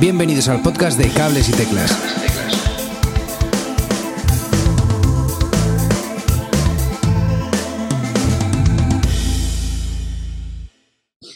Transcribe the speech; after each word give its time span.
Bienvenidos 0.00 0.48
al 0.48 0.60
podcast 0.60 0.98
de 0.98 1.08
Cables 1.10 1.48
y 1.48 1.52
Teclas. 1.52 1.92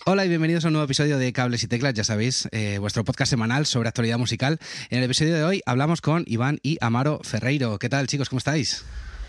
Hola 0.07 0.25
y 0.25 0.29
bienvenidos 0.29 0.65
a 0.65 0.69
un 0.69 0.73
nuevo 0.73 0.85
episodio 0.85 1.19
de 1.19 1.33
Cables 1.33 1.63
y 1.63 1.69
Teclas, 1.69 1.95
ya 1.95 2.03
sabéis, 2.03 2.49
eh, 2.51 2.79
vuestro 2.79 3.05
podcast 3.05 3.31
semanal 3.31 3.65
sobre 3.65 3.89
actualidad 3.89 4.19
musical. 4.19 4.59
En 4.91 4.99
el 4.99 5.05
episodio 5.05 5.35
de 5.37 5.45
hoy 5.45 5.63
hablamos 5.65 6.01
con 6.01 6.25
Iván 6.27 6.59
y 6.63 6.79
Amaro 6.81 7.21
Ferreiro. 7.23 7.79
¿Qué 7.79 7.89
tal 7.89 8.09
chicos? 8.09 8.29
¿Cómo 8.29 8.39
estáis? 8.39 8.85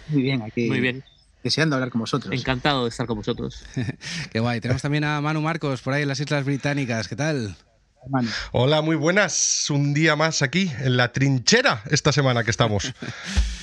Muy 0.08 0.24
bien, 0.24 0.42
aquí. 0.42 0.68
Muy 0.68 0.80
bien. 0.80 1.04
Deseando 1.44 1.76
hablar 1.76 1.92
con 1.92 2.02
vosotros. 2.02 2.34
Encantado 2.34 2.86
de 2.86 2.90
estar 2.90 3.06
con 3.06 3.18
vosotros. 3.18 3.64
Qué 4.32 4.40
guay. 4.40 4.60
Tenemos 4.60 4.82
también 4.82 5.04
a 5.04 5.22
Manu 5.22 5.42
Marcos 5.42 5.82
por 5.82 5.94
ahí 5.94 6.02
en 6.02 6.08
las 6.08 6.20
Islas 6.20 6.46
Británicas. 6.46 7.08
¿Qué 7.08 7.16
tal? 7.16 7.56
Hermano. 8.04 8.30
Hola, 8.52 8.82
muy 8.82 8.96
buenas. 8.96 9.70
Un 9.70 9.94
día 9.94 10.16
más 10.16 10.42
aquí 10.42 10.72
en 10.80 10.98
la 10.98 11.12
trinchera 11.12 11.84
esta 11.90 12.12
semana 12.12 12.44
que 12.44 12.52
estamos. 12.52 12.94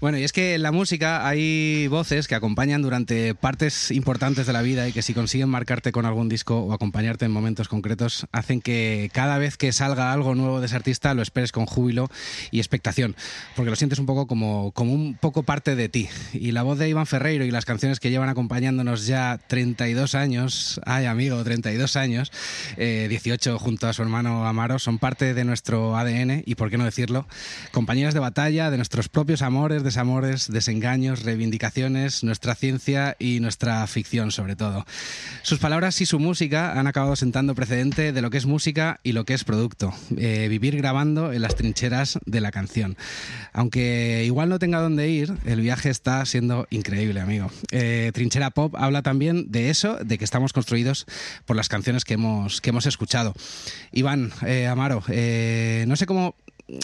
Bueno, 0.00 0.18
y 0.18 0.24
es 0.24 0.32
que 0.32 0.54
en 0.54 0.62
la 0.62 0.72
música 0.72 1.26
hay 1.26 1.88
voces 1.88 2.28
que 2.28 2.34
acompañan 2.34 2.82
durante 2.82 3.34
partes 3.34 3.90
importantes 3.90 4.46
de 4.46 4.52
la 4.52 4.62
vida 4.62 4.88
y 4.88 4.92
que 4.92 5.02
si 5.02 5.14
consiguen 5.14 5.48
marcarte 5.48 5.92
con 5.92 6.06
algún 6.06 6.28
disco 6.28 6.60
o 6.60 6.72
acompañarte 6.72 7.24
en 7.24 7.32
momentos 7.32 7.68
concretos, 7.68 8.26
hacen 8.32 8.60
que 8.60 9.10
cada 9.12 9.38
vez 9.38 9.56
que 9.56 9.72
salga 9.72 10.12
algo 10.12 10.34
nuevo 10.34 10.60
de 10.60 10.66
ese 10.66 10.76
artista 10.76 11.14
lo 11.14 11.22
esperes 11.22 11.52
con 11.52 11.66
júbilo 11.66 12.08
y 12.50 12.58
expectación, 12.58 13.16
porque 13.56 13.70
lo 13.70 13.76
sientes 13.76 13.98
un 13.98 14.06
poco 14.06 14.26
como, 14.26 14.72
como 14.72 14.92
un 14.92 15.16
poco 15.16 15.42
parte 15.42 15.76
de 15.76 15.88
ti. 15.88 16.08
Y 16.32 16.52
la 16.52 16.62
voz 16.62 16.78
de 16.78 16.88
Iván 16.88 17.06
Ferreiro 17.06 17.44
y 17.44 17.50
las 17.50 17.64
canciones 17.64 18.00
que 18.00 18.10
llevan 18.10 18.28
acompañándonos 18.28 19.06
ya 19.06 19.38
32 19.48 20.14
años, 20.14 20.80
ay 20.86 21.06
amigo, 21.06 21.42
32 21.42 21.96
años, 21.96 22.32
eh, 22.76 23.06
18 23.08 23.58
junto 23.58 23.88
a 23.88 23.92
su 23.92 24.02
hermano 24.02 24.46
Amaro, 24.46 24.78
son 24.78 24.98
parte 24.98 25.34
de 25.34 25.44
nuestro 25.44 25.96
ADN 25.96 26.42
y, 26.46 26.54
por 26.54 26.70
qué 26.70 26.78
no 26.78 26.84
decirlo, 26.84 27.26
compañeras 27.72 28.14
de 28.14 28.20
batalla, 28.20 28.70
de 28.70 28.76
nuestros 28.76 29.08
propios 29.08 29.42
amores, 29.42 29.67
desamores, 29.68 30.50
desengaños, 30.50 31.22
reivindicaciones, 31.22 32.24
nuestra 32.24 32.54
ciencia 32.54 33.16
y 33.18 33.40
nuestra 33.40 33.86
ficción 33.86 34.30
sobre 34.30 34.56
todo. 34.56 34.86
Sus 35.42 35.58
palabras 35.58 36.00
y 36.00 36.06
su 36.06 36.18
música 36.18 36.78
han 36.78 36.86
acabado 36.86 37.14
sentando 37.16 37.54
precedente 37.54 38.12
de 38.12 38.22
lo 38.22 38.30
que 38.30 38.38
es 38.38 38.46
música 38.46 39.00
y 39.02 39.12
lo 39.12 39.24
que 39.24 39.34
es 39.34 39.44
producto. 39.44 39.92
Eh, 40.16 40.46
vivir 40.48 40.76
grabando 40.76 41.32
en 41.32 41.42
las 41.42 41.54
trincheras 41.54 42.18
de 42.24 42.40
la 42.40 42.50
canción. 42.50 42.96
Aunque 43.52 44.24
igual 44.24 44.48
no 44.48 44.58
tenga 44.58 44.80
dónde 44.80 45.08
ir, 45.08 45.34
el 45.44 45.60
viaje 45.60 45.90
está 45.90 46.24
siendo 46.24 46.66
increíble, 46.70 47.20
amigo. 47.20 47.50
Eh, 47.70 48.10
Trinchera 48.14 48.50
Pop 48.50 48.74
habla 48.76 49.02
también 49.02 49.50
de 49.50 49.70
eso, 49.70 49.96
de 49.96 50.18
que 50.18 50.24
estamos 50.24 50.52
construidos 50.52 51.06
por 51.44 51.56
las 51.56 51.68
canciones 51.68 52.04
que 52.04 52.14
hemos, 52.14 52.60
que 52.60 52.70
hemos 52.70 52.86
escuchado. 52.86 53.34
Iván, 53.92 54.32
eh, 54.46 54.66
Amaro, 54.66 55.02
no 55.06 55.96
sé 55.96 56.06
cómo 56.06 56.34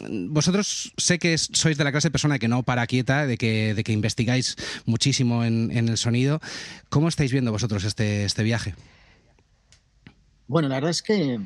vosotros 0.09 0.93
sé 0.97 1.19
que 1.19 1.37
sois 1.37 1.77
de 1.77 1.85
la 1.85 1.93
clase 1.93 2.09
de 2.09 2.13
persona 2.13 2.39
que 2.39 2.49
no 2.49 2.63
para 2.63 2.87
quieta, 2.87 3.27
de 3.27 3.37
que, 3.37 3.75
de 3.75 3.85
que 3.85 3.93
investigáis 3.93 4.57
muchísimo 4.87 5.45
en, 5.45 5.71
el 5.71 5.97
sonido. 5.99 6.41
¿Cómo 6.89 7.09
estáis 7.09 7.33
viendo 7.33 7.53
vosotros 7.53 7.85
este, 7.85 8.25
este 8.25 8.43
viaje? 8.43 8.75
Bueno, 10.47 10.69
la 10.69 10.77
verdad 10.77 10.91
es 10.91 11.03
que 11.03 11.39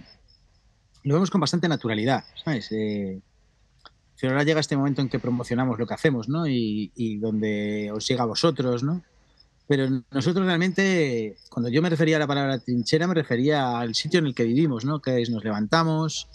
lo 1.02 1.14
vemos 1.14 1.30
con 1.30 1.40
bastante 1.40 1.68
naturalidad, 1.68 2.24
¿sabes? 2.44 2.70
Eh, 2.70 3.20
ahora 4.22 4.44
llega 4.44 4.60
este 4.60 4.76
momento 4.76 5.02
en 5.02 5.08
que 5.08 5.18
promocionamos 5.18 5.78
lo 5.78 5.86
que 5.86 5.94
hacemos, 5.94 6.28
¿no? 6.28 6.46
Y, 6.46 6.92
y, 6.94 7.18
donde 7.18 7.90
os 7.92 8.06
llega 8.06 8.22
a 8.22 8.26
vosotros, 8.26 8.82
¿no? 8.82 9.02
Pero 9.66 10.02
nosotros 10.10 10.46
realmente, 10.46 11.36
cuando 11.50 11.68
yo 11.68 11.82
me 11.82 11.90
refería 11.90 12.16
a 12.16 12.20
la 12.20 12.26
palabra 12.26 12.58
trinchera, 12.58 13.06
me 13.06 13.14
refería 13.14 13.78
al 13.78 13.94
sitio 13.94 14.18
en 14.20 14.26
el 14.26 14.34
que 14.34 14.44
vivimos, 14.44 14.84
¿no? 14.84 15.00
Que 15.00 15.20
es 15.20 15.28
nos 15.28 15.44
levantamos, 15.44 16.28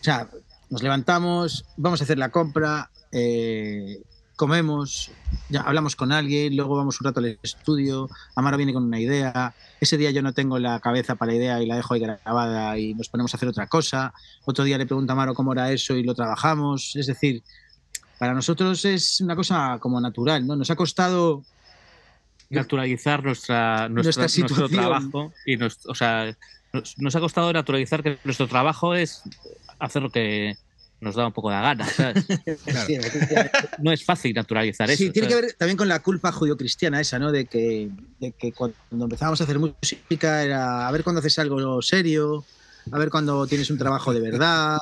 o 0.00 0.04
sea, 0.04 0.28
nos 0.74 0.82
levantamos, 0.82 1.64
vamos 1.76 2.00
a 2.00 2.04
hacer 2.04 2.18
la 2.18 2.30
compra, 2.30 2.90
eh, 3.12 4.02
comemos, 4.34 5.12
ya 5.48 5.60
hablamos 5.60 5.94
con 5.94 6.10
alguien, 6.10 6.56
luego 6.56 6.74
vamos 6.74 7.00
un 7.00 7.04
rato 7.04 7.20
al 7.20 7.38
estudio, 7.44 8.08
Amaro 8.34 8.56
viene 8.56 8.72
con 8.72 8.82
una 8.82 8.98
idea, 8.98 9.54
ese 9.80 9.96
día 9.96 10.10
yo 10.10 10.20
no 10.20 10.32
tengo 10.32 10.58
la 10.58 10.80
cabeza 10.80 11.14
para 11.14 11.30
la 11.30 11.38
idea 11.38 11.62
y 11.62 11.66
la 11.66 11.76
dejo 11.76 11.94
ahí 11.94 12.00
grabada 12.00 12.76
y 12.76 12.92
nos 12.94 13.08
ponemos 13.08 13.32
a 13.32 13.36
hacer 13.36 13.48
otra 13.48 13.68
cosa, 13.68 14.12
otro 14.46 14.64
día 14.64 14.76
le 14.76 14.84
pregunto 14.84 15.12
a 15.12 15.14
Amaro 15.14 15.32
cómo 15.32 15.52
era 15.52 15.70
eso 15.70 15.94
y 15.94 16.02
lo 16.02 16.12
trabajamos, 16.12 16.96
es 16.96 17.06
decir, 17.06 17.44
para 18.18 18.34
nosotros 18.34 18.84
es 18.84 19.20
una 19.20 19.36
cosa 19.36 19.78
como 19.78 20.00
natural, 20.00 20.44
¿no? 20.44 20.56
Nos 20.56 20.72
ha 20.72 20.74
costado 20.74 21.44
naturalizar 22.50 23.22
nuestra, 23.22 23.88
nuestra, 23.88 24.24
nuestra 24.24 24.28
situación. 24.28 24.72
nuestro 24.72 24.80
trabajo 24.80 25.32
y 25.46 25.56
nos, 25.56 25.86
o 25.86 25.94
sea, 25.94 26.36
nos, 26.74 26.98
nos, 26.98 27.16
ha 27.16 27.20
costado 27.20 27.52
naturalizar 27.52 28.02
que 28.02 28.18
nuestro 28.24 28.46
trabajo 28.48 28.94
es 28.94 29.22
hacer 29.78 30.02
lo 30.02 30.10
que 30.10 30.56
nos 31.00 31.14
da 31.14 31.26
un 31.26 31.32
poco 31.32 31.50
de 31.50 31.56
gana, 31.56 31.86
¿sabes? 31.86 32.24
Claro. 32.64 32.86
Sí, 32.86 32.98
no 33.78 33.92
es 33.92 34.04
fácil 34.04 34.34
naturalizar 34.34 34.88
sí, 34.88 35.04
eso. 35.04 35.12
tiene 35.12 35.28
¿sabes? 35.28 35.42
que 35.42 35.46
ver 35.46 35.56
también 35.56 35.76
con 35.76 35.88
la 35.88 36.00
culpa 36.00 36.32
judio-cristiana 36.32 37.00
esa, 37.00 37.18
¿no? 37.18 37.30
De 37.30 37.46
que, 37.46 37.90
de 38.18 38.32
que 38.32 38.52
cuando 38.52 38.74
empezábamos 38.90 39.40
a 39.40 39.44
hacer 39.44 39.58
música 39.58 40.42
era 40.42 40.88
a 40.88 40.92
ver 40.92 41.04
cuándo 41.04 41.20
haces 41.20 41.38
algo 41.38 41.82
serio, 41.82 42.44
a 42.90 42.98
ver 42.98 43.10
cuando 43.10 43.46
tienes 43.46 43.70
un 43.70 43.78
trabajo 43.78 44.12
de 44.12 44.20
verdad. 44.20 44.78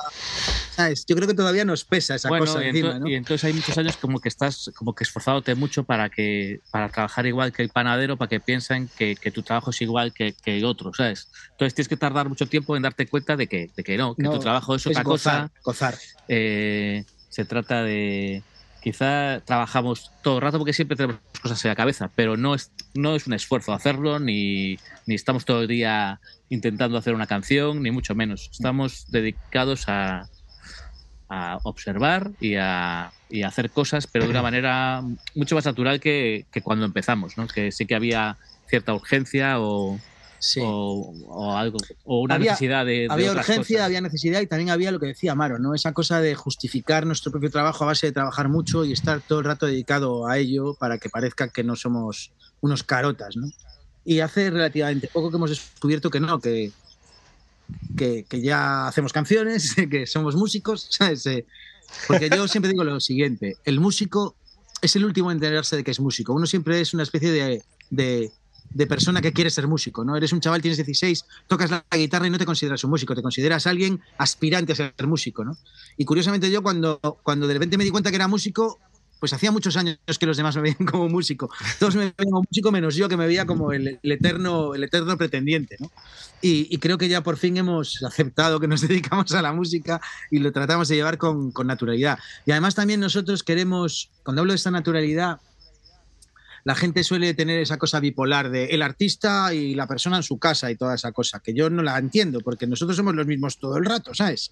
¿Sabes? 0.75 1.05
Yo 1.07 1.15
creo 1.15 1.27
que 1.27 1.33
todavía 1.33 1.65
nos 1.65 1.83
pesa 1.85 2.15
esa 2.15 2.29
bueno, 2.29 2.45
cosa 2.45 2.63
y 2.63 2.69
encima, 2.69 2.99
¿no? 2.99 3.07
Y 3.07 3.15
entonces 3.15 3.43
hay 3.43 3.53
muchos 3.53 3.77
años 3.77 3.97
como 3.97 4.19
que 4.19 4.29
estás 4.29 4.71
como 4.75 4.95
que 4.95 5.03
esforzándote 5.03 5.55
mucho 5.55 5.83
para 5.83 6.09
que 6.09 6.61
para 6.71 6.89
trabajar 6.89 7.25
igual 7.27 7.51
que 7.53 7.61
el 7.61 7.69
panadero, 7.69 8.17
para 8.17 8.29
que 8.29 8.39
piensen 8.39 8.89
que, 8.97 9.15
que 9.15 9.31
tu 9.31 9.43
trabajo 9.43 9.69
es 9.69 9.81
igual 9.81 10.13
que, 10.13 10.33
que 10.33 10.57
el 10.57 10.65
otro, 10.65 10.91
¿sabes? 10.93 11.29
Entonces 11.51 11.75
tienes 11.75 11.87
que 11.87 11.97
tardar 11.97 12.27
mucho 12.27 12.47
tiempo 12.47 12.75
en 12.75 12.83
darte 12.83 13.07
cuenta 13.07 13.35
de 13.35 13.47
que, 13.47 13.69
de 13.75 13.83
que 13.83 13.97
no, 13.97 14.15
que 14.15 14.23
No, 14.23 14.33
tu 14.33 14.39
trabajo 14.39 14.75
es 14.75 14.85
es 14.85 14.87
otra 14.87 15.03
gozar, 15.03 15.51
cosa. 15.61 15.91
gozar. 15.91 15.97
Eh, 16.27 17.05
se 17.29 17.45
trata 17.45 17.83
de 17.83 18.43
quizá 18.83 19.41
trabajamos 19.45 20.11
todo 20.21 20.35
el 20.35 20.41
rato 20.41 20.57
porque 20.57 20.73
siempre 20.73 20.97
tenemos 20.97 21.21
cosas 21.41 21.63
en 21.63 21.69
la 21.69 21.75
cabeza, 21.75 22.11
pero 22.15 22.35
no 22.35 22.53
es, 22.53 22.71
no 22.93 23.15
es 23.15 23.27
un 23.27 23.33
esfuerzo 23.33 23.71
hacerlo, 23.71 24.19
ni, 24.19 24.77
ni 25.05 25.15
estamos 25.15 25.45
todo 25.45 25.61
el 25.61 25.67
día 25.69 26.19
intentando 26.49 26.97
hacer 26.97 27.13
una 27.15 27.27
canción, 27.27 27.81
ni 27.81 27.91
mucho 27.91 28.15
menos. 28.15 28.49
Estamos 28.51 29.05
dedicados 29.09 29.85
a, 29.87 30.29
a 31.29 31.59
observar 31.63 32.31
y 32.39 32.55
a, 32.55 33.11
y 33.29 33.41
a 33.43 33.47
hacer 33.47 33.71
cosas, 33.71 34.07
pero 34.07 34.25
de 34.25 34.31
una 34.31 34.41
manera 34.43 35.01
mucho 35.35 35.55
más 35.55 35.65
natural 35.65 35.99
que, 35.99 36.45
que 36.51 36.61
cuando 36.61 36.85
empezamos, 36.85 37.37
¿no? 37.37 37.47
que 37.47 37.71
sí 37.71 37.85
que 37.85 37.95
había 37.95 38.37
cierta 38.67 38.93
urgencia 38.93 39.59
o, 39.59 39.99
Sí. 40.45 40.59
o, 40.61 41.13
o 41.27 41.55
algo, 41.55 41.77
o 42.03 42.19
una 42.19 42.35
Había- 42.35 42.51
necesidad 42.51 42.85
de, 42.85 42.91
de 43.03 43.07
había 43.09 43.31
otras 43.31 43.47
urgencia, 43.47 43.77
cosas. 43.77 43.85
había 43.85 44.01
necesidad 44.01 44.41
y 44.41 44.47
también 44.47 44.71
había 44.71 44.91
lo 44.91 44.99
que 44.99 45.05
decía 45.05 45.31
Amaro, 45.31 45.57
¿no? 45.57 45.73
Esa 45.73 45.93
cosa 45.93 46.19
de 46.19 46.35
justificar 46.35 47.05
nuestro 47.05 47.31
propio 47.31 47.49
trabajo 47.49 47.85
a 47.85 47.87
base 47.87 48.07
de 48.07 48.11
trabajar 48.11 48.49
mucho 48.49 48.83
y 48.83 48.91
estar 48.91 49.21
todo 49.21 49.39
el 49.39 49.45
rato 49.45 49.67
dedicado 49.67 50.27
a 50.27 50.37
ello 50.37 50.75
para 50.77 50.97
que 50.97 51.07
parezca 51.07 51.47
que 51.47 51.63
no 51.63 51.77
somos 51.77 52.33
unos 52.59 52.83
carotas, 52.83 53.37
¿no? 53.37 53.47
Y 54.05 54.19
hace 54.19 54.49
relativamente 54.49 55.07
poco 55.07 55.29
que 55.29 55.37
hemos 55.37 55.49
descubierto 55.49 56.09
que 56.09 56.19
no, 56.19 56.39
que, 56.39 56.71
que, 57.95 58.41
ya 58.41 58.87
hacemos 58.87 59.13
canciones, 59.13 59.75
que 59.91 60.05
somos 60.05 60.35
músicos, 60.35 60.87
¿sabes? 60.89 61.25
Eh, 61.25 61.45
Porque 62.07 62.29
yo 62.29 62.47
siempre 62.47 62.71
digo 62.71 62.83
lo 62.83 62.99
siguiente, 62.99 63.57
el 63.65 63.79
músico 63.79 64.35
es 64.81 64.95
el 64.95 65.05
último 65.05 65.31
en 65.31 65.37
enterarse 65.37 65.77
de 65.77 65.83
que 65.83 65.91
es 65.91 65.99
músico. 65.99 66.33
Uno 66.33 66.45
siempre 66.45 66.81
es 66.81 66.93
una 66.93 67.03
especie 67.03 67.31
de, 67.31 67.63
de, 67.89 68.31
de 68.73 68.87
persona 68.87 69.21
que 69.21 69.31
quiere 69.31 69.49
ser 69.49 69.67
músico, 69.67 70.03
¿no? 70.03 70.17
Eres 70.17 70.33
un 70.33 70.41
chaval, 70.41 70.61
tienes 70.61 70.77
16, 70.77 71.25
tocas 71.47 71.71
la 71.71 71.85
guitarra 71.91 72.27
y 72.27 72.29
no 72.29 72.37
te 72.37 72.45
consideras 72.45 72.83
un 72.83 72.89
músico, 72.89 73.15
te 73.15 73.21
consideras 73.21 73.67
alguien 73.67 74.01
aspirante 74.17 74.73
a 74.73 74.75
ser 74.75 75.07
músico, 75.07 75.45
¿no? 75.45 75.57
Y 75.95 76.05
curiosamente 76.05 76.51
yo 76.51 76.61
cuando, 76.61 76.99
cuando 77.23 77.47
de 77.47 77.53
repente 77.53 77.77
me 77.77 77.83
di 77.83 77.91
cuenta 77.91 78.09
que 78.09 78.17
era 78.17 78.27
músico, 78.27 78.79
pues 79.19 79.31
hacía 79.33 79.51
muchos 79.51 79.77
años 79.77 79.97
que 80.19 80.25
los 80.25 80.37
demás 80.37 80.55
me 80.55 80.63
veían 80.63 80.85
como 80.85 81.07
músico. 81.09 81.49
Todos 81.79 81.95
me 81.95 82.01
veían 82.01 82.29
como 82.29 82.43
músico 82.49 82.71
menos 82.71 82.95
yo 82.95 83.07
que 83.07 83.17
me 83.17 83.25
veía 83.25 83.45
como 83.45 83.71
el, 83.71 83.99
eterno, 84.03 84.75
el 84.75 84.83
eterno 84.83 85.17
pretendiente, 85.17 85.77
¿no? 85.79 85.91
Y, 86.41 86.77
creo 86.79 86.97
que 86.97 87.07
ya 87.07 87.23
por 87.23 87.37
fin 87.37 87.55
hemos 87.55 88.03
aceptado 88.03 88.59
que 88.59 88.67
nos 88.67 88.81
dedicamos 88.87 89.33
a 89.33 89.41
la 89.41 89.53
música 89.53 90.01
y 90.29 90.39
lo 90.39 90.51
tratamos 90.51 90.89
de 90.89 90.95
llevar 90.95 91.17
con, 91.17 91.51
con 91.51 91.67
naturalidad. 91.67 92.19
Y 92.45 92.51
además 92.51 92.75
también 92.75 92.99
nosotros 92.99 93.43
queremos, 93.43 94.09
cuando 94.23 94.41
hablo 94.41 94.51
de 94.51 94.57
esta 94.57 94.71
naturalidad, 94.71 95.39
la 96.63 96.75
gente 96.75 97.03
suele 97.03 97.33
tener 97.33 97.59
esa 97.59 97.77
cosa 97.77 97.99
bipolar 97.99 98.49
de 98.49 98.65
el 98.67 98.81
artista 98.81 99.53
y 99.53 99.75
la 99.75 99.87
persona 99.87 100.17
en 100.17 100.23
su 100.23 100.37
casa 100.37 100.71
y 100.71 100.75
toda 100.75 100.95
esa 100.95 101.11
cosa, 101.11 101.39
que 101.39 101.53
yo 101.53 101.69
no 101.69 101.83
la 101.83 101.97
entiendo, 101.97 102.39
porque 102.41 102.67
nosotros 102.67 102.95
somos 102.95 103.15
los 103.15 103.27
mismos 103.27 103.57
todo 103.57 103.77
el 103.77 103.85
rato, 103.85 104.13
¿sabes? 104.13 104.51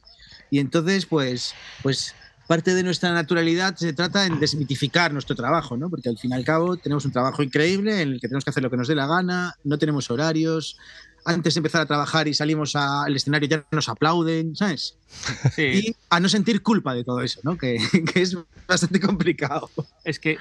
Y 0.49 0.59
entonces, 0.59 1.05
pues, 1.05 1.53
pues 1.81 2.13
parte 2.51 2.75
de 2.75 2.83
nuestra 2.83 3.13
naturalidad 3.13 3.77
se 3.77 3.94
trata 3.94 4.25
en 4.25 4.38
desmitificar 4.38 5.13
nuestro 5.13 5.38
trabajo, 5.38 5.77
¿no? 5.77 5.89
Porque 5.89 6.09
al 6.09 6.18
fin 6.18 6.31
y 6.31 6.33
al 6.33 6.44
cabo 6.44 6.75
tenemos 6.75 7.06
un 7.06 7.13
trabajo 7.13 7.42
increíble 7.44 8.01
en 8.01 8.09
el 8.09 8.19
que 8.19 8.27
tenemos 8.27 8.44
que 8.44 8.50
hacer 8.50 8.62
lo 8.62 8.69
que 8.69 8.75
nos 8.75 8.89
dé 8.89 8.95
la 8.95 9.07
gana, 9.07 9.56
no 9.63 9.77
tenemos 9.77 10.12
horarios, 10.12 10.75
antes 11.24 11.53
de 11.53 11.59
empezar 11.59 11.80
a 11.80 11.86
trabajar 11.86 12.27
y 12.27 12.33
salimos 12.33 12.75
al 12.75 13.15
escenario 13.15 13.48
ya 13.48 13.63
nos 13.71 13.88
aplauden, 13.88 14.53
¿sabes? 14.57 14.98
Sí. 15.56 15.62
Y 15.62 15.95
a 16.09 16.19
no 16.19 16.27
sentir 16.27 16.62
culpa 16.62 16.94
de 16.94 17.06
todo 17.06 17.21
eso, 17.21 17.39
¿no? 17.44 17.57
Que, 17.57 17.77
que, 18.13 18.21
es 18.21 18.36
bastante 18.68 19.00
complicado. 19.00 19.69
Es 20.03 20.19
que 20.19 20.38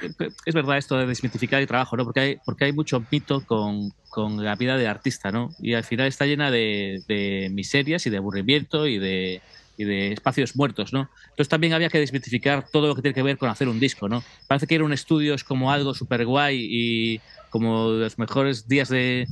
es 0.46 0.54
verdad 0.54 0.78
esto 0.78 0.98
de 0.98 1.06
desmitificar 1.06 1.60
el 1.60 1.68
trabajo, 1.68 1.96
¿no? 1.96 2.02
Porque 2.02 2.20
hay, 2.20 2.36
porque 2.44 2.64
hay 2.64 2.72
mucho 2.72 3.04
mito 3.12 3.46
con, 3.46 3.92
con 4.08 4.44
la 4.44 4.56
vida 4.56 4.76
de 4.76 4.88
artista, 4.88 5.30
¿no? 5.30 5.54
Y 5.60 5.74
al 5.74 5.84
final 5.84 6.08
está 6.08 6.26
llena 6.26 6.50
de, 6.50 7.04
de 7.06 7.50
miserias 7.52 8.04
y 8.06 8.10
de 8.10 8.16
aburrimiento 8.16 8.88
y 8.88 8.98
de, 8.98 9.42
de 9.84 10.12
espacios 10.12 10.56
muertos, 10.56 10.92
¿no? 10.92 11.08
Entonces 11.30 11.48
también 11.48 11.72
había 11.72 11.88
que 11.88 11.98
desmitificar 11.98 12.66
todo 12.70 12.88
lo 12.88 12.94
que 12.94 13.02
tiene 13.02 13.14
que 13.14 13.22
ver 13.22 13.38
con 13.38 13.48
hacer 13.48 13.68
un 13.68 13.80
disco, 13.80 14.08
¿no? 14.08 14.22
Parece 14.46 14.66
que 14.66 14.74
ir 14.74 14.80
a 14.80 14.84
un 14.84 14.92
estudio 14.92 15.34
es 15.34 15.44
como 15.44 15.72
algo 15.72 15.94
súper 15.94 16.24
guay 16.26 16.66
y 16.70 17.20
como 17.50 17.90
los 17.90 18.18
mejores 18.18 18.68
días 18.68 18.88
de, 18.88 19.26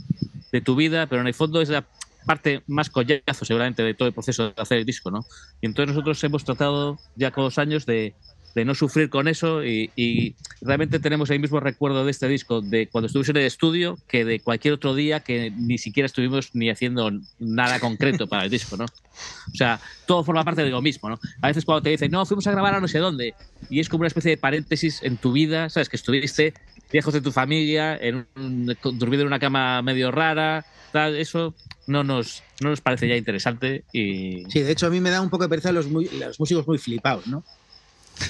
de 0.52 0.60
tu 0.60 0.76
vida, 0.76 1.06
pero 1.06 1.20
en 1.20 1.28
el 1.28 1.34
fondo 1.34 1.60
es 1.60 1.68
la 1.68 1.86
parte 2.26 2.62
más 2.66 2.90
collazo 2.90 3.44
seguramente 3.44 3.82
de 3.82 3.94
todo 3.94 4.08
el 4.08 4.14
proceso 4.14 4.50
de 4.50 4.54
hacer 4.56 4.78
el 4.78 4.84
disco, 4.84 5.10
¿no? 5.10 5.24
Y 5.62 5.66
entonces 5.66 5.94
nosotros 5.94 6.22
hemos 6.24 6.44
tratado 6.44 6.98
ya 7.16 7.30
con 7.30 7.44
los 7.44 7.58
años 7.58 7.86
de, 7.86 8.14
no 8.64 8.74
sufrir 8.74 9.10
con 9.10 9.28
eso 9.28 9.64
y, 9.64 10.34
realmente 10.60 10.98
tenemos 10.98 11.30
el 11.30 11.40
mismo 11.40 11.60
recuerdo 11.60 12.04
de 12.04 12.10
este 12.10 12.28
disco 12.28 12.60
de 12.60 12.88
cuando 12.88 13.06
estuvimos 13.06 13.28
en 13.28 13.36
el 13.36 13.44
estudio 13.44 13.96
que 14.08 14.24
de 14.24 14.40
cualquier 14.40 14.74
otro 14.74 14.94
día 14.94 15.20
que 15.20 15.50
ni 15.50 15.78
siquiera 15.78 16.06
estuvimos 16.06 16.54
ni 16.54 16.70
haciendo 16.70 17.10
nada 17.38 17.78
concreto 17.78 18.26
para 18.26 18.44
el 18.44 18.50
disco, 18.50 18.76
¿no? 18.76 18.84
O 18.84 19.54
sea, 19.54 19.80
todo 20.06 20.24
forma 20.24 20.44
parte 20.44 20.64
de 20.64 20.70
lo 20.70 20.82
mismo, 20.82 21.08
¿no? 21.08 21.20
A 21.40 21.48
veces 21.48 21.64
cuando 21.64 21.82
te 21.82 21.90
dicen, 21.90 22.10
no, 22.10 22.24
fuimos 22.26 22.46
a 22.46 22.52
grabar 22.52 22.74
a 22.74 22.80
no 22.80 22.88
sé 22.88 22.98
dónde, 22.98 23.34
y 23.70 23.80
es 23.80 23.88
como 23.88 24.00
una 24.00 24.08
especie 24.08 24.30
de 24.30 24.36
paréntesis 24.36 25.02
en 25.02 25.16
tu 25.16 25.32
vida, 25.32 25.68
¿sabes? 25.68 25.88
Que 25.88 25.96
estuviste 25.96 26.54
viejos 26.90 27.14
de 27.14 27.20
tu 27.20 27.32
familia, 27.32 27.96
en 27.96 28.26
un, 28.36 28.76
dormido 28.94 29.22
en 29.22 29.28
una 29.28 29.38
cama 29.38 29.82
medio 29.82 30.10
rara, 30.10 30.64
tal, 30.92 31.16
eso 31.16 31.54
no 31.86 32.04
nos, 32.04 32.42
no 32.60 32.70
nos 32.70 32.80
parece 32.80 33.08
ya 33.08 33.16
interesante 33.16 33.84
y... 33.92 34.44
Sí, 34.50 34.60
de 34.60 34.72
hecho 34.72 34.86
a 34.86 34.90
mí 34.90 35.00
me 35.00 35.10
da 35.10 35.20
un 35.20 35.30
poco 35.30 35.44
de 35.44 35.48
pereza 35.48 35.72
los, 35.72 35.86
los 35.86 36.40
músicos 36.40 36.66
muy 36.66 36.78
flipados, 36.78 37.26
¿no? 37.26 37.44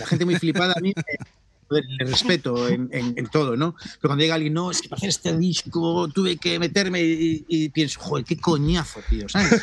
La 0.00 0.06
gente 0.06 0.24
muy 0.24 0.36
flipada 0.36 0.74
a 0.76 0.80
mí 0.80 0.92
le 1.70 2.04
respeto 2.04 2.68
en, 2.68 3.28
todo, 3.30 3.56
¿no? 3.56 3.74
Pero 4.00 4.08
cuando 4.08 4.22
llega 4.22 4.34
alguien, 4.34 4.54
no, 4.54 4.70
es 4.70 4.80
que 4.80 4.88
para 4.88 4.98
hacer 4.98 5.10
este 5.10 5.36
disco 5.36 6.08
tuve 6.08 6.36
que 6.36 6.58
meterme 6.58 7.02
y, 7.02 7.44
y 7.48 7.68
pienso, 7.68 8.00
joder, 8.00 8.24
qué 8.24 8.38
coñazo, 8.38 9.00
tío, 9.08 9.28
¿sabes? 9.28 9.60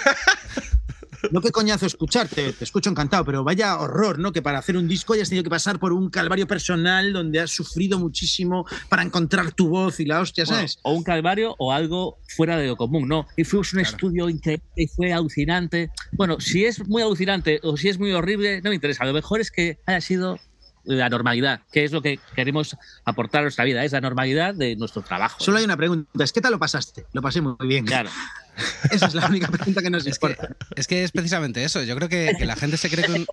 No 1.31 1.41
qué 1.41 1.51
coñazo 1.51 1.85
escucharte, 1.85 2.53
te 2.53 2.63
escucho 2.63 2.89
encantado, 2.89 3.25
pero 3.25 3.43
vaya 3.43 3.77
horror, 3.79 4.19
¿no? 4.19 4.31
Que 4.31 4.41
para 4.41 4.59
hacer 4.59 4.77
un 4.77 4.87
disco 4.87 5.13
hayas 5.13 5.29
tenido 5.29 5.43
que 5.43 5.49
pasar 5.49 5.79
por 5.79 5.93
un 5.93 6.09
calvario 6.09 6.47
personal 6.47 7.13
donde 7.13 7.39
has 7.39 7.51
sufrido 7.51 7.99
muchísimo 7.99 8.65
para 8.89 9.03
encontrar 9.03 9.51
tu 9.51 9.69
voz 9.69 9.99
y 9.99 10.05
la 10.05 10.19
hostia, 10.19 10.45
¿sabes? 10.45 10.79
Bueno, 10.83 10.95
o 10.95 10.97
un 10.97 11.03
calvario 11.03 11.55
o 11.57 11.71
algo 11.71 12.17
fuera 12.27 12.57
de 12.57 12.67
lo 12.67 12.75
común, 12.75 13.07
¿no? 13.07 13.27
Y 13.37 13.43
fuimos 13.43 13.73
un 13.73 13.79
claro. 13.81 13.95
estudio 13.95 14.29
increíble 14.29 14.65
y 14.75 14.87
fue 14.87 15.13
alucinante. 15.13 15.91
Bueno, 16.11 16.39
si 16.39 16.65
es 16.65 16.87
muy 16.87 17.01
alucinante 17.01 17.59
o 17.63 17.77
si 17.77 17.89
es 17.89 17.99
muy 17.99 18.11
horrible, 18.11 18.61
no 18.61 18.69
me 18.69 18.75
interesa. 18.75 19.05
Lo 19.05 19.13
mejor 19.13 19.41
es 19.41 19.51
que 19.51 19.79
haya 19.85 20.01
sido 20.01 20.39
la 20.85 21.09
normalidad, 21.09 21.61
que 21.71 21.83
es 21.83 21.91
lo 21.91 22.01
que 22.01 22.19
queremos 22.35 22.75
aportar 23.03 23.39
a 23.39 23.41
nuestra 23.43 23.65
vida, 23.65 23.83
es 23.83 23.91
la 23.91 24.01
normalidad 24.01 24.53
de 24.53 24.75
nuestro 24.75 25.01
trabajo. 25.01 25.37
Solo 25.39 25.57
hay 25.57 25.65
una 25.65 25.77
pregunta, 25.77 26.23
es 26.23 26.31
¿qué 26.31 26.41
tal 26.41 26.51
lo 26.51 26.59
pasaste? 26.59 27.05
Lo 27.13 27.21
pasé 27.21 27.41
muy 27.41 27.55
bien. 27.67 27.85
Claro. 27.85 28.09
Esa 28.91 29.07
es 29.07 29.13
la 29.13 29.27
única 29.27 29.47
pregunta 29.47 29.81
que 29.81 29.89
nos 29.89 30.05
es 30.05 30.15
importa. 30.15 30.47
Que, 30.47 30.55
es 30.81 30.87
que 30.87 31.03
es 31.03 31.11
precisamente 31.11 31.63
eso. 31.63 31.83
Yo 31.83 31.95
creo 31.95 32.07
que, 32.07 32.33
que 32.37 32.45
la 32.45 32.55
gente 32.55 32.77
se 32.77 32.89
cree 32.89 33.05
que 33.05 33.11
un... 33.11 33.25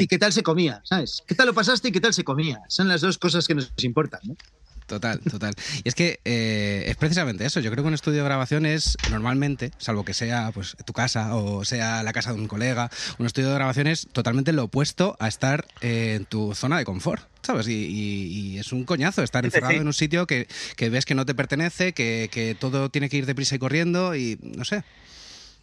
¿Y 0.00 0.06
qué 0.06 0.18
tal 0.18 0.32
se 0.32 0.42
comía? 0.42 0.80
¿Sabes? 0.84 1.22
¿Qué 1.26 1.34
tal 1.34 1.46
lo 1.46 1.54
pasaste 1.54 1.88
y 1.88 1.92
qué 1.92 2.00
tal 2.00 2.14
se 2.14 2.24
comía? 2.24 2.60
Son 2.68 2.88
las 2.88 3.02
dos 3.02 3.18
cosas 3.18 3.46
que 3.46 3.54
nos 3.54 3.72
importan, 3.82 4.20
¿no? 4.24 4.36
Total, 4.86 5.18
total. 5.20 5.54
Y 5.82 5.88
es 5.88 5.94
que 5.94 6.20
eh, 6.24 6.84
es 6.86 6.96
precisamente 6.96 7.46
eso. 7.46 7.60
Yo 7.60 7.70
creo 7.70 7.82
que 7.82 7.88
un 7.88 7.94
estudio 7.94 8.18
de 8.18 8.24
grabación 8.24 8.66
es 8.66 8.96
normalmente, 9.10 9.70
salvo 9.78 10.04
que 10.04 10.12
sea 10.12 10.50
pues 10.52 10.76
tu 10.84 10.92
casa 10.92 11.34
o 11.34 11.64
sea 11.64 12.02
la 12.02 12.12
casa 12.12 12.34
de 12.34 12.40
un 12.40 12.48
colega, 12.48 12.90
un 13.18 13.26
estudio 13.26 13.48
de 13.48 13.54
grabación 13.54 13.86
es 13.86 14.06
totalmente 14.12 14.52
lo 14.52 14.64
opuesto 14.64 15.16
a 15.20 15.28
estar 15.28 15.66
eh, 15.80 16.14
en 16.16 16.26
tu 16.26 16.54
zona 16.54 16.76
de 16.76 16.84
confort. 16.84 17.22
¿Sabes? 17.42 17.68
Y, 17.68 17.72
y, 17.72 18.54
y, 18.54 18.58
es 18.58 18.72
un 18.72 18.84
coñazo 18.84 19.22
estar 19.22 19.44
encerrado 19.44 19.74
sí, 19.74 19.78
en 19.78 19.86
un 19.86 19.92
sitio 19.92 20.26
que, 20.26 20.48
que, 20.76 20.88
ves 20.88 21.04
que 21.04 21.14
no 21.14 21.26
te 21.26 21.34
pertenece, 21.34 21.92
que, 21.92 22.30
que, 22.32 22.54
todo 22.54 22.88
tiene 22.88 23.10
que 23.10 23.18
ir 23.18 23.26
deprisa 23.26 23.54
y 23.54 23.58
corriendo 23.58 24.16
y 24.16 24.38
no 24.40 24.64
sé. 24.64 24.82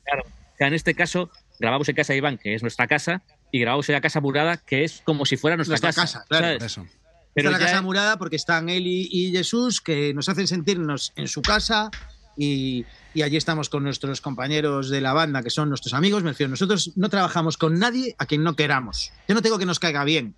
Claro, 0.03 0.23
o 0.27 0.57
sea, 0.59 0.67
en 0.67 0.75
este 0.75 0.93
caso 0.93 1.31
grabamos 1.59 1.89
en 1.89 1.95
casa 1.95 2.13
de 2.13 2.17
Iván, 2.17 2.37
que 2.37 2.53
es 2.53 2.61
nuestra 2.61 2.85
casa, 2.85 3.23
y 3.51 3.61
grabamos 3.61 3.89
en 3.89 3.93
la 3.93 4.01
casa 4.01 4.19
murada, 4.21 4.57
que 4.57 4.83
es 4.83 5.01
como 5.03 5.25
si 5.25 5.37
fuera 5.37 5.55
nuestra, 5.57 5.73
nuestra 5.73 5.89
casa. 5.89 6.19
casa 6.19 6.25
claro. 6.27 6.57
Por 6.59 6.65
eso. 6.67 6.87
Pero 7.33 7.49
Está 7.49 7.59
la 7.59 7.65
casa 7.65 7.81
murada 7.81 8.17
porque 8.17 8.35
están 8.35 8.69
él 8.69 8.85
y, 8.87 9.07
y, 9.11 9.31
Jesús 9.31 9.81
que 9.81 10.13
nos 10.13 10.27
hacen 10.29 10.47
sentirnos 10.47 11.13
en 11.15 11.27
su 11.27 11.41
casa 11.41 11.89
y, 12.35 12.85
y, 13.13 13.21
allí 13.21 13.37
estamos 13.37 13.69
con 13.69 13.83
nuestros 13.83 14.19
compañeros 14.21 14.89
de 14.89 15.01
la 15.01 15.13
banda 15.13 15.41
que 15.41 15.49
son 15.49 15.69
nuestros 15.69 15.93
amigos. 15.93 16.23
Me 16.23 16.31
refiero, 16.31 16.49
nosotros 16.49 16.91
no 16.95 17.09
trabajamos 17.09 17.57
con 17.57 17.79
nadie 17.79 18.15
a 18.17 18.25
quien 18.25 18.43
no 18.43 18.55
queramos. 18.55 19.11
Yo 19.27 19.35
no 19.35 19.41
tengo 19.41 19.57
que 19.57 19.65
nos 19.65 19.79
caiga 19.79 20.03
bien. 20.03 20.35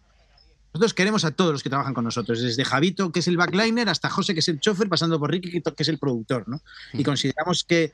Nosotros 0.74 0.96
queremos 0.96 1.24
a 1.24 1.32
todos 1.32 1.52
los 1.52 1.62
que 1.62 1.70
trabajan 1.70 1.94
con 1.94 2.04
nosotros, 2.04 2.42
desde 2.42 2.66
Javito, 2.66 3.12
que 3.12 3.20
es 3.20 3.28
el 3.28 3.38
backliner, 3.38 3.90
hasta 3.90 4.10
José, 4.10 4.34
que 4.34 4.40
es 4.40 4.48
el 4.48 4.60
chofer, 4.60 4.90
pasando 4.90 5.20
por 5.20 5.30
Ricky, 5.30 5.62
que 5.62 5.62
es 5.78 5.88
el 5.88 6.00
productor. 6.00 6.48
¿no? 6.48 6.62
Y 6.94 7.04
consideramos 7.04 7.64
que 7.64 7.94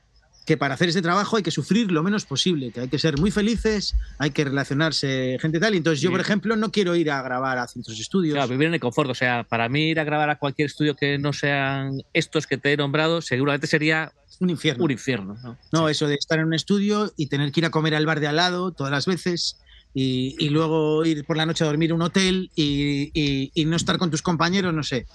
que 0.49 0.57
para 0.57 0.73
hacer 0.73 0.89
ese 0.89 1.03
trabajo 1.03 1.37
hay 1.37 1.43
que 1.43 1.51
sufrir 1.51 1.91
lo 1.91 2.01
menos 2.01 2.25
posible, 2.25 2.71
que 2.71 2.79
hay 2.79 2.87
que 2.87 2.97
ser 2.97 3.19
muy 3.19 3.29
felices, 3.29 3.95
hay 4.17 4.31
que 4.31 4.43
relacionarse 4.43 5.37
gente 5.39 5.59
tal. 5.59 5.75
Y 5.75 5.77
entonces 5.77 6.01
yo, 6.01 6.09
por 6.09 6.19
ejemplo, 6.19 6.55
no 6.55 6.71
quiero 6.71 6.95
ir 6.95 7.11
a 7.11 7.21
grabar 7.21 7.59
a 7.59 7.67
centros 7.67 7.95
de 7.95 8.01
estudios. 8.01 8.33
Claro, 8.33 8.49
vivir 8.49 8.65
en 8.65 8.73
el 8.73 8.79
confort. 8.79 9.11
O 9.11 9.13
sea, 9.13 9.43
para 9.43 9.69
mí 9.69 9.91
ir 9.91 9.99
a 9.99 10.03
grabar 10.03 10.31
a 10.31 10.39
cualquier 10.39 10.65
estudio 10.65 10.95
que 10.95 11.19
no 11.19 11.33
sean 11.33 12.01
estos 12.13 12.47
que 12.47 12.57
te 12.57 12.73
he 12.73 12.77
nombrado, 12.77 13.21
seguramente 13.21 13.67
sería 13.67 14.11
un 14.39 14.49
infierno. 14.49 14.85
Un 14.85 14.89
infierno, 14.89 15.37
¿no? 15.43 15.55
No, 15.71 15.85
sí. 15.85 15.91
eso 15.91 16.07
de 16.07 16.15
estar 16.15 16.39
en 16.39 16.45
un 16.45 16.55
estudio 16.55 17.13
y 17.15 17.27
tener 17.27 17.51
que 17.51 17.59
ir 17.59 17.67
a 17.67 17.69
comer 17.69 17.93
al 17.93 18.07
bar 18.07 18.19
de 18.19 18.25
al 18.25 18.37
lado 18.37 18.71
todas 18.71 18.89
las 18.89 19.05
veces. 19.05 19.59
Y, 19.93 20.35
y 20.39 20.49
luego 20.49 21.05
ir 21.05 21.25
por 21.25 21.37
la 21.37 21.45
noche 21.45 21.63
a 21.63 21.67
dormir 21.67 21.91
a 21.91 21.93
un 21.93 22.01
hotel 22.01 22.49
y, 22.55 23.11
y, 23.13 23.51
y 23.53 23.65
no 23.65 23.75
estar 23.75 23.99
con 23.99 24.09
tus 24.09 24.23
compañeros, 24.23 24.73
no 24.73 24.81
sé. 24.81 25.05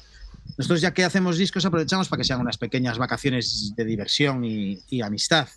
Nosotros 0.57 0.81
ya 0.81 0.93
que 0.95 1.05
hacemos 1.05 1.37
discos 1.39 1.65
aprovechamos 1.65 2.09
para 2.09 2.21
que 2.21 2.25
sean 2.25 2.41
unas 2.41 2.59
pequeñas 2.59 2.99
vacaciones 2.99 3.73
de 3.77 3.85
diversión 3.85 4.45
y, 4.45 4.79
y 4.89 5.01
amistad. 5.03 5.49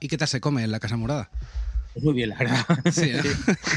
¿Y 0.00 0.08
qué 0.08 0.18
tal 0.18 0.28
se 0.28 0.40
come 0.40 0.62
en 0.64 0.70
la 0.70 0.80
Casa 0.80 0.96
Murada? 0.96 1.30
Pues 1.94 2.04
muy 2.04 2.14
bien, 2.14 2.30
la 2.30 2.36
verdad. 2.38 2.66
Sí, 2.92 3.12
¿no? 3.12 3.20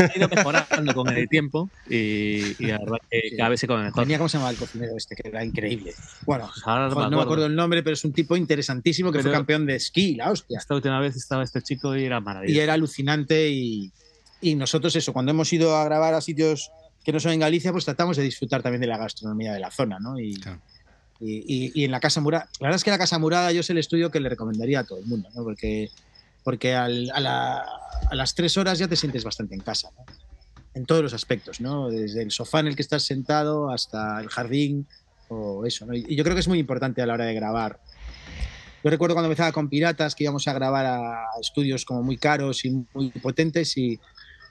Ha 0.06 0.18
ido 0.18 0.28
mejorando 0.28 0.94
con 0.96 1.08
el 1.10 1.30
tiempo 1.30 1.70
y, 1.88 2.56
y 2.62 2.66
la 2.68 2.80
verdad 2.80 2.98
que 3.10 3.22
cada 3.38 3.50
vez 3.50 3.60
se 3.60 3.68
come 3.68 3.84
mejor. 3.84 4.04
Tenía 4.04 4.18
cómo 4.18 4.28
se 4.28 4.38
llamaba 4.38 4.52
el 4.52 4.58
cocinero 4.58 4.98
este, 4.98 5.16
que 5.16 5.30
era 5.30 5.46
increíble. 5.46 5.94
Bueno, 6.26 6.50
Ahora 6.66 6.90
no, 6.90 6.96
me 6.96 7.04
no 7.12 7.18
me 7.18 7.22
acuerdo 7.24 7.46
el 7.46 7.56
nombre, 7.56 7.84
pero 7.84 7.94
es 7.94 8.04
un 8.04 8.14
tipo 8.14 8.36
interesantísimo 8.36 9.12
que 9.12 9.20
Pero- 9.20 9.30
fue 9.30 9.32
campeón 9.34 9.68
de 9.68 9.76
esquí, 9.76 10.16
la 10.16 10.32
hostia. 10.32 10.58
Esta 10.58 10.74
última 10.74 11.00
vez 11.00 11.16
estaba 11.16 11.44
este 11.44 11.62
chico 11.62 11.96
y 11.96 12.04
era 12.06 12.18
Y 12.18 12.22
maravilloso. 12.22 12.62
era 12.62 12.74
alucinante 12.74 13.50
y, 13.52 13.92
y 14.42 14.56
nosotros 14.56 14.96
eso, 14.96 15.14
cuando 15.14 15.30
hemos 15.32 15.54
ido 15.54 15.78
a 15.78 15.86
grabar 15.86 16.16
a 16.16 16.22
sitios 16.22 16.72
que 17.08 17.14
no 17.14 17.22
son 17.22 17.32
en 17.32 17.40
Galicia, 17.40 17.72
pues 17.72 17.86
tratamos 17.86 18.18
de 18.18 18.24
disfrutar 18.24 18.62
también 18.62 18.82
de 18.82 18.88
la 18.88 18.98
gastronomía 18.98 19.54
de 19.54 19.62
la 19.62 19.72
zona, 19.72 19.98
¿no? 19.98 20.20
Y, 20.20 20.34
Claro. 20.42 20.62
y, 21.22 21.38
y- 21.38 21.72
y 21.74 21.86
en 21.86 21.92
la 21.92 22.02
Casa 22.02 22.20
Murada, 22.20 22.50
la 22.60 22.68
verdad 22.68 22.76
es 22.76 22.84
que 22.84 22.92
la 22.92 22.98
Casa 22.98 23.18
Murada 23.18 23.50
yo 23.54 23.62
es 23.62 23.70
el 23.70 23.78
estudio 23.78 24.12
que 24.12 24.20
le 24.20 24.28
recomendaría 24.28 24.82
a 24.82 24.84
todo 24.84 25.00
el 25.00 25.06
mundo, 25.06 25.30
¿no? 25.34 25.42
Porque, 25.46 25.90
porque 26.44 26.76
al- 26.76 27.10
a, 27.14 27.22
la- 27.22 27.66
a 28.12 28.14
las 28.16 28.36
tres 28.36 28.58
horas 28.58 28.78
ya 28.78 28.90
te 28.90 28.98
sientes 28.98 29.24
bastante 29.24 29.56
en 29.56 29.62
casa, 29.62 29.90
¿no? 29.98 30.04
En 30.74 30.86
todos 30.86 31.02
los 31.02 31.14
aspectos, 31.14 31.62
¿no? 31.62 31.90
Desde 31.90 32.22
el 32.24 32.30
sofá 32.32 32.60
en 32.60 32.68
el 32.68 32.76
que 32.76 32.82
estás 32.82 33.04
sentado 33.04 33.72
hasta 33.72 34.20
el 34.20 34.28
jardín 34.28 34.86
o 35.30 35.66
eso, 35.66 35.86
¿no? 35.86 35.94
Y 35.96 36.06
y 36.10 36.16
yo 36.18 36.26
creo 36.26 36.36
que 36.36 36.42
es 36.42 36.48
muy 36.50 36.60
importante 36.60 37.02
a 37.02 37.06
la 37.06 37.14
hora 37.14 37.24
de 37.26 37.34
grabar. 37.36 37.80
Yo 38.84 38.90
recuerdo 38.92 39.16
cuando 39.16 39.28
empezaba 39.28 39.54
con 39.54 39.70
Piratas 39.70 40.14
que 40.14 40.26
íbamos 40.26 40.46
a 40.50 40.54
grabar 40.54 40.86
a 40.86 41.24
estudios 41.42 41.86
como 41.86 42.04
muy 42.04 42.18
caros 42.18 42.66
y 42.66 42.72
muy 42.94 43.12
potentes 43.12 43.78
y 43.78 43.98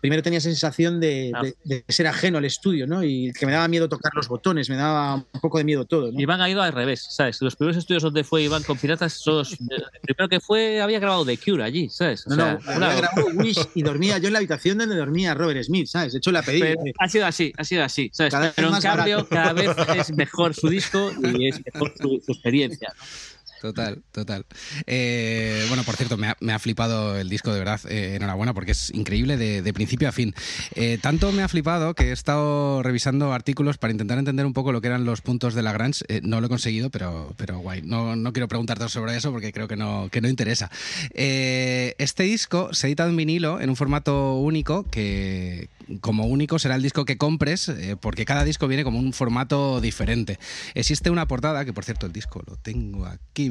primero 0.00 0.22
tenía 0.22 0.38
esa 0.38 0.48
sensación 0.48 1.00
de, 1.00 1.32
Ah. 1.34 1.42
de- 1.42 1.56
de 1.64 1.84
ser 1.88 2.06
ajeno 2.06 2.38
al 2.38 2.44
estudio, 2.44 2.86
¿no? 2.86 3.02
Y 3.02 3.32
que 3.32 3.46
me 3.46 3.52
daba 3.52 3.66
miedo 3.68 3.88
tocar 3.88 4.12
los 4.14 4.28
botones, 4.28 4.68
me 4.70 4.76
daba 4.76 5.14
un 5.16 5.40
poco 5.40 5.58
de 5.58 5.64
miedo 5.64 5.84
todo, 5.84 6.12
¿no? 6.12 6.20
Iván 6.20 6.40
ha 6.40 6.48
ido 6.50 6.62
al 6.62 6.72
revés, 6.72 7.06
¿sabes? 7.10 7.40
Los 7.42 7.56
primeros 7.56 7.76
estudios 7.76 8.02
donde 8.02 8.24
fue 8.24 8.42
Iván 8.42 8.62
con 8.62 8.76
Piratas, 8.78 9.12
son 9.14 9.36
los- 9.38 9.52
el 9.52 9.66
primero 10.02 10.28
que 10.28 10.40
fue 10.40 10.80
había 10.80 10.98
grabado 10.98 11.24
The 11.24 11.38
Cure 11.38 11.62
allí, 11.64 11.88
¿sabes? 11.88 12.26
O 12.26 12.30
No, 12.30 12.36
sea, 12.36 12.52
no, 12.64 12.76
una- 12.76 12.86
había 12.90 13.00
grabado 13.02 13.26
Wish 13.34 13.58
y 13.74 13.82
dormía 13.82 14.18
yo 14.18 14.26
en 14.28 14.32
la 14.34 14.38
habitación 14.38 14.78
donde 14.78 14.96
dormía 14.96 15.34
Robert 15.34 15.62
Smith, 15.64 15.86
¿sabes? 15.86 16.12
De 16.12 16.18
hecho, 16.18 16.30
la 16.32 16.42
pedí. 16.42 16.60
Pero 16.60 16.80
ha 16.98 17.08
sido 17.08 17.26
así, 17.26 17.52
ha 17.56 17.64
sido 17.64 17.84
así, 17.84 18.10
¿sabes? 18.12 18.32
Cada 18.32 18.52
Pero 18.52 18.68
en 18.74 18.80
cambio, 18.80 19.16
barato. 19.28 19.28
cada 19.30 19.52
vez 19.52 19.70
es 20.08 20.16
mejor 20.16 20.54
su 20.54 20.68
disco 20.68 21.10
y 21.22 21.48
es 21.48 21.60
mejor 21.72 21.92
su, 22.00 22.22
su 22.24 22.32
experiencia. 22.32 22.92
¿no? 22.96 23.35
Total, 23.60 24.02
total. 24.12 24.46
Eh, 24.86 25.64
bueno, 25.68 25.82
por 25.84 25.96
cierto, 25.96 26.16
me 26.16 26.52
ha, 26.52 26.58
flipado 26.58 27.16
el 27.16 27.28
disco 27.28 27.52
de 27.52 27.58
verdad. 27.58 27.80
Eh, 27.88 28.16
enhorabuena, 28.16 28.54
porque 28.54 28.72
es 28.72 28.92
increíble 28.94 29.36
de, 29.36 29.72
principio 29.72 30.08
a 30.08 30.12
fin. 30.12 30.34
Eh, 30.74 30.98
tanto 31.00 31.32
me 31.32 31.42
ha 31.42 31.48
flipado 31.48 31.94
que 31.94 32.08
he 32.08 32.12
estado 32.12 32.82
revisando 32.82 33.32
artículos 33.32 33.78
para 33.78 33.92
intentar 33.92 34.18
entender 34.18 34.46
un 34.46 34.52
poco 34.52 34.72
lo 34.72 34.80
que 34.80 34.88
eran 34.88 35.04
los 35.04 35.20
puntos 35.20 35.54
de 35.54 35.62
Lagrange. 35.62 36.04
No 36.22 36.40
lo 36.40 36.46
he 36.46 36.50
conseguido, 36.50 36.90
pero, 36.90 37.34
pero 37.36 37.58
guay. 37.58 37.82
No, 37.82 38.16
no 38.16 38.32
quiero 38.32 38.48
preguntarte 38.48 38.88
sobre 38.88 39.16
eso 39.16 39.32
porque 39.32 39.52
creo 39.52 39.68
que 39.68 39.76
no, 39.76 40.08
que 40.10 40.20
no 40.20 40.28
interesa. 40.28 40.70
Este 41.14 42.22
disco 42.22 42.72
se 42.72 42.86
edita 42.88 43.06
en 43.06 43.16
vinilo 43.16 43.60
en 43.60 43.70
un 43.70 43.76
formato 43.76 44.34
único 44.36 44.84
que, 44.84 45.68
como 46.00 46.26
único, 46.26 46.58
será 46.58 46.76
el 46.76 46.82
disco 46.82 47.04
que 47.04 47.18
compres, 47.18 47.72
porque 48.00 48.24
cada 48.24 48.44
disco 48.44 48.68
viene 48.68 48.84
como 48.84 48.98
un 48.98 49.12
formato 49.12 49.80
diferente. 49.80 50.38
Existe 50.74 51.10
una 51.10 51.26
portada, 51.26 51.64
que 51.64 51.72
por 51.72 51.84
cierto 51.84 52.06
el 52.06 52.12
disco 52.12 52.42
lo 52.46 52.56
tengo 52.56 53.06
aquí 53.06 53.48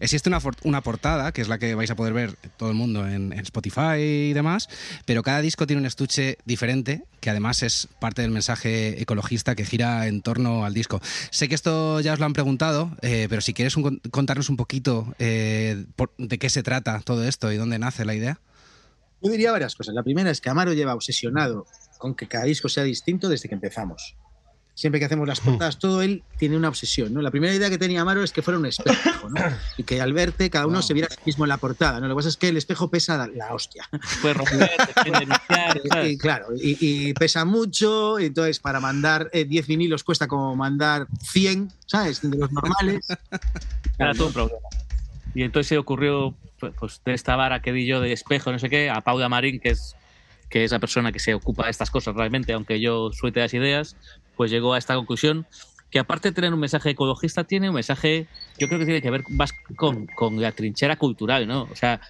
Existe 0.00 0.28
una, 0.28 0.40
una 0.62 0.80
portada, 0.82 1.32
que 1.32 1.40
es 1.42 1.48
la 1.48 1.58
que 1.58 1.74
vais 1.74 1.90
a 1.90 1.96
poder 1.96 2.12
ver 2.12 2.36
todo 2.56 2.70
el 2.70 2.74
mundo 2.74 3.08
en, 3.08 3.32
Spotify 3.44 3.98
y 3.98 4.32
demás, 4.32 4.68
pero 5.04 5.22
cada 5.22 5.40
disco 5.40 5.66
tiene 5.66 5.80
un 5.80 5.86
estuche 5.86 6.38
diferente, 6.44 7.04
que 7.20 7.30
además 7.30 7.62
es 7.62 7.88
parte 8.00 8.22
del 8.22 8.30
mensaje 8.30 9.00
ecologista 9.02 9.54
que 9.54 9.64
gira 9.64 10.06
en 10.06 10.22
torno 10.22 10.64
al 10.64 10.72
disco. 10.72 11.00
Sé 11.30 11.48
que 11.48 11.54
esto 11.54 12.00
ya 12.00 12.14
os 12.14 12.18
lo 12.18 12.26
han 12.26 12.32
preguntado, 12.32 12.96
eh, 13.02 13.26
pero 13.28 13.40
si 13.40 13.52
quieres 13.52 13.74
contarnos 14.10 14.48
un 14.48 14.56
poquito 14.56 15.14
eh, 15.18 15.84
de 16.18 16.38
qué 16.38 16.50
se 16.50 16.62
trata 16.62 17.00
todo 17.00 17.26
esto 17.26 17.52
y 17.52 17.56
dónde 17.56 17.78
nace 17.78 18.04
la 18.04 18.14
idea. 18.14 18.40
Yo 19.22 19.30
diría 19.30 19.52
varias 19.52 19.74
cosas. 19.74 19.94
La 19.94 20.02
primera 20.02 20.30
es 20.30 20.40
que 20.40 20.50
Amaro 20.50 20.74
lleva 20.74 20.94
obsesionado 20.94 21.66
con 21.98 22.14
que 22.14 22.28
cada 22.28 22.44
disco 22.44 22.68
sea 22.68 22.84
distinto 22.84 23.28
desde 23.28 23.48
que 23.48 23.54
empezamos 23.54 24.16
siempre 24.74 24.98
que 24.98 25.06
hacemos 25.06 25.26
las 25.26 25.40
hmm. 25.40 25.44
portadas, 25.44 25.78
todo 25.78 26.02
él 26.02 26.22
tiene 26.36 26.56
una 26.56 26.68
obsesión, 26.68 27.14
¿no? 27.14 27.22
La 27.22 27.30
primera 27.30 27.54
idea 27.54 27.70
que 27.70 27.78
tenía 27.78 28.00
Amaro 28.00 28.22
es 28.22 28.32
que 28.32 28.42
fuera 28.42 28.58
un 28.58 28.66
espejo, 28.66 29.28
¿no? 29.30 29.40
Y 29.78 29.84
que 29.84 30.00
al 30.00 30.12
verte 30.12 30.50
cada 30.50 30.66
uno 30.66 30.82
se 30.82 30.94
viera 30.94 31.08
a 31.10 31.14
sí 31.14 31.20
mismo 31.24 31.44
en 31.44 31.48
la 31.48 31.58
portada, 31.58 32.00
¿no? 32.00 32.08
Lo 32.08 32.14
que 32.14 32.18
pasa 32.18 32.28
es 32.28 32.36
que 32.36 32.48
el 32.48 32.56
espejo 32.56 32.90
pesa 32.90 33.28
la, 33.28 33.54
hostia. 33.54 33.88
Puede 34.20 34.34
romper, 34.34 34.70
y, 36.04 36.18
claro, 36.18 36.48
y, 36.56 37.12
pesa 37.14 37.44
mucho, 37.44 38.18
y 38.18 38.26
entonces 38.26 38.58
para 38.58 38.80
mandar 38.80 39.30
10 39.32 39.46
eh, 39.48 39.66
vinilos 39.66 40.02
cuesta 40.02 40.26
como 40.26 40.56
mandar 40.56 41.06
100, 41.22 41.72
¿sabes? 41.86 42.20
De 42.22 42.36
los 42.36 42.50
normales. 42.50 43.06
Era 43.98 44.12
todo 44.14 44.28
un 44.28 44.32
problema. 44.32 44.68
Y 45.34 45.42
entonces 45.42 45.68
se 45.68 45.78
ocurrió, 45.78 46.34
pues, 46.78 47.00
de 47.04 47.14
esta 47.14 47.36
vara 47.36 47.60
que 47.60 47.72
di 47.72 47.86
yo 47.86 48.00
de 48.00 48.12
espejo, 48.12 48.52
no 48.52 48.58
sé 48.58 48.68
qué, 48.68 48.90
a 48.90 49.00
Paula 49.00 49.28
Marín, 49.28 49.60
que 49.60 49.70
es 49.70 49.96
que 50.54 50.62
es 50.62 50.70
la 50.70 50.78
persona 50.78 51.10
que 51.10 51.18
se 51.18 51.34
ocupa 51.34 51.64
de 51.64 51.72
estas 51.72 51.90
cosas 51.90 52.14
realmente, 52.14 52.52
aunque 52.52 52.78
yo 52.78 53.10
suelte 53.10 53.40
las 53.40 53.52
ideas, 53.54 53.96
pues 54.36 54.52
llegó 54.52 54.72
a 54.74 54.78
esta 54.78 54.94
conclusión 54.94 55.46
que 55.90 55.98
aparte 55.98 56.28
de 56.28 56.32
tener 56.32 56.54
un 56.54 56.60
mensaje 56.60 56.90
ecologista, 56.90 57.42
tiene 57.42 57.68
un 57.68 57.74
mensaje, 57.74 58.28
yo 58.56 58.68
creo 58.68 58.78
que 58.78 58.84
tiene 58.84 59.02
que 59.02 59.10
ver 59.10 59.24
más 59.30 59.52
con, 59.74 60.06
la 60.40 60.52
trinchera 60.52 60.94
cultural, 60.94 61.48
¿no? 61.48 61.62
O 61.72 61.74
sea, 61.74 62.00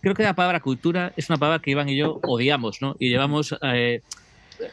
creo 0.00 0.14
que 0.14 0.22
la 0.22 0.32
palabra 0.32 0.60
cultura 0.60 1.12
es 1.14 1.28
una 1.28 1.36
palabra 1.36 1.60
que 1.60 1.72
Iván 1.72 1.90
y 1.90 1.96
yo 1.98 2.20
odiamos, 2.22 2.80
¿no? 2.80 2.96
Y 2.98 3.10
llevamos 3.10 3.54
eh, 3.60 4.00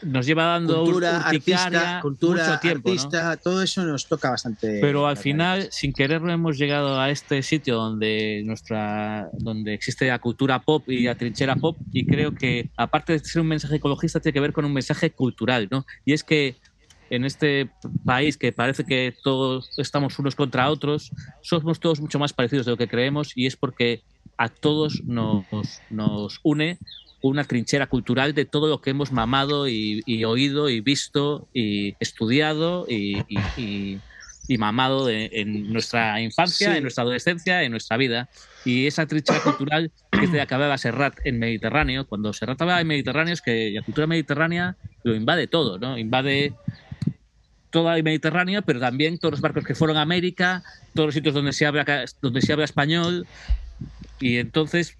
nos 0.03 0.25
lleva 0.25 0.45
dando 0.45 0.83
cultura, 0.83 1.21
artista, 1.21 2.00
cultura, 2.01 2.47
mucho 2.47 2.59
tiempo, 2.59 2.89
artista, 2.89 3.38
todo 3.38 3.61
eso 3.61 3.83
nos 3.83 4.07
toca 4.07 4.29
bastante. 4.29 4.79
Pero 4.81 5.07
al 5.07 5.17
final, 5.17 5.67
sin 5.71 5.93
quererlo, 5.93 6.31
hemos 6.31 6.57
llegado 6.57 7.00
a 7.00 7.09
este 7.09 7.43
sitio 7.43 7.75
donde 7.75 8.43
nuestra, 8.45 9.29
donde 9.33 9.73
existe 9.73 10.07
la 10.07 10.19
cultura 10.19 10.59
pop 10.59 10.88
y 10.89 11.03
la 11.03 11.15
trinchera 11.15 11.55
pop, 11.55 11.77
y 11.91 12.05
creo 12.05 12.33
que 12.33 12.69
aparte 12.77 13.13
de 13.13 13.19
ser 13.19 13.41
un 13.41 13.47
mensaje 13.47 13.75
ecologista, 13.75 14.19
tiene 14.19 14.33
que 14.33 14.39
ver 14.39 14.53
con 14.53 14.65
un 14.65 14.73
mensaje 14.73 15.11
cultural, 15.11 15.67
¿no? 15.71 15.85
Y 16.05 16.13
es 16.13 16.23
que 16.23 16.55
en 17.09 17.25
este 17.25 17.69
país 18.05 18.38
que 18.38 18.53
parece 18.53 18.85
que 18.85 19.13
todos 19.23 19.69
estamos 19.77 20.17
unos 20.17 20.35
contra 20.35 20.69
otros, 20.69 21.11
somos 21.41 21.79
todos 21.79 22.00
mucho 22.00 22.19
más 22.19 22.33
parecidos 22.33 22.65
de 22.65 22.71
lo 22.71 22.77
que 22.77 22.88
creemos, 22.88 23.33
y 23.35 23.47
es 23.47 23.57
porque 23.57 24.03
a 24.38 24.50
todos 24.50 25.03
nos, 25.03 25.45
nos 25.89 26.39
une 26.43 26.79
una 27.21 27.43
trinchera 27.43 27.87
cultural 27.87 28.33
de 28.33 28.45
todo 28.45 28.67
lo 28.67 28.81
que 28.81 28.89
hemos 28.89 29.11
mamado 29.11 29.67
y, 29.67 30.23
oído 30.25 30.69
y 30.69 30.81
visto 30.81 31.47
y 31.53 31.95
estudiado 31.99 32.85
y, 32.87 33.99
mamado 34.57 35.09
en 35.09 35.71
nuestra 35.71 36.19
infancia, 36.19 36.75
en 36.75 36.83
nuestra 36.83 37.03
adolescencia, 37.03 37.63
en 37.63 37.71
nuestra 37.71 37.95
vida. 37.97 38.27
Y 38.65 38.85
esa 38.85 39.05
trinchera 39.05 39.39
cultural 39.41 39.91
que 40.11 40.25
es 40.25 40.31
de 40.31 40.37
la 40.37 40.45
que 40.45 40.53
hablaba 40.53 40.77
Serrat 40.77 41.15
en 41.23 41.39
Mediterráneo, 41.39 42.05
cuando 42.05 42.33
Serrat 42.33 42.61
hablaba 42.61 42.81
en 42.81 42.87
Mediterráneo 42.87 43.33
es 43.33 43.41
que 43.41 43.71
la 43.71 43.81
cultura 43.81 44.07
mediterránea 44.07 44.75
lo 45.03 45.15
invade 45.15 45.47
todo, 45.47 45.79
¿no? 45.79 45.97
Invade 45.97 46.53
toda 47.71 47.95
el 47.95 48.03
Mediterráneo, 48.03 48.61
pero 48.61 48.79
también 48.79 49.17
todos 49.17 49.31
los 49.31 49.41
barcos 49.41 49.63
que 49.63 49.73
fueron 49.73 49.97
a 49.97 50.01
América, 50.01 50.63
todos 50.93 51.07
los 51.07 51.15
sitios 51.15 51.33
donde 51.33 51.53
se 51.53 51.65
habla, 51.65 52.05
donde 52.21 52.41
se 52.41 52.53
habla 52.53 52.65
español. 52.65 53.25
Y 54.19 54.37
entonces 54.37 54.97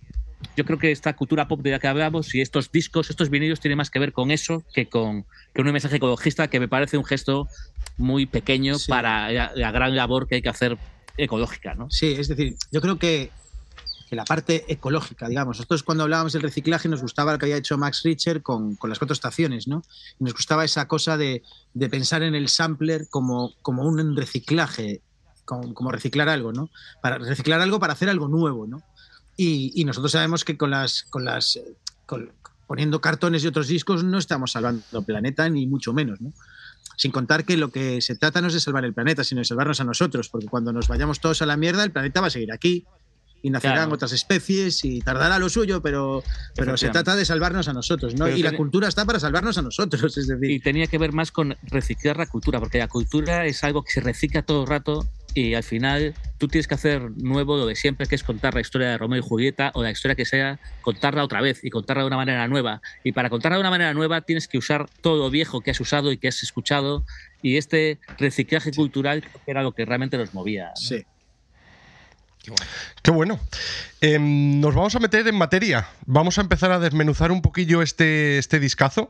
yo 0.55 0.65
creo 0.65 0.77
que 0.77 0.91
esta 0.91 1.15
cultura 1.15 1.48
pop 1.48 1.62
de 1.62 1.71
la 1.71 1.79
que 1.79 1.88
hablamos 1.88 2.33
y 2.36 2.41
estos 2.41 2.71
discos, 2.71 3.10
estos 3.10 3.29
vinilos 3.29 3.60
tienen 3.60 3.77
más 3.77 3.89
que 3.89 4.00
ver 4.00 4.13
con 4.13 4.31
eso 4.31 4.63
que 4.74 4.88
con, 4.88 5.25
un 5.55 5.71
mensaje 5.71 5.98
ecologista 5.98 6.50
que 6.50 6.60
me 6.60 6.67
parece 6.67 6.98
un 6.98 7.05
gesto 7.05 7.48
muy 7.98 8.25
pequeño 8.25 8.75
para 8.88 9.31
la, 9.31 9.71
gran 9.71 9.95
labor 9.95 10.27
que 10.27 10.36
hay 10.36 10.41
que 10.41 10.50
hacer 10.50 10.77
ecológica, 11.17 11.75
¿no? 11.75 11.89
Sí, 11.89 12.13
es 12.17 12.27
decir, 12.27 12.55
yo 12.71 12.81
creo 12.81 12.98
que, 12.98 13.31
la 14.12 14.25
parte 14.25 14.65
ecológica, 14.67 15.29
digamos, 15.29 15.55
nosotros 15.55 15.83
cuando 15.83 16.03
hablábamos 16.03 16.33
del 16.33 16.41
reciclaje 16.41 16.89
nos 16.89 17.01
gustaba 17.01 17.31
lo 17.31 17.39
que 17.39 17.45
había 17.45 17.55
hecho 17.55 17.77
Max 17.77 18.01
Richter 18.03 18.41
con, 18.41 18.77
las 18.83 19.00
cuatro 19.00 19.13
estaciones, 19.13 19.69
¿no? 19.69 19.83
Y 20.19 20.25
nos 20.25 20.33
gustaba 20.33 20.65
esa 20.65 20.86
cosa 20.89 21.15
de, 21.15 21.43
pensar 21.89 22.21
en 22.21 22.36
el 22.36 22.50
sampler 22.50 23.07
como, 23.10 23.53
como 23.62 23.83
un 23.83 24.17
reciclaje, 24.17 25.00
como, 25.45 25.74
como 25.74 25.93
reciclar 25.93 26.27
algo, 26.27 26.51
¿no? 26.51 26.69
Para 27.01 27.19
reciclar 27.19 27.62
algo 27.62 27.79
para 27.79 27.93
hacer 27.93 28.10
algo 28.10 28.27
nuevo, 28.27 28.67
¿no? 28.67 28.83
Y, 29.38 29.83
nosotros 29.85 30.11
sabemos 30.11 30.43
que 30.43 30.57
con 30.57 30.69
las, 30.69 31.03
con 31.03 31.25
las 31.25 31.59
poniendo 32.67 33.01
cartones 33.01 33.43
y 33.43 33.47
otros 33.47 33.67
discos 33.67 34.03
no 34.03 34.17
estamos 34.17 34.53
salvando 34.53 34.83
el 34.93 35.03
planeta, 35.03 35.50
ni 35.50 35.67
mucho 35.67 35.93
menos, 35.93 36.21
¿no? 36.21 36.31
Sin 36.95 37.11
contar 37.11 37.43
que 37.43 37.57
lo 37.57 37.69
que 37.69 38.00
se 38.01 38.15
trata 38.15 38.41
no 38.41 38.47
es 38.47 38.53
de 38.53 38.59
salvar 38.59 38.85
el 38.85 38.93
planeta, 38.93 39.23
sino 39.23 39.39
de 39.39 39.45
salvarnos 39.45 39.81
a 39.81 39.83
nosotros, 39.83 40.29
porque 40.29 40.47
cuando 40.47 40.71
nos 40.71 40.88
vayamos 40.88 41.19
todos 41.19 41.41
a 41.41 41.45
la 41.45 41.57
mierda, 41.57 41.83
el 41.83 41.91
planeta 41.91 42.21
va 42.21 42.27
a 42.27 42.29
seguir 42.29 42.51
aquí 42.51 42.85
y 43.41 43.50
nacerán 43.50 43.91
otras 43.91 44.11
especies 44.13 44.85
y 44.85 45.01
tardará 45.01 45.39
lo 45.39 45.50
suyo, 45.50 45.81
pero, 45.81 46.23
pero 46.55 46.77
se 46.77 46.89
trata 46.89 47.15
de 47.15 47.25
salvarnos 47.25 47.67
a 47.67 47.73
nosotros, 47.73 48.15
¿no? 48.15 48.29
y 48.29 48.43
la 48.43 48.55
cultura 48.55 48.88
está 48.88 49.03
para 49.05 49.19
salvarnos 49.19 49.57
a 49.57 49.61
nosotros, 49.61 50.17
es 50.17 50.27
decir. 50.27 50.51
Y 50.51 50.59
tenía 50.59 50.88
que 50.88 50.97
ver 50.97 51.11
más 51.11 51.31
con 51.31 51.57
reciclar 51.63 52.17
la 52.17 52.27
cultura, 52.27 52.59
porque 52.59 52.77
la 52.77 52.88
cultura 52.88 53.45
es 53.45 53.63
algo 53.63 53.83
que 53.83 53.91
se 53.91 54.01
recicla 54.01 54.43
todo 54.43 54.61
el 54.61 54.67
rato 54.67 55.07
y 55.33 55.53
al 55.53 55.63
final 55.63 56.13
tú 56.38 56.47
tienes 56.47 56.67
que 56.67 56.75
hacer 56.75 57.11
nuevo 57.17 57.57
lo 57.57 57.65
de 57.65 57.75
siempre, 57.75 58.07
que 58.07 58.15
es 58.15 58.23
contar 58.23 58.53
la 58.53 58.61
historia 58.61 58.89
de 58.89 58.97
Romeo 58.97 59.19
y 59.19 59.21
Julieta 59.21 59.71
o 59.73 59.83
la 59.83 59.91
historia 59.91 60.15
que 60.15 60.25
sea, 60.25 60.59
contarla 60.81 61.23
otra 61.23 61.41
vez 61.41 61.63
y 61.63 61.69
contarla 61.69 62.03
de 62.03 62.07
una 62.07 62.17
manera 62.17 62.47
nueva. 62.47 62.81
Y 63.03 63.11
para 63.11 63.29
contarla 63.29 63.57
de 63.57 63.61
una 63.61 63.69
manera 63.69 63.93
nueva 63.93 64.21
tienes 64.21 64.47
que 64.47 64.57
usar 64.57 64.89
todo 65.01 65.17
lo 65.17 65.29
viejo 65.29 65.61
que 65.61 65.71
has 65.71 65.79
usado 65.79 66.11
y 66.11 66.17
que 66.17 66.27
has 66.27 66.43
escuchado 66.43 67.05
y 67.41 67.57
este 67.57 68.00
reciclaje 68.17 68.71
cultural 68.71 69.23
era 69.45 69.63
lo 69.63 69.73
que 69.73 69.85
realmente 69.85 70.17
nos 70.17 70.33
movía. 70.33 70.71
Sí. 70.75 71.05
Qué 73.03 73.12
bueno. 73.12 73.39
Em, 74.00 74.60
nos 74.60 74.74
vamos 74.74 74.95
a 74.95 75.00
meter 75.00 75.27
en 75.27 75.36
materia. 75.36 75.88
Vamos 76.05 76.38
a 76.38 76.41
empezar 76.41 76.71
a 76.71 76.79
desmenuzar 76.79 77.31
un 77.31 77.41
poquillo 77.41 77.81
este, 77.81 78.38
este 78.39 78.60
discazo 78.60 79.10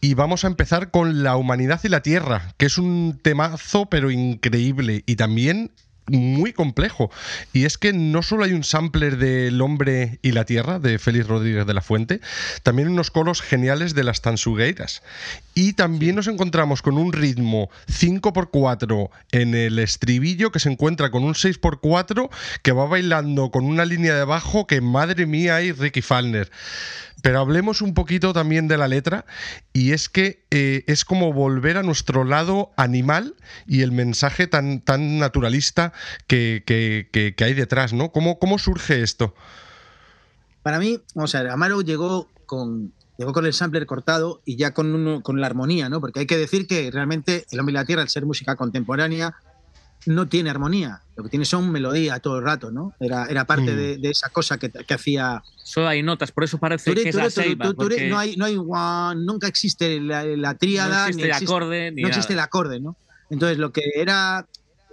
y 0.00 0.14
vamos 0.14 0.44
a 0.44 0.48
empezar 0.48 0.90
con 0.90 1.22
la 1.22 1.36
humanidad 1.36 1.80
y 1.84 1.88
la 1.88 2.02
tierra, 2.02 2.54
que 2.56 2.66
es 2.66 2.78
un 2.78 3.20
temazo 3.22 3.86
pero 3.86 4.10
increíble 4.10 5.02
y 5.06 5.16
también 5.16 5.72
muy 6.10 6.52
complejo. 6.52 7.10
Y 7.52 7.64
es 7.64 7.78
que 7.78 7.92
no 7.92 8.22
solo 8.22 8.44
hay 8.44 8.52
un 8.52 8.64
sampler 8.64 9.16
del 9.16 9.60
hombre 9.60 10.18
y 10.22 10.32
la 10.32 10.44
tierra 10.44 10.78
de 10.78 10.98
Félix 10.98 11.26
Rodríguez 11.26 11.66
de 11.66 11.74
la 11.74 11.80
Fuente, 11.80 12.20
también 12.62 12.88
unos 12.88 13.10
coros 13.10 13.40
geniales 13.40 13.94
de 13.94 14.04
las 14.04 14.22
Tansugueiras. 14.22 15.02
Y 15.54 15.72
también 15.74 16.16
nos 16.16 16.26
encontramos 16.26 16.82
con 16.82 16.96
un 16.96 17.12
ritmo 17.12 17.70
5x4 17.88 19.10
en 19.32 19.54
el 19.54 19.78
estribillo 19.78 20.50
que 20.52 20.60
se 20.60 20.70
encuentra 20.70 21.10
con 21.10 21.24
un 21.24 21.34
6x4 21.34 22.30
que 22.62 22.72
va 22.72 22.86
bailando 22.86 23.50
con 23.50 23.64
una 23.64 23.84
línea 23.84 24.14
de 24.14 24.24
bajo 24.24 24.66
que 24.66 24.80
madre 24.80 25.26
mía 25.26 25.56
hay 25.56 25.72
Ricky 25.72 26.02
Falner. 26.02 26.50
Pero 27.22 27.40
hablemos 27.40 27.82
un 27.82 27.94
poquito 27.94 28.32
también 28.32 28.68
de 28.68 28.78
la 28.78 28.88
letra 28.88 29.24
y 29.72 29.92
es 29.92 30.08
que 30.08 30.44
eh, 30.50 30.84
es 30.86 31.04
como 31.04 31.32
volver 31.32 31.76
a 31.76 31.82
nuestro 31.82 32.24
lado 32.24 32.70
animal 32.76 33.34
y 33.66 33.82
el 33.82 33.92
mensaje 33.92 34.46
tan, 34.46 34.80
tan 34.80 35.18
naturalista 35.18 35.92
que, 36.26 37.34
hay 37.38 37.54
detrás, 37.54 37.92
¿no? 37.92 38.10
¿Cómo, 38.12 38.38
¿Cómo 38.38 38.58
surge 38.58 39.02
esto? 39.02 39.34
Para 40.62 40.78
mí, 40.78 41.00
o 41.14 41.26
sea, 41.26 41.52
Amaro 41.52 41.80
llegó 41.80 42.28
con, 42.46 42.92
llegó 43.16 43.32
con 43.32 43.46
el 43.46 43.52
sampler 43.52 43.86
cortado 43.86 44.42
y 44.44 44.56
ya 44.56 44.72
con, 44.72 45.22
con 45.22 45.40
la 45.40 45.46
armonía, 45.46 45.88
¿no? 45.88 46.00
Porque 46.00 46.20
hay 46.20 46.26
que 46.26 46.38
decir 46.38 46.66
que 46.66 46.90
realmente 46.90 47.46
El 47.50 47.60
hombre 47.60 47.72
y 47.72 47.74
la 47.74 47.84
tierra, 47.84 48.02
al 48.02 48.08
ser 48.08 48.26
música 48.26 48.56
contemporánea, 48.56 49.34
no 50.06 50.28
tiene 50.28 50.50
armonía, 50.50 51.02
lo 51.16 51.24
que 51.24 51.30
tiene 51.30 51.44
son 51.44 51.70
melodía 51.70 52.18
todo 52.20 52.38
el 52.38 52.44
rato, 52.44 52.70
¿no? 52.70 52.94
Era, 53.00 53.26
era 53.26 53.44
parte 53.44 53.72
mm. 53.72 54.00
de, 54.00 54.10
esa 54.10 54.30
cosa 54.30 54.58
que, 54.58 54.70
que, 54.70 54.94
hacía. 54.94 55.42
Solo 55.62 55.88
hay 55.88 56.02
notas, 56.02 56.32
por 56.32 56.44
eso 56.44 56.58
parece 56.58 56.94
que 56.94 57.08
es 57.08 57.14
la 57.14 57.28
no 58.08 58.18
hay, 58.18 58.36
no 58.36 58.44
hay 58.46 58.56
nunca 59.16 59.46
existe 59.46 60.00
la, 60.00 60.24
la 60.24 60.54
tríada, 60.54 61.02
no 61.02 61.08
existe, 61.08 61.26
el 61.26 61.32
acorde, 61.32 61.92
no 61.92 62.08
existe 62.08 62.32
el 62.32 62.40
acorde, 62.40 62.80
¿no? 62.80 62.96
Entonces 63.28 63.58
lo 63.58 63.72
que 63.72 63.82
era 63.94 64.46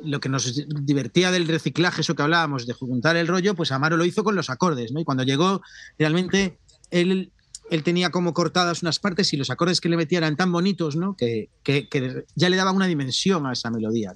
lo 0.04 0.20
que 0.20 0.30
nos 0.30 0.68
divertía 0.86 1.32
del 1.32 1.48
reciclaje, 1.48 2.02
eso 2.02 2.16
que 2.16 2.22
hablábamos, 2.22 2.68
de 2.68 2.74
juntar 2.74 3.16
el 3.16 3.28
rollo, 3.28 3.56
pues 3.56 3.72
Amaro 3.72 3.98
lo 3.98 4.06
hizo 4.06 4.24
con 4.24 4.36
los 4.36 4.50
acordes, 4.50 4.92
¿no? 4.92 5.00
Y 5.00 5.06
cuando 5.06 5.24
llegó, 5.24 5.62
realmente 5.98 6.60
él, 6.92 7.32
él 7.72 7.84
tenía 7.84 8.12
como 8.12 8.34
cortadas 8.34 8.84
unas 8.84 9.00
partes 9.00 9.34
y 9.34 9.38
los 9.38 9.50
acordes 9.50 9.82
que 9.82 9.90
le 9.90 9.98
metía 9.98 10.20
eran 10.20 10.36
tan 10.36 10.52
bonitos, 10.52 10.96
¿no? 10.96 11.16
Que, 11.16 11.50
que, 11.64 11.88
que 11.88 12.26
ya 12.36 12.50
le 12.50 12.58
daban 12.58 12.76
una 12.76 12.86
dimensión 12.86 13.48
a 13.48 13.54
esa 13.54 13.72
melodía. 13.72 14.16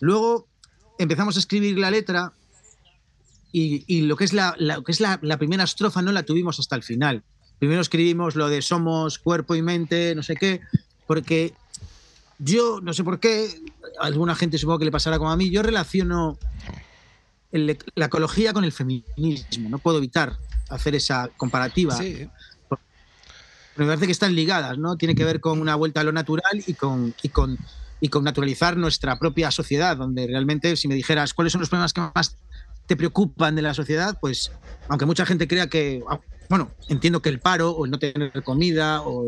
Luego 0.00 0.48
empezamos 0.98 1.36
a 1.36 1.38
escribir 1.38 1.78
la 1.78 1.90
letra 1.90 2.32
y, 3.52 4.02
lo 4.02 4.16
que 4.16 4.24
es, 4.24 4.32
la, 4.32 4.54
que 4.84 4.92
es 4.92 5.00
la, 5.00 5.18
primera 5.38 5.64
estrofa 5.64 6.02
no 6.02 6.12
la 6.12 6.22
tuvimos 6.22 6.58
hasta 6.60 6.76
el 6.76 6.82
final. 6.82 7.22
Primero 7.58 7.80
escribimos 7.80 8.36
lo 8.36 8.48
de 8.48 8.62
somos 8.62 9.18
cuerpo 9.18 9.54
y 9.54 9.62
mente, 9.62 10.14
no 10.14 10.22
sé 10.22 10.36
qué, 10.36 10.60
porque 11.06 11.52
yo, 12.38 12.80
no 12.80 12.94
sé 12.94 13.04
por 13.04 13.18
qué, 13.18 13.50
alguna 13.98 14.34
gente 14.34 14.56
supongo 14.56 14.78
que 14.78 14.84
le 14.84 14.92
pasará 14.92 15.18
como 15.18 15.30
a 15.30 15.36
mí, 15.36 15.50
yo 15.50 15.62
relaciono 15.62 16.38
la 17.50 18.06
ecología 18.06 18.52
con 18.52 18.64
el 18.64 18.72
feminismo, 18.72 19.68
no 19.68 19.78
puedo 19.78 19.98
evitar 19.98 20.36
hacer 20.68 20.94
esa 20.94 21.28
comparativa. 21.36 21.96
Sí. 21.96 22.28
me 23.76 23.86
parece 23.86 24.06
que 24.06 24.12
están 24.12 24.34
ligadas, 24.34 24.78
¿no? 24.78 24.96
Tiene 24.96 25.14
que 25.14 25.24
ver 25.24 25.40
con 25.40 25.60
una 25.60 25.74
vuelta 25.74 26.00
a 26.00 26.04
lo 26.04 26.12
natural 26.12 26.62
y 26.66 26.74
con, 26.74 27.14
y 27.22 27.28
con 27.28 27.58
y 28.00 28.08
con 28.08 28.24
naturalizar 28.24 28.76
nuestra 28.76 29.18
propia 29.18 29.50
sociedad, 29.50 29.96
donde 29.96 30.26
realmente 30.26 30.76
si 30.76 30.88
me 30.88 30.94
dijeras 30.94 31.34
cuáles 31.34 31.52
son 31.52 31.60
los 31.60 31.68
problemas 31.68 31.92
que 31.92 32.00
más 32.14 32.36
te 32.86 32.96
preocupan 32.96 33.54
de 33.54 33.62
la 33.62 33.74
sociedad, 33.74 34.18
pues 34.20 34.50
aunque 34.88 35.06
mucha 35.06 35.26
gente 35.26 35.46
crea 35.46 35.68
que, 35.68 36.02
ah, 36.10 36.18
bueno, 36.48 36.70
entiendo 36.88 37.22
que 37.22 37.28
el 37.28 37.38
paro 37.38 37.70
o 37.70 37.84
el 37.84 37.90
no 37.90 37.98
tener 37.98 38.42
comida 38.42 39.02
o, 39.02 39.26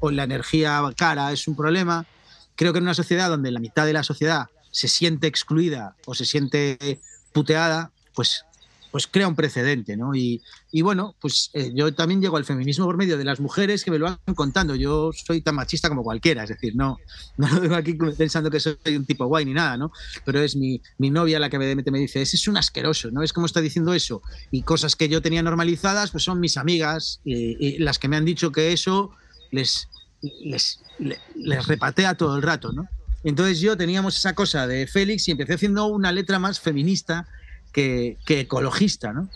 o 0.00 0.10
la 0.10 0.24
energía 0.24 0.82
cara 0.96 1.30
es 1.32 1.46
un 1.46 1.54
problema, 1.54 2.06
creo 2.56 2.72
que 2.72 2.78
en 2.78 2.84
una 2.84 2.94
sociedad 2.94 3.28
donde 3.28 3.50
la 3.52 3.60
mitad 3.60 3.86
de 3.86 3.92
la 3.92 4.02
sociedad 4.02 4.46
se 4.70 4.88
siente 4.88 5.28
excluida 5.28 5.94
o 6.06 6.14
se 6.14 6.24
siente 6.24 7.00
puteada, 7.32 7.92
pues 8.14 8.44
pues 8.94 9.08
crea 9.08 9.26
un 9.26 9.34
precedente, 9.34 9.96
¿no? 9.96 10.14
Y, 10.14 10.40
bueno, 10.82 11.16
pues 11.20 11.50
eh, 11.52 11.72
yo 11.74 11.92
también 11.92 12.22
llego 12.22 12.36
al 12.36 12.44
feminismo 12.44 12.84
por 12.84 12.96
medio 12.96 13.18
de 13.18 13.24
las 13.24 13.40
mujeres 13.40 13.82
que 13.82 13.90
me 13.90 13.98
lo 13.98 14.04
van 14.04 14.36
contando. 14.36 14.76
Yo 14.76 15.10
soy 15.12 15.40
tan 15.40 15.56
machista 15.56 15.88
como 15.88 16.04
cualquiera, 16.04 16.44
es 16.44 16.50
decir, 16.50 16.76
no, 16.76 16.98
no 17.36 17.48
lo 17.48 17.60
digo 17.60 17.74
aquí 17.74 17.94
pensando 18.16 18.52
que 18.52 18.60
soy 18.60 18.76
un 18.94 19.04
tipo 19.04 19.26
guay 19.26 19.46
ni 19.46 19.52
nada, 19.52 19.76
¿no? 19.76 19.90
Pero 20.24 20.40
es 20.40 20.54
mi, 20.54 20.80
novia 20.96 21.40
la 21.40 21.50
que 21.50 21.58
me, 21.58 21.74
me 21.74 21.98
dice, 21.98 22.22
ese 22.22 22.36
es 22.36 22.46
un 22.46 22.56
asqueroso, 22.56 23.10
¿no? 23.10 23.24
Es 23.24 23.32
como 23.32 23.46
está 23.46 23.60
diciendo 23.60 23.94
eso. 23.94 24.22
Y 24.52 24.62
cosas 24.62 24.94
que 24.94 25.08
yo 25.08 25.20
tenía 25.20 25.42
normalizadas, 25.42 26.12
pues 26.12 26.22
son 26.22 26.38
mis 26.38 26.56
amigas 26.56 27.20
y, 27.24 27.78
las 27.78 27.98
que 27.98 28.06
me 28.06 28.14
han 28.14 28.24
dicho 28.24 28.52
que 28.52 28.72
eso 28.72 29.10
les, 29.50 29.88
les, 30.44 30.78
les 31.34 31.66
repatea 31.66 32.14
todo 32.14 32.36
el 32.36 32.42
rato, 32.42 32.72
¿no? 32.72 32.88
Entonces 33.24 33.58
yo 33.58 33.76
teníamos 33.76 34.16
esa 34.16 34.36
cosa 34.36 34.68
de 34.68 34.86
Félix 34.86 35.26
y 35.26 35.32
empecé 35.32 35.54
haciendo 35.54 35.86
una 35.86 36.12
letra 36.12 36.38
más 36.38 36.60
feminista 36.60 37.26
que, 37.74 38.16
ecologista, 38.26 39.12
¿no? 39.12 39.28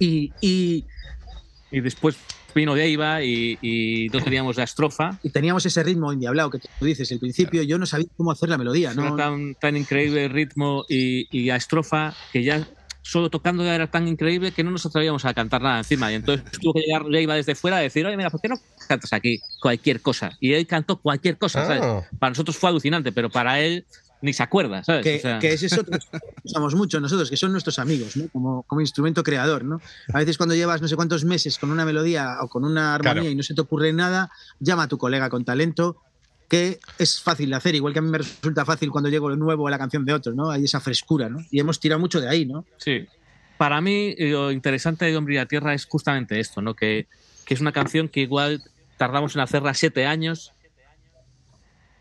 Y, 0.00 0.32
y, 0.40 0.84
después 1.70 2.16
vino 2.54 2.74
Deiva 2.74 3.22
y, 3.22 3.58
y 3.60 4.08
no 4.08 4.22
teníamos 4.22 4.56
la 4.56 4.64
estrofa. 4.64 5.18
Y 5.22 5.30
teníamos 5.30 5.64
ese 5.66 5.82
ritmo 5.82 6.12
indiablado 6.12 6.50
que 6.50 6.58
tú 6.58 6.84
dices. 6.84 7.12
Al 7.12 7.18
principio 7.18 7.62
yo 7.62 7.78
no 7.78 7.86
sabía 7.86 8.08
cómo 8.16 8.32
hacer 8.32 8.48
la 8.48 8.58
melodía. 8.58 8.94
¿no? 8.94 9.02
Era 9.02 9.16
tan, 9.16 9.54
tan 9.54 9.76
increíble 9.76 10.24
el 10.24 10.30
ritmo 10.30 10.84
y, 10.88 11.28
y 11.36 11.46
la 11.46 11.56
estrofa 11.56 12.14
que 12.32 12.42
ya 12.42 12.66
solo 13.08 13.30
tocando 13.30 13.64
ya 13.64 13.74
era 13.74 13.86
tan 13.86 14.06
increíble 14.06 14.52
que 14.52 14.62
no 14.62 14.70
nos 14.70 14.84
atrevíamos 14.84 15.24
a 15.24 15.32
cantar 15.32 15.62
nada 15.62 15.78
encima. 15.78 16.12
Y 16.12 16.16
entonces 16.16 16.44
tuvo 16.60 16.74
que 16.74 16.80
llegar 16.80 17.06
Leiva 17.06 17.34
desde 17.34 17.54
fuera 17.54 17.78
a 17.78 17.80
decir, 17.80 18.04
oye, 18.06 18.16
mira, 18.16 18.30
¿por 18.30 18.40
qué 18.40 18.48
no 18.48 18.56
cantas 18.86 19.12
aquí 19.12 19.40
cualquier 19.60 20.02
cosa? 20.02 20.36
Y 20.40 20.52
él 20.52 20.66
cantó 20.66 20.98
cualquier 20.98 21.38
cosa, 21.38 21.64
¿sabes? 21.64 21.80
Ah. 21.82 22.02
Para 22.18 22.30
nosotros 22.30 22.56
fue 22.56 22.68
alucinante, 22.68 23.10
pero 23.12 23.30
para 23.30 23.60
él 23.60 23.86
ni 24.20 24.32
se 24.32 24.42
acuerda, 24.42 24.82
¿sabes? 24.82 25.02
Que, 25.04 25.52
es 25.52 25.62
eso 25.62 25.84
que 25.84 25.98
usamos 26.44 26.74
mucho 26.74 27.00
nosotros, 27.00 27.30
que 27.30 27.36
son 27.36 27.52
nuestros 27.52 27.78
amigos, 27.78 28.16
¿no? 28.16 28.28
Como, 28.28 28.62
como, 28.64 28.80
instrumento 28.80 29.22
creador, 29.22 29.64
¿no? 29.64 29.80
A 30.12 30.18
veces 30.18 30.36
cuando 30.36 30.54
llevas 30.54 30.82
no 30.82 30.88
sé 30.88 30.96
cuántos 30.96 31.24
meses 31.24 31.58
con 31.58 31.70
una 31.70 31.84
melodía 31.84 32.38
o 32.40 32.48
con 32.48 32.64
una 32.64 32.96
armonía 32.96 33.30
y 33.30 33.34
no 33.34 33.42
se 33.42 33.54
te 33.54 33.60
ocurre 33.60 33.92
nada, 33.92 34.30
llama 34.58 34.84
a 34.84 34.88
tu 34.88 34.98
colega 34.98 35.30
con 35.30 35.44
talento, 35.44 35.96
que 36.48 36.80
es 36.98 37.20
fácil 37.20 37.50
de 37.50 37.56
hacer, 37.56 37.74
igual 37.74 37.92
que 37.92 38.00
a 38.00 38.02
mí 38.02 38.10
me 38.10 38.18
resulta 38.18 38.64
fácil 38.64 38.90
cuando 38.90 39.10
llego 39.10 39.34
nuevo 39.36 39.68
a 39.68 39.70
la 39.70 39.78
canción 39.78 40.04
de 40.04 40.14
otros, 40.14 40.34
¿no? 40.34 40.50
Hay 40.50 40.64
esa 40.64 40.80
frescura, 40.80 41.28
¿no? 41.28 41.38
Y 41.50 41.60
hemos 41.60 41.78
tirado 41.78 42.00
mucho 42.00 42.20
de 42.20 42.28
ahí, 42.28 42.46
¿no? 42.46 42.64
Sí. 42.78 43.06
Para 43.56 43.80
mí, 43.80 44.14
lo 44.18 44.50
interesante 44.50 45.04
de 45.04 45.16
Hombre 45.16 45.34
y 45.34 45.36
la 45.36 45.46
Tierra 45.46 45.74
es 45.74 45.84
justamente 45.84 46.40
esto, 46.40 46.62
¿no? 46.62 46.74
Que, 46.74 47.06
que 47.44 47.54
es 47.54 47.60
una 47.60 47.72
canción 47.72 48.08
que 48.08 48.20
igual 48.20 48.62
tardamos 48.96 49.34
en 49.36 49.42
hacerla 49.42 49.74
siete 49.74 50.06
años 50.06 50.52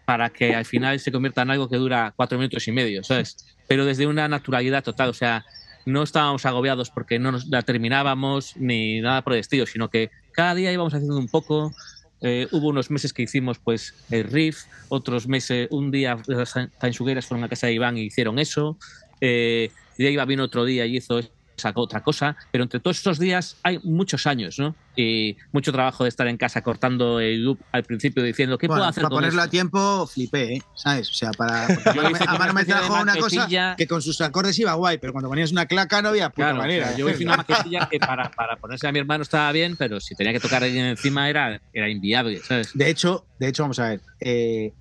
para 0.07 0.29
que 0.29 0.55
al 0.55 0.63
final 0.63 1.01
se 1.01 1.11
convierta 1.11 1.41
en 1.41 1.51
algo 1.51 1.67
que 1.67 1.75
dura 1.75 2.13
cuatro 2.15 2.37
minutos 2.37 2.65
y 2.65 2.71
medio, 2.71 3.03
¿sabes? 3.03 3.35
Pero 3.67 3.83
desde 3.83 4.07
una 4.07 4.29
naturalidad 4.29 4.81
total, 4.81 5.09
o 5.09 5.13
sea, 5.13 5.45
no 5.85 6.01
estábamos 6.01 6.45
agobiados 6.45 6.89
porque 6.89 7.19
no 7.19 7.33
nos 7.33 7.47
la 7.47 7.61
terminábamos 7.61 8.55
ni 8.55 9.01
nada 9.01 9.21
por 9.21 9.33
el 9.33 9.39
estilo, 9.39 9.65
sino 9.65 9.89
que 9.89 10.09
cada 10.31 10.55
día 10.55 10.71
íbamos 10.71 10.93
haciendo 10.93 11.17
un 11.17 11.27
poco. 11.27 11.73
Eh, 12.21 12.47
hubo 12.51 12.69
unos 12.69 12.89
meses 12.89 13.11
que 13.11 13.23
hicimos 13.23 13.59
pues 13.59 13.95
el 14.09 14.23
riff, 14.23 14.63
otros 14.87 15.27
meses, 15.27 15.67
un 15.71 15.91
día 15.91 16.17
las 16.27 16.53
Tansugueras 16.79 17.25
fueron 17.25 17.43
a 17.43 17.49
casa 17.49 17.67
de 17.67 17.73
Iván 17.73 17.97
y 17.97 18.03
hicieron 18.03 18.39
eso. 18.39 18.77
Eh, 19.19 19.71
y 19.97 20.03
de 20.03 20.09
ahí 20.09 20.25
vino 20.25 20.45
otro 20.45 20.63
día 20.63 20.85
y 20.85 20.95
hizo 20.95 21.19
sacó 21.57 21.81
otra 21.81 22.01
cosa, 22.01 22.35
pero 22.51 22.63
entre 22.63 22.79
todos 22.79 22.97
estos 22.97 23.19
días 23.19 23.57
hay 23.63 23.79
muchos 23.83 24.27
años, 24.27 24.59
¿no? 24.59 24.75
Y 24.95 25.37
mucho 25.51 25.71
trabajo 25.71 26.03
de 26.03 26.09
estar 26.09 26.27
en 26.27 26.37
casa 26.37 26.61
cortando 26.61 27.19
el 27.19 27.43
loop 27.43 27.59
al 27.71 27.83
principio 27.83 28.23
diciendo, 28.23 28.57
¿qué 28.57 28.67
puedo 28.67 28.83
hacer 28.83 29.03
Para 29.03 29.15
ponerlo 29.15 29.41
a 29.41 29.47
tiempo, 29.47 30.07
flipé, 30.07 30.55
¿eh? 30.55 30.61
¿sabes? 30.75 31.09
O 31.09 31.13
sea, 31.13 31.31
para. 31.31 31.67
Amaro 32.27 32.53
me 32.53 32.65
trajo 32.65 33.01
una 33.01 33.15
cosa 33.15 33.75
que 33.75 33.87
con 33.87 34.01
sus 34.01 34.19
acordes 34.21 34.57
iba 34.59 34.73
guay, 34.73 34.97
pero 34.97 35.13
cuando 35.13 35.29
ponías 35.29 35.51
una 35.51 35.65
claca 35.65 36.01
no 36.01 36.09
había 36.09 36.29
puta 36.29 36.53
manera. 36.53 36.95
yo 36.95 37.09
hice 37.09 37.23
una 37.23 37.37
maquetilla 37.37 37.87
que 37.89 37.99
para, 37.99 38.31
para, 38.31 38.57
ponerse 38.57 38.87
a 38.87 38.91
mi 38.91 38.99
hermano 38.99 39.23
estaba 39.23 39.51
bien, 39.51 39.75
pero 39.75 39.99
si 39.99 40.15
tenía 40.15 40.33
que 40.33 40.39
tocar 40.39 40.63
alguien 40.63 40.85
encima 40.85 41.29
era, 41.29 41.61
era 41.73 41.89
inviable, 41.89 42.39
¿sabes? 42.39 42.71
De 42.73 42.89
hecho, 42.89 43.25
de 43.39 43.47
hecho, 43.49 43.63
vamos 43.63 43.79
a 43.79 43.89
ver. 43.89 44.01
Eh, 44.19 44.73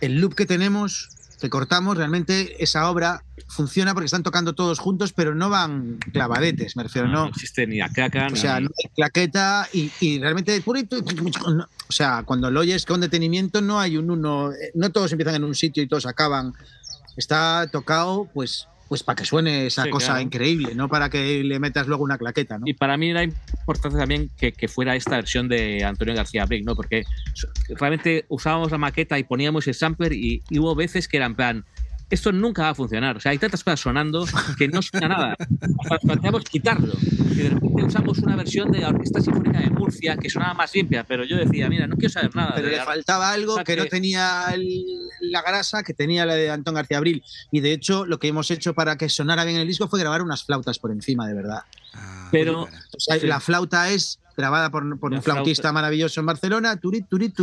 el 0.00 0.20
loop 0.20 0.34
que 0.34 0.46
tenemos 0.46 1.17
que 1.40 1.50
cortamos, 1.50 1.96
realmente 1.96 2.62
esa 2.62 2.90
obra 2.90 3.24
funciona 3.46 3.94
porque 3.94 4.06
están 4.06 4.22
tocando 4.22 4.54
todos 4.54 4.78
juntos, 4.78 5.12
pero 5.12 5.34
no 5.34 5.48
van 5.50 5.98
clavadetes, 6.12 6.76
me 6.76 6.82
refiero, 6.82 7.08
no. 7.08 7.24
No 7.24 7.28
existe 7.28 7.66
ni 7.66 7.80
claca, 7.90 8.28
O 8.32 8.36
sea, 8.36 8.60
no 8.60 8.68
hay 8.76 8.90
claqueta 8.94 9.68
y, 9.72 9.90
y, 10.00 10.18
realmente. 10.18 10.62
O 10.66 11.92
sea, 11.92 12.22
cuando 12.24 12.50
lo 12.50 12.60
oyes 12.60 12.84
con 12.84 13.00
detenimiento, 13.00 13.60
no 13.60 13.78
hay 13.80 13.96
un 13.96 14.10
uno. 14.10 14.50
No 14.74 14.90
todos 14.90 15.12
empiezan 15.12 15.36
en 15.36 15.44
un 15.44 15.54
sitio 15.54 15.82
y 15.82 15.86
todos 15.86 16.06
acaban. 16.06 16.54
Está 17.16 17.68
tocado, 17.70 18.28
pues 18.34 18.68
pues 18.88 19.02
para 19.02 19.16
que 19.16 19.24
suene 19.24 19.66
esa 19.66 19.88
cosa 19.90 20.20
increíble, 20.22 20.74
no 20.74 20.88
para 20.88 21.10
que 21.10 21.44
le 21.44 21.58
metas 21.58 21.86
luego 21.86 22.04
una 22.04 22.18
claqueta. 22.18 22.58
¿no? 22.58 22.64
Y 22.66 22.74
para 22.74 22.96
mí 22.96 23.10
era 23.10 23.22
importante 23.22 23.98
también 23.98 24.30
que, 24.36 24.52
que 24.52 24.68
fuera 24.68 24.96
esta 24.96 25.16
versión 25.16 25.48
de 25.48 25.84
Antonio 25.84 26.14
García 26.14 26.46
Brick, 26.46 26.64
¿no? 26.64 26.74
porque 26.74 27.04
realmente 27.68 28.24
usábamos 28.28 28.70
la 28.70 28.78
maqueta 28.78 29.18
y 29.18 29.24
poníamos 29.24 29.66
el 29.66 29.74
sampler 29.74 30.12
y, 30.12 30.42
y 30.48 30.58
hubo 30.58 30.74
veces 30.74 31.06
que 31.06 31.18
eran 31.18 31.34
plan, 31.34 31.64
esto 32.10 32.32
nunca 32.32 32.62
va 32.62 32.68
a 32.70 32.74
funcionar. 32.74 33.16
O 33.16 33.20
sea, 33.20 33.32
hay 33.32 33.38
tantas 33.38 33.62
cosas 33.62 33.80
sonando 33.80 34.26
que 34.58 34.68
no 34.68 34.82
suena 34.82 35.08
nada. 35.08 35.36
Planteamos 36.02 36.44
quitarlo. 36.44 36.94
Y 37.30 37.34
de 37.34 37.50
repente 37.50 37.84
usamos 37.84 38.18
una 38.18 38.36
versión 38.36 38.70
de 38.72 38.80
la 38.80 38.88
Orquesta 38.88 39.20
Sinfónica 39.20 39.60
de 39.60 39.70
Murcia 39.70 40.16
que 40.16 40.30
sonaba 40.30 40.54
más 40.54 40.74
limpia, 40.74 41.04
pero 41.04 41.24
yo 41.24 41.36
decía, 41.36 41.68
mira, 41.68 41.86
no 41.86 41.96
quiero 41.96 42.12
saber 42.12 42.34
nada. 42.34 42.52
Pero 42.56 42.68
le 42.68 42.82
faltaba 42.82 43.32
algo 43.32 43.62
que, 43.64 43.76
no 43.76 43.86
tenía 43.86 44.46
la 45.20 45.42
grasa 45.42 45.82
que 45.82 45.94
tenía 45.94 46.24
la 46.26 46.34
de 46.34 46.50
Antón 46.50 46.74
García 46.74 46.98
Abril. 46.98 47.22
Y 47.50 47.60
de 47.60 47.72
hecho, 47.72 48.06
lo 48.06 48.18
que 48.18 48.28
hemos 48.28 48.50
hecho 48.50 48.74
para 48.74 48.96
que 48.96 49.08
sonara 49.08 49.44
bien 49.44 49.58
el 49.58 49.68
disco 49.68 49.88
fue 49.88 50.00
grabar 50.00 50.22
unas 50.22 50.44
flautas 50.44 50.78
por 50.78 50.90
encima, 50.90 51.26
de 51.26 51.34
verdad. 51.34 51.62
Ah, 51.94 52.28
pero 52.32 52.62
o 52.62 53.00
sea, 53.00 53.16
la 53.22 53.40
flauta 53.40 53.90
es 53.90 54.20
grabada 54.38 54.70
por, 54.70 54.84
un 54.84 55.22
flautista 55.22 55.72
maravilloso 55.72 56.20
en 56.20 56.26
Barcelona, 56.26 56.76
turit, 56.76 57.08
turit, 57.08 57.34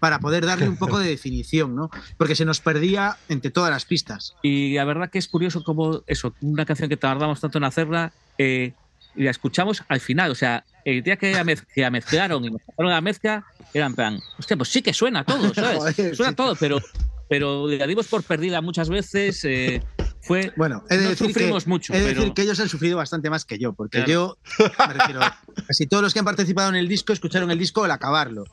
para 0.00 0.18
poder 0.18 0.44
darle 0.44 0.68
un 0.68 0.76
poco 0.76 0.98
de 0.98 1.08
definición, 1.08 1.76
¿no? 1.76 1.90
Porque 2.16 2.34
se 2.34 2.44
nos 2.44 2.60
perdía 2.60 3.16
entre 3.28 3.52
todas 3.52 3.70
las 3.70 3.84
pistas. 3.84 4.34
Y 4.42 4.74
la 4.74 4.84
verdad 4.84 5.10
que 5.10 5.18
es 5.18 5.28
curioso 5.28 5.62
como 5.62 6.02
eso, 6.08 6.34
una 6.40 6.66
canción 6.66 6.88
que 6.88 6.96
tardamos 6.96 7.40
tanto 7.40 7.58
en 7.58 7.64
hacerla, 7.64 8.12
eh, 8.36 8.72
la 9.14 9.30
escuchamos 9.30 9.84
al 9.88 10.00
final, 10.00 10.32
o 10.32 10.34
sea, 10.34 10.64
el 10.84 11.04
día 11.04 11.16
que 11.16 11.32
la, 11.32 11.90
mezclaron 11.90 12.44
y 12.44 12.50
pasaron 12.50 12.90
la 12.90 13.00
mezcla, 13.00 13.44
eran 13.72 13.94
plan, 13.94 14.18
hostia, 14.38 14.56
pues 14.56 14.70
sí 14.70 14.82
que 14.82 14.92
suena 14.92 15.22
todo, 15.24 15.54
¿sabes? 15.54 15.94
suena 16.16 16.34
todo, 16.34 16.56
pero, 16.56 16.80
pero 17.28 17.68
la 17.68 17.86
dimos 17.86 18.08
por 18.08 18.24
perdida 18.24 18.60
muchas 18.60 18.88
veces. 18.88 19.44
Eh, 19.44 19.82
fue. 20.22 20.52
Bueno, 20.56 20.84
he 20.90 20.96
de 20.96 21.08
decir, 21.08 21.34
que, 21.34 21.52
mucho, 21.66 21.92
he 21.94 22.00
de 22.00 22.14
decir 22.14 22.32
que 22.32 22.42
ellos 22.42 22.58
han 22.60 22.68
sufrido 22.68 22.96
bastante 22.96 23.30
más 23.30 23.44
que 23.44 23.58
yo, 23.58 23.72
porque 23.72 24.04
yo, 24.06 24.38
me 24.58 24.94
refiero, 24.94 25.20
casi 25.66 25.86
todos 25.86 26.02
los 26.02 26.12
que 26.12 26.18
han 26.18 26.24
participado 26.24 26.68
en 26.68 26.76
el 26.76 26.88
disco 26.88 27.12
escucharon 27.12 27.50
el 27.50 27.58
disco 27.58 27.84
al 27.84 27.90
acabarlo. 27.90 28.44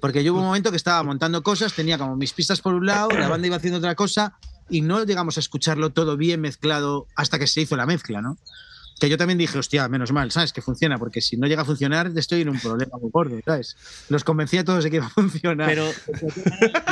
Porque 0.00 0.24
yo 0.24 0.32
hubo 0.32 0.40
un 0.40 0.46
momento 0.46 0.70
que 0.70 0.76
estaba 0.76 1.02
montando 1.02 1.42
cosas, 1.42 1.72
tenía 1.74 1.98
como 1.98 2.16
mis 2.16 2.32
pistas 2.32 2.60
por 2.60 2.74
un 2.74 2.86
lado, 2.86 3.10
la 3.10 3.28
banda 3.28 3.46
iba 3.46 3.56
haciendo 3.56 3.78
otra 3.78 3.94
cosa, 3.94 4.38
y 4.68 4.80
no 4.80 5.04
llegamos 5.04 5.36
a 5.36 5.40
escucharlo 5.40 5.90
todo 5.90 6.16
bien 6.16 6.40
mezclado 6.40 7.06
hasta 7.16 7.38
que 7.38 7.46
se 7.46 7.60
hizo 7.60 7.76
la 7.76 7.86
mezcla, 7.86 8.22
¿no? 8.22 8.38
Que 9.00 9.08
yo 9.08 9.18
también 9.18 9.38
dije, 9.38 9.58
hostia, 9.58 9.88
menos 9.88 10.12
mal, 10.12 10.30
¿sabes? 10.30 10.52
Que 10.52 10.62
funciona, 10.62 10.98
porque 10.98 11.20
si 11.20 11.36
no 11.36 11.48
llega 11.48 11.62
a 11.62 11.64
funcionar, 11.64 12.12
estoy 12.14 12.42
en 12.42 12.48
un 12.48 12.60
problema 12.60 12.96
muy 13.00 13.10
gordo, 13.10 13.36
¿sabes? 13.44 13.76
Los 14.08 14.22
convencí 14.22 14.56
a 14.56 14.64
todos 14.64 14.84
de 14.84 14.90
que 14.90 14.96
iba 14.96 15.06
a 15.06 15.10
funcionar. 15.10 15.68
Pero 15.68 15.90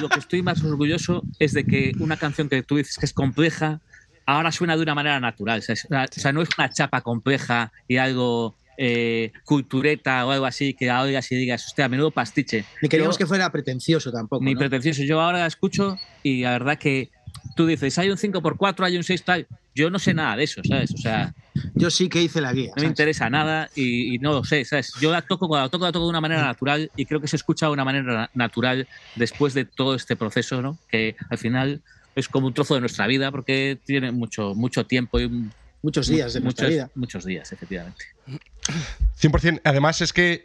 lo 0.01 0.09
que 0.09 0.19
estoy 0.19 0.43
más 0.43 0.63
orgulloso 0.65 1.23
es 1.39 1.53
de 1.53 1.65
que 1.65 1.93
una 2.01 2.17
canción 2.17 2.49
que 2.49 2.63
tú 2.65 2.77
dices 2.77 2.99
que 2.99 3.07
es 3.07 3.13
compleja, 3.13 3.81
ahora 4.27 4.53
suena 4.53 4.77
de 4.77 4.83
una 4.83 4.95
manera 4.95 5.21
natural. 5.21 5.61
O 5.61 5.63
sea, 5.63 6.33
no 6.33 6.43
es 6.43 6.49
una 6.57 6.71
chapa 6.71 7.01
compleja 7.01 7.73
y 7.89 7.97
algo 7.97 8.57
eh, 8.79 9.33
cultureta 9.45 10.27
o 10.27 10.31
algo 10.31 10.47
así 10.47 10.75
que 10.75 10.91
oigas 10.91 11.31
y 11.33 11.37
digas, 11.37 11.67
hostia, 11.67 11.89
menudo 11.89 12.11
pastiche. 12.11 12.65
Ni 12.81 12.89
queríamos 12.89 13.19
que 13.19 13.27
fuera 13.27 13.51
pretencioso 13.51 14.11
tampoco. 14.11 14.45
Ni 14.45 14.57
pretencioso. 14.57 15.03
Yo 15.03 15.21
ahora 15.21 15.41
la 15.41 15.47
escucho 15.47 15.99
y 16.23 16.43
la 16.43 16.53
verdad 16.53 16.79
que 16.79 17.11
tú 17.55 17.67
dices, 17.67 17.99
hay 17.99 18.11
un 18.11 18.17
5x4, 18.17 18.85
hay 18.85 18.97
un 18.97 19.05
6 19.05 19.25
tal. 19.25 19.47
Yo 19.75 19.91
no 19.91 19.99
sé 19.99 20.13
nada 20.15 20.37
de 20.37 20.45
eso, 20.45 20.61
¿sabes? 20.65 20.93
O 20.93 20.99
sea. 20.99 21.35
Yo 21.75 21.91
sí 21.91 22.09
que 22.09 22.23
hice 22.23 22.41
la 22.41 22.53
guía. 22.53 22.73
No 22.77 22.83
me 22.83 22.89
interesa 22.89 23.31
nada 23.31 23.71
y, 23.75 24.19
no 24.19 24.33
lo 24.33 24.45
sé, 24.45 24.65
¿sabes? 24.65 24.93
Yo 25.01 25.11
la 25.11 25.23
toco, 25.23 25.55
la 25.57 25.69
toco, 25.69 25.85
la 25.85 25.93
toco 25.93 26.07
de 26.07 26.11
una 26.11 26.21
manera 26.21 26.43
natural 26.43 26.91
y 26.97 27.07
creo 27.07 27.21
que 27.21 27.29
se 27.29 27.37
escucha 27.37 27.67
de 27.67 27.73
una 27.73 27.85
manera 27.85 28.31
natural 28.35 28.87
después 29.17 29.55
de 29.55 29.65
todo 29.65 29.95
este 29.95 30.17
proceso, 30.17 30.61
¿no? 30.61 30.79
Que 30.91 31.17
al 31.31 31.39
final 31.39 31.83
es 32.15 32.29
como 32.29 32.47
un 32.47 32.55
trozo 32.55 32.75
de 32.75 32.81
nuestra 32.81 33.07
vida 33.07 33.31
porque 33.31 33.79
tiene 33.85 34.13
mucho, 34.13 34.55
mucho 34.55 34.87
tiempo 34.87 35.21
y 35.21 35.31
muchos 35.83 36.07
días 36.07 36.33
de 36.35 36.41
muchos, 36.41 36.73
Muchos 36.95 37.25
días, 37.25 37.53
efectivamente. 37.53 38.05
100%. 39.21 39.61
Además 39.65 40.01
es 40.01 40.13
que 40.13 40.41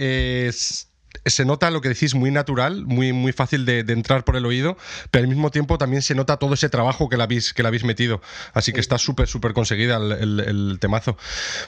se 1.29 1.45
nota 1.45 1.71
lo 1.71 1.81
que 1.81 1.89
decís 1.89 2.15
muy 2.15 2.31
natural, 2.31 2.85
muy, 2.85 3.13
muy 3.13 3.31
fácil 3.31 3.65
de, 3.65 3.79
entrar 3.87 4.23
por 4.23 4.35
el 4.35 4.45
oído, 4.45 4.77
pero 5.11 5.23
al 5.23 5.29
mismo 5.29 5.51
tiempo 5.51 5.77
también 5.77 6.01
se 6.01 6.15
nota 6.15 6.37
todo 6.37 6.53
ese 6.53 6.69
trabajo 6.69 7.09
que 7.09 7.17
le 7.17 7.23
habéis, 7.23 7.53
que 7.53 7.63
habéis 7.65 7.83
metido. 7.83 8.21
Así 8.53 8.73
que 8.73 8.79
está 8.79 8.97
súper, 8.97 9.27
súper 9.27 9.53
conseguida 9.53 9.97
el, 9.97 10.77
temazo. 10.79 11.17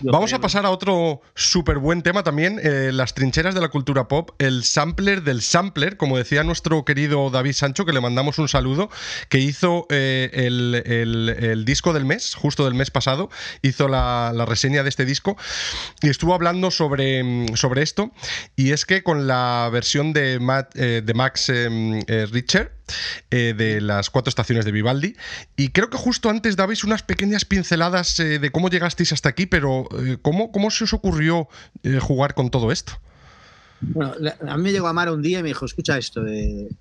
Vamos 0.02 0.34
a 0.34 0.39
pasar 0.39 0.65
a 0.65 0.69
otro 0.69 1.22
súper 1.36 1.78
buen 1.78 2.02
tema 2.02 2.24
también, 2.24 2.60
eh, 2.63 2.91
las 2.93 3.13
trincheras 3.13 3.56
de 3.56 3.62
la 3.62 3.69
cultura 3.69 4.08
pop, 4.08 4.32
el 4.39 4.63
sampler 4.63 5.24
del 5.24 5.41
sampler, 5.41 5.98
como 5.98 6.17
decía 6.17 6.43
nuestro 6.43 6.86
querido 6.86 7.30
David 7.30 7.54
Sancho, 7.54 7.86
que 7.86 7.93
le 7.93 8.02
mandamos 8.02 8.38
un 8.39 8.48
saludo, 8.48 8.89
que 9.30 9.39
hizo 9.39 9.86
eh, 9.89 10.30
el, 10.34 11.65
disco 11.65 11.93
del 11.93 12.06
mes, 12.06 12.36
justo 12.36 12.65
del 12.65 12.74
mes 12.74 12.91
pasado, 12.91 13.30
hizo 13.62 13.88
la, 13.88 14.34
reseña 14.48 14.84
de 14.84 14.89
este 14.89 15.06
disco 15.06 15.38
y 16.02 16.10
estuvo 16.10 16.34
hablando 16.34 16.72
sobre, 16.72 17.56
sobre 17.56 17.84
esto. 17.84 18.12
Y 18.56 18.72
es 18.72 18.86
que 18.86 19.04
con 19.04 19.28
la 19.28 19.48
versión 19.71 20.13
de, 20.13 20.39
eh, 20.75 21.13
Max 21.13 21.49
em, 21.49 22.01
eh, 22.07 22.25
Richter, 22.31 22.73
de 23.29 23.81
las 23.81 24.09
cuatro 24.09 24.29
estaciones 24.29 24.65
de 24.65 24.71
Vivaldi. 24.71 25.15
Y 25.55 25.69
creo 25.69 25.89
que 25.89 25.97
justo 25.97 26.29
antes 26.29 26.55
dabais 26.55 26.83
unas 26.83 27.03
pequeñas 27.03 27.45
pinceladas 27.45 28.17
de 28.17 28.49
cómo 28.51 28.69
llegasteis 28.69 29.13
hasta 29.13 29.29
aquí, 29.29 29.45
pero 29.45 29.88
¿cómo, 30.23 30.51
¿cómo 30.51 30.71
se 30.71 30.85
os 30.85 30.93
ocurrió 30.93 31.47
jugar 32.01 32.33
con 32.33 32.49
todo 32.49 32.71
esto? 32.71 32.99
Bueno, 33.81 34.13
a 34.47 34.57
mí 34.57 34.63
me 34.63 34.71
llegó 34.71 34.88
Amara 34.88 35.13
un 35.13 35.21
día 35.21 35.39
y 35.39 35.43
me 35.43 35.49
dijo, 35.49 35.65
escucha 35.65 35.99
esto, 35.99 36.25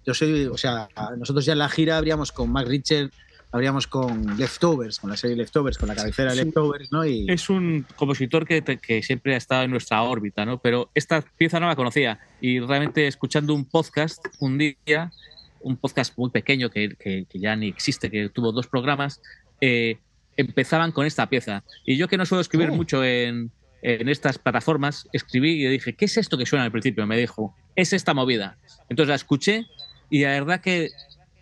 yo 0.04 0.14
soy, 0.14 0.46
o 0.46 0.56
sea, 0.56 0.88
nosotros 1.18 1.44
ya 1.44 1.52
en 1.52 1.58
la 1.58 1.68
gira 1.68 1.98
habríamos 1.98 2.32
con 2.32 2.50
Max 2.50 2.68
Richard, 2.68 3.10
habríamos 3.52 3.86
con 3.86 4.36
Leftovers, 4.36 4.98
con 4.98 5.10
la 5.10 5.16
serie 5.16 5.36
Leftovers, 5.36 5.78
con 5.78 5.88
la 5.88 5.94
cabecera 5.94 6.34
Leftovers, 6.34 6.92
¿no? 6.92 7.04
Y... 7.04 7.26
Es 7.28 7.48
un 7.48 7.86
compositor 7.96 8.46
que, 8.46 8.62
que, 8.62 9.02
siempre 9.02 9.34
ha 9.34 9.38
estado 9.38 9.62
en 9.62 9.70
nuestra 9.70 10.02
órbita, 10.02 10.44
¿no? 10.44 10.58
Pero 10.58 10.90
esta 10.94 11.22
pieza 11.22 11.60
no 11.60 11.66
la 11.66 11.76
conocía 11.76 12.20
y 12.40 12.60
realmente 12.60 13.06
escuchando 13.06 13.54
un 13.54 13.64
podcast 13.64 14.24
un 14.38 14.58
día, 14.58 15.12
un 15.60 15.76
podcast 15.76 16.16
muy 16.18 16.30
pequeño 16.30 16.70
que, 16.70 16.94
que 16.98 17.26
ya 17.34 17.56
ni 17.56 17.68
existe, 17.68 18.10
que 18.10 18.28
tuvo 18.28 18.52
dos 18.52 18.66
programas, 18.66 19.20
eh, 19.60 19.98
empezaban 20.36 20.92
con 20.92 21.04
esta 21.04 21.28
pieza. 21.28 21.64
Y 21.84 21.96
yo 21.96 22.08
que 22.08 22.16
no 22.16 22.24
suelo 22.24 22.40
escribir 22.40 22.70
oh. 22.70 22.74
mucho 22.74 23.04
en, 23.04 23.50
en 23.82 24.08
estas 24.08 24.38
plataformas, 24.38 25.08
escribí 25.12 25.64
y 25.64 25.68
dije, 25.68 25.94
¿qué 25.94 26.04
es 26.04 26.16
esto 26.16 26.38
que 26.38 26.46
suena 26.46 26.64
al 26.64 26.70
principio? 26.70 27.06
Me 27.06 27.18
dijo, 27.18 27.54
es 27.74 27.92
esta 27.92 28.14
movida. 28.14 28.56
Entonces 28.88 29.08
la 29.08 29.16
escuché 29.16 29.66
y 30.10 30.22
la 30.22 30.30
verdad 30.30 30.60
que, 30.60 30.90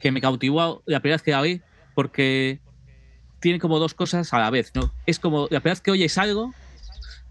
que 0.00 0.10
me 0.10 0.20
cautivó 0.20 0.82
la 0.86 1.00
primera 1.00 1.16
vez 1.16 1.22
que 1.22 1.30
la 1.32 1.40
oí 1.40 1.60
porque 1.96 2.61
tiene 3.40 3.59
como 3.59 3.78
dos 3.78 3.94
cosas 3.94 4.35
a 4.35 4.38
la 4.38 4.50
vez, 4.50 4.70
¿no? 4.74 4.92
Es 5.06 5.18
como 5.18 5.48
la 5.50 5.61
vez 5.61 5.80
que 5.80 5.90
oyes 5.90 6.18
algo, 6.18 6.52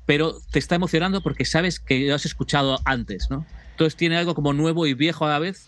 pero 0.08 0.38
te 0.51 0.58
está 0.58 0.73
emocionando 0.73 1.21
porque 1.21 1.45
sabes 1.45 1.80
que 1.80 2.08
lo 2.08 2.15
has 2.15 2.25
escuchado 2.25 2.80
antes, 2.84 3.30
¿no? 3.30 3.45
Entonces 3.71 3.95
tiene 3.95 4.17
algo 4.17 4.34
como 4.34 4.54
nuevo 4.54 4.88
y 4.88 4.95
viejo 4.95 5.23
a 5.25 5.30
la 5.30 5.39
vez. 5.39 5.67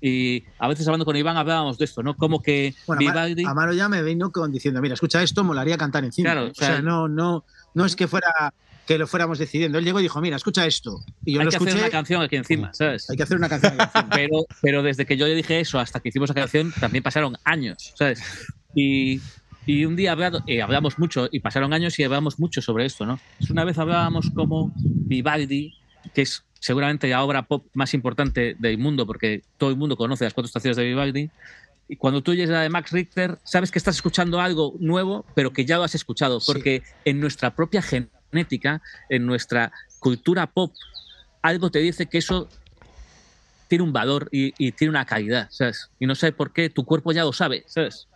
Y 0.00 0.44
a 0.60 0.68
veces 0.68 0.86
hablando 0.86 1.04
con 1.04 1.16
Iván 1.16 1.36
hablábamos 1.36 1.78
de 1.78 1.84
esto, 1.84 2.04
¿no? 2.04 2.16
Como 2.16 2.42
que 2.42 2.76
bueno, 2.86 3.12
Amaro 3.46 3.72
ya 3.72 3.88
me 3.88 4.04
vino 4.04 4.30
con 4.30 4.52
diciendo, 4.52 4.80
mira, 4.80 4.94
escucha 4.94 5.20
esto, 5.20 5.42
molaría 5.42 5.76
cantar 5.76 6.04
encima. 6.04 6.30
Claro, 6.30 6.50
o 6.50 6.54
sea, 6.54 6.80
no, 6.80 7.08
no, 7.08 7.44
no 7.74 7.84
es 7.84 7.96
que 7.96 8.06
fuera 8.06 8.54
que 8.92 8.98
lo 8.98 9.06
fuéramos 9.06 9.38
decidiendo. 9.38 9.78
Él 9.78 9.84
llegó 9.84 10.00
y 10.00 10.02
dijo, 10.02 10.20
mira, 10.20 10.36
escucha 10.36 10.66
esto. 10.66 11.02
Y 11.24 11.32
yo 11.34 11.40
Hay 11.40 11.48
que 11.48 11.56
hacer 11.56 11.76
una 11.76 11.88
canción 11.88 12.22
aquí 12.22 12.36
encima, 12.36 12.74
¿sabes? 12.74 13.08
Hay 13.08 13.16
que 13.16 13.22
hacer 13.22 13.38
una 13.38 13.48
canción 13.48 13.72
aquí 13.72 13.98
encima. 13.98 14.10
pero, 14.14 14.46
pero 14.60 14.82
desde 14.82 15.06
que 15.06 15.16
yo 15.16 15.26
le 15.26 15.34
dije 15.34 15.60
eso 15.60 15.78
hasta 15.78 16.00
que 16.00 16.10
hicimos 16.10 16.28
la 16.28 16.34
canción, 16.34 16.72
también 16.78 17.02
pasaron 17.02 17.36
años, 17.44 17.94
¿sabes? 17.96 18.22
Y, 18.74 19.20
y 19.64 19.86
un 19.86 19.96
día 19.96 20.12
hablado, 20.12 20.42
eh, 20.46 20.60
hablamos 20.60 20.98
mucho, 20.98 21.26
y 21.32 21.40
pasaron 21.40 21.72
años 21.72 21.98
y 21.98 22.04
hablamos 22.04 22.38
mucho 22.38 22.60
sobre 22.60 22.84
esto, 22.84 23.06
¿no? 23.06 23.18
Una 23.48 23.64
vez 23.64 23.78
hablábamos 23.78 24.30
como 24.34 24.72
Vivaldi, 24.76 25.74
que 26.12 26.22
es 26.22 26.44
seguramente 26.60 27.08
la 27.08 27.24
obra 27.24 27.44
pop 27.44 27.64
más 27.72 27.94
importante 27.94 28.56
del 28.58 28.76
mundo, 28.76 29.06
porque 29.06 29.42
todo 29.56 29.70
el 29.70 29.76
mundo 29.76 29.96
conoce 29.96 30.24
las 30.24 30.34
cuatro 30.34 30.48
estaciones 30.48 30.76
de 30.76 30.84
Vivaldi, 30.84 31.30
y 31.88 31.96
cuando 31.96 32.22
tú 32.22 32.34
llegas 32.34 32.56
a 32.56 32.60
de 32.60 32.68
Max 32.68 32.90
Richter, 32.92 33.38
sabes 33.42 33.70
que 33.70 33.78
estás 33.78 33.96
escuchando 33.96 34.40
algo 34.40 34.74
nuevo, 34.80 35.24
pero 35.34 35.52
que 35.52 35.64
ya 35.64 35.78
lo 35.78 35.82
has 35.82 35.94
escuchado, 35.94 36.40
porque 36.46 36.82
en 37.04 37.20
nuestra 37.20 37.54
propia 37.54 37.80
genética, 38.32 38.82
en 39.08 39.26
nuestra 39.26 39.72
cultura 39.98 40.46
pop, 40.46 40.72
algo 41.42 41.70
te 41.70 41.78
dice 41.78 42.06
que 42.06 42.18
eso 42.18 42.48
tiene 43.68 43.84
un 43.84 43.92
valor 43.92 44.28
y, 44.32 44.72
tiene 44.72 44.90
una 44.90 45.06
calidad, 45.06 45.48
¿sabes? 45.50 45.90
Y 46.00 46.06
no 46.06 46.14
sé 46.14 46.32
por 46.32 46.52
qué, 46.52 46.68
tu 46.70 46.84
cuerpo 46.84 47.12
ya 47.12 47.22
lo 47.22 47.32
sabe, 47.32 47.64
¿sabes? 47.66 48.08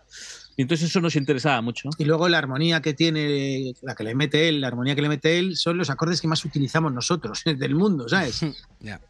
Y 0.57 0.63
entonces 0.63 0.89
eso 0.89 1.01
nos 1.01 1.17
interesaba 1.17 1.61
mucho. 1.61 1.91
Y 1.99 2.05
luego 2.05 2.29
la 2.29 2.39
armonía 2.39 2.81
que 2.81 2.95
tiene, 2.95 3.75
la 3.83 3.95
que 3.95 4.05
le 4.05 4.15
mete 4.15 4.49
él, 4.49 4.63
la 4.63 4.69
armonía 4.69 4.95
que 4.95 5.03
le 5.03 5.09
mete 5.09 5.39
él, 5.39 5.57
son 5.57 5.77
los 5.77 5.91
acordes 5.91 6.21
que 6.21 6.29
más 6.29 6.45
utilizamos 6.45 6.93
nosotros 6.93 7.43
del 7.45 7.75
mundo, 7.75 8.09
¿sabes? 8.09 8.41
Ya 8.81 9.01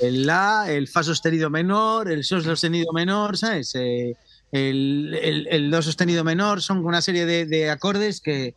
el 0.00 0.26
La, 0.26 0.66
el 0.68 0.88
Fa 0.88 1.02
sostenido 1.02 1.50
menor, 1.50 2.10
el 2.10 2.24
Sol 2.24 2.42
sostenido 2.42 2.92
menor, 2.92 3.36
¿sabes? 3.36 3.74
Eh, 3.74 4.16
el, 4.50 5.68
Do 5.70 5.82
sostenido 5.82 6.24
menor, 6.24 6.62
son 6.62 6.84
una 6.84 7.02
serie 7.02 7.26
de, 7.26 7.70
acordes 7.70 8.20
que, 8.20 8.54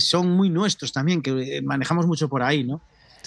son 0.00 0.30
muy 0.30 0.50
nuestros 0.50 0.92
también, 0.92 1.22
que 1.22 1.62
manejamos 1.62 2.06
mucho 2.06 2.28
por 2.28 2.42
ahí, 2.42 2.64
¿no? 2.64 2.80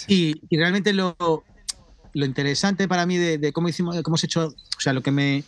Y, 0.06 0.34
realmente 0.56 0.92
lo, 0.92 1.16
lo, 1.18 2.24
interesante 2.24 2.86
para 2.86 3.04
mí 3.06 3.16
de, 3.16 3.52
cómo 3.52 3.68
hicimos, 3.68 3.96
de 3.96 4.02
cómo 4.02 4.14
hemos 4.14 4.24
hecho, 4.24 4.46
o 4.48 4.80
sea, 4.80 4.92
lo 4.92 5.02
que 5.02 5.10
me 5.10 5.44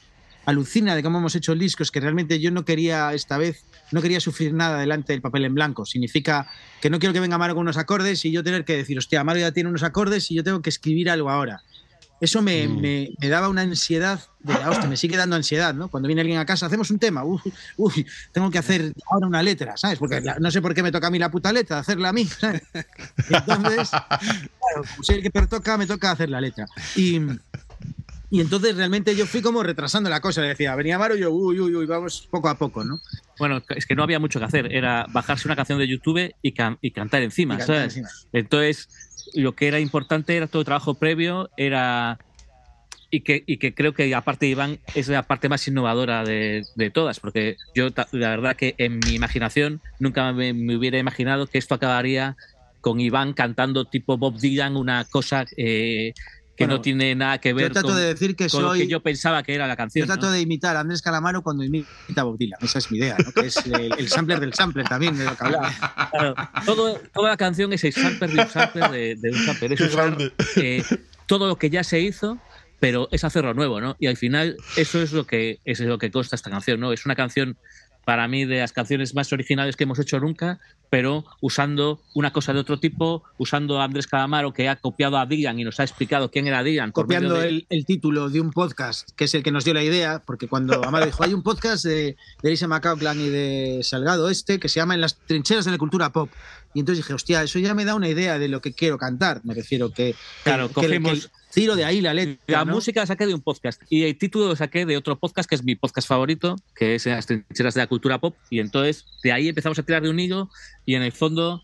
alucina 0.46 0.94
de 0.96 1.02
cómo 1.02 1.18
hemos 1.18 1.35
hecho 1.35 1.52
el 1.52 1.59
disco 1.59 1.83
es 1.83 1.90
que 1.90 2.00
realmente 2.00 2.40
yo 2.40 2.50
no 2.50 2.64
quería 2.64 3.12
esta 3.12 3.38
vez, 3.38 3.64
no 3.92 4.02
quería 4.02 4.20
sufrir 4.20 4.52
nada 4.54 4.78
delante 4.78 5.12
del 5.12 5.22
papel 5.22 5.44
en 5.44 5.54
blanco. 5.54 5.87
Significa 5.87 6.48
que 6.80 6.90
no 6.90 6.98
quiero 6.98 7.12
que 7.12 7.20
venga 7.20 7.38
Maro 7.38 7.54
con 7.54 7.62
unos 7.62 7.76
acordes 7.76 8.24
y 8.24 8.33
yo 8.33 8.42
tener 8.42 8.64
que 8.64 8.76
decir, 8.76 8.98
hostia, 8.98 9.22
Maro 9.24 9.38
ya 9.38 9.52
tiene 9.52 9.68
unos 9.68 9.83
acordes 9.83 10.30
y 10.30 10.35
yo 10.35 10.44
tengo 10.44 10.62
que 10.62 10.70
escribir 10.70 11.11
algo 11.11 11.30
ahora. 11.30 11.62
Eso 12.20 12.42
me, 12.42 12.68
mm. 12.68 12.80
me, 12.80 13.11
me, 13.18 13.28
daba 13.28 13.48
una 13.48 13.62
ansiedad 13.62 14.20
de 14.40 14.52
la 14.52 14.70
hostia, 14.70 14.88
me 14.88 14.96
sigue 14.96 15.16
dando 15.16 15.37
ansiedad, 15.37 15.74
¿no? 15.74 15.88
Cuando 15.88 16.06
viene 16.06 16.20
alguien 16.20 16.38
a 16.38 16.44
casa, 16.44 16.66
hacemos 16.66 16.90
un 16.90 16.98
tema, 16.98 17.24
uy, 17.24 17.40
uy 17.78 18.06
tengo 18.33 18.50
que 18.50 18.59
hacer 18.59 18.92
ahora 19.11 19.26
una 19.26 19.42
letra, 19.42 19.76
¿sabes? 19.76 19.98
Porque 19.98 20.22
no 20.38 20.50
sé 20.50 20.61
por 20.61 20.74
qué 20.74 20.83
me 20.83 20.92
toca 20.92 21.06
a 21.06 21.11
mí 21.11 21.18
la 21.18 21.30
puta 21.30 21.52
letra, 21.52 21.78
hacerla 21.78 22.11
a 22.11 22.12
mí, 22.12 22.26
¿sabes? 22.26 22.62
Entonces, 23.30 23.90
claro, 23.90 24.85
si 25.02 25.14
el 25.14 25.22
que 25.22 25.30
pertoca, 25.30 25.78
me 25.78 25.87
toca 25.87 26.11
hacer 26.11 26.28
la 26.28 26.40
letra. 26.40 26.66
Y, 26.94 27.20
y 28.30 28.40
entonces 28.40 28.76
realmente 28.76 29.16
yo 29.16 29.26
fui 29.26 29.40
como 29.40 29.62
retrasando 29.62 30.11
la 30.11 30.20
cosa, 30.20 30.42
decía, 30.42 30.74
venía 30.74 30.98
Maro 30.98 31.16
y 31.16 31.20
yo, 31.20 31.30
uy, 31.30 31.59
uy, 31.59 31.74
uy, 31.74 31.87
vamos 31.87 32.28
poco 32.30 32.48
a 32.48 32.56
poco, 32.56 32.85
¿no? 32.85 33.00
Bueno, 33.38 33.62
es 33.70 33.87
que 33.87 33.94
no 33.94 34.02
había 34.02 34.18
mucho 34.18 34.38
que 34.38 34.44
hacer, 34.44 34.72
era 34.72 35.06
bajarse 35.09 35.48
una 35.48 35.56
canción 35.56 35.78
de 35.78 35.88
YouTube 35.88 36.35
y, 36.42 36.54
y 36.83 36.90
cantar 36.90 37.22
encima, 37.22 37.59
¿sabes? 37.61 38.00
Entonces 38.33 38.88
lo 39.35 39.55
que 39.55 39.69
era 39.69 39.81
importante 39.81 40.37
era 40.37 40.47
todo 40.47 40.61
el 40.61 40.66
trabajo 40.66 40.95
previo, 40.95 41.51
era 41.57 42.19
y 43.11 43.21
que, 43.23 43.43
y 43.47 43.57
que 43.57 43.75
creo 43.75 43.93
que 43.93 44.14
aparte 44.14 44.47
de 44.47 44.53
Iván 44.53 44.79
es 44.95 45.09
la 45.09 45.25
parte 45.25 45.49
más 45.49 45.66
innovadora 45.66 46.25
de, 46.25 46.64
de 46.77 46.90
todas, 46.90 47.19
porque 47.19 47.57
yo 47.75 47.88
la 48.12 48.31
verdad 48.31 48.57
que 48.57 48.75
en 48.79 49.01
mi 49.01 49.14
imaginación 49.14 49.81
nunca 49.99 50.33
me, 50.33 50.53
hubiera 50.77 50.99
imaginado 50.99 51.49
que 51.49 51.59
esto 51.59 51.75
acabaría 51.75 52.37
con 52.81 53.01
Iván 53.01 53.33
cantando 53.33 53.85
tipo 53.85 54.16
Bob 54.16 54.38
Dylan 54.38 54.77
una 54.77 55.05
cosa 55.05 55.45
eh, 55.57 56.14
que 56.61 56.66
no 56.66 56.83
tiene 56.83 57.14
nada 57.14 57.38
que 57.38 57.55
ver 57.55 57.73
con, 57.73 57.96
de 57.96 58.03
decir 58.03 58.37
que 58.37 58.46
lo 58.53 58.75
que 58.75 58.87
yo 58.87 59.01
pensaba 59.01 59.42
que 59.42 59.55
era 59.55 59.66
la 59.66 59.77
canción. 59.77 60.07
Yo 60.07 60.12
trato 60.12 60.31
de 60.31 60.42
imitar 60.42 60.77
a 60.77 60.81
Andrés 60.81 61.01
Calamaro 61.01 61.40
cuando 61.42 61.64
imita 61.64 62.20
a 62.20 62.25
Bob 62.25 62.37
Dylan, 62.37 62.59
esa 62.61 62.81
es 62.81 62.90
mi 62.90 62.99
idea, 62.99 63.16
¿no? 63.16 63.33
que 63.33 63.46
es 63.46 63.57
el, 63.57 64.09
sampler 64.09 64.40
del 64.40 64.53
sampler 64.53 64.87
también 64.87 65.16
de 65.16 65.25
lo 65.25 65.35
que 65.35 65.44
hablaba. 65.44 65.73
todo, 66.66 67.01
toda 67.14 67.31
la 67.31 67.38
canción 67.38 67.73
es 67.73 67.83
el 67.85 67.94
sampler 67.94 68.31
de 68.31 68.42
un 68.42 68.49
sampler 68.49 68.90
de, 68.90 69.31
un 69.31 69.38
sampler. 69.46 69.73
Es 69.73 70.57
eh, 70.59 70.85
todo 71.25 71.49
lo 71.49 71.57
que 71.57 71.70
ya 71.70 71.83
se 71.83 72.01
hizo 72.01 72.38
pero 72.79 73.09
es 73.11 73.25
hacerlo 73.25 73.53
nuevo, 73.53 73.81
¿no? 73.81 73.96
Y 73.99 74.07
al 74.07 74.16
final 74.16 74.57
eso 74.77 75.03
es 75.03 75.12
lo 75.12 75.27
que 75.27 75.61
es 75.66 75.81
lo 75.81 75.99
que 75.99 76.11
consta 76.11 76.37
esta 76.37 76.51
canción, 76.51 76.81
¿no? 76.81 76.92
Es 76.92 77.05
una 77.05 77.14
canción 77.14 77.59
para 78.11 78.27
mí 78.27 78.44
de 78.44 78.59
las 78.59 78.73
canciones 78.73 79.14
más 79.14 79.33
originales 79.33 79.77
que 79.77 79.85
hemos 79.85 80.01
hecho 80.01 80.18
nunca, 80.18 80.59
pero 80.90 81.25
usando 81.40 82.01
una 82.12 82.33
cosa 82.33 82.53
de 82.53 82.59
otro 82.59 82.81
tipo, 82.81 83.23
usando 83.38 83.81
a 83.81 83.85
Andrés 83.85 84.09
Calamaro 84.09 84.53
que 84.53 84.68
ha 84.68 84.75
copiado 84.75 85.16
a 85.16 85.27
Dylan 85.27 85.61
y 85.61 85.62
nos 85.62 85.79
ha 85.79 85.85
explicado 85.85 86.29
quién 86.29 86.49
era 86.49 86.64
Dylan. 86.64 86.90
Copiando 86.90 87.40
el, 87.40 87.64
título 87.87 88.29
de 88.29 88.40
un 88.40 88.51
podcast, 88.51 89.11
que 89.14 89.27
es 89.27 89.35
el 89.37 89.44
que 89.44 89.53
nos 89.53 89.62
dio 89.62 89.75
la 89.75 89.85
idea, 89.85 90.25
porque 90.27 90.49
cuando 90.49 90.85
Amaro 90.85 91.07
dijo, 91.07 91.23
hay 91.23 91.35
un 91.35 91.44
podcast 91.44 91.85
de, 91.85 92.16
de 92.42 92.49
Elisa 92.49 92.66
McCauglan 92.66 93.20
y 93.20 93.29
de 93.29 93.79
Salgado 93.85 94.29
Este 94.29 94.59
que 94.59 94.68
se 94.68 94.81
llama 94.81 94.94
En 94.94 95.03
las 95.03 95.16
trincheras 95.16 95.64
de 95.64 95.70
la 95.70 95.79
cultura 95.79 96.11
pop. 96.11 96.31
Y 96.75 96.81
entonces 96.81 97.05
dije, 97.05 97.14
hostia, 97.14 97.44
eso 97.44 97.61
ya 97.61 97.75
me 97.75 97.85
da 97.85 97.94
una 97.94 98.09
idea 98.09 98.40
de 98.40 98.49
lo 98.49 98.61
que 98.61 98.73
quiero 98.73 98.99
cantar. 98.99 99.40
Me 99.44 99.55
refiero 99.55 99.92
que, 99.92 100.16
claro, 100.42 100.68
cogemos, 100.73 101.31
Tiro 101.53 101.75
de 101.75 101.85
ahí 101.85 102.01
la 102.01 102.15
letra. 102.15 102.39
La 102.47 102.65
música 102.65 103.01
la 103.01 103.07
saqué 103.07 103.27
de 103.27 103.35
un 103.35 103.41
podcast 103.41 103.83
y 103.89 104.05
el 104.05 104.17
título 104.17 104.49
lo 104.49 104.57
saqué 104.57 104.87
de 104.87 104.97
otro 104.97 105.19
podcast 105.19 105.49
que 105.49 105.57
es 105.57 105.65
mi 105.65 105.75
podcast 105.75 106.07
favorito, 106.07 106.57
que 106.77 106.95
es 106.95 107.07
Las 107.07 107.27
trincheras 107.27 107.75
de 107.75 107.81
la 107.81 107.87
cultura 107.89 108.21
pop. 108.21 108.37
Y 108.51 108.61
entonces 108.61 109.07
de 109.23 109.33
ahí 109.33 109.49
empezamos 109.49 109.79
a 109.79 109.83
tirar 109.83 110.03
de 110.03 110.11
un 110.11 110.21
hilo 110.21 110.49
y 110.87 110.95
en 110.95 111.03
el 111.03 111.13
fondo 111.13 111.61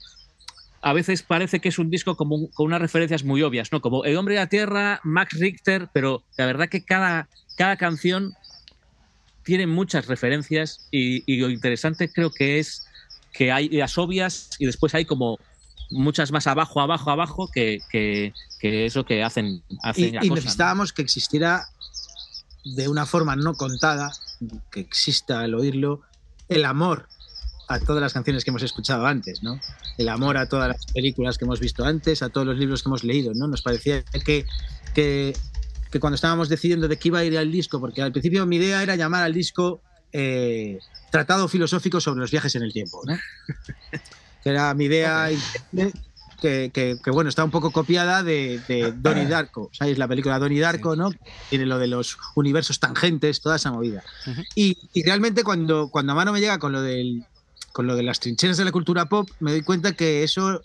a 0.82 0.92
veces 0.92 1.22
parece 1.22 1.60
que 1.60 1.68
es 1.68 1.78
un 1.78 1.90
disco 1.90 2.16
como, 2.16 2.50
con 2.50 2.66
unas 2.66 2.80
referencias 2.80 3.24
muy 3.24 3.42
obvias, 3.42 3.72
¿no? 3.72 3.80
Como 3.80 4.04
El 4.04 4.16
hombre 4.16 4.34
de 4.34 4.40
la 4.40 4.48
tierra, 4.48 5.00
Max 5.04 5.38
Richter, 5.38 5.88
pero 5.92 6.22
la 6.36 6.46
verdad 6.46 6.68
que 6.68 6.84
cada, 6.84 7.28
cada 7.56 7.76
canción 7.76 8.34
tiene 9.42 9.66
muchas 9.66 10.06
referencias 10.06 10.88
y, 10.90 11.22
y 11.32 11.38
lo 11.38 11.50
interesante 11.50 12.08
creo 12.08 12.30
que 12.30 12.58
es 12.58 12.86
que 13.32 13.52
hay 13.52 13.68
las 13.68 13.98
obvias 13.98 14.50
y 14.58 14.66
después 14.66 14.94
hay 14.94 15.04
como 15.04 15.38
muchas 15.90 16.32
más 16.32 16.46
abajo, 16.46 16.80
abajo, 16.80 17.10
abajo 17.10 17.48
que, 17.52 17.78
que, 17.90 18.32
que 18.58 18.86
eso 18.86 19.04
que 19.04 19.22
hacen, 19.22 19.62
hacen 19.82 20.04
Y, 20.04 20.10
la 20.12 20.24
y 20.24 20.28
cosa, 20.28 20.28
¿no? 20.28 20.34
necesitábamos 20.34 20.92
que 20.92 21.02
existiera 21.02 21.68
de 22.64 22.88
una 22.88 23.06
forma 23.06 23.36
no 23.36 23.54
contada, 23.54 24.10
que 24.70 24.80
exista 24.80 25.40
al 25.40 25.54
oírlo, 25.54 26.02
el 26.48 26.64
amor 26.64 27.08
a 27.68 27.80
todas 27.80 28.00
las 28.00 28.12
canciones 28.12 28.44
que 28.44 28.50
hemos 28.50 28.62
escuchado 28.62 29.06
antes, 29.06 29.42
¿no? 29.42 29.60
El 29.98 30.08
amor 30.08 30.36
a 30.36 30.48
todas 30.48 30.68
las 30.68 30.86
películas 30.86 31.36
que 31.38 31.44
hemos 31.44 31.60
visto 31.60 31.84
antes, 31.84 32.22
a 32.22 32.28
todos 32.28 32.46
los 32.46 32.56
libros 32.58 32.82
que 32.82 32.88
hemos 32.88 33.02
leído, 33.02 33.32
¿no? 33.34 33.48
Nos 33.48 33.62
parecía 33.62 34.02
que, 34.24 34.46
que, 34.94 35.36
que 35.90 36.00
cuando 36.00 36.14
estábamos 36.14 36.48
decidiendo 36.48 36.86
de 36.86 36.96
qué 36.98 37.08
iba 37.08 37.20
a 37.20 37.24
ir 37.24 37.36
al 37.36 37.50
disco, 37.50 37.80
porque 37.80 38.02
al 38.02 38.12
principio 38.12 38.46
mi 38.46 38.56
idea 38.56 38.82
era 38.82 38.94
llamar 38.94 39.24
al 39.24 39.34
disco 39.34 39.80
eh, 40.12 40.78
Tratado 41.10 41.48
Filosófico 41.48 42.00
sobre 42.00 42.20
los 42.20 42.30
viajes 42.30 42.54
en 42.54 42.62
el 42.62 42.72
tiempo, 42.72 43.02
¿no? 43.04 43.16
Que 44.46 44.50
era 44.50 44.72
mi 44.74 44.84
idea 44.84 45.28
que, 46.40 46.70
que- 46.72 46.98
que, 47.02 47.10
bueno, 47.10 47.28
está 47.28 47.42
un 47.42 47.50
poco 47.50 47.72
copiada 47.72 48.22
de, 48.22 48.62
de 48.68 48.92
Donnie 48.96 49.26
Darko, 49.26 49.70
¿sabéis? 49.72 49.98
La 49.98 50.06
película 50.06 50.38
Donnie 50.38 50.60
Darko, 50.60 50.94
¿no? 50.94 51.10
Tiene 51.50 51.66
lo 51.66 51.78
de 51.78 51.88
los 51.88 52.16
universos 52.36 52.78
tangentes, 52.78 53.40
toda 53.40 53.56
esa 53.56 53.72
movida. 53.72 54.04
Y, 54.54 54.76
y 54.92 55.02
realmente 55.02 55.42
cuando, 55.42 55.88
cuando 55.88 56.12
a 56.12 56.14
mano 56.14 56.32
me 56.32 56.38
llega 56.40 56.60
con 56.60 56.70
lo, 56.70 56.80
del, 56.80 57.24
con 57.72 57.88
lo 57.88 57.96
de 57.96 58.04
las 58.04 58.20
trincheras 58.20 58.56
de 58.56 58.64
la 58.64 58.70
cultura 58.70 59.06
pop, 59.08 59.28
me 59.40 59.50
doy 59.50 59.62
cuenta 59.62 59.94
que 59.94 60.22
eso 60.22 60.60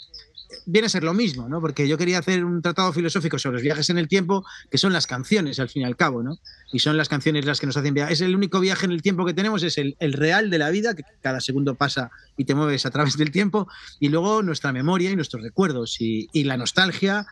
viene 0.65 0.87
a 0.87 0.89
ser 0.89 1.03
lo 1.03 1.13
mismo, 1.13 1.47
¿no? 1.49 1.61
Porque 1.61 1.87
yo 1.87 1.97
quería 1.97 2.19
hacer 2.19 2.43
un 2.45 2.61
tratado 2.61 2.91
filosófico 2.93 3.39
sobre 3.39 3.55
los 3.55 3.63
viajes 3.63 3.89
en 3.89 3.97
el 3.97 4.07
tiempo, 4.07 4.45
que 4.69 4.77
son 4.77 4.93
las 4.93 5.07
canciones, 5.07 5.59
al 5.59 5.69
fin 5.69 5.83
y 5.83 5.85
al 5.85 5.95
cabo, 5.95 6.23
¿no? 6.23 6.37
Y 6.71 6.79
son 6.79 6.97
las 6.97 7.09
canciones 7.09 7.45
las 7.45 7.59
que 7.59 7.67
nos 7.67 7.77
hacen 7.77 7.93
viajar. 7.93 8.11
Es 8.11 8.21
el 8.21 8.35
único 8.35 8.59
viaje 8.59 8.85
en 8.85 8.91
el 8.91 9.01
tiempo 9.01 9.25
que 9.25 9.33
tenemos, 9.33 9.63
es 9.63 9.77
el, 9.77 9.95
real 10.13 10.49
de 10.49 10.57
la 10.57 10.69
vida, 10.69 10.93
que 10.93 11.03
cada 11.21 11.41
segundo 11.41 11.75
pasa 11.75 12.11
y 12.37 12.45
te 12.45 12.55
mueves 12.55 12.85
a 12.85 12.91
través 12.91 13.17
del 13.17 13.31
tiempo, 13.31 13.67
y 13.99 14.09
luego 14.09 14.43
nuestra 14.43 14.71
memoria 14.71 15.11
y 15.11 15.15
nuestros 15.15 15.43
recuerdos, 15.43 15.99
y, 15.99 16.29
y 16.33 16.43
la 16.43 16.57
nostalgia. 16.57 17.25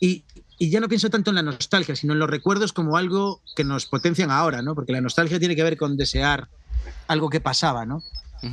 Y, 0.00 0.24
y 0.58 0.70
ya 0.70 0.80
no 0.80 0.88
pienso 0.88 1.10
tanto 1.10 1.30
en 1.30 1.36
la 1.36 1.42
nostalgia, 1.42 1.96
sino 1.96 2.12
en 2.12 2.18
los 2.18 2.30
recuerdos 2.30 2.72
como 2.72 2.96
algo 2.96 3.40
que 3.56 3.64
nos 3.64 3.86
potencian 3.86 4.30
ahora, 4.30 4.62
¿no? 4.62 4.74
Porque 4.74 4.92
la 4.92 5.00
nostalgia 5.00 5.38
tiene 5.38 5.56
que 5.56 5.62
ver 5.62 5.76
con 5.76 5.96
desear 5.96 6.48
algo 7.08 7.30
que 7.30 7.40
pasaba, 7.40 7.86
¿no? 7.86 8.02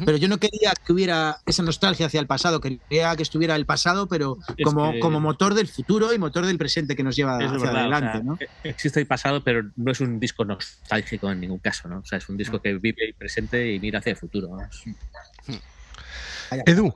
Pero 0.05 0.15
yo 0.17 0.29
no 0.29 0.37
quería 0.37 0.71
que 0.85 0.93
hubiera 0.93 1.37
esa 1.45 1.63
nostalgia 1.63 2.05
hacia 2.05 2.21
el 2.21 2.27
pasado, 2.27 2.61
quería 2.61 3.13
que 3.17 3.23
estuviera 3.23 3.55
el 3.57 3.65
pasado, 3.65 4.07
pero 4.07 4.37
como, 4.63 4.91
que- 4.93 4.99
como 5.01 5.19
motor 5.19 5.53
del 5.53 5.67
futuro 5.67 6.13
y 6.13 6.17
motor 6.17 6.45
del 6.45 6.57
presente 6.57 6.95
que 6.95 7.03
nos 7.03 7.15
lleva 7.17 7.37
Es 7.43 7.51
hacia 7.51 7.59
verdad, 7.59 7.73
o 7.73 7.79
adelante, 7.79 8.17
sea, 8.17 8.23
¿no? 8.23 8.37
Existe 8.63 8.99
el 9.01 9.07
pasado, 9.07 9.43
pero 9.43 9.63
no 9.75 9.91
es 9.91 9.99
un 9.99 10.17
disco 10.19 10.45
nostálgico 10.45 11.29
en 11.31 11.41
ningún 11.41 11.59
caso, 11.59 11.89
¿no? 11.89 11.99
O 11.99 12.05
sea, 12.05 12.19
es 12.19 12.29
un 12.29 12.37
disco 12.37 12.61
que 12.61 12.73
vive 12.75 13.05
el 13.05 13.13
presente 13.15 13.73
y 13.73 13.79
mira 13.81 13.99
hacia 13.99 14.11
el 14.11 14.17
futuro. 14.17 14.47
¿no? 14.55 14.57
Edu, 16.65 16.93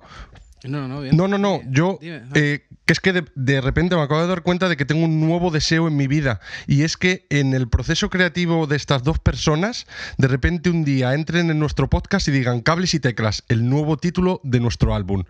No, 0.69 0.82
no, 0.82 0.88
no, 0.88 1.01
bien. 1.01 1.15
no, 1.15 1.28
no, 1.28 1.38
no. 1.38 1.62
Yo, 1.69 1.97
dime. 2.01 2.23
Eh, 2.34 2.65
que 2.86 2.93
es 2.93 2.99
que 2.99 3.13
de, 3.13 3.25
de 3.36 3.62
repente 3.62 3.95
me 3.95 4.01
acabo 4.01 4.21
de 4.21 4.28
dar 4.28 4.43
cuenta 4.43 4.69
de 4.69 4.78
que 4.78 4.86
tengo 4.86 5.06
un 5.06 5.19
nuevo 5.19 5.51
deseo 5.51 5.88
en 5.88 5.97
mi 5.97 6.08
vida. 6.08 6.39
Y 6.67 6.84
es 6.84 6.97
que 6.97 7.25
en 7.30 7.54
el 7.54 7.67
proceso 7.67 8.10
creativo 8.10 8.67
de 8.67 8.75
estas 8.75 9.04
dos 9.04 9.19
personas, 9.19 9.88
de 10.17 10.28
repente 10.28 10.69
un 10.69 10.86
día 10.86 11.13
entren 11.13 11.49
en 11.49 11.60
nuestro 11.60 11.89
podcast 11.89 12.28
y 12.28 12.32
digan 12.32 12.62
Cables 12.62 12.93
y 12.93 12.99
Teclas, 12.99 13.43
el 13.47 13.67
nuevo 13.67 13.97
título 13.97 14.39
de 14.43 14.60
nuestro 14.60 14.93
álbum. 14.93 15.23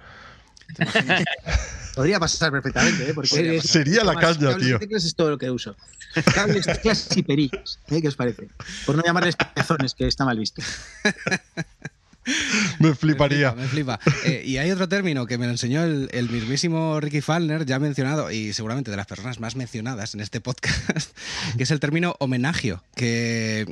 Podría 1.96 2.20
pasar 2.20 2.52
perfectamente, 2.52 3.10
¿eh? 3.10 3.14
Porque 3.14 3.58
pasar. 3.58 3.72
Sería 3.72 4.04
la 4.04 4.14
más 4.14 4.22
caña, 4.22 4.50
cables 4.50 4.64
y 4.64 4.66
tío. 4.66 4.80
teclas 4.80 5.06
es 5.06 5.16
todo 5.16 5.30
lo 5.30 5.38
que 5.38 5.50
uso. 5.50 5.78
Cables, 6.34 6.66
teclas 6.66 7.16
y 7.16 7.24
perillas, 7.24 7.80
¿eh? 7.88 8.02
¿Qué 8.02 8.08
os 8.10 8.16
parece? 8.18 8.50
Por 8.86 8.98
no 8.98 9.04
llamarles 9.04 9.36
pezones, 9.36 9.94
que 9.94 10.08
está 10.08 10.26
mal 10.26 10.38
visto. 10.38 10.62
Me 12.80 12.96
fliparía. 12.96 13.54
Me 13.54 13.68
flipa. 13.68 14.00
Eh, 14.26 14.44
y 14.46 14.58
hay 14.58 14.72
otro 14.72 14.88
término 14.88 15.26
que 15.26 15.38
me 15.38 15.46
lo 15.46 15.52
enseñó 15.52 15.84
el, 15.84 16.30
mismísimo 16.30 17.00
Ricky 17.00 17.22
Fallner, 17.22 17.66
ya 17.66 17.80
mencionado, 17.80 18.32
y 18.32 18.54
seguramente 18.54 18.92
de 18.92 18.98
las 18.98 19.08
personas 19.08 19.40
más 19.40 19.56
mencionadas 19.56 20.14
en 20.14 20.22
este 20.22 20.42
podcast, 20.42 21.16
que 21.58 21.64
es 21.64 21.72
el 21.72 21.80
término 21.80 22.16
homenagio, 22.20 22.84
que, 22.96 23.66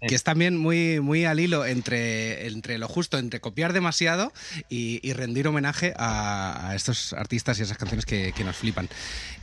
que 0.00 0.14
es 0.14 0.22
también 0.22 0.56
muy, 0.56 1.00
muy 1.00 1.24
al 1.24 1.40
hilo 1.40 1.66
entre, 1.66 2.46
entre 2.46 2.78
lo 2.78 2.88
justo, 2.88 3.18
entre 3.18 3.40
copiar 3.40 3.72
demasiado 3.72 4.32
y, 4.68 5.12
rendir 5.16 5.48
homenaje 5.48 5.94
a, 5.96 6.68
a 6.68 6.74
estos 6.74 7.14
artistas 7.14 7.58
y 7.58 7.62
esas 7.62 7.78
canciones 7.78 8.04
que, 8.04 8.32
nos 8.44 8.56
flipan. 8.56 8.88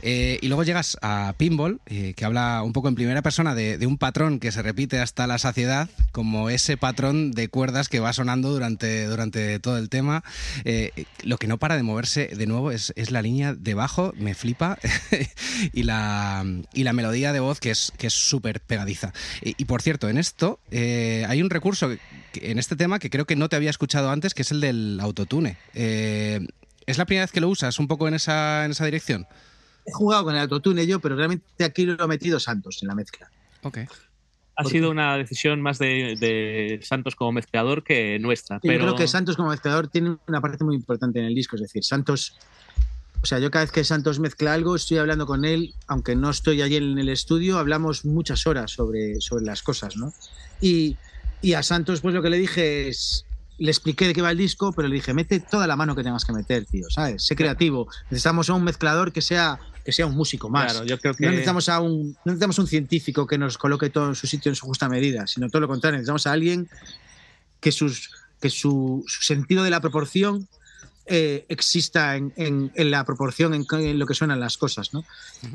Eh, 0.02 0.38
y 0.40 0.48
luego 0.48 0.62
llegas 0.62 0.96
a 1.02 1.34
Pinball, 1.36 1.80
eh, 1.86 2.14
que 2.16 2.24
habla 2.24 2.62
un 2.62 2.72
poco 2.72 2.88
en 2.88 2.94
primera 2.94 3.22
persona 3.22 3.54
de, 3.54 3.84
un 3.86 3.98
patrón 3.98 4.38
que 4.38 4.52
se 4.52 4.62
repite 4.62 5.00
hasta 5.00 5.26
la 5.26 5.38
saciedad, 5.38 5.88
como 6.12 6.48
ese 6.48 6.76
patrón 6.76 7.32
de 7.32 7.48
cuerdas 7.48 7.88
que 7.88 8.00
va 8.00 8.12
sonando 8.12 8.50
durante, 8.50 9.06
durante 9.06 9.58
todo 9.58 9.78
el 9.78 9.88
tema. 9.88 10.22
Eh, 10.64 11.06
lo 11.22 11.38
que 11.38 11.46
no 11.46 11.58
para 11.58 11.76
de 11.76 11.82
moverse 11.82 12.28
de 12.28 12.46
nuevo 12.46 12.70
es, 12.70 12.92
es 12.96 13.10
la 13.10 13.22
línea 13.22 13.54
de 13.54 13.74
bajo, 13.74 14.12
me 14.16 14.34
flipa, 14.34 14.78
y, 15.72 15.82
la, 15.82 16.44
y 16.72 16.84
la 16.84 16.92
melodía 16.92 17.32
de 17.32 17.40
voz 17.40 17.60
que 17.60 17.70
es 17.70 17.92
que 17.98 18.10
súper 18.10 18.60
pegadiza. 18.60 19.12
Y 19.42 19.64
por 19.64 19.82
cierto, 19.82 20.08
en 20.08 20.18
esto 20.18 20.43
eh, 20.70 21.24
hay 21.28 21.42
un 21.42 21.50
recurso 21.50 21.90
en 22.34 22.58
este 22.58 22.76
tema 22.76 22.98
que 22.98 23.10
creo 23.10 23.26
que 23.26 23.36
no 23.36 23.48
te 23.48 23.56
había 23.56 23.70
escuchado 23.70 24.10
antes, 24.10 24.34
que 24.34 24.42
es 24.42 24.50
el 24.50 24.60
del 24.60 24.98
autotune. 25.00 25.56
Eh, 25.74 26.46
¿Es 26.86 26.98
la 26.98 27.06
primera 27.06 27.24
vez 27.24 27.32
que 27.32 27.40
lo 27.40 27.48
usas 27.48 27.78
un 27.78 27.88
poco 27.88 28.08
en 28.08 28.14
esa, 28.14 28.64
en 28.64 28.72
esa 28.72 28.84
dirección? 28.84 29.26
He 29.86 29.92
jugado 29.92 30.24
con 30.24 30.34
el 30.34 30.42
autotune 30.42 30.86
yo, 30.86 31.00
pero 31.00 31.16
realmente 31.16 31.64
aquí 31.64 31.86
lo 31.86 32.02
ha 32.02 32.06
metido 32.06 32.40
Santos 32.40 32.78
en 32.82 32.88
la 32.88 32.94
mezcla. 32.94 33.30
Ok. 33.62 33.78
Ha 34.56 34.62
¿Por 34.62 34.70
sido 34.70 34.90
una 34.90 35.16
decisión 35.16 35.60
más 35.60 35.78
de, 35.78 36.16
de 36.18 36.80
Santos 36.82 37.16
como 37.16 37.32
mezclador 37.32 37.82
que 37.82 38.18
nuestra. 38.20 38.56
Sí, 38.56 38.68
pero 38.68 38.80
Yo 38.80 38.84
creo 38.84 38.96
que 38.96 39.08
Santos 39.08 39.36
como 39.36 39.50
mezclador 39.50 39.88
tiene 39.88 40.16
una 40.28 40.40
parte 40.40 40.62
muy 40.64 40.76
importante 40.76 41.18
en 41.18 41.24
el 41.24 41.34
disco, 41.34 41.56
es 41.56 41.62
decir, 41.62 41.82
Santos, 41.82 42.36
o 43.24 43.26
sea, 43.26 43.38
yo 43.38 43.50
cada 43.50 43.64
vez 43.64 43.72
que 43.72 43.84
Santos 43.84 44.20
mezcla 44.20 44.52
algo, 44.52 44.76
estoy 44.76 44.98
hablando 44.98 45.24
con 45.24 45.46
él, 45.46 45.74
aunque 45.86 46.14
no 46.14 46.28
estoy 46.28 46.60
allí 46.60 46.76
en 46.76 46.98
el 46.98 47.08
estudio, 47.08 47.56
hablamos 47.58 48.04
muchas 48.04 48.46
horas 48.46 48.70
sobre, 48.72 49.18
sobre 49.22 49.46
las 49.46 49.62
cosas, 49.62 49.96
¿no? 49.96 50.12
Y, 50.60 50.98
y 51.40 51.54
a 51.54 51.62
Santos, 51.62 52.02
pues 52.02 52.14
lo 52.14 52.20
que 52.20 52.28
le 52.28 52.36
dije 52.36 52.86
es, 52.86 53.24
le 53.56 53.70
expliqué 53.70 54.06
de 54.06 54.12
qué 54.12 54.20
va 54.20 54.30
el 54.30 54.36
disco, 54.36 54.74
pero 54.74 54.88
le 54.88 54.96
dije, 54.96 55.14
mete 55.14 55.40
toda 55.40 55.66
la 55.66 55.74
mano 55.74 55.96
que 55.96 56.02
tengas 56.02 56.26
que 56.26 56.34
meter, 56.34 56.66
tío, 56.66 56.84
¿sabes? 56.90 57.24
Sé 57.24 57.34
creativo, 57.34 57.88
necesitamos 58.10 58.50
a 58.50 58.52
un 58.52 58.64
mezclador 58.64 59.10
que 59.10 59.22
sea, 59.22 59.58
que 59.86 59.92
sea 59.92 60.04
un 60.04 60.16
músico 60.16 60.50
más. 60.50 60.72
Claro, 60.72 60.86
yo 60.86 60.98
creo 60.98 61.14
que 61.14 61.24
No 61.24 61.30
necesitamos 61.30 61.70
a 61.70 61.80
un, 61.80 62.10
no 62.26 62.32
necesitamos 62.32 62.58
un 62.58 62.66
científico 62.66 63.26
que 63.26 63.38
nos 63.38 63.56
coloque 63.56 63.88
todo 63.88 64.10
en 64.10 64.16
su 64.16 64.26
sitio 64.26 64.50
en 64.50 64.56
su 64.56 64.66
justa 64.66 64.90
medida, 64.90 65.26
sino 65.26 65.48
todo 65.48 65.60
lo 65.60 65.68
contrario, 65.68 65.96
necesitamos 65.96 66.26
a 66.26 66.32
alguien 66.32 66.68
que, 67.60 67.72
sus, 67.72 68.10
que 68.38 68.50
su, 68.50 69.02
su 69.06 69.22
sentido 69.22 69.64
de 69.64 69.70
la 69.70 69.80
proporción 69.80 70.46
eh, 71.06 71.44
exista 71.48 72.16
en, 72.16 72.32
en- 72.36 72.72
en 72.74 72.90
la 72.90 73.04
proporción 73.04 73.54
en, 73.54 73.64
en 73.78 73.98
lo 73.98 74.06
que 74.06 74.14
suenan 74.14 74.40
las 74.40 74.56
cosas. 74.58 74.92
¿no? 74.94 75.04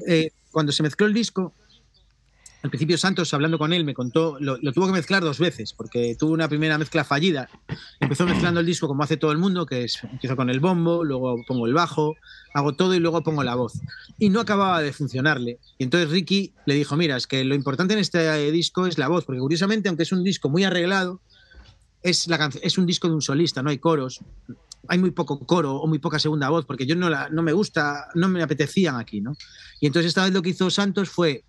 Eh, 0.07 0.31
cuando 0.51 0.71
se 0.71 0.83
mezcló 0.83 1.07
el 1.07 1.13
disco, 1.13 1.53
al 2.61 2.69
principio 2.71 2.97
Santos, 2.97 3.33
hablando 3.33 3.57
con 3.57 3.71
él, 3.71 3.85
me 3.85 3.93
contó, 3.93 4.35
lo, 4.41 4.57
lo 4.57 4.73
tuvo 4.73 4.87
que 4.87 4.91
mezclar 4.91 5.23
dos 5.23 5.39
veces, 5.39 5.71
porque 5.71 6.17
tuvo 6.19 6.33
una 6.33 6.49
primera 6.49 6.77
mezcla 6.77 7.05
fallida. 7.05 7.49
Empezó 8.01 8.25
mezclando 8.25 8.59
el 8.59 8.65
disco 8.65 8.85
como 8.89 9.01
hace 9.01 9.15
todo 9.15 9.31
el 9.31 9.37
mundo, 9.37 9.65
que 9.65 9.85
es, 9.85 10.03
empiezo 10.03 10.35
con 10.35 10.49
el 10.49 10.59
bombo, 10.59 11.05
luego 11.05 11.41
pongo 11.47 11.67
el 11.67 11.73
bajo, 11.73 12.15
hago 12.53 12.73
todo 12.73 12.93
y 12.95 12.99
luego 12.99 13.23
pongo 13.23 13.43
la 13.45 13.55
voz. 13.55 13.79
Y 14.17 14.27
no 14.29 14.41
acababa 14.41 14.81
de 14.81 14.91
funcionarle. 14.91 15.57
Y 15.77 15.85
entonces 15.85 16.09
Ricky 16.09 16.51
le 16.65 16.73
dijo, 16.75 16.97
mira, 16.97 17.15
es 17.15 17.27
que 17.27 17.45
lo 17.45 17.55
importante 17.55 17.93
en 17.93 18.01
este 18.01 18.25
eh, 18.27 18.51
disco 18.51 18.87
es 18.87 18.97
la 18.97 19.07
voz, 19.07 19.23
porque 19.23 19.39
curiosamente, 19.39 19.87
aunque 19.87 20.03
es 20.03 20.11
un 20.11 20.25
disco 20.25 20.49
muy 20.49 20.65
arreglado, 20.65 21.21
es, 22.03 22.27
la 22.27 22.49
es 22.61 22.77
un 22.77 22.85
disco 22.85 23.07
de 23.07 23.13
un 23.13 23.21
solista, 23.21 23.63
no 23.63 23.69
hay 23.69 23.77
coros. 23.77 24.19
Hay 24.87 24.97
muy 24.97 25.11
poco 25.11 25.39
coro 25.45 25.75
o 25.75 25.87
muy 25.87 25.99
poca 25.99 26.19
segunda 26.19 26.49
voz, 26.49 26.65
porque 26.65 26.85
yo 26.85 26.95
no, 26.95 27.09
la, 27.09 27.29
no 27.29 27.43
me 27.43 27.53
gusta, 27.53 28.07
no 28.15 28.27
me 28.29 28.41
apetecían 28.41 28.95
aquí, 28.95 29.21
¿no? 29.21 29.35
Y 29.79 29.87
entonces 29.87 30.09
esta 30.09 30.23
vez 30.23 30.33
lo 30.33 30.41
que 30.41 30.49
hizo 30.49 30.69
Santos 30.69 31.09
fue 31.09 31.43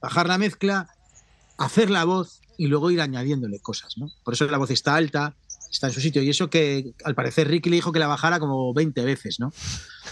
bajar 0.00 0.28
la 0.28 0.38
mezcla, 0.38 0.88
hacer 1.58 1.90
la 1.90 2.04
voz 2.04 2.40
y 2.56 2.66
luego 2.66 2.90
ir 2.90 3.00
añadiéndole 3.00 3.60
cosas, 3.60 3.96
¿no? 3.96 4.10
Por 4.24 4.34
eso 4.34 4.46
la 4.46 4.58
voz 4.58 4.70
está 4.70 4.94
alta, 4.94 5.34
está 5.70 5.86
en 5.86 5.92
su 5.92 6.00
sitio. 6.00 6.22
Y 6.22 6.30
eso 6.30 6.50
que 6.50 6.92
al 7.04 7.14
parecer 7.14 7.48
Ricky 7.48 7.70
le 7.70 7.76
dijo 7.76 7.92
que 7.92 7.98
la 7.98 8.06
bajara 8.06 8.38
como 8.38 8.72
20 8.74 9.04
veces, 9.04 9.40
¿no? 9.40 9.52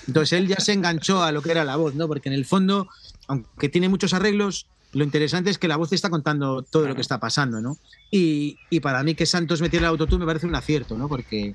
Entonces 0.07 0.39
él 0.39 0.49
ya 0.49 0.61
se 0.61 0.73
enganchó 0.73 1.23
a 1.23 1.33
lo 1.33 1.43
que 1.43 1.51
era 1.51 1.65
la 1.65 1.77
voz, 1.77 1.95
¿no? 1.95 2.07
Porque 2.07 2.29
en 2.29 2.35
el 2.35 2.45
fondo, 2.45 2.89
aunque 3.27 3.69
tiene 3.69 3.89
muchos 3.89 4.15
arreglos, 4.15 4.67
lo 4.93 5.05
interesante 5.05 5.51
es 5.51 5.59
que 5.59 5.69
la 5.69 5.77
voz 5.77 5.93
está 5.93 6.09
contando 6.09 6.63
todo 6.63 6.89
lo 6.89 6.95
que 6.95 7.03
está 7.03 7.21
pasando, 7.21 7.61
¿no? 7.61 7.77
Y, 8.11 8.57
y 8.71 8.81
para 8.81 9.03
mí 9.03 9.15
que 9.15 9.27
Santos 9.27 9.61
metiera 9.61 9.87
el 9.87 9.91
autotune 9.91 10.21
me 10.21 10.27
parece 10.27 10.47
un 10.47 10.55
acierto, 10.55 10.97
¿no? 10.97 11.09
Porque, 11.09 11.55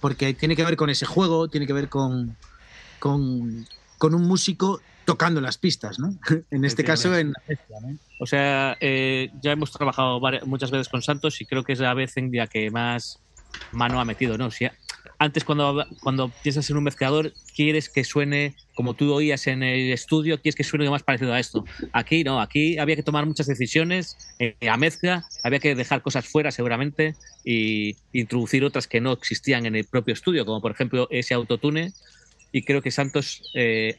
porque 0.00 0.34
tiene 0.34 0.56
que 0.56 0.64
ver 0.64 0.76
con 0.76 0.90
ese 0.90 1.06
juego, 1.06 1.48
tiene 1.48 1.66
que 1.66 1.72
ver 1.72 1.88
con, 1.88 2.36
con, 2.98 3.66
un 4.00 4.22
músico 4.22 4.80
tocando 5.04 5.40
las 5.40 5.58
pistas, 5.58 5.98
¿no? 5.98 6.14
En 6.50 6.64
este 6.64 6.84
caso, 6.84 7.16
en. 7.16 7.32
O 8.18 8.26
sea, 8.26 8.76
eh, 8.80 9.30
ya 9.40 9.52
hemos 9.52 9.72
trabajado 9.72 10.20
muchas 10.46 10.70
veces 10.70 10.88
con 10.88 11.02
Santos 11.02 11.40
y 11.40 11.46
creo 11.46 11.64
que 11.64 11.72
es 11.72 11.80
la 11.80 11.94
vez 11.94 12.16
en 12.16 12.30
la 12.32 12.46
que 12.46 12.70
más 12.70 13.20
mano 13.72 14.00
ha 14.00 14.04
metido, 14.04 14.38
¿no? 14.38 14.50
Si 14.50 14.66
antes 15.20 15.44
cuando, 15.44 15.86
cuando 16.02 16.32
piensas 16.42 16.70
en 16.70 16.78
un 16.78 16.84
mezclador, 16.84 17.34
quieres 17.54 17.90
que 17.90 18.04
suene 18.04 18.54
como 18.74 18.94
tú 18.94 19.12
oías 19.12 19.46
en 19.48 19.62
el 19.62 19.92
estudio, 19.92 20.40
quieres 20.40 20.56
que 20.56 20.64
suene 20.64 20.88
más 20.88 21.02
parecido 21.02 21.34
a 21.34 21.38
esto. 21.38 21.62
Aquí 21.92 22.24
no, 22.24 22.40
aquí 22.40 22.78
había 22.78 22.96
que 22.96 23.02
tomar 23.02 23.26
muchas 23.26 23.46
decisiones 23.46 24.16
eh, 24.38 24.56
a 24.66 24.78
mezcla, 24.78 25.22
había 25.44 25.58
que 25.58 25.74
dejar 25.74 26.00
cosas 26.00 26.26
fuera 26.26 26.50
seguramente 26.50 27.16
y 27.44 27.96
introducir 28.14 28.64
otras 28.64 28.88
que 28.88 29.02
no 29.02 29.12
existían 29.12 29.66
en 29.66 29.76
el 29.76 29.84
propio 29.84 30.14
estudio, 30.14 30.46
como 30.46 30.62
por 30.62 30.72
ejemplo 30.72 31.06
ese 31.10 31.34
autotune. 31.34 31.92
Y 32.50 32.62
creo 32.62 32.80
que 32.80 32.90
Santos 32.90 33.42
eh, 33.54 33.98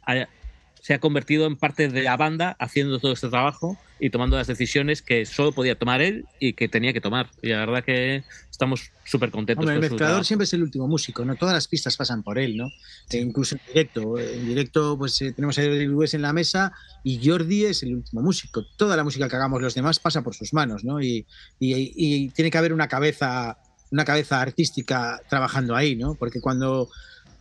se 0.82 0.96
ha 0.96 1.00
convertido 1.00 1.46
en 1.46 1.56
parte 1.56 1.88
de 1.88 2.02
la 2.02 2.17
banda 2.17 2.56
haciendo 2.60 3.00
todo 3.00 3.13
este 3.13 3.30
trabajo 3.30 3.78
y 4.00 4.10
tomando 4.10 4.36
las 4.36 4.48
decisiones 4.48 5.04
que 5.04 5.28
solo 5.28 5.52
podía 5.52 5.78
tomar 5.78 6.02
él 6.02 6.26
y 6.39 6.54
que 6.54 6.67
tenía 6.67 6.91
que 6.91 7.02
tomar. 7.02 7.30
Y 7.44 7.50
la 7.50 7.60
verdad 7.60 7.84
que 7.84 8.24
estamos 8.50 8.91
súper 9.06 9.30
contentos. 9.30 9.70
el 9.70 9.80
mezclador 9.80 10.26
siempre 10.26 10.46
es 10.46 10.54
el 10.54 10.63
último 10.63 10.88
músico, 10.88 11.24
¿no? 11.24 11.36
Todas 11.36 11.54
las 11.54 11.67
pistas 11.67 11.96
pasan 11.96 12.24
por 12.24 12.39
él, 12.39 12.58
¿no? 12.58 12.72
E 13.12 13.20
incluso 13.20 13.56
en 13.56 13.62
directo. 13.67 14.17
En 14.17 14.48
directo, 14.48 14.98
pues 14.98 15.22
eh, 15.22 15.34
tenemos 15.34 15.58
a 15.60 15.62
Jordi 15.62 15.86
Luis 15.86 16.15
en 16.15 16.24
la 16.24 16.34
mesa 16.34 16.74
y 17.04 17.22
Jordi 17.24 17.65
es 17.65 17.84
el 17.84 17.94
último 17.94 18.24
músico. 18.24 18.65
Toda 18.76 18.98
la 18.98 19.04
música 19.04 19.30
que 19.30 19.36
hagamos 19.36 19.62
los 19.62 19.76
demás 19.76 20.00
pasa 20.00 20.24
por 20.24 20.34
sus 20.34 20.52
manos, 20.52 20.84
¿no? 20.84 21.00
Y, 21.00 21.28
y 21.60 22.30
tiene 22.30 22.50
que 22.50 22.58
haber 22.58 22.74
una 22.74 22.88
cabeza, 22.88 23.60
una 23.91 24.04
cabeza 24.04 24.41
artística 24.41 25.22
trabajando 25.30 25.76
ahí, 25.76 25.96
¿no? 25.96 26.15
Porque 26.15 26.41
cuando 26.41 26.89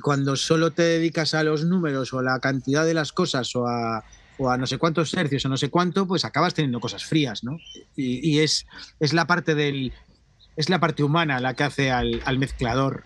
cuando 0.00 0.36
solo 0.36 0.70
te 0.70 0.82
dedicas 0.82 1.34
a 1.34 1.42
los 1.42 1.64
números 1.64 2.12
o 2.12 2.18
a 2.18 2.22
la 2.22 2.40
cantidad 2.40 2.84
de 2.84 2.94
las 2.94 3.12
cosas 3.12 3.54
o 3.54 3.66
a, 3.66 4.04
no 4.56 4.66
sé 4.66 4.78
cuántos 4.78 5.10
tercios 5.10 5.44
o 5.44 5.48
no 5.48 5.56
sé 5.56 5.68
cuánto, 5.68 6.06
pues 6.06 6.24
acabas 6.24 6.54
teniendo 6.54 6.80
cosas 6.80 7.04
frías, 7.04 7.44
¿no? 7.44 7.58
Y, 7.94 8.38
es, 8.38 8.66
es, 8.98 9.12
la 9.12 9.26
parte 9.26 9.54
del 9.54 9.92
es 10.56 10.68
la 10.68 10.80
parte 10.80 11.02
humana 11.02 11.40
la 11.40 11.54
que 11.54 11.64
hace 11.64 11.90
al, 11.90 12.38
mezclador 12.38 13.04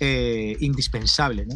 eh, 0.00 0.56
indispensable, 0.60 1.46
¿no? 1.46 1.54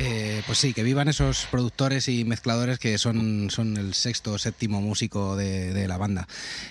Eh, 0.00 0.42
pues 0.46 0.58
sí, 0.58 0.72
que 0.72 0.84
vivan 0.84 1.08
esos 1.08 1.48
productores 1.50 2.08
y 2.08 2.24
mezcladores 2.24 2.78
que 2.78 2.98
son, 2.98 3.50
son 3.50 3.76
el 3.76 3.94
sexto 3.94 4.32
o 4.34 4.38
séptimo 4.38 4.80
músico 4.80 5.34
de, 5.34 5.88
la 5.88 5.96
banda. 5.96 6.28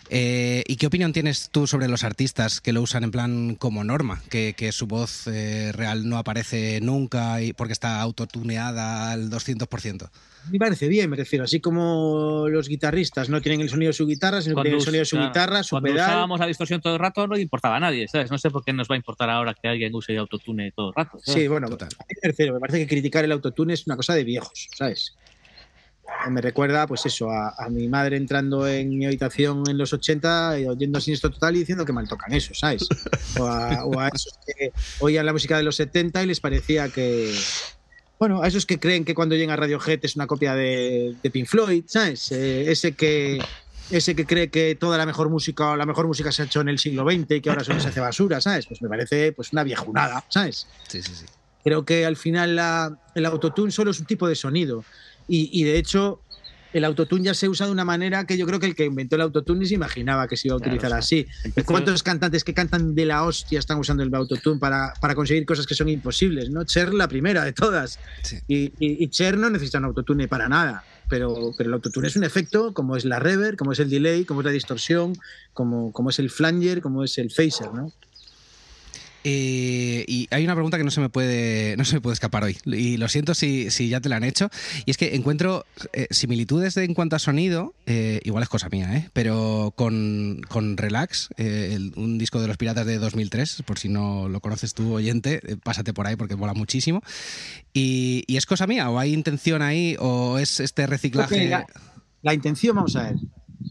Eh, 0.10 0.64
¿Y 0.66 0.78
qué 0.78 0.88
opinión 0.88 1.12
tienes 1.12 1.50
tú 1.52 1.68
sobre 1.68 1.90
los 1.90 2.06
artistas 2.06 2.62
que 2.62 2.72
lo 2.72 2.82
usan 2.82 3.04
en 3.04 3.12
plan 3.12 3.56
como 3.56 3.84
norma? 3.84 4.22
Que, 4.30 4.56
su 4.72 4.88
voz 4.88 5.28
eh, 5.28 5.72
real 5.74 6.08
no 6.08 6.18
aparece 6.18 6.80
nunca 6.82 7.42
y 7.42 7.52
porque 7.52 7.74
está 7.74 8.02
autotuneada 8.02 9.12
al 9.12 9.30
200% 9.30 10.10
me 10.52 10.60
parece 10.60 10.88
bien, 10.88 11.10
me 11.10 11.18
refiero. 11.18 11.46
Así 11.46 11.60
como 11.60 12.48
los 12.50 12.68
guitarristas 12.68 13.30
no 13.30 13.42
tienen 13.42 13.62
el 13.62 13.70
sonido 13.70 13.90
de 13.90 13.94
su 13.94 14.06
guitarra, 14.06 14.42
sino 14.42 14.56
que 14.56 14.62
tienen 14.64 14.80
el 14.80 14.86
sonido 14.86 15.02
de 15.02 15.06
su 15.06 15.20
guitarra, 15.20 15.64
su 15.64 15.76
cuando 15.76 15.90
pedal. 15.92 16.10
usábamos 16.10 16.40
la 16.40 16.46
distorsión 16.48 16.82
todo 16.82 16.94
el 16.94 17.00
rato, 17.00 17.28
no 17.28 17.38
importaba 17.38 17.78
a 17.78 17.80
nadie, 17.80 18.08
¿sabes? 18.08 18.32
No 18.32 18.38
sé 18.38 18.50
por 18.50 18.64
qué 18.64 18.74
nos 18.74 18.90
va 18.90 18.96
a 18.96 18.98
importar 18.98 19.30
ahora 19.30 19.54
que 19.54 19.68
alguien 19.68 19.94
use 19.94 20.14
el 20.14 20.20
autotune 20.20 20.72
todo 20.72 20.90
el 20.90 20.96
rato. 20.96 21.20
Sí, 21.24 21.48
bueno, 21.48 21.68
me 21.70 22.52
me 22.52 22.60
parece 22.60 22.80
que 22.80 22.88
criticar 22.88 23.26
el 23.26 23.32
autotune 23.32 23.74
es 23.74 23.86
una 23.88 23.96
cosa 23.96 24.14
de 24.14 24.24
viejos, 24.24 24.70
¿sabes? 24.76 25.16
Me 26.30 26.42
recuerda, 26.42 26.88
pues 26.88 27.06
eso, 27.06 27.30
a, 27.30 27.68
mi 27.70 27.90
madre 27.90 28.16
entrando 28.16 28.66
en 28.68 28.90
mi 28.90 29.06
habitación 29.06 29.64
en 29.70 29.78
los 29.78 29.92
80 29.92 30.60
y 30.60 30.66
oyendo 30.66 31.02
Sinistro 31.02 31.30
Total 31.30 31.56
y 31.56 31.60
diciendo 31.60 31.86
que 31.86 31.92
mal 31.92 32.08
tocan 32.08 32.34
eso, 32.34 32.54
¿sabes? 32.54 32.88
O 33.40 33.46
a, 33.46 33.86
o 33.86 34.00
a 34.00 34.08
esos 34.08 34.40
que 34.46 34.72
oían 35.00 35.26
la 35.26 35.34
música 35.34 35.58
de 35.58 35.64
los 35.64 35.76
70 35.76 36.24
y 36.24 36.28
les 36.28 36.40
parecía 36.40 36.90
que, 36.90 37.34
bueno, 38.20 38.42
a 38.42 38.48
esos 38.48 38.66
que 38.66 38.80
creen 38.80 39.06
que 39.06 39.14
cuando 39.14 39.36
llega 39.36 39.56
Radiohead 39.56 40.00
es 40.02 40.16
una 40.16 40.28
copia 40.28 40.56
de, 40.56 41.16
Pink 41.32 41.48
Floyd, 41.48 41.84
¿sabes? 41.88 42.32
Eh, 42.32 42.72
ese 42.72 42.94
que 42.94 43.40
ese 43.90 44.16
que 44.16 44.26
cree 44.26 44.50
que 44.50 44.76
toda 44.76 44.98
la 44.98 45.06
mejor 45.06 45.30
música 45.30 45.72
o 45.72 45.76
la 45.76 45.86
mejor 45.86 46.08
música 46.08 46.32
se 46.32 46.42
ha 46.42 46.46
hecho 46.46 46.60
en 46.62 46.70
el 46.70 46.78
siglo 46.78 47.10
XX 47.10 47.32
y 47.32 47.42
que 47.42 47.50
ahora 47.50 47.64
solo 47.64 47.80
se 47.80 47.88
hace 47.88 48.00
basura, 48.00 48.42
¿sabes? 48.42 48.66
Pues 48.68 48.82
me 48.82 48.90
parece 48.90 49.32
pues 49.32 49.54
una 49.54 49.64
viejunada, 49.64 50.26
¿sabes? 50.28 50.68
Sí, 50.88 51.02
sí, 51.02 51.14
sí. 51.16 51.26
Creo 51.64 51.86
que 51.86 52.06
al 52.06 52.18
final 52.18 52.60
el 53.16 53.26
autotune 53.26 53.72
solo 53.72 53.92
es 53.92 54.00
un 54.00 54.06
tipo 54.06 54.28
de 54.28 54.36
sonido 54.36 54.84
y, 55.28 55.50
y 55.54 55.64
de 55.64 55.78
hecho 55.78 56.22
el 56.78 56.86
autotune 56.86 57.24
ya 57.24 57.34
se 57.34 57.50
usa 57.50 57.66
de 57.66 57.72
una 57.72 57.86
manera 57.86 58.26
que 58.26 58.38
yo 58.38 58.46
creo 58.46 58.60
que 58.60 58.68
el 58.68 58.76
que 58.76 58.86
inventó 58.86 59.16
el 59.16 59.22
autotune 59.22 59.62
ni 59.62 59.66
se 59.66 59.76
imaginaba 59.76 60.28
que 60.28 60.38
se 60.38 60.48
iba 60.48 60.56
a 60.56 60.58
utilizar 60.58 60.94
así. 60.94 61.26
¿Cuántos 61.66 62.04
cantantes 62.04 62.44
que 62.44 62.54
cantan 62.54 62.96
de 62.96 63.06
la 63.06 63.24
hostia 63.24 63.60
están 63.60 63.80
usando 63.80 64.04
el 64.04 64.14
autotune 64.14 64.60
para, 64.60 64.94
para 65.00 65.16
conseguir 65.16 65.46
cosas 65.46 65.66
que 65.66 65.76
son 65.76 65.90
imposibles? 65.90 66.50
¿no? 66.50 66.64
Cher 66.64 66.94
la 66.94 67.08
primera 67.08 67.44
de 67.44 67.54
todas. 67.54 68.00
Y, 68.48 68.74
y, 68.80 69.08
Cher 69.10 69.38
no 69.38 69.50
necesita 69.50 69.80
un 69.80 69.86
autotune 69.86 70.28
para 70.28 70.48
nada. 70.50 70.84
Pero, 71.10 71.54
pero 71.58 71.70
el 71.70 71.74
autotune 71.74 72.08
es 72.10 72.18
un 72.18 72.26
efecto, 72.26 72.74
como 72.74 72.98
es 72.98 73.06
la 73.06 73.20
reverb, 73.20 73.56
como 73.56 73.72
es 73.72 73.80
el 73.80 73.90
delay, 73.90 74.26
como 74.26 74.42
es 74.42 74.46
la 74.46 74.52
distorsión, 74.52 75.14
como, 75.54 75.94
como 75.94 76.10
es 76.10 76.20
el 76.20 76.30
flanger, 76.30 76.82
como 76.82 77.04
es 77.06 77.18
el 77.18 77.32
phaser, 77.32 77.74
¿no? 77.74 77.94
Eh, 79.30 80.06
y 80.08 80.30
hay 80.32 80.46
una 80.46 80.54
pregunta 80.54 80.78
que 80.78 80.86
no 80.86 80.92
se 80.92 81.02
me 81.02 81.10
puede, 81.10 81.76
no 81.76 81.84
se 81.84 81.96
me 81.96 82.02
puede 82.02 82.14
escapar 82.14 82.46
hoy. 82.46 82.58
Y 82.64 82.96
lo 82.96 83.10
siento 83.10 83.34
si, 83.34 83.70
si 83.72 83.90
ya 83.90 84.00
te 84.00 84.08
la 84.08 84.16
han 84.16 84.24
hecho. 84.24 84.50
Y 84.86 84.92
es 84.92 84.96
que 84.96 85.16
encuentro 85.16 85.66
eh, 85.92 86.08
similitudes 86.12 86.78
en 86.78 86.94
cuanto 86.94 87.18
a 87.18 87.20
sonido, 87.20 87.74
eh, 87.88 88.22
igual 88.24 88.44
es 88.44 88.48
cosa 88.48 88.70
mía, 88.70 88.96
¿eh? 88.96 89.10
pero 89.12 89.74
con, 89.76 90.40
con 90.48 90.78
Relax, 90.78 91.28
un 91.98 92.18
disco 92.18 92.40
de 92.40 92.48
los 92.48 92.56
Piratas 92.56 92.86
de 92.86 93.00
2003, 93.00 93.64
por 93.66 93.80
si 93.80 93.90
no 93.90 94.30
lo 94.30 94.40
conoces 94.40 94.74
tú, 94.74 94.94
oyente, 94.94 95.42
pásate 95.62 95.94
por 95.94 96.08
ahí 96.08 96.16
porque 96.16 96.38
mola 96.38 96.54
muchísimo. 96.54 97.02
Y, 97.74 98.24
y, 98.28 98.38
es 98.38 98.46
cosa 98.46 98.66
mía? 98.66 98.90
¿O 98.90 98.98
hay 98.98 99.14
intención 99.14 99.62
ahí? 99.62 99.98
¿O 100.00 100.38
es 100.38 100.62
este 100.62 100.88
reciclaje? 100.88 101.50
La, 101.50 101.68
la, 102.22 102.34
intención, 102.34 102.78
vamos 102.78 102.96
a 102.96 103.04
ver. 103.04 103.16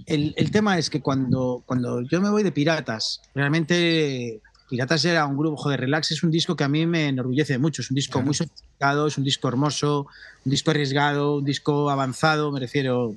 El, 0.05 0.35
el, 0.37 0.51
tema 0.51 0.77
es 0.77 0.91
que 0.91 1.01
cuando, 1.01 1.63
cuando 1.65 2.03
yo 2.03 2.21
me 2.21 2.29
voy 2.29 2.43
de 2.43 2.53
Piratas, 2.53 3.23
realmente 3.35 4.43
Piratas 4.69 5.05
era 5.05 5.27
un 5.27 5.37
grupo, 5.37 5.71
de 5.71 5.77
Relax 5.77 6.11
es 6.11 6.23
un 6.23 6.31
disco 6.31 6.57
que 6.57 6.65
a 6.65 6.69
mí 6.69 6.87
me 6.87 7.09
enorgullece 7.09 7.59
mucho. 7.59 7.83
Es 7.83 7.91
un 7.91 7.95
disco 7.95 8.21
muy 8.21 8.35
sofisticado, 8.35 9.07
es 9.07 9.17
un 9.17 9.25
disco 9.25 9.49
hermoso, 9.49 10.07
un 10.45 10.51
disco 10.51 10.71
arriesgado, 10.73 11.37
un 11.37 11.45
disco 11.45 11.89
avanzado, 11.91 12.51
me 12.51 12.61
refiero. 12.61 13.15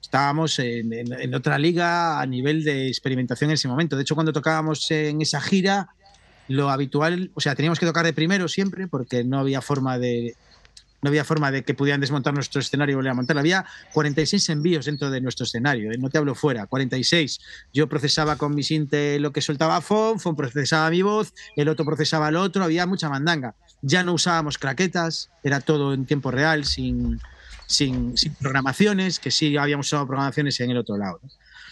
Estábamos 0.00 0.58
en, 0.58 1.34
otra 1.34 1.58
liga 1.58 2.20
a 2.20 2.26
nivel 2.26 2.64
de 2.64 2.88
experimentación 2.88 3.50
en 3.50 3.54
ese 3.54 3.68
momento. 3.68 3.94
De 3.94 4.02
hecho, 4.02 4.14
cuando 4.14 4.32
tocábamos 4.32 4.90
en 4.90 5.20
esa 5.20 5.40
gira, 5.40 5.90
lo 6.48 6.70
habitual, 6.70 7.30
o 7.34 7.40
sea, 7.40 7.54
teníamos 7.54 7.78
que 7.78 7.86
tocar 7.86 8.06
de 8.06 8.14
primero 8.14 8.48
siempre 8.48 8.88
porque 8.88 9.22
no 9.22 9.38
había 9.38 9.60
forma 9.60 9.98
de, 9.98 10.34
no 11.00 11.08
había 11.08 11.24
forma 11.24 11.50
de 11.50 11.62
que 11.62 11.74
pudieran 11.74 12.00
desmontar 12.00 12.34
nuestro 12.34 12.60
escenario 12.60 12.94
y 12.94 12.96
volver 12.96 13.12
a 13.12 13.14
montarlo. 13.14 13.40
Había 13.40 13.64
46 13.92 14.48
envíos 14.48 14.86
dentro 14.86 15.10
de 15.10 15.20
nuestro 15.20 15.44
escenario, 15.44 15.92
¿eh? 15.92 15.98
no 15.98 16.10
te 16.10 16.18
hablo 16.18 16.34
fuera, 16.34 16.66
46. 16.66 17.40
Yo 17.72 17.88
procesaba 17.88 18.36
con 18.36 18.54
mi 18.54 18.62
sinte 18.62 19.18
lo 19.20 19.32
que 19.32 19.40
soltaba 19.40 19.80
Fon, 19.80 20.18
Fon 20.18 20.34
procesaba 20.34 20.90
mi 20.90 21.02
voz, 21.02 21.32
el 21.56 21.68
otro 21.68 21.84
procesaba 21.84 22.28
el 22.28 22.36
otro, 22.36 22.64
había 22.64 22.86
mucha 22.86 23.08
mandanga. 23.08 23.54
Ya 23.80 24.02
no 24.02 24.12
usábamos 24.12 24.58
craquetas, 24.58 25.30
era 25.44 25.60
todo 25.60 25.94
en 25.94 26.04
tiempo 26.04 26.32
real, 26.32 26.64
sin, 26.64 27.20
sin, 27.66 28.14
programaciones, 28.40 29.20
que 29.20 29.30
sí 29.30 29.56
habíamos 29.56 29.86
usado 29.86 30.06
programaciones 30.06 30.58
en 30.60 30.72
el 30.72 30.78
otro 30.78 30.96
lado. 30.96 31.20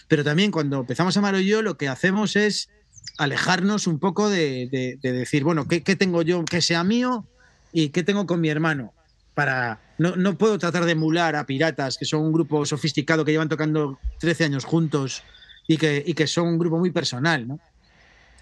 Pero 0.07 0.23
también 0.23 0.51
cuando 0.51 0.79
empezamos 0.79 1.17
a 1.17 1.21
Maro 1.21 1.39
y 1.39 1.47
yo, 1.47 1.61
lo 1.61 1.77
que 1.77 1.89
hacemos 1.89 2.37
es 2.37 2.69
alejarnos 3.17 3.87
un 3.87 3.99
poco 3.99 4.29
de, 4.29 4.97
decir, 5.01 5.43
bueno, 5.43 5.67
¿qué, 5.67 5.83
¿qué 5.83 5.97
tengo 5.97 6.21
yo 6.21 6.45
que 6.45 6.61
sea 6.61 6.85
mío 6.85 7.25
y 7.73 7.89
qué 7.89 8.03
tengo 8.03 8.25
con 8.25 8.39
mi 8.39 8.47
hermano? 8.47 8.93
Para... 9.37 9.79
No, 9.99 10.15
no, 10.15 10.35
puedo 10.35 10.57
tratar 10.57 10.83
de 10.85 10.93
emular 10.93 11.35
a 11.35 11.45
Piratas, 11.45 11.99
que 11.99 12.05
son 12.05 12.21
un 12.21 12.33
grupo 12.33 12.65
sofisticado 12.65 13.23
que 13.23 13.31
llevan 13.31 13.49
tocando 13.49 13.99
13 14.19 14.45
años 14.45 14.65
juntos 14.65 15.21
y 15.67 15.77
que, 15.77 16.03
y 16.03 16.15
que 16.15 16.25
son 16.25 16.47
un 16.47 16.57
grupo 16.57 16.79
muy 16.79 16.89
personal, 16.89 17.47
¿no? 17.47 17.59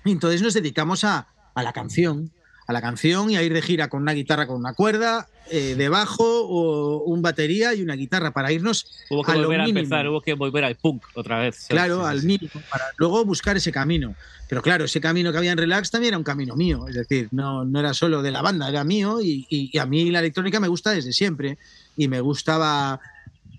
entonces 0.05 0.41
nos 0.41 0.53
dedicamos 0.53 1.03
a, 1.03 1.27
a 1.53 1.63
la 1.63 1.73
canción, 1.73 2.31
a 2.67 2.73
la 2.73 2.82
canción 2.82 3.30
y 3.30 3.38
a 3.38 3.43
ir 3.43 3.54
de 3.54 3.62
gira 3.62 3.89
con 3.89 4.01
una 4.01 4.13
guitarra 4.13 4.47
con 4.47 4.58
una 4.58 4.73
cuerda, 4.73 5.28
eh, 5.51 5.75
de 5.75 5.89
bajo, 5.89 6.23
o 6.25 7.04
un 7.04 7.21
batería 7.21 7.73
y 7.75 7.84
una 7.84 7.95
guitarra 7.95 8.32
para 8.32 8.51
irnos 8.51 9.06
hubo 9.12 9.23
que 9.23 9.34
volver 9.34 9.62
a 9.62 9.65
empezar, 9.65 10.08
hubo 10.08 10.21
que 10.21 10.34
volver 10.34 10.63
al 10.63 10.75
punk 10.75 11.04
otra 11.13 11.39
vez. 11.39 11.67
Claro, 11.69 12.06
al 12.06 12.23
mínimo, 12.23 12.51
para 12.71 12.86
luego 12.97 13.23
buscar 13.25 13.56
ese 13.56 13.71
camino. 13.71 14.15
Pero 14.47 14.62
claro, 14.62 14.86
ese 14.86 15.01
camino 15.01 15.32
que 15.32 15.38
había 15.38 15.51
en 15.51 15.58
Relax 15.58 15.91
también 15.91 16.10
era 16.10 16.17
un 16.17 16.23
camino 16.23 16.56
mío, 16.56 16.88
es 16.88 16.95
decir, 16.95 17.30
no, 17.32 17.65
no 17.65 17.80
era 17.80 17.93
solo 17.93 18.21
de 18.21 18.32
la 18.32 18.41
banda, 18.41 18.69
era 18.69 18.84
mío 18.84 19.19
y, 19.21 19.45
y, 19.49 19.78
a 19.78 19.86
mí 19.86 20.10
la 20.12 20.19
electrónica 20.19 20.60
me 20.60 20.67
gusta 20.67 20.91
desde 20.91 21.13
siempre 21.13 21.58
y 21.97 22.08
me 22.08 22.21
gustaba 22.21 22.99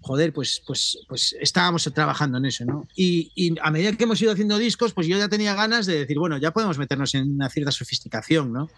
joder, 0.01 0.33
pues, 0.33 0.63
pues, 0.67 0.99
pues 1.09 1.35
estábamos 1.41 1.91
trabajando 1.95 2.39
en 2.39 2.47
eso, 2.47 2.65
¿no? 2.65 2.87
Y, 2.95 3.55
a 3.63 3.71
medida 3.71 3.93
que 3.93 4.05
hemos 4.05 4.21
ido 4.21 4.33
haciendo 4.33 4.59
discos, 4.59 4.93
pues 4.93 5.07
yo 5.07 5.19
ya 5.19 5.29
tenía 5.29 5.55
ganas 5.55 5.87
de 5.87 5.99
decir, 5.99 6.19
bueno, 6.19 6.39
ya 6.39 6.53
podemos 6.53 6.79
meternos 6.79 7.15
en 7.15 7.35
una 7.35 7.49
cierta 7.49 7.73
sofisticación, 7.73 8.53
¿no? 8.53 8.69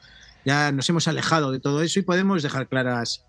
ya 0.45 0.73
nos 0.73 0.89
hemos 0.89 1.09
alejado 1.09 1.53
de 1.53 1.61
todo 1.61 1.83
eso 1.83 1.99
y 1.99 2.03
podemos 2.03 2.43
dejar 2.43 2.69
claras 2.69 3.23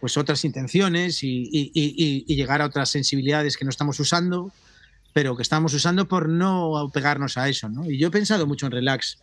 pues 0.00 0.16
otras 0.18 0.44
intenciones 0.44 1.20
y, 1.22 2.24
llegar 2.26 2.60
a 2.60 2.66
otras 2.66 2.90
sensibilidades 2.90 3.56
que 3.56 3.64
no 3.64 3.70
estamos 3.70 3.98
usando, 3.98 4.52
pero 5.14 5.34
que 5.36 5.42
estamos 5.42 5.72
usando 5.72 6.06
por 6.06 6.28
no 6.28 6.90
pegarnos 6.92 7.38
a 7.38 7.48
eso, 7.48 7.68
¿no? 7.70 7.90
Y 7.90 7.98
yo 7.98 8.08
he 8.08 8.10
pensado 8.10 8.46
mucho 8.46 8.66
en 8.66 8.72
relax, 8.72 9.18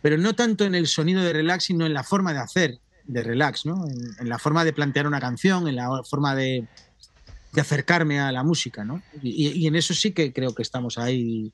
pero 0.00 0.16
no 0.16 0.34
tanto 0.34 0.64
en 0.64 0.74
el 0.74 0.86
sonido 0.86 1.22
de 1.22 1.34
relax, 1.34 1.64
sino 1.64 1.84
en 1.84 1.92
la 1.92 2.02
forma 2.02 2.32
de 2.32 2.38
hacer 2.38 2.78
de 3.04 3.22
relax, 3.22 3.66
¿no? 3.66 3.84
En, 3.86 4.28
la 4.28 4.38
forma 4.38 4.64
de 4.64 4.72
plantear 4.72 5.06
una 5.06 5.20
canción, 5.20 5.68
en 5.68 5.76
la 5.76 6.02
forma 6.08 6.34
de, 6.34 6.66
de 7.52 7.60
acercarme 7.60 8.20
a 8.20 8.32
la 8.32 8.42
música, 8.42 8.84
¿no? 8.84 9.02
Y, 9.22 9.66
en 9.66 9.76
eso 9.76 9.94
sí 9.94 10.12
que 10.12 10.32
creo 10.32 10.54
que 10.54 10.62
estamos 10.62 10.98
ahí 10.98 11.52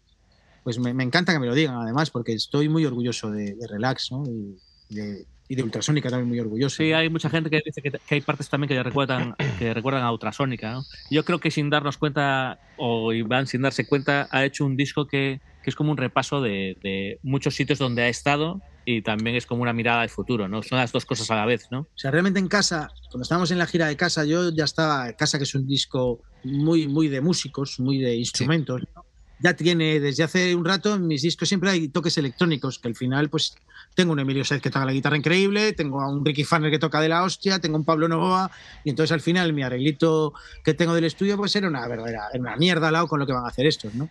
pues 0.62 0.80
me, 0.80 0.90
encanta 1.02 1.32
que 1.32 1.38
me 1.38 1.46
lo 1.46 1.54
digan, 1.54 1.76
además, 1.76 2.10
porque 2.10 2.32
estoy 2.32 2.68
muy 2.68 2.84
orgulloso 2.84 3.30
de, 3.30 3.56
Relax, 3.68 4.10
¿no? 4.10 4.24
Y 4.26 4.96
de, 5.54 5.62
Ultrasónica 5.62 6.10
también 6.10 6.28
muy 6.28 6.40
orgulloso. 6.40 6.78
Sí, 6.78 6.92
hay 6.92 7.08
mucha 7.08 7.30
gente 7.30 7.50
que 7.50 7.62
dice 7.64 7.80
que, 7.80 7.92
hay 8.10 8.20
partes 8.20 8.48
también 8.48 8.68
que 8.68 8.82
recuerdan, 8.82 9.36
que 9.60 9.72
recuerdan 9.72 10.02
a 10.02 10.10
Ultrasónica. 10.10 10.72
¿no? 10.72 10.84
Yo 11.08 11.24
creo 11.24 11.38
que 11.38 11.52
sin 11.52 11.70
darnos 11.70 11.98
cuenta, 11.98 12.58
o 12.76 13.12
Iván 13.12 13.46
sin 13.46 13.62
darse 13.62 13.86
cuenta, 13.86 14.26
ha 14.32 14.44
hecho 14.44 14.66
un 14.66 14.76
disco 14.76 15.06
que, 15.06 15.40
que 15.62 15.70
es 15.70 15.76
como 15.76 15.92
un 15.92 15.98
repaso 15.98 16.42
de, 16.42 16.76
de, 16.82 17.20
muchos 17.22 17.54
sitios 17.54 17.78
donde 17.78 18.02
ha 18.02 18.08
estado 18.08 18.60
y 18.88 19.02
también 19.02 19.36
es 19.36 19.46
como 19.46 19.62
una 19.62 19.72
mirada 19.72 20.00
al 20.00 20.08
futuro, 20.08 20.48
¿no? 20.48 20.62
Son 20.62 20.78
las 20.78 20.92
dos 20.92 21.04
cosas 21.04 21.28
a 21.32 21.34
la 21.34 21.44
vez, 21.44 21.66
¿no? 21.72 21.80
O 21.80 21.98
sea, 21.98 22.12
realmente 22.12 22.38
en 22.38 22.46
casa, 22.46 22.88
cuando 23.10 23.24
estábamos 23.24 23.50
en 23.50 23.58
la 23.58 23.66
gira 23.66 23.88
de 23.88 23.96
casa, 23.96 24.24
yo 24.24 24.50
ya 24.50 24.64
estaba, 24.64 25.12
casa 25.14 25.38
que 25.38 25.44
es 25.44 25.54
un 25.56 25.66
disco 25.66 26.20
muy, 26.44 26.86
muy 26.86 27.08
de 27.08 27.20
músicos, 27.20 27.80
muy 27.80 27.98
de 27.98 28.14
instrumentos, 28.14 28.82
ya 29.40 29.54
tiene, 29.54 29.98
desde 29.98 30.22
hace 30.22 30.54
un 30.54 30.64
rato, 30.64 30.94
en 30.94 31.06
mis 31.08 31.22
discos 31.22 31.48
siempre 31.48 31.70
hay 31.70 31.88
toques 31.88 32.16
electrónicos, 32.16 32.78
que 32.78 32.86
al 32.86 32.94
final, 32.94 33.28
pues, 33.28 33.56
tengo 33.96 34.12
un 34.12 34.20
Emilio 34.20 34.44
Sez 34.44 34.62
que 34.62 34.70
toca 34.70 34.86
la 34.86 34.92
guitarra 34.92 35.16
increíble, 35.16 35.72
tengo 35.72 36.00
a 36.00 36.08
un 36.08 36.24
Ricky 36.24 36.44
Fanner 36.44 36.70
que 36.70 36.78
toca 36.78 37.00
de 37.00 37.08
la 37.08 37.24
hostia, 37.24 37.58
tengo 37.58 37.76
un 37.76 37.84
Pablo 37.84 38.06
Novoa, 38.06 38.52
y 38.84 38.90
entonces 38.90 39.10
al 39.10 39.20
final 39.20 39.52
mi 39.52 39.64
arreglito 39.64 40.32
que 40.64 40.74
tengo 40.74 40.94
del 40.94 41.04
estudio, 41.04 41.36
pues 41.36 41.56
era 41.56 41.66
una 41.66 41.86
verdadera, 41.88 42.28
era 42.32 42.40
una 42.40 42.56
mierda 42.56 42.86
al 42.86 42.92
lado 42.92 43.08
con 43.08 43.18
lo 43.18 43.26
que 43.26 43.32
van 43.32 43.44
a 43.44 43.48
hacer 43.48 43.66
estos, 43.66 43.94
¿no? 43.94 44.08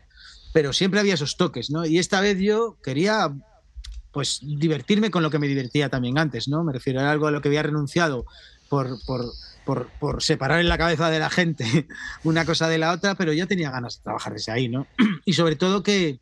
Pero 0.54 0.74
siempre 0.74 1.00
había 1.00 1.14
esos 1.14 1.38
toques, 1.38 1.70
¿no? 1.70 1.86
Y 1.86 1.98
esta 1.98 2.20
vez 2.20 2.38
yo 2.40 2.78
quería 2.84 3.34
pues 4.16 4.40
divertirme 4.42 5.12
con 5.12 5.24
lo 5.24 5.30
que 5.30 5.40
me 5.40 5.48
divertía 5.48 5.90
también 5.90 6.18
antes, 6.18 6.48
¿no? 6.48 6.64
Me 6.64 6.72
refiero 6.72 7.02
a 7.02 7.12
algo 7.12 7.28
a 7.28 7.32
lo 7.32 7.42
que 7.42 7.50
había 7.50 7.64
renunciado 7.64 8.26
por, 8.70 8.98
por, 9.04 10.24
separar 10.24 10.62
en 10.62 10.70
la 10.70 10.78
cabeza 10.78 11.10
de 11.10 11.20
la 11.20 11.30
gente 11.30 11.86
una 12.24 12.46
cosa 12.46 12.70
de 12.70 12.78
la 12.78 12.94
otra, 12.94 13.16
pero 13.16 13.34
ya 13.34 13.46
tenía 13.46 13.72
ganas 13.72 13.98
de 13.98 14.04
trabajar 14.04 14.32
desde 14.32 14.54
ahí, 14.54 14.70
¿no? 14.70 14.88
Y 15.26 15.34
sobre 15.34 15.58
todo 15.58 15.84
que, 15.84 16.22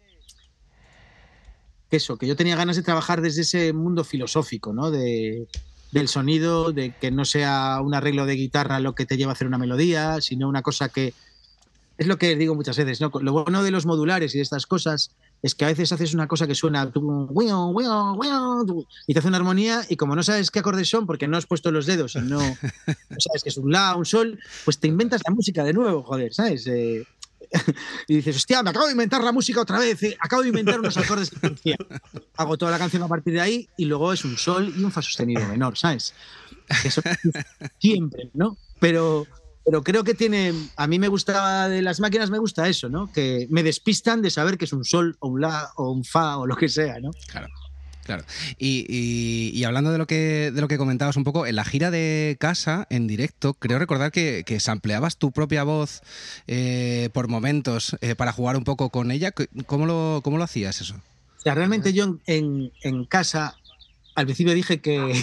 eso, 1.92 2.18
que 2.18 2.26
yo 2.26 2.36
tenía 2.36 2.56
ganas 2.56 2.78
de 2.78 2.82
trabajar 2.82 3.22
desde 3.22 3.42
ese 3.42 3.74
mundo 3.74 4.04
filosófico, 4.04 4.74
¿no? 4.74 4.90
De, 4.90 5.48
del 5.92 6.08
sonido, 6.08 6.72
de 6.72 6.96
que 7.00 7.12
no 7.12 7.26
sea 7.26 7.80
un 7.80 7.94
arreglo 7.94 8.26
de 8.26 8.34
guitarra 8.34 8.80
lo 8.80 8.96
que 8.96 9.06
te 9.06 9.18
lleva 9.18 9.34
a 9.34 9.36
hacer 9.36 9.46
una 9.46 9.60
melodía, 9.60 10.20
sino 10.20 10.50
una 10.50 10.64
cosa 10.64 10.90
que... 10.90 11.14
Es 12.00 12.08
lo 12.08 12.18
que 12.18 12.36
digo 12.36 12.56
muchas 12.56 12.76
veces, 12.76 13.02
¿no? 13.02 13.12
Lo 13.22 13.34
bueno 13.34 13.62
de 13.62 13.70
los 13.70 13.86
modulares 13.86 14.34
y 14.34 14.40
de 14.40 14.44
estas 14.44 14.66
cosas 14.66 15.12
es 15.44 15.56
que 15.56 15.66
a 15.66 15.68
veces 15.68 15.92
haces 15.92 16.14
una 16.14 16.28
cosa 16.28 16.48
que 16.48 16.56
suena 16.56 16.90
y 19.08 19.14
te 19.14 19.20
hace 19.20 19.28
una 19.28 19.38
armonía 19.38 19.82
y 19.90 19.98
como 19.98 20.16
no 20.16 20.24
sabes 20.24 20.50
qué 20.50 20.60
acordes 20.60 20.90
son 20.90 21.06
porque 21.06 21.28
no 21.28 21.36
has 21.36 21.46
puesto 21.46 21.70
los 21.70 21.86
dedos 21.86 22.16
y 22.16 22.22
no, 22.22 22.40
sabes 22.40 23.44
que 23.44 23.50
es 23.50 23.58
un 23.58 23.70
la, 23.72 23.96
un 23.98 24.06
sol, 24.06 24.40
pues 24.64 24.80
te 24.80 24.88
inventas 24.88 25.22
la 25.28 25.34
música 25.34 25.66
de 25.66 25.74
nuevo, 25.74 26.02
joder, 26.04 26.34
¿sabes? 26.34 26.66
Eh, 26.68 27.06
y 28.08 28.16
dices, 28.16 28.38
hostia, 28.38 28.64
me 28.64 28.70
acabo 28.70 28.86
de 28.86 28.94
inventar 28.94 29.22
la 29.22 29.34
música 29.34 29.60
otra 29.60 29.80
vez, 29.80 30.02
eh, 30.04 30.18
acabo 30.22 30.44
de 30.44 30.48
inventar 30.48 30.80
unos 30.80 30.96
acordes 30.96 31.30
de 31.30 31.76
Hago 32.38 32.58
toda 32.58 32.72
la 32.72 32.80
canción 32.80 33.04
a 33.04 33.08
partir 33.10 33.34
de 33.34 33.42
ahí 33.42 33.70
y 33.76 33.86
luego 33.86 34.14
es 34.14 34.24
un 34.24 34.38
sol 34.38 34.74
y 34.76 34.82
un 34.82 34.92
fa 34.92 35.02
sostenido 35.02 35.46
menor, 35.48 35.78
¿sabes? 35.78 36.14
Siempre, 37.80 38.30
¿no? 38.34 38.58
Pero, 38.80 39.28
pero 39.66 39.84
creo 39.84 40.04
que 40.04 40.14
tiene, 40.14 40.54
a 40.76 40.88
mí 40.88 41.00
me 41.00 41.08
gusta 41.08 41.70
de 41.70 41.82
las 41.82 42.00
máquinas, 42.00 42.30
me 42.30 42.40
gusta 42.40 42.68
eso, 42.68 42.90
¿no? 42.90 43.12
Que 43.12 43.48
me 43.50 43.64
despistan 43.64 44.22
de 44.22 44.30
saber 44.30 44.58
que 44.58 44.66
es 44.66 44.74
un 44.74 44.84
sol 44.84 45.16
o 45.20 45.30
un 45.30 45.42
la 45.42 45.72
o 45.76 45.92
un 45.92 46.04
fa 46.04 46.38
o 46.38 46.46
lo 46.46 46.56
que 46.56 46.70
sea, 46.70 47.00
¿no? 47.00 47.12
Claro. 47.28 47.48
Claro. 48.04 48.26
Y, 48.60 49.64
hablando 49.64 49.92
de 49.92 49.98
lo 49.98 50.08
que 50.08 50.52
de 50.54 50.60
lo 50.60 50.68
que 50.68 50.78
comentabas 50.78 51.16
un 51.16 51.24
poco, 51.24 51.46
en 51.46 51.56
la 51.56 51.64
gira 51.64 51.90
de 51.90 52.36
casa, 52.38 52.86
en 52.90 53.08
directo, 53.08 53.54
creo 53.54 53.80
recordar 53.80 54.12
que, 54.12 54.44
que 54.46 54.60
sampleabas 54.60 55.16
tu 55.16 55.32
propia 55.32 55.64
voz 55.64 56.02
eh, 56.48 57.10
por 57.14 57.30
momentos 57.30 57.96
eh, 58.02 58.16
para 58.16 58.34
jugar 58.34 58.58
un 58.58 58.66
poco 58.66 58.90
con 58.90 59.10
ella. 59.10 59.32
¿Cómo 59.66 59.86
lo, 59.86 60.20
cómo 60.22 60.38
lo 60.38 60.44
hacías 60.44 60.82
eso? 60.82 60.96
O 60.96 61.42
sea, 61.42 61.56
realmente 61.56 61.94
yo 61.94 62.18
en, 62.26 62.72
en 62.82 63.06
casa 63.06 63.56
al 64.16 64.26
principio 64.26 64.54
dije 64.54 64.80
que, 64.82 65.14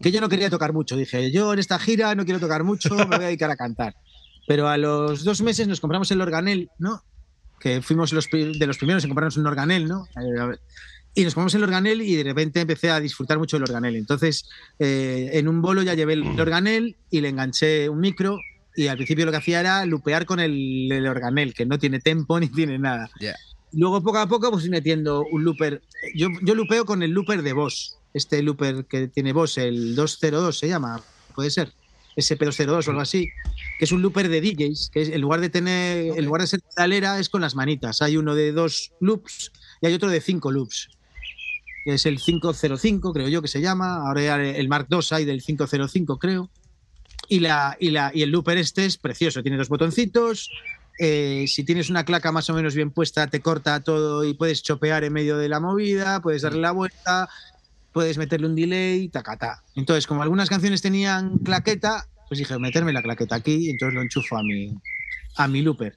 que, 0.00 0.12
yo 0.12 0.20
no 0.20 0.28
quería 0.28 0.50
tocar 0.50 0.72
mucho. 0.72 0.96
Dije, 0.96 1.30
yo 1.30 1.52
en 1.52 1.58
esta 1.58 1.78
gira 1.78 2.14
no 2.14 2.24
quiero 2.24 2.40
tocar 2.40 2.64
mucho, 2.64 2.94
me 2.94 3.04
voy 3.04 3.14
a 3.16 3.28
dedicar 3.28 3.50
a 3.50 3.56
cantar. 3.56 3.94
Pero 4.46 4.68
a 4.68 4.76
los 4.76 5.24
dos 5.24 5.40
meses 5.42 5.68
nos 5.68 5.80
compramos 5.80 6.10
el 6.10 6.20
organel, 6.20 6.70
¿no? 6.78 7.02
Que 7.60 7.82
fuimos 7.82 8.12
los, 8.12 8.28
de 8.30 8.66
los 8.66 8.78
primeros 8.78 9.04
en 9.04 9.10
comprarnos 9.10 9.36
un 9.36 9.46
organel, 9.46 9.86
¿no? 9.86 10.06
Y 11.14 11.24
nos 11.24 11.34
compramos 11.34 11.54
el 11.54 11.64
organel 11.64 12.00
y 12.02 12.16
de 12.16 12.24
repente 12.24 12.60
empecé 12.60 12.90
a 12.90 13.00
disfrutar 13.00 13.38
mucho 13.38 13.56
del 13.56 13.64
organel. 13.64 13.96
Entonces, 13.96 14.48
eh, 14.78 15.30
en 15.34 15.48
un 15.48 15.60
bolo 15.60 15.82
ya 15.82 15.94
llevé 15.94 16.14
el 16.14 16.40
organel 16.40 16.96
y 17.10 17.20
le 17.20 17.28
enganché 17.28 17.88
un 17.88 18.00
micro 18.00 18.38
y 18.76 18.86
al 18.86 18.96
principio 18.96 19.26
lo 19.26 19.32
que 19.32 19.38
hacía 19.38 19.60
era 19.60 19.84
lupear 19.84 20.24
con 20.24 20.40
el, 20.40 20.90
el 20.90 21.06
organel, 21.06 21.52
que 21.52 21.66
no 21.66 21.78
tiene 21.78 22.00
tempo 22.00 22.38
ni 22.40 22.48
tiene 22.48 22.78
nada. 22.78 23.10
Luego, 23.72 24.02
poco 24.02 24.18
a 24.18 24.26
poco, 24.26 24.50
pues 24.50 24.68
metiendo 24.68 25.24
un 25.30 25.44
looper. 25.44 25.82
Yo, 26.14 26.28
yo 26.42 26.54
lupeo 26.54 26.84
con 26.84 27.02
el 27.02 27.12
looper 27.12 27.42
de 27.42 27.52
voz 27.52 27.99
este 28.14 28.42
looper 28.42 28.84
que 28.86 29.08
tiene 29.08 29.32
vos, 29.32 29.58
el 29.58 29.94
202 29.94 30.58
se 30.58 30.68
llama, 30.68 31.02
puede 31.34 31.50
ser, 31.50 31.72
SP202 32.16 32.86
o 32.86 32.90
algo 32.90 33.00
así, 33.00 33.28
que 33.78 33.84
es 33.84 33.92
un 33.92 34.02
looper 34.02 34.28
de 34.28 34.40
DJs, 34.40 34.90
que 34.90 35.02
es, 35.02 35.08
en 35.10 35.20
lugar 35.20 35.40
de 35.40 35.48
tener, 35.48 36.18
en 36.18 36.24
lugar 36.24 36.42
de 36.42 36.46
ser 36.46 36.60
pedalera, 36.60 37.18
es 37.18 37.28
con 37.28 37.40
las 37.40 37.54
manitas. 37.54 38.02
Hay 38.02 38.16
uno 38.16 38.34
de 38.34 38.52
dos 38.52 38.92
loops 39.00 39.52
y 39.80 39.86
hay 39.86 39.94
otro 39.94 40.08
de 40.08 40.20
cinco 40.20 40.50
loops. 40.50 40.88
Que 41.84 41.94
es 41.94 42.04
el 42.04 42.18
505, 42.18 43.12
creo 43.12 43.28
yo 43.28 43.40
que 43.40 43.48
se 43.48 43.60
llama. 43.60 44.06
Ahora 44.06 44.44
el 44.44 44.68
Mark 44.68 44.86
II 44.90 44.98
hay 45.12 45.24
del 45.24 45.42
505, 45.42 46.18
creo. 46.18 46.50
Y, 47.28 47.40
la, 47.40 47.76
y, 47.80 47.90
la, 47.90 48.10
y 48.12 48.22
el 48.22 48.30
looper 48.30 48.58
este 48.58 48.84
es 48.84 48.98
precioso. 48.98 49.42
Tiene 49.42 49.56
dos 49.56 49.68
botoncitos. 49.68 50.50
Eh, 50.98 51.46
si 51.48 51.64
tienes 51.64 51.88
una 51.88 52.04
claca 52.04 52.32
más 52.32 52.50
o 52.50 52.54
menos 52.54 52.74
bien 52.74 52.90
puesta, 52.90 53.28
te 53.28 53.40
corta 53.40 53.80
todo 53.80 54.24
y 54.24 54.34
puedes 54.34 54.62
chopear 54.62 55.04
en 55.04 55.14
medio 55.14 55.38
de 55.38 55.48
la 55.48 55.58
movida, 55.58 56.20
puedes 56.20 56.42
darle 56.42 56.60
la 56.60 56.72
vuelta 56.72 57.30
puedes 57.92 58.18
meterle 58.18 58.46
un 58.46 58.54
delay, 58.54 59.08
tacata. 59.08 59.62
Entonces, 59.74 60.06
como 60.06 60.22
algunas 60.22 60.48
canciones 60.48 60.82
tenían 60.82 61.38
claqueta, 61.38 62.06
pues 62.28 62.38
dije, 62.38 62.58
meterme 62.58 62.92
la 62.92 63.02
claqueta 63.02 63.36
aquí 63.36 63.66
y 63.66 63.70
entonces 63.70 63.94
lo 63.94 64.02
enchufo 64.02 64.36
a 64.36 64.42
mi, 64.42 64.74
a 65.36 65.48
mi 65.48 65.62
looper. 65.62 65.96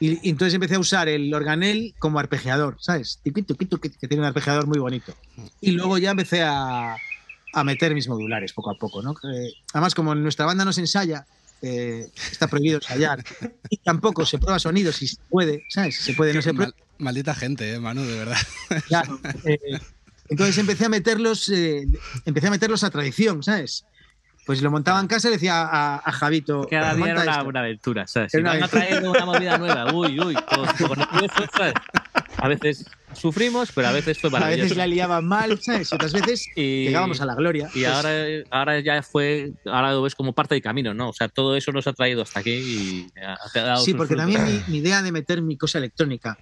Y, 0.00 0.28
entonces 0.28 0.54
empecé 0.54 0.74
a 0.74 0.78
usar 0.78 1.08
el 1.08 1.32
organel 1.32 1.94
como 1.98 2.18
arpegiador, 2.18 2.76
¿sabes? 2.80 3.20
que 3.22 4.08
tiene 4.08 4.18
un 4.18 4.24
arpegiador 4.24 4.66
muy 4.66 4.78
bonito. 4.78 5.14
Y 5.60 5.72
luego 5.72 5.98
ya 5.98 6.10
empecé 6.10 6.42
a, 6.42 6.96
a 7.52 7.64
meter 7.64 7.94
mis 7.94 8.08
modulares 8.08 8.52
poco 8.52 8.70
a 8.70 8.74
poco, 8.74 9.02
¿no? 9.02 9.14
además, 9.72 9.94
como 9.94 10.12
en 10.12 10.22
nuestra 10.22 10.46
banda 10.46 10.64
no 10.64 10.72
se 10.72 10.80
ensaya, 10.80 11.26
eh, 11.62 12.08
está 12.30 12.48
prohibido 12.48 12.76
ensayar. 12.76 13.24
Y 13.70 13.78
tampoco 13.78 14.26
se 14.26 14.38
prueba 14.38 14.58
sonido 14.58 14.92
si 14.92 15.08
se 15.08 15.16
puede, 15.30 15.64
¿sabes? 15.68 15.96
Se 15.96 16.12
puede, 16.14 16.34
no 16.34 16.42
se 16.42 16.52
Maldita 16.98 17.34
gente, 17.34 17.72
¿eh, 17.72 17.80
Manu, 17.80 18.02
de 18.04 18.16
verdad. 18.16 18.36
Claro. 18.86 19.18
Eh, 19.44 19.58
entonces 20.28 20.56
empecé 20.58 20.86
a 20.86 20.88
meterlos, 20.88 21.48
eh, 21.50 21.86
empecé 22.24 22.46
a 22.46 22.50
meterlos 22.50 22.84
a 22.84 22.90
tradición, 22.90 23.42
¿sabes? 23.42 23.84
Pues 24.46 24.60
lo 24.60 24.70
montaba 24.70 25.00
en 25.00 25.06
casa 25.06 25.28
y 25.28 25.30
le 25.30 25.36
decía 25.36 25.62
a, 25.62 25.96
a 25.96 26.12
Javito. 26.12 26.66
Cada 26.68 26.94
día 26.94 27.12
era 27.12 27.42
una, 27.42 27.60
aventura, 27.60 28.06
¿sabes? 28.06 28.30
Si 28.30 28.42
van 28.42 28.62
a 28.62 28.68
traer 28.68 29.02
una 29.02 29.24
movida 29.24 29.56
nueva, 29.56 29.92
uy, 29.94 30.20
uy, 30.20 30.34
todo, 30.34 30.66
todo 30.78 30.94
¿sabes? 31.56 31.74
A 32.36 32.48
veces 32.48 32.84
sufrimos, 33.14 33.72
pero 33.72 33.88
a 33.88 33.92
veces 33.92 34.18
fue 34.18 34.28
maravilloso. 34.28 34.60
A 34.60 34.64
veces 34.64 34.76
la 34.76 34.86
liaban 34.86 35.26
mal, 35.26 35.58
¿sabes? 35.62 35.90
Otras 35.94 36.12
veces 36.12 36.46
llegábamos 36.54 37.22
a 37.22 37.26
la 37.26 37.34
gloria. 37.34 37.70
Y 37.74 37.84
ahora, 37.84 38.10
ahora 38.50 38.80
ya 38.80 39.02
fue, 39.02 39.52
ahora 39.64 39.92
lo 39.92 40.02
ves 40.02 40.14
como 40.14 40.34
parte 40.34 40.54
del 40.54 40.62
camino, 40.62 40.92
¿no? 40.92 41.08
O 41.08 41.14
sea, 41.14 41.28
todo 41.28 41.56
eso 41.56 41.72
nos 41.72 41.86
ha 41.86 41.94
traído 41.94 42.22
hasta 42.22 42.40
aquí 42.40 42.52
y 42.52 43.06
ha, 43.18 43.38
dado 43.54 43.82
Sí, 43.82 43.94
porque 43.94 44.14
también 44.14 44.44
mi, 44.44 44.62
mi, 44.68 44.78
idea 44.78 45.00
de 45.00 45.10
meter 45.10 45.40
mi 45.40 45.56
cosa 45.56 45.78
electrónica, 45.78 46.36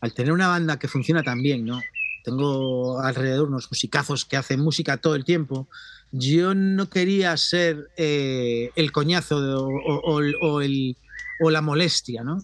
al 0.00 0.12
tener 0.12 0.32
una 0.32 0.46
banda 0.46 0.78
que 0.78 0.86
funciona 0.86 1.24
tan 1.24 1.42
bien, 1.42 1.64
¿no? 1.64 1.80
Tengo 2.22 3.00
alrededor 3.00 3.48
unos 3.48 3.68
musicazos 3.70 4.24
que 4.24 4.36
hacen 4.36 4.60
música 4.60 4.96
todo 4.96 5.14
el 5.14 5.24
tiempo. 5.24 5.68
Yo 6.12 6.54
no 6.54 6.88
quería 6.88 7.36
ser 7.36 7.90
eh, 7.96 8.70
el 8.76 8.92
coñazo 8.92 9.36
o, 9.38 10.20
el, 10.20 10.96
o, 11.40 11.50
la 11.50 11.62
molestia, 11.62 12.22
¿no? 12.22 12.38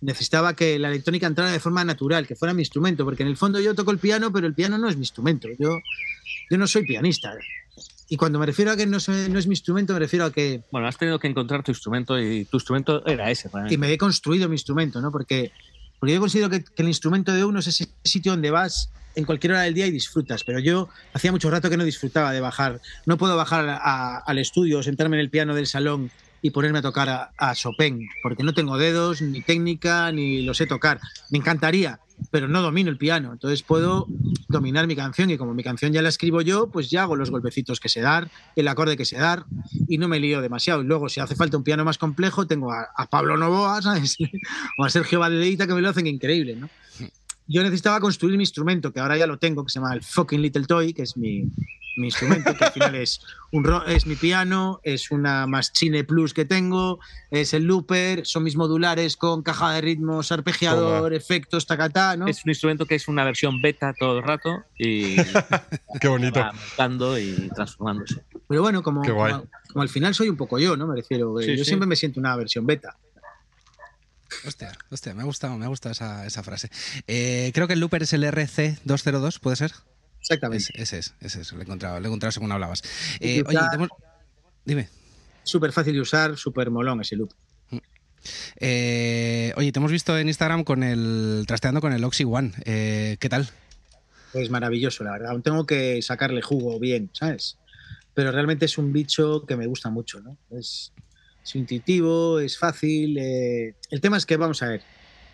Necesitaba 0.00 0.54
que 0.54 0.78
la 0.78 0.88
electrónica 0.88 1.26
entrara 1.26 1.50
de 1.50 1.60
forma 1.60 1.84
natural, 1.84 2.26
que 2.26 2.36
fuera 2.36 2.52
mi 2.52 2.62
instrumento, 2.62 3.04
porque 3.04 3.22
en 3.22 3.28
el 3.28 3.36
fondo 3.36 3.60
yo 3.60 3.74
toco 3.74 3.90
el 3.90 3.98
piano, 3.98 4.32
pero 4.32 4.46
el 4.46 4.54
piano 4.54 4.76
no 4.76 4.88
es 4.88 4.96
mi 4.96 5.02
instrumento. 5.02 5.48
Yo, 5.58 5.78
yo 6.50 6.58
no 6.58 6.66
soy 6.66 6.84
pianista. 6.84 7.32
Y 8.08 8.16
cuando 8.16 8.38
me 8.38 8.46
refiero 8.46 8.72
a 8.72 8.76
que 8.76 8.84
no, 8.84 8.98
no, 8.98 9.38
es 9.38 9.46
mi 9.46 9.54
instrumento, 9.54 9.94
me 9.94 10.00
refiero 10.00 10.26
a 10.26 10.32
que... 10.32 10.62
Bueno, 10.70 10.86
has 10.86 10.98
tenido 10.98 11.18
que 11.18 11.28
encontrar 11.28 11.62
tu 11.62 11.70
instrumento 11.70 12.20
y 12.20 12.44
tu 12.44 12.58
instrumento 12.58 13.06
era 13.06 13.30
ese. 13.30 13.48
Y 13.70 13.78
me 13.78 13.90
he 13.90 13.96
construido 13.96 14.48
mi 14.48 14.56
instrumento, 14.56 15.00
¿no? 15.00 15.10
Porque, 15.10 15.52
porque 15.98 16.14
yo 16.14 16.20
considero 16.20 16.50
que, 16.50 16.62
que, 16.64 16.82
el 16.82 16.88
instrumento 16.88 17.32
de 17.32 17.44
uno 17.44 17.60
es 17.60 17.68
ese 17.68 17.88
sitio 18.02 18.32
donde 18.32 18.50
vas 18.50 18.90
en 19.14 19.24
cualquier 19.24 19.52
hora 19.52 19.62
del 19.62 19.74
día 19.74 19.86
y 19.86 19.90
disfrutas, 19.90 20.44
pero 20.44 20.58
yo 20.58 20.88
hacía 21.12 21.32
mucho 21.32 21.50
rato 21.50 21.70
que 21.70 21.76
no 21.76 21.84
disfrutaba 21.84 22.32
de 22.32 22.40
bajar. 22.40 22.80
No 23.06 23.16
puedo 23.18 23.36
bajar 23.36 23.80
al 24.26 24.38
estudio, 24.38 24.82
sentarme 24.82 25.16
en 25.16 25.20
el 25.20 25.30
piano 25.30 25.54
del 25.54 25.66
salón 25.66 26.10
y 26.42 26.50
ponerme 26.50 26.80
a 26.80 26.82
tocar 26.82 27.08
a, 27.08 27.30
a, 27.38 27.54
Chopin, 27.54 28.06
porque 28.22 28.42
no 28.42 28.52
tengo 28.52 28.76
dedos, 28.76 29.22
ni 29.22 29.40
técnica, 29.40 30.12
ni 30.12 30.42
lo 30.42 30.52
sé 30.52 30.66
tocar. 30.66 31.00
Me 31.30 31.38
encantaría, 31.38 32.00
pero 32.30 32.48
no 32.48 32.62
domino 32.62 32.90
el 32.90 32.98
piano. 32.98 33.32
Entonces 33.32 33.62
puedo 33.62 34.06
dominar 34.48 34.86
mi 34.86 34.96
canción 34.96 35.30
y 35.30 35.36
como 35.36 35.54
mi 35.54 35.62
canción 35.62 35.92
ya 35.92 36.02
la 36.02 36.08
escribo 36.08 36.40
yo, 36.40 36.68
pues 36.68 36.90
ya 36.90 37.02
hago 37.02 37.16
los 37.16 37.30
golpecitos 37.30 37.80
que 37.80 37.88
sé 37.88 38.00
dar, 38.00 38.30
el 38.56 38.68
acorde 38.68 38.96
que 38.96 39.04
sé 39.04 39.16
dar 39.16 39.44
y 39.88 39.98
no 39.98 40.08
me 40.08 40.20
lío 40.20 40.40
demasiado. 40.40 40.82
Y 40.82 40.86
luego, 40.86 41.08
si 41.08 41.20
hace 41.20 41.34
falta 41.34 41.56
un 41.56 41.64
piano 41.64 41.84
más 41.84 41.98
complejo, 41.98 42.46
tengo 42.46 42.72
a, 42.72 43.06
Pablo 43.10 43.36
Novoa, 43.36 43.82
¿sabes? 43.82 44.16
o 44.78 44.84
a 44.84 44.90
Sergio 44.90 45.20
Valdeita 45.20 45.66
que 45.66 45.74
me 45.74 45.80
lo 45.80 45.90
hacen 45.90 46.06
increíble, 46.06 46.56
¿no? 46.56 46.68
Yo 47.46 47.62
necesitaba 47.62 48.00
construir 48.00 48.36
mi 48.36 48.42
instrumento, 48.42 48.92
que 48.92 49.00
ahora 49.00 49.16
ya 49.16 49.26
lo 49.26 49.38
tengo, 49.38 49.64
que 49.64 49.70
se 49.70 49.78
llama 49.80 49.94
el 49.94 50.02
fucking 50.02 50.40
Little 50.40 50.64
Toy, 50.66 50.92
que 50.94 51.02
es 51.02 51.16
mi, 51.16 51.44
mi 51.96 52.06
instrumento, 52.06 52.56
que 52.56 52.64
al 52.64 52.72
final 52.72 52.94
es, 52.94 53.20
un, 53.52 53.64
es 53.86 54.06
mi 54.06 54.16
piano, 54.16 54.80
es 54.82 55.10
una 55.10 55.46
Maschine 55.46 56.04
Plus 56.04 56.32
que 56.34 56.44
tengo, 56.44 56.98
es 57.30 57.52
el 57.54 57.64
looper, 57.64 58.24
son 58.26 58.42
mis 58.44 58.56
modulares 58.56 59.16
con 59.16 59.42
caja 59.42 59.72
de 59.72 59.80
ritmos, 59.82 60.32
arpegiador, 60.32 61.12
efectos, 61.14 61.66
tacatá, 61.66 62.16
¿no? 62.16 62.26
Es 62.26 62.44
un 62.44 62.50
instrumento 62.50 62.86
que 62.86 62.94
es 62.96 63.06
una 63.08 63.24
versión 63.24 63.60
beta 63.60 63.92
todo 63.98 64.18
el 64.18 64.24
rato 64.24 64.64
y 64.78 65.16
Qué 66.00 66.08
bonito. 66.08 66.40
va 66.40 66.48
aumentando 66.48 67.18
y 67.18 67.50
transformándose. 67.54 68.22
Pero 68.48 68.62
bueno, 68.62 68.82
como, 68.82 69.02
como, 69.02 69.44
como 69.68 69.82
al 69.82 69.88
final 69.88 70.14
soy 70.14 70.28
un 70.28 70.36
poco 70.36 70.58
yo, 70.58 70.76
¿no? 70.76 70.86
Me 70.86 70.96
refiero, 70.96 71.34
Sí, 71.40 71.52
yo 71.56 71.64
sí. 71.64 71.64
siempre 71.66 71.86
me 71.86 71.96
siento 71.96 72.18
una 72.20 72.34
versión 72.36 72.66
beta. 72.66 72.96
Hostia, 74.46 74.72
hostia, 74.90 75.14
me 75.14 75.22
ha 75.22 75.24
gustado, 75.24 75.56
me 75.56 75.64
ha 75.64 75.68
gustado 75.68 75.92
esa, 75.92 76.26
esa 76.26 76.42
frase. 76.42 76.70
Eh, 77.06 77.50
creo 77.54 77.66
que 77.66 77.72
el 77.74 77.80
looper 77.80 78.02
es 78.02 78.12
el 78.12 78.24
RC202, 78.24 79.38
¿puede 79.40 79.56
ser? 79.56 79.72
Exactamente. 80.20 80.64
Es- 80.74 80.80
ese 80.92 80.98
es, 80.98 81.14
ese 81.20 81.40
es, 81.42 81.52
lo 81.52 81.60
he 81.60 81.62
encontrado, 81.62 81.98
lo 82.00 82.06
he 82.06 82.08
encontrado 82.08 82.32
según 82.32 82.52
hablabas. 82.52 82.82
Eh, 83.20 83.42
oye, 83.46 83.58
dime. 84.64 84.88
Súper 85.42 85.72
fácil 85.72 85.94
de 85.94 86.00
usar, 86.00 86.36
súper 86.36 86.70
molón 86.70 87.00
ese 87.00 87.16
loop. 87.16 87.32
Eh, 88.56 89.52
oye, 89.56 89.72
te 89.72 89.78
hemos 89.78 89.92
visto 89.92 90.16
en 90.18 90.28
Instagram 90.28 90.64
con 90.64 90.82
el 90.82 91.44
trasteando 91.46 91.80
con 91.80 91.92
el 91.92 92.02
Oxy 92.04 92.24
One. 92.24 92.52
Eh, 92.64 93.16
¿Qué 93.20 93.28
tal? 93.28 93.48
Es 94.32 94.50
maravilloso, 94.50 95.04
la 95.04 95.12
verdad. 95.12 95.30
Aún 95.32 95.42
tengo 95.42 95.66
que 95.66 96.00
sacarle 96.02 96.40
jugo 96.42 96.78
bien, 96.80 97.10
¿sabes? 97.12 97.58
Pero 98.14 98.32
realmente 98.32 98.64
es 98.64 98.78
un 98.78 98.92
bicho 98.92 99.44
que 99.46 99.56
me 99.56 99.66
gusta 99.66 99.90
mucho, 99.90 100.20
¿no? 100.20 100.36
Es, 100.50 100.92
es 101.44 101.54
intuitivo, 101.54 102.40
es 102.40 102.58
fácil. 102.58 103.18
eh, 103.18 103.74
El 103.90 104.00
tema 104.00 104.16
es 104.16 104.26
que, 104.26 104.36
vamos 104.36 104.62
a 104.62 104.68
ver, 104.68 104.82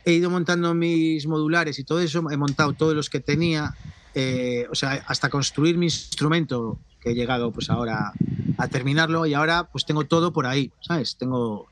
he 0.04 0.12
ido 0.12 0.30
montando 0.30 0.74
mis 0.74 1.26
modulares 1.26 1.78
y 1.78 1.84
todo 1.84 2.00
eso, 2.00 2.22
he 2.30 2.36
montado 2.36 2.72
todos 2.72 2.94
los 2.94 3.08
que 3.11 3.20
tenía, 3.20 3.74
eh, 4.14 4.66
o 4.70 4.74
sea, 4.74 5.04
hasta 5.06 5.28
construir 5.28 5.78
mi 5.78 5.86
instrumento, 5.86 6.78
que 7.00 7.11
he 7.11 7.14
llegado 7.14 7.50
pues 7.50 7.70
ahora 7.70 8.12
a 8.58 8.68
terminarlo 8.68 9.24
y 9.24 9.34
ahora 9.34 9.64
pues 9.72 9.86
tengo 9.86 10.04
todo 10.04 10.32
por 10.32 10.46
ahí, 10.46 10.70
¿sabes? 10.80 11.16
Tengo, 11.16 11.68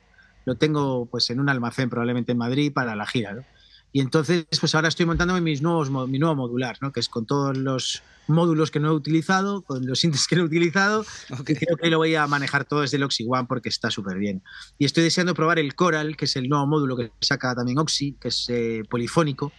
lo 0.47 0.55
tengo 0.55 1.07
pues 1.07 1.28
en 1.30 1.41
un 1.41 1.49
almacén 1.49 1.91
probablemente 1.91 2.32
en 2.32 2.39
Madrid 2.39 2.72
para 2.72 2.97
la 2.97 3.07
gira, 3.07 3.34
¿no? 3.34 3.45
Y 3.93 4.01
entonces, 4.01 4.47
pues 4.61 4.74
ahora 4.74 4.89
estoy 4.89 5.07
montándome 5.07 5.41
mis 5.41 5.62
nuevos, 5.62 5.91
mi 6.09 6.18
nuevo 6.18 6.34
modular, 6.36 6.76
¿no? 6.80 6.93
Que 6.93 7.01
es 7.01 7.09
con 7.09 7.24
todos 7.26 7.57
los 7.57 8.03
módulos 8.26 8.70
que 8.70 8.80
no 8.80 8.89
he 8.89 8.95
utilizado, 8.95 9.62
con 9.62 9.86
los 9.86 10.01
sintes 10.01 10.26
que 10.26 10.36
no 10.36 10.43
he 10.43 10.45
utilizado. 10.45 11.05
Y 11.47 11.55
creo 11.55 11.76
que 11.76 11.89
lo 11.89 11.97
voy 11.99 12.14
a 12.14 12.26
manejar 12.26 12.64
todo 12.66 12.82
desde 12.82 12.99
el 12.99 13.03
Oxy 13.05 13.24
One 13.28 13.47
porque 13.49 13.70
está 13.70 13.91
súper 13.91 14.18
bien. 14.18 14.43
Y 14.78 14.84
estoy 14.84 15.05
deseando 15.05 15.34
probar 15.34 15.59
el 15.59 15.74
Coral, 15.74 16.16
que 16.16 16.26
es 16.26 16.36
el 16.36 16.49
nuevo 16.49 16.66
módulo 16.66 16.97
que 16.97 17.11
saca 17.20 17.55
también 17.55 17.78
Oxy, 17.78 18.16
que 18.20 18.28
es 18.28 18.47
eh, 18.51 18.82
polifónico. 18.89 19.53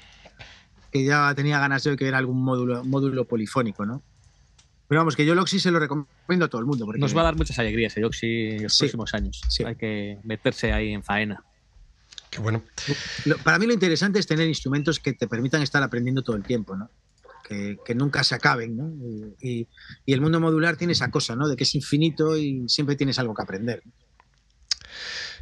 Que 0.91 1.03
ya 1.05 1.33
tenía 1.35 1.59
ganas 1.59 1.83
de 1.83 1.95
que 1.95 2.05
ver 2.05 2.15
algún 2.15 2.41
módulo, 2.43 2.83
módulo 2.83 3.25
polifónico, 3.25 3.85
¿no? 3.85 4.01
Pero 4.87 5.01
vamos, 5.01 5.15
que 5.15 5.23
yo 5.23 5.33
el 5.33 5.39
Oxy 5.39 5.59
se 5.59 5.69
lo 5.69 5.79
recomiendo 5.79 6.45
a 6.45 6.47
todo 6.47 6.61
el 6.61 6.65
mundo. 6.65 6.85
Porque 6.85 6.99
Nos 6.99 7.15
va 7.15 7.21
a 7.21 7.25
dar 7.25 7.35
muchas 7.35 7.59
alegrías 7.59 7.95
el 7.97 8.05
Oxy 8.05 8.27
en 8.51 8.63
los 8.63 8.73
Sí. 8.73 8.79
próximos 8.85 9.13
años. 9.13 9.41
Sí. 9.49 9.63
Hay 9.63 9.75
que 9.75 10.17
meterse 10.23 10.73
ahí 10.73 10.91
en 10.93 11.03
faena. 11.03 11.43
Qué 12.29 12.39
bueno. 12.39 12.63
Para 13.43 13.57
mí 13.57 13.65
lo 13.65 13.73
interesante 13.73 14.19
es 14.19 14.27
tener 14.27 14.47
instrumentos 14.47 14.99
que 14.99 15.13
te 15.13 15.27
permitan 15.27 15.61
estar 15.61 15.81
aprendiendo 15.81 16.21
todo 16.21 16.35
el 16.35 16.43
tiempo, 16.43 16.75
¿no? 16.75 16.89
Que, 17.47 17.95
nunca 17.95 18.23
se 18.23 18.35
acaben, 18.35 18.77
¿no? 18.77 18.91
Y 19.41 19.67
el 20.05 20.21
mundo 20.21 20.39
modular 20.39 20.77
tiene 20.77 20.93
esa 20.93 21.09
cosa, 21.09 21.35
¿no? 21.35 21.47
De 21.47 21.55
que 21.55 21.63
es 21.63 21.73
infinito 21.73 22.37
y 22.37 22.69
siempre 22.69 22.95
tienes 22.95 23.17
algo 23.17 23.33
que 23.33 23.41
aprender. 23.41 23.81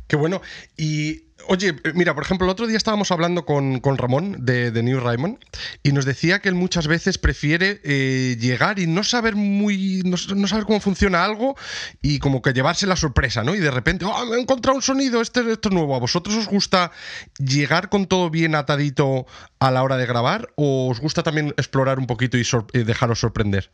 Qué 0.08 0.16
bueno. 0.16 0.42
Y 0.78 1.24
oye, 1.50 1.76
mira, 1.94 2.14
por 2.16 2.24
ejemplo, 2.24 2.46
el 2.46 2.52
otro 2.52 2.66
día 2.68 2.78
estábamos 2.78 3.12
hablando 3.12 3.46
con, 3.46 3.80
con 3.80 3.98
Ramón 3.98 4.38
de, 4.46 4.72
de 4.72 4.84
New 4.84 5.00
Raymond 5.00 5.38
y 5.84 5.92
nos 5.92 6.06
decía 6.06 6.40
que 6.40 6.50
él 6.50 6.56
muchas 6.56 6.88
veces 6.88 7.18
prefiere 7.18 7.80
eh, 7.84 8.38
llegar 8.40 8.80
y 8.80 8.88
no 8.88 9.04
saber 9.04 9.36
muy. 9.36 10.02
No, 10.06 10.16
no 10.36 10.48
saber 10.48 10.66
cómo 10.66 10.80
funciona 10.80 11.24
algo 11.26 11.56
y 12.02 12.20
como 12.20 12.42
que 12.42 12.54
llevarse 12.54 12.88
la 12.88 12.96
sorpresa, 12.96 13.44
¿no? 13.44 13.54
Y 13.56 13.60
de 13.60 13.72
repente, 13.72 14.06
¡oh, 14.06 14.26
me 14.26 14.38
he 14.38 14.42
encontrado 14.42 14.76
un 14.78 14.82
sonido, 14.82 15.22
este, 15.22 15.42
esto 15.52 15.70
es 15.70 15.76
nuevo. 15.76 15.96
¿A 15.96 16.00
vosotros 16.00 16.36
os 16.36 16.48
gusta 16.48 16.92
llegar 17.38 17.90
con 17.90 18.08
todo 18.08 18.30
bien 18.30 18.56
atadito 18.56 19.26
a 19.60 19.72
la 19.72 19.84
hora 19.84 19.98
de 19.98 20.06
grabar 20.06 20.50
o 20.56 20.90
os 20.90 21.00
gusta 21.00 21.22
también 21.24 21.50
explorar 21.58 22.00
un 22.00 22.08
poquito 22.08 22.38
y, 22.38 22.44
sor- 22.44 22.68
y 22.74 22.84
dejaros 22.84 23.20
sorprender? 23.20 23.70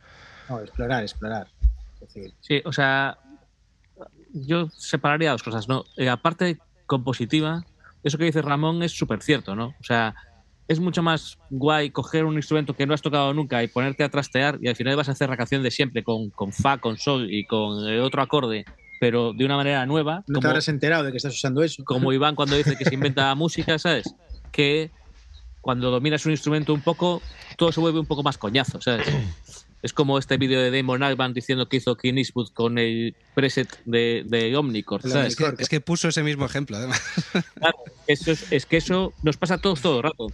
No, 0.48 0.60
explorar, 0.60 1.02
explorar. 1.02 1.46
Es 1.94 2.00
decir, 2.00 2.34
Sí, 2.40 2.60
o 2.64 2.72
sea, 2.72 3.16
yo 4.34 4.68
separaría 4.76 5.30
dos 5.32 5.42
cosas, 5.42 5.68
¿no? 5.68 5.84
Eh, 5.96 6.08
aparte 6.08 6.58
compositiva, 6.86 7.62
eso 8.02 8.18
que 8.18 8.24
dice 8.24 8.42
Ramón 8.42 8.82
es 8.82 8.92
súper 8.92 9.22
cierto, 9.22 9.54
¿no? 9.56 9.68
O 9.68 9.84
sea, 9.84 10.14
es 10.68 10.80
mucho 10.80 11.02
más 11.02 11.36
guay 11.50 11.90
coger 11.90 12.24
un 12.24 12.34
instrumento 12.36 12.74
que 12.74 12.86
no 12.86 12.94
has 12.94 13.02
tocado 13.02 13.32
nunca 13.34 13.62
y 13.62 13.68
ponerte 13.68 14.02
a 14.04 14.08
trastear 14.08 14.58
y 14.60 14.68
al 14.68 14.76
final 14.76 14.96
vas 14.96 15.08
a 15.08 15.12
hacer 15.12 15.28
la 15.30 15.36
canción 15.36 15.62
de 15.62 15.70
siempre 15.70 16.02
con, 16.02 16.30
con 16.30 16.52
fa, 16.52 16.78
con 16.78 16.96
sol 16.98 17.28
y 17.30 17.44
con 17.46 17.86
eh, 17.88 18.00
otro 18.00 18.22
acorde, 18.22 18.64
pero 19.00 19.32
de 19.32 19.44
una 19.44 19.56
manera 19.56 19.84
nueva. 19.86 20.16
no 20.16 20.24
te 20.26 20.32
como- 20.34 20.48
habrás 20.48 20.68
enterado 20.68 21.04
de 21.04 21.10
que 21.10 21.18
estás 21.18 21.34
usando 21.34 21.62
eso. 21.62 21.82
como 21.84 22.12
Iván 22.14 22.34
cuando 22.34 22.56
dice 22.56 22.76
que 22.76 22.84
se 22.84 22.94
inventa 22.94 23.34
música, 23.34 23.78
¿sabes? 23.78 24.14
Que 24.50 24.90
cuando 25.60 25.90
dominas 25.90 26.24
un 26.26 26.32
instrumento 26.32 26.74
un 26.74 26.82
poco, 26.82 27.22
todo 27.56 27.72
se 27.72 27.80
vuelve 27.80 28.00
un 28.00 28.06
poco 28.06 28.22
más 28.22 28.36
coñazo, 28.38 28.80
¿sabes? 28.80 29.06
Es 29.84 29.92
como 29.92 30.18
este 30.18 30.38
vídeo 30.38 30.62
de 30.62 30.70
Damon 30.70 31.02
Albarn 31.02 31.34
diciendo 31.34 31.68
que 31.68 31.76
hizo 31.76 31.94
Clint 31.94 32.16
Eastwood 32.16 32.48
con 32.54 32.78
el 32.78 33.14
preset 33.34 33.68
de, 33.84 34.24
de. 34.24 34.48
Es 34.48 35.36
que, 35.36 35.52
es 35.58 35.68
que 35.68 35.80
puso 35.82 36.08
ese 36.08 36.22
mismo 36.22 36.46
ejemplo, 36.46 36.78
además. 36.78 37.02
Claro, 37.58 37.76
eso 38.06 38.32
es, 38.32 38.50
es 38.50 38.64
que 38.64 38.78
eso 38.78 39.12
nos 39.22 39.36
pasa 39.36 39.54
a 39.54 39.58
todos 39.58 39.82
todo 39.82 39.98
el 39.98 40.04
rato. 40.04 40.28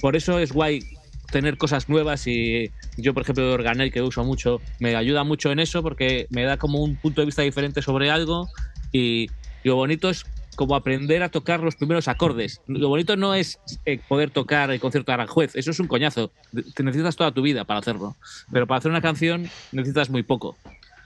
Por 0.00 0.16
eso 0.16 0.38
es 0.38 0.52
guay 0.52 0.82
tener 1.30 1.58
cosas 1.58 1.90
nuevas 1.90 2.26
y 2.26 2.70
yo, 2.96 3.12
por 3.12 3.22
ejemplo, 3.22 3.46
de 3.46 3.52
Organel, 3.52 3.92
que 3.92 4.00
uso 4.00 4.24
mucho, 4.24 4.62
me 4.78 4.96
ayuda 4.96 5.24
mucho 5.24 5.52
en 5.52 5.60
eso 5.60 5.82
porque 5.82 6.26
me 6.30 6.44
da 6.44 6.56
como 6.56 6.82
un 6.82 6.96
punto 6.96 7.20
de 7.20 7.26
vista 7.26 7.42
diferente 7.42 7.82
sobre 7.82 8.10
algo 8.10 8.48
y 8.92 9.30
lo 9.62 9.76
bonito 9.76 10.08
es 10.08 10.24
como 10.56 10.74
aprender 10.74 11.22
a 11.22 11.30
tocar 11.30 11.60
los 11.60 11.76
primeros 11.76 12.08
acordes. 12.08 12.60
Lo 12.66 12.88
bonito 12.88 13.16
no 13.16 13.34
es 13.34 13.58
eh, 13.84 14.00
poder 14.08 14.30
tocar 14.30 14.70
el 14.70 14.80
concierto 14.80 15.10
de 15.10 15.14
Aranjuez, 15.14 15.54
eso 15.54 15.70
es 15.70 15.80
un 15.80 15.86
coñazo. 15.86 16.32
Te 16.74 16.82
necesitas 16.82 17.16
toda 17.16 17.32
tu 17.32 17.42
vida 17.42 17.64
para 17.64 17.80
hacerlo. 17.80 18.16
Pero 18.52 18.66
para 18.66 18.78
hacer 18.78 18.90
una 18.90 19.00
canción 19.00 19.48
necesitas 19.72 20.10
muy 20.10 20.22
poco. 20.22 20.56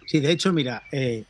Sí, 0.07 0.20
de 0.20 0.32
hecho, 0.32 0.53
mira, 0.53 0.82
eh, 0.92 1.24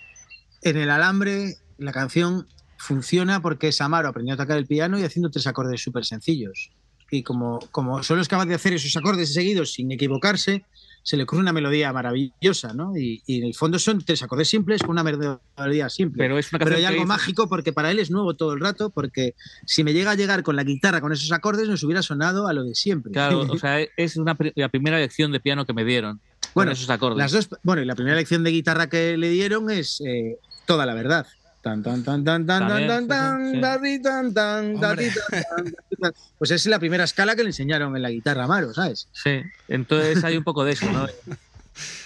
en 0.63 0.77
el 0.77 0.91
alambre 0.91 1.57
la 1.79 1.93
canción 1.93 2.47
funciona 2.79 3.41
porque 3.41 3.73
Samaro 3.73 4.09
aprendió 4.09 4.35
a 4.35 4.37
tocar 4.37 4.59
el 4.59 4.67
piano 4.67 4.99
y 4.99 5.05
haciendo 5.05 5.31
tres 5.31 5.47
acordes 5.47 5.83
súper 5.83 6.05
sencillos. 6.05 6.71
Y 7.11 7.23
como, 7.23 7.59
como 7.71 8.03
solo 8.03 8.23
es 8.23 8.29
capaz 8.29 8.47
de 8.47 8.55
hacer 8.55 8.73
esos 8.73 8.97
acordes 8.97 9.33
seguidos 9.33 9.73
sin 9.73 9.93
equivocarse, 9.93 10.65
se 11.05 11.17
le 11.19 11.23
ocurre 11.25 11.43
una 11.43 11.53
melodía 11.53 11.93
maravillosa, 11.93 12.73
¿no? 12.73 12.97
Y, 12.97 13.23
y 13.27 13.39
en 13.39 13.45
el 13.45 13.55
fondo 13.55 13.79
son 13.79 14.03
tres 14.05 14.23
acordes 14.23 14.49
simples 14.49 14.81
con 14.81 14.91
una 14.91 15.05
melodía 15.05 15.89
simple. 15.91 16.19
Pero 16.19 16.39
es 16.39 16.51
una 16.53 16.59
Pero 16.65 16.77
hay 16.77 16.85
algo 16.85 17.03
hizo- 17.03 17.07
mágico 17.09 17.49
porque 17.49 17.73
para 17.73 17.91
él 17.91 17.99
es 17.99 18.11
nuevo 18.11 18.35
todo 18.35 18.55
el 18.55 18.61
rato, 18.61 18.89
porque 18.91 19.35
si 19.67 19.85
me 19.85 19.93
llega 19.93 20.13
a 20.13 20.15
llegar 20.15 20.43
con 20.43 20.57
la 20.57 20.65
guitarra 20.65 21.01
con 21.01 21.13
esos 21.13 21.31
acordes 21.31 21.69
nos 21.69 21.83
hubiera 21.85 22.03
sonado 22.03 22.49
a 22.49 22.53
lo 22.55 22.65
de 22.65 22.75
siempre. 22.75 23.13
Claro, 23.13 23.41
o 23.51 23.59
sea, 23.59 23.79
es 23.97 24.17
una, 24.17 24.37
la 24.57 24.69
primera 24.71 24.99
lección 24.99 25.31
de 25.31 25.41
piano 25.41 25.67
que 25.67 25.75
me 25.75 25.85
dieron. 25.85 26.21
Bueno, 26.55 26.71
con 26.71 26.77
esos 26.79 26.89
acordes. 26.91 27.19
Las 27.19 27.33
dos, 27.33 27.49
bueno, 27.63 27.83
y 27.83 27.85
la 27.85 27.95
primera 27.95 28.17
lección 28.17 28.43
de 28.43 28.51
guitarra 28.51 28.89
que 28.89 29.17
le 29.19 29.29
dieron 29.29 29.71
es 29.71 30.01
eh, 30.07 30.39
toda 30.67 30.87
la 30.87 30.95
verdad. 30.95 31.27
Tan, 31.65 31.83
tan, 31.83 32.05
tan, 32.05 32.23
tan, 32.25 32.47
tan, 32.47 32.69
También, 32.69 32.89
tan, 32.89 33.09
tan, 33.09 33.39
sí, 33.39 33.47
sí, 33.47 33.55
sí. 33.55 33.61
tan, 33.61 33.61
da, 33.63 33.79
di, 33.79 34.03
tan, 34.03 34.35
tan, 34.35 34.81
da, 34.81 34.95
di, 34.95 35.07
Hombre. 35.09 35.11
tan, 35.31 35.43
tan, 35.49 35.65
da, 35.65 35.79
di, 35.91 35.97
tan. 35.97 36.13
Pues 36.37 36.51
es 36.51 36.67
la 36.67 36.79
primera 36.79 37.05
escala 37.05 37.35
que 37.35 37.43
le 37.43 37.49
enseñaron 37.49 37.97
en 37.97 38.03
la 38.03 38.11
guitarra 38.11 38.45
a 38.45 38.47
Maro, 38.47 38.75
¿sabes? 38.75 39.09
Sí, 39.13 39.41
entonces 39.69 40.23
hay 40.25 40.37
un 40.37 40.45
poco 40.45 40.63
de 40.65 40.73
eso, 40.73 40.93
¿no? 40.93 41.07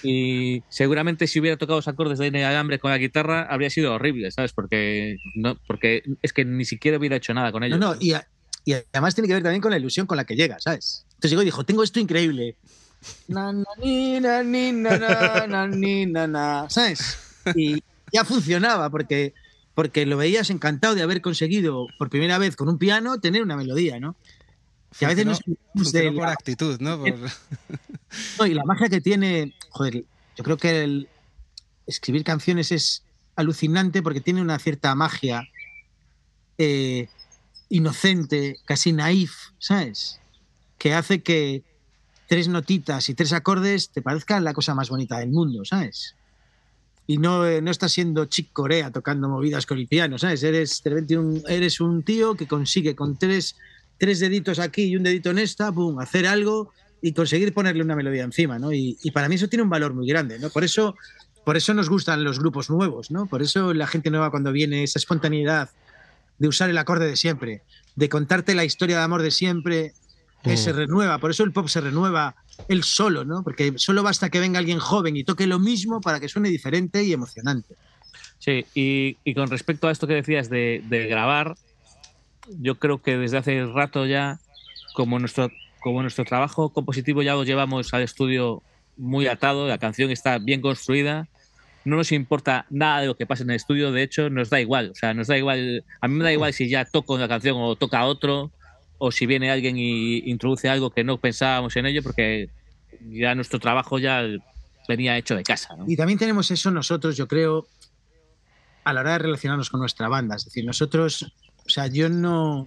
Y 0.00 0.64
seguramente 0.68 1.26
si 1.26 1.40
hubiera 1.40 1.56
tocado 1.56 1.78
los 1.78 1.88
acordes 1.88 2.18
de 2.20 2.44
alambre 2.44 2.78
con 2.78 2.92
la 2.92 2.98
guitarra 2.98 3.42
habría 3.50 3.68
sido 3.68 3.94
horrible, 3.94 4.30
¿sabes? 4.30 4.52
Porque 4.52 5.18
no, 5.34 5.56
porque 5.66 6.02
es 6.22 6.32
que 6.32 6.44
ni 6.44 6.64
siquiera 6.64 6.98
hubiera 6.98 7.16
hecho 7.16 7.34
nada 7.34 7.50
con 7.50 7.62
No, 7.62 7.66
ellos. 7.66 7.80
no, 7.80 7.96
y, 7.98 8.12
a- 8.12 8.24
y 8.64 8.74
además 8.92 9.16
tiene 9.16 9.26
que 9.26 9.34
ver 9.34 9.42
también 9.42 9.60
con 9.60 9.72
la 9.72 9.78
ilusión 9.78 10.06
con 10.06 10.16
la 10.16 10.24
que 10.24 10.36
llega, 10.36 10.58
¿sabes? 10.60 11.04
Entonces 11.14 11.30
llegó 11.32 11.42
y 11.42 11.46
dijo, 11.46 11.64
tengo 11.64 11.82
esto 11.82 11.98
increíble. 11.98 12.56
Na, 13.26 13.52
na, 13.52 13.64
ni, 13.82 14.20
na, 14.20 14.42
ni, 14.44 14.70
na, 14.72 14.96
na, 14.98 15.46
na, 15.48 15.66
ni, 15.66 16.06
na, 16.06 16.26
na, 16.28 16.66
¿sabes? 16.70 17.18
Y 17.56 17.82
ya 18.12 18.24
funcionaba 18.24 18.88
porque, 18.90 19.34
porque 19.78 20.06
lo 20.06 20.16
veías 20.16 20.50
encantado 20.50 20.96
de 20.96 21.02
haber 21.02 21.20
conseguido 21.22 21.86
por 21.98 22.10
primera 22.10 22.36
vez 22.38 22.56
con 22.56 22.68
un 22.68 22.78
piano 22.78 23.20
tener 23.20 23.44
una 23.44 23.56
melodía, 23.56 24.00
¿no? 24.00 24.16
Que 24.98 25.04
a 25.04 25.08
veces 25.10 25.24
no 25.24 25.36
funcionó 25.72 26.10
de 26.10 26.12
por 26.16 26.26
la- 26.26 26.32
actitud, 26.32 26.80
¿no? 26.80 26.98
Por- 27.00 27.14
No, 28.40 28.46
y 28.46 28.54
la 28.54 28.64
magia 28.64 28.88
que 28.88 29.00
tiene, 29.00 29.54
joder, 29.70 30.02
yo 30.36 30.42
creo 30.42 30.56
que 30.56 30.82
el 30.82 31.08
escribir 31.86 32.24
canciones 32.24 32.72
es 32.72 33.04
alucinante 33.36 34.02
porque 34.02 34.20
tiene 34.20 34.42
una 34.42 34.58
cierta 34.58 34.92
magia 34.96 35.46
eh, 36.58 37.06
inocente, 37.68 38.56
casi 38.64 38.92
naif, 38.92 39.32
¿sabes? 39.60 40.18
Que 40.76 40.92
hace 40.92 41.22
que 41.22 41.62
tres 42.26 42.48
notitas 42.48 43.08
y 43.10 43.14
tres 43.14 43.32
acordes 43.32 43.90
te 43.90 44.02
parezcan 44.02 44.42
la 44.42 44.54
cosa 44.54 44.74
más 44.74 44.88
bonita 44.88 45.20
del 45.20 45.30
mundo, 45.30 45.64
¿sabes? 45.64 46.16
Y 47.08 47.18
no, 47.18 47.44
eh, 47.44 47.60
no 47.60 47.72
estás 47.72 47.90
siendo 47.90 48.26
Chick 48.26 48.52
Corea 48.52 48.92
tocando 48.92 49.28
movidas 49.28 49.66
con 49.66 49.78
el 49.78 49.88
piano, 49.88 50.16
¿sabes? 50.18 50.44
Eres, 50.44 50.82
un, 51.16 51.42
eres 51.48 51.80
un 51.80 52.04
tío 52.04 52.36
que 52.36 52.46
consigue 52.46 52.94
con 52.94 53.18
tres 53.18 53.56
tres 53.98 54.20
deditos 54.20 54.58
aquí 54.58 54.84
y 54.84 54.96
un 54.96 55.02
dedito 55.02 55.30
en 55.30 55.38
esta, 55.38 55.70
boom, 55.70 55.98
hacer 55.98 56.26
algo 56.26 56.72
y 57.02 57.12
conseguir 57.12 57.52
ponerle 57.52 57.82
una 57.82 57.96
melodía 57.96 58.24
encima, 58.24 58.58
¿no? 58.58 58.72
Y, 58.72 58.96
y, 59.02 59.10
para 59.10 59.28
mí 59.28 59.34
eso 59.34 59.48
tiene 59.48 59.62
un 59.62 59.68
valor 59.68 59.92
muy 59.92 60.06
grande, 60.06 60.38
¿no? 60.38 60.50
Por 60.50 60.64
eso, 60.64 60.96
por 61.44 61.56
eso 61.56 61.74
nos 61.74 61.88
gustan 61.88 62.24
los 62.24 62.38
grupos 62.38 62.70
nuevos, 62.70 63.10
¿no? 63.10 63.26
Por 63.26 63.42
eso 63.42 63.74
la 63.74 63.86
gente 63.86 64.10
nueva 64.10 64.30
cuando 64.30 64.52
viene, 64.52 64.84
esa 64.84 64.98
espontaneidad 64.98 65.70
de 66.38 66.48
usar 66.48 66.70
el 66.70 66.78
acorde 66.78 67.06
de 67.06 67.16
siempre, 67.16 67.62
de 67.96 68.08
contarte 68.08 68.54
la 68.54 68.64
historia 68.64 68.98
de 68.98 69.02
amor 69.02 69.22
de 69.22 69.30
siempre, 69.30 69.92
que 70.42 70.56
se 70.56 70.72
renueva. 70.72 71.18
Por 71.18 71.30
eso 71.30 71.44
el 71.44 71.52
pop 71.52 71.68
se 71.68 71.80
renueva 71.80 72.34
él 72.68 72.82
solo, 72.82 73.24
¿no? 73.24 73.42
Porque 73.42 73.72
solo 73.76 74.02
basta 74.02 74.30
que 74.30 74.40
venga 74.40 74.58
alguien 74.58 74.78
joven 74.78 75.16
y 75.16 75.24
toque 75.24 75.46
lo 75.46 75.58
mismo 75.58 76.00
para 76.00 76.20
que 76.20 76.28
suene 76.28 76.48
diferente 76.48 77.02
y 77.02 77.12
emocionante. 77.12 77.74
Sí, 78.38 78.64
y, 78.74 79.16
y 79.24 79.34
con 79.34 79.50
respecto 79.50 79.88
a 79.88 79.90
esto 79.90 80.06
que 80.06 80.14
decías 80.14 80.48
de, 80.48 80.82
de 80.88 81.06
grabar, 81.06 81.56
yo 82.60 82.76
creo 82.76 83.02
que 83.02 83.16
desde 83.16 83.38
hace 83.38 83.66
rato 83.66 84.06
ya, 84.06 84.38
como 84.94 85.18
nuestro 85.18 85.50
como 85.80 86.02
nuestro 86.02 86.24
trabajo 86.24 86.70
compositivo 86.70 87.22
ya 87.22 87.34
lo 87.34 87.44
llevamos 87.44 87.94
al 87.94 88.02
estudio 88.02 88.62
muy 88.96 89.26
atado, 89.26 89.68
la 89.68 89.78
canción 89.78 90.10
está 90.10 90.38
bien 90.38 90.60
construida, 90.60 91.28
no 91.84 91.96
nos 91.96 92.12
importa 92.12 92.66
nada 92.68 93.00
de 93.00 93.06
lo 93.06 93.16
que 93.16 93.26
pase 93.26 93.44
en 93.44 93.50
el 93.50 93.56
estudio, 93.56 93.92
de 93.92 94.02
hecho 94.02 94.28
nos 94.28 94.50
da 94.50 94.60
igual, 94.60 94.90
o 94.90 94.94
sea, 94.94 95.14
nos 95.14 95.28
da 95.28 95.38
igual, 95.38 95.84
a 96.00 96.08
mí 96.08 96.14
me 96.14 96.24
da 96.24 96.32
igual 96.32 96.52
si 96.52 96.68
ya 96.68 96.84
toco 96.84 97.14
una 97.14 97.28
canción 97.28 97.56
o 97.58 97.76
toca 97.76 98.04
otro, 98.04 98.50
o 98.98 99.10
si 99.12 99.26
viene 99.26 99.50
alguien 99.50 99.76
y 99.78 100.18
introduce 100.30 100.68
algo 100.68 100.90
que 100.90 101.04
no 101.04 101.18
pensábamos 101.18 101.76
en 101.76 101.86
ello, 101.86 102.02
porque 102.02 102.50
ya 103.08 103.34
nuestro 103.34 103.58
trabajo 103.58 103.98
ya 103.98 104.22
venía 104.88 105.16
hecho 105.16 105.36
de 105.36 105.42
casa. 105.42 105.76
Y 105.86 105.96
también 105.96 106.18
tenemos 106.18 106.50
eso 106.50 106.70
nosotros, 106.70 107.16
yo 107.16 107.28
creo, 107.28 107.66
a 108.84 108.92
la 108.92 109.00
hora 109.00 109.12
de 109.12 109.18
relacionarnos 109.18 109.70
con 109.70 109.80
nuestra 109.80 110.08
banda, 110.08 110.36
es 110.36 110.44
decir, 110.44 110.64
nosotros, 110.64 111.32
o 111.64 111.68
sea, 111.68 111.86
yo 111.86 112.08
no, 112.08 112.66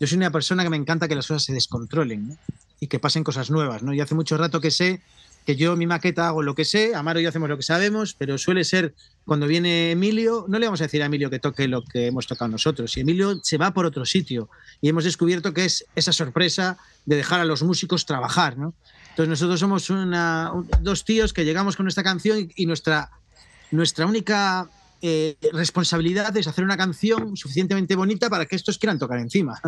yo 0.00 0.06
soy 0.06 0.18
una 0.18 0.30
persona 0.30 0.64
que 0.64 0.70
me 0.70 0.76
encanta 0.76 1.08
que 1.08 1.14
las 1.14 1.28
cosas 1.28 1.44
se 1.44 1.52
descontrolen 1.52 2.36
y 2.80 2.88
que 2.88 2.98
pasen 2.98 3.22
cosas 3.22 3.50
nuevas. 3.50 3.82
¿no? 3.82 3.94
Y 3.94 4.00
hace 4.00 4.16
mucho 4.16 4.36
rato 4.36 4.60
que 4.60 4.72
sé 4.72 5.00
que 5.44 5.56
yo 5.56 5.76
mi 5.76 5.86
maqueta 5.86 6.28
hago 6.28 6.42
lo 6.42 6.54
que 6.54 6.64
sé, 6.64 6.94
Amaro 6.94 7.20
y 7.20 7.24
yo 7.24 7.28
hacemos 7.28 7.48
lo 7.48 7.56
que 7.56 7.62
sabemos, 7.62 8.14
pero 8.18 8.38
suele 8.38 8.64
ser 8.64 8.94
cuando 9.24 9.46
viene 9.46 9.92
Emilio, 9.92 10.46
no 10.48 10.58
le 10.58 10.66
vamos 10.66 10.80
a 10.80 10.84
decir 10.84 11.02
a 11.02 11.06
Emilio 11.06 11.30
que 11.30 11.38
toque 11.38 11.68
lo 11.68 11.84
que 11.84 12.06
hemos 12.06 12.26
tocado 12.26 12.50
nosotros, 12.50 12.96
y 12.96 13.00
Emilio 13.00 13.40
se 13.42 13.58
va 13.58 13.72
por 13.72 13.86
otro 13.86 14.04
sitio 14.04 14.48
y 14.80 14.88
hemos 14.88 15.04
descubierto 15.04 15.52
que 15.52 15.64
es 15.64 15.84
esa 15.94 16.12
sorpresa 16.12 16.78
de 17.06 17.16
dejar 17.16 17.40
a 17.40 17.44
los 17.44 17.62
músicos 17.62 18.06
trabajar. 18.06 18.56
¿no? 18.58 18.74
Entonces 19.10 19.28
nosotros 19.28 19.60
somos 19.60 19.88
dos 20.80 21.04
tíos 21.04 21.32
que 21.32 21.44
llegamos 21.44 21.76
con 21.76 21.88
esta 21.88 22.02
canción 22.02 22.50
y 22.54 22.66
nuestra, 22.66 23.10
nuestra 23.70 24.06
única 24.06 24.68
eh, 25.02 25.36
responsabilidad 25.52 26.36
es 26.36 26.46
hacer 26.46 26.62
una 26.62 26.76
canción 26.76 27.36
suficientemente 27.36 27.96
bonita 27.96 28.30
para 28.30 28.46
que 28.46 28.54
estos 28.54 28.78
quieran 28.78 29.00
tocar 29.00 29.18
encima 29.18 29.60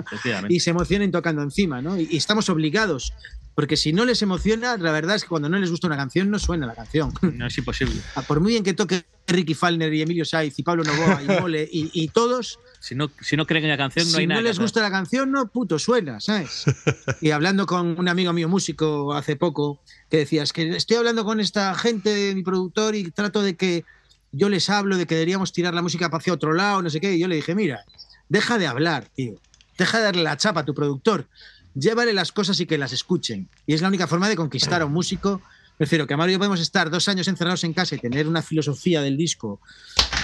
y 0.48 0.60
se 0.60 0.70
emocionen 0.70 1.10
tocando 1.10 1.42
encima, 1.42 1.82
¿no? 1.82 1.98
Y, 1.98 2.06
y, 2.08 2.16
estamos 2.16 2.48
obligados, 2.48 3.12
porque 3.54 3.76
si 3.76 3.92
no 3.92 4.04
les 4.04 4.22
emociona, 4.22 4.76
la 4.76 4.92
verdad 4.92 5.16
es 5.16 5.22
que 5.22 5.28
cuando 5.28 5.48
no 5.48 5.58
les 5.58 5.70
gusta 5.70 5.86
una 5.88 5.96
canción 5.96 6.30
no 6.30 6.38
suena 6.38 6.66
la 6.66 6.74
canción. 6.74 7.12
No 7.22 7.46
es 7.46 7.58
imposible. 7.58 7.96
Por 8.28 8.40
muy 8.40 8.52
bien 8.52 8.64
que 8.64 8.74
toque 8.74 9.04
Ricky 9.26 9.54
Falner 9.54 9.92
y 9.92 10.02
Emilio 10.02 10.24
Saiz 10.24 10.58
y 10.58 10.62
Pablo 10.62 10.84
Novoa 10.84 11.22
y 11.22 11.26
Mole 11.40 11.68
y, 11.70 11.90
y, 11.92 12.08
todos. 12.08 12.58
Si 12.80 12.94
no, 12.94 13.10
si 13.20 13.36
no 13.36 13.46
creen 13.46 13.64
en 13.64 13.70
la 13.70 13.76
canción, 13.76 14.06
no 14.06 14.12
si 14.12 14.20
hay 14.20 14.26
nada. 14.26 14.40
Si 14.40 14.44
no 14.44 14.48
les 14.48 14.58
gusta 14.58 14.82
la 14.82 14.90
canción, 14.90 15.30
no, 15.30 15.48
puto, 15.48 15.78
suena, 15.78 16.20
¿sabes? 16.20 16.64
y 17.20 17.30
hablando 17.30 17.66
con 17.66 17.98
un 17.98 18.08
amigo 18.08 18.32
mío 18.32 18.48
músico 18.48 19.14
hace 19.14 19.36
poco, 19.36 19.80
que 20.10 20.18
decía, 20.18 20.42
es 20.42 20.52
que 20.52 20.68
estoy 20.76 20.98
hablando 20.98 21.24
con 21.24 21.40
esta 21.40 21.74
gente 21.74 22.10
de 22.10 22.34
mi 22.34 22.42
productor 22.42 22.94
y 22.94 23.10
trato 23.10 23.42
de 23.42 23.56
que 23.56 23.84
yo 24.36 24.48
les 24.48 24.68
hablo 24.68 24.96
de 24.96 25.06
que 25.06 25.14
deberíamos 25.14 25.52
tirar 25.52 25.74
la 25.74 25.82
música 25.82 26.10
hacia 26.12 26.32
otro 26.32 26.52
lado, 26.52 26.82
no 26.82 26.90
sé 26.90 27.00
qué, 27.00 27.14
y 27.14 27.20
yo 27.20 27.28
le 27.28 27.36
dije, 27.36 27.54
mira, 27.54 27.84
deja 28.28 28.58
de 28.58 28.66
hablar, 28.66 29.08
tío, 29.14 29.34
deja 29.78 29.98
de 29.98 30.04
darle 30.04 30.22
la 30.22 30.36
chapa 30.36 30.60
a 30.60 30.64
tu 30.64 30.74
productor, 30.74 31.28
llévale 31.74 32.12
las 32.12 32.32
cosas 32.32 32.58
y 32.60 32.66
que 32.66 32.78
las 32.78 32.92
escuchen. 32.92 33.48
Y 33.66 33.74
es 33.74 33.82
la 33.82 33.88
única 33.88 34.06
forma 34.06 34.28
de 34.28 34.36
conquistar 34.36 34.82
a 34.82 34.86
un 34.86 34.92
músico. 34.92 35.40
Prefiero 35.76 36.06
que 36.06 36.14
Amaro 36.14 36.30
y 36.30 36.34
yo 36.34 36.38
podemos 36.38 36.60
estar 36.60 36.88
dos 36.88 37.08
años 37.08 37.26
encerrados 37.26 37.64
en 37.64 37.72
casa 37.72 37.96
y 37.96 37.98
tener 37.98 38.28
una 38.28 38.42
filosofía 38.42 39.02
del 39.02 39.16
disco 39.16 39.60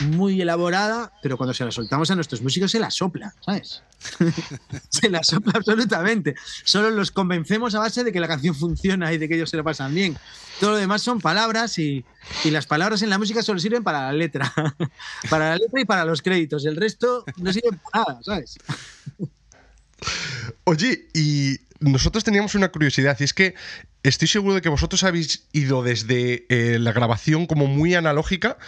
muy 0.02 0.40
elaborada, 0.40 1.12
pero 1.22 1.36
cuando 1.36 1.52
se 1.52 1.64
la 1.64 1.72
soltamos 1.72 2.10
a 2.10 2.14
nuestros 2.14 2.40
músicos 2.40 2.70
se 2.70 2.78
la 2.78 2.90
sopla, 2.90 3.34
¿sabes? 3.44 3.82
se 4.88 5.10
la 5.10 5.22
sopla 5.24 5.54
absolutamente. 5.56 6.36
Solo 6.64 6.90
los 6.90 7.10
convencemos 7.10 7.74
a 7.74 7.80
base 7.80 8.04
de 8.04 8.12
que 8.12 8.20
la 8.20 8.28
canción 8.28 8.54
funciona 8.54 9.12
y 9.12 9.18
de 9.18 9.28
que 9.28 9.34
ellos 9.34 9.50
se 9.50 9.56
lo 9.56 9.64
pasan 9.64 9.94
bien. 9.94 10.16
Todo 10.60 10.72
lo 10.72 10.76
demás 10.76 11.02
son 11.02 11.20
palabras 11.20 11.78
y, 11.78 12.04
y 12.44 12.50
las 12.50 12.66
palabras 12.66 13.02
en 13.02 13.10
la 13.10 13.18
música 13.18 13.42
solo 13.42 13.58
sirven 13.58 13.82
para 13.82 14.02
la 14.02 14.12
letra. 14.12 14.52
para 15.30 15.50
la 15.50 15.56
letra 15.56 15.80
y 15.80 15.84
para 15.84 16.04
los 16.04 16.22
créditos. 16.22 16.64
El 16.64 16.76
resto 16.76 17.24
no 17.38 17.52
sirve 17.52 17.76
para 17.90 18.04
nada, 18.04 18.20
¿sabes? 18.22 18.56
Oye, 20.64 21.08
y 21.12 21.58
nosotros 21.80 22.24
teníamos 22.24 22.54
una 22.54 22.70
curiosidad, 22.70 23.16
y 23.20 23.24
es 23.24 23.34
que 23.34 23.54
estoy 24.02 24.28
seguro 24.28 24.54
de 24.54 24.60
que 24.60 24.68
vosotros 24.68 25.04
habéis 25.04 25.48
ido 25.52 25.82
desde 25.82 26.46
eh, 26.48 26.78
la 26.78 26.92
grabación 26.92 27.46
como 27.46 27.66
muy 27.66 27.94
analógica 27.94 28.58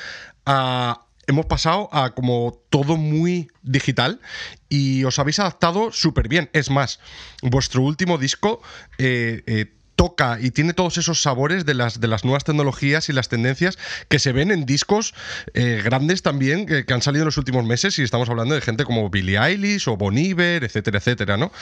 a... 0.46 1.06
Hemos 1.28 1.46
pasado 1.46 1.88
a 1.92 2.16
como 2.16 2.60
todo 2.68 2.96
muy 2.96 3.48
digital 3.62 4.20
y 4.68 5.04
os 5.04 5.20
habéis 5.20 5.38
adaptado 5.38 5.92
súper 5.92 6.26
bien. 6.26 6.50
Es 6.52 6.68
más, 6.68 6.98
vuestro 7.42 7.82
último 7.82 8.18
disco 8.18 8.60
eh, 8.98 9.44
eh, 9.46 9.72
toca 10.02 10.40
y 10.40 10.50
tiene 10.50 10.74
todos 10.74 10.98
esos 10.98 11.22
sabores 11.22 11.64
de 11.64 11.74
las, 11.74 12.00
de 12.00 12.08
las 12.08 12.24
nuevas 12.24 12.42
tecnologías 12.42 13.08
y 13.08 13.12
las 13.12 13.28
tendencias 13.28 13.78
que 14.08 14.18
se 14.18 14.32
ven 14.32 14.50
en 14.50 14.66
discos 14.66 15.14
eh, 15.54 15.80
grandes 15.84 16.22
también 16.22 16.66
que, 16.66 16.84
han 16.92 17.02
salido 17.02 17.22
en 17.22 17.26
los 17.26 17.36
últimos 17.36 17.64
meses 17.64 17.96
y 18.00 18.02
estamos 18.02 18.28
hablando 18.28 18.56
de 18.56 18.62
gente 18.62 18.84
como 18.84 19.08
Billie 19.10 19.38
Eilish 19.38 19.88
o 19.88 19.96
Bon 19.96 20.18
Iver, 20.18 20.64
etcétera, 20.64 20.98
etcétera, 20.98 21.36
¿no? 21.36 21.52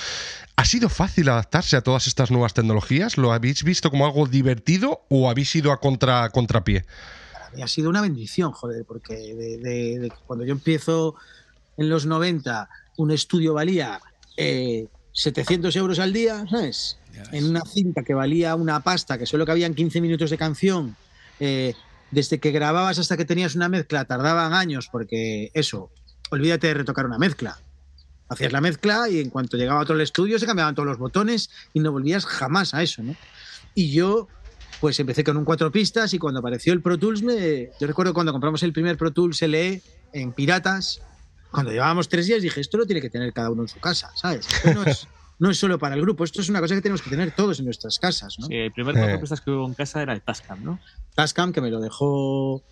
¿Ha 0.56 0.64
sido 0.64 0.88
fácil 0.88 1.28
adaptarse 1.28 1.76
a 1.76 1.82
todas 1.82 2.06
estas 2.06 2.30
nuevas 2.30 2.54
tecnologías? 2.54 3.18
¿Lo 3.18 3.34
habéis 3.34 3.62
visto 3.62 3.90
como 3.90 4.06
algo 4.06 4.26
divertido 4.26 5.02
o 5.10 5.28
habéis 5.28 5.54
ido 5.54 5.70
a 5.70 5.78
contra, 5.78 6.30
contrapié? 6.30 6.86
Ha 7.62 7.68
sido 7.68 7.90
una 7.90 8.00
bendición, 8.00 8.52
joder, 8.52 8.86
porque 8.86 9.16
de, 9.34 9.58
de 9.98 10.12
cuando 10.26 10.46
yo 10.46 10.52
empiezo 10.52 11.14
en 11.76 11.90
los 11.90 12.06
90, 12.06 12.70
un 12.96 13.10
estudio 13.10 13.52
valía 13.52 14.00
eh, 14.38 14.86
700 15.12 15.76
euros 15.76 15.98
al 15.98 16.14
día, 16.14 16.46
¿sabes? 16.50 16.99
En 17.32 17.44
una 17.44 17.62
cinta 17.62 18.02
que 18.02 18.14
valía 18.14 18.54
una 18.54 18.80
pasta, 18.80 19.18
que 19.18 19.26
solo 19.26 19.46
cabían 19.46 19.74
15 19.74 20.00
minutos 20.00 20.30
de 20.30 20.38
canción, 20.38 20.96
eh, 21.38 21.74
desde 22.10 22.38
que 22.38 22.50
grababas 22.50 22.98
hasta 22.98 23.16
que 23.16 23.24
tenías 23.24 23.54
una 23.54 23.68
mezcla 23.68 24.04
tardaban 24.04 24.52
años, 24.52 24.88
porque 24.90 25.50
eso, 25.54 25.90
olvídate 26.30 26.68
de 26.68 26.74
retocar 26.74 27.06
una 27.06 27.18
mezcla. 27.18 27.58
Hacías 28.28 28.52
la 28.52 28.60
mezcla 28.60 29.08
y 29.08 29.20
en 29.20 29.30
cuanto 29.30 29.56
llegaba 29.56 29.80
otro 29.80 29.94
al 29.94 30.00
estudio 30.00 30.38
se 30.38 30.46
cambiaban 30.46 30.74
todos 30.74 30.86
los 30.86 30.98
botones 30.98 31.50
y 31.72 31.80
no 31.80 31.90
volvías 31.90 32.26
jamás 32.26 32.74
a 32.74 32.82
eso, 32.82 33.02
¿no? 33.02 33.16
Y 33.74 33.90
yo, 33.90 34.28
pues 34.80 34.98
empecé 35.00 35.24
con 35.24 35.36
un 35.36 35.44
cuatro 35.44 35.70
pistas 35.72 36.14
y 36.14 36.18
cuando 36.18 36.40
apareció 36.40 36.72
el 36.72 36.80
Pro 36.80 36.98
Tools, 36.98 37.22
me, 37.22 37.70
yo 37.80 37.86
recuerdo 37.86 38.14
cuando 38.14 38.32
compramos 38.32 38.62
el 38.62 38.72
primer 38.72 38.96
Pro 38.96 39.12
Tools 39.12 39.42
LE 39.42 39.82
en 40.12 40.32
Piratas, 40.32 41.02
cuando 41.50 41.72
llevábamos 41.72 42.08
tres 42.08 42.26
días 42.26 42.42
dije, 42.42 42.60
esto 42.60 42.78
lo 42.78 42.86
tiene 42.86 43.00
que 43.00 43.10
tener 43.10 43.32
cada 43.32 43.50
uno 43.50 43.62
en 43.62 43.68
su 43.68 43.80
casa, 43.80 44.10
¿sabes? 44.14 44.46
Esto 44.48 44.74
no 44.74 44.84
es, 44.84 45.08
no 45.40 45.50
es 45.50 45.58
solo 45.58 45.78
para 45.78 45.94
el 45.96 46.02
grupo, 46.02 46.22
esto 46.22 46.40
es 46.40 46.48
una 46.50 46.60
cosa 46.60 46.74
que 46.74 46.82
tenemos 46.82 47.02
que 47.02 47.10
tener 47.10 47.32
todos 47.32 47.58
en 47.58 47.64
nuestras 47.64 47.98
casas. 47.98 48.38
¿no? 48.38 48.46
Sí, 48.46 48.54
el 48.54 48.72
primer 48.72 48.94
cuatro 48.94 49.20
pistas 49.20 49.40
que 49.40 49.50
hubo 49.50 49.66
en 49.66 49.74
casa 49.74 50.02
era 50.02 50.12
el 50.12 50.20
Tascam, 50.20 50.62
¿no? 50.62 50.78
Tascam, 51.14 51.52
que 51.52 51.62
me 51.62 51.70
lo 51.70 51.80
dejó 51.80 52.62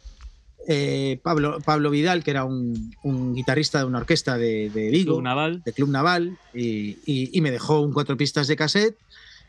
eh, 0.68 1.18
Pablo, 1.22 1.58
Pablo 1.64 1.90
Vidal, 1.90 2.22
que 2.22 2.30
era 2.30 2.44
un, 2.44 2.94
un 3.02 3.34
guitarrista 3.34 3.78
de 3.78 3.86
una 3.86 3.98
orquesta 3.98 4.36
de, 4.36 4.68
de 4.68 4.90
Vigo, 4.90 5.14
Club 5.14 5.24
Naval. 5.24 5.62
de 5.64 5.72
Club 5.72 5.88
Naval, 5.88 6.38
y, 6.52 6.98
y, 7.06 7.30
y, 7.32 7.40
me 7.40 7.50
dejó 7.50 7.80
un 7.80 7.94
cuatro 7.94 8.18
pistas 8.18 8.46
de 8.48 8.56
cassette 8.56 8.98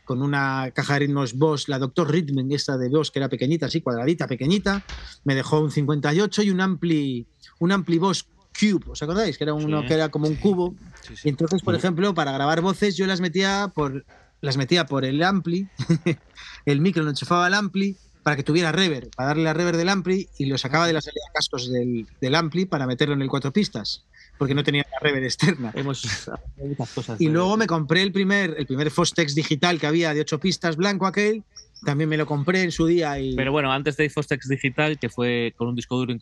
con 0.06 0.22
una 0.22 0.70
caja 0.74 0.94
de 0.94 1.00
ritmos 1.00 1.34
Boss, 1.34 1.68
la 1.68 1.78
Doctor 1.78 2.10
Rhythm, 2.10 2.50
esta 2.52 2.78
de 2.78 2.88
Boss, 2.88 3.10
que 3.10 3.18
era 3.18 3.28
pequeñita, 3.28 3.66
así 3.66 3.82
cuadradita, 3.82 4.26
pequeñita. 4.26 4.82
Me 5.24 5.34
dejó 5.34 5.60
un 5.60 5.70
58 5.70 6.42
y 6.42 6.50
un 6.50 6.60
ampli, 6.60 7.26
un 7.58 7.70
ampli 7.70 7.98
Boss 7.98 8.26
Cube, 8.58 8.90
¿os 8.90 9.02
acordáis? 9.02 9.38
Que 9.38 9.44
era 9.44 9.54
uno 9.54 9.82
sí, 9.82 9.88
que 9.88 9.94
era 9.94 10.08
como 10.08 10.26
un 10.26 10.36
cubo. 10.36 10.74
Sí, 11.02 11.16
sí, 11.16 11.22
y 11.24 11.28
entonces, 11.30 11.62
por 11.62 11.74
ejemplo, 11.74 12.14
para 12.14 12.32
grabar 12.32 12.60
voces 12.60 12.96
yo 12.96 13.06
las 13.06 13.20
metía 13.20 13.70
por 13.74 14.04
las 14.40 14.56
metía 14.56 14.86
por 14.86 15.04
el 15.04 15.22
ampli, 15.22 15.68
el 16.66 16.80
micro 16.80 17.02
lo 17.02 17.10
enchufaba 17.10 17.46
al 17.46 17.54
ampli 17.54 17.96
para 18.22 18.36
que 18.36 18.42
tuviera 18.42 18.72
reverb, 18.72 19.10
para 19.14 19.28
darle 19.28 19.44
la 19.44 19.52
reverb 19.52 19.76
del 19.76 19.88
ampli 19.88 20.28
y 20.38 20.46
lo 20.46 20.58
sacaba 20.58 20.86
de 20.86 20.92
la 20.92 21.00
salida 21.00 21.22
de 21.28 21.32
cascos 21.34 21.70
del, 21.70 22.06
del 22.20 22.34
ampli 22.34 22.64
para 22.66 22.86
meterlo 22.86 23.14
en 23.14 23.22
el 23.22 23.28
cuatro 23.28 23.52
pistas, 23.52 24.04
porque 24.38 24.54
no 24.54 24.62
tenía 24.62 24.86
la 24.90 24.98
reverb 25.00 25.24
externa. 25.24 25.72
Hemos 25.74 26.28
muchas 26.56 26.90
cosas. 26.90 27.20
Y 27.20 27.28
luego 27.28 27.56
me 27.56 27.66
compré 27.66 28.02
el 28.02 28.12
primer 28.12 28.54
el 28.58 28.66
primer 28.66 28.90
Fostex 28.90 29.34
digital 29.34 29.78
que 29.78 29.86
había 29.86 30.14
de 30.14 30.20
ocho 30.20 30.38
pistas 30.38 30.76
blanco 30.76 31.06
aquel 31.06 31.44
también 31.84 32.08
me 32.08 32.16
lo 32.16 32.26
compré 32.26 32.62
en 32.62 32.72
su 32.72 32.86
día. 32.86 33.18
Y... 33.18 33.34
Pero 33.34 33.52
bueno, 33.52 33.72
antes 33.72 33.96
de 33.96 34.08
Fostex 34.10 34.48
Digital, 34.48 34.98
que 34.98 35.08
fue 35.08 35.54
con 35.56 35.68
un 35.68 35.76
disco 35.76 35.96
duro 35.96 36.12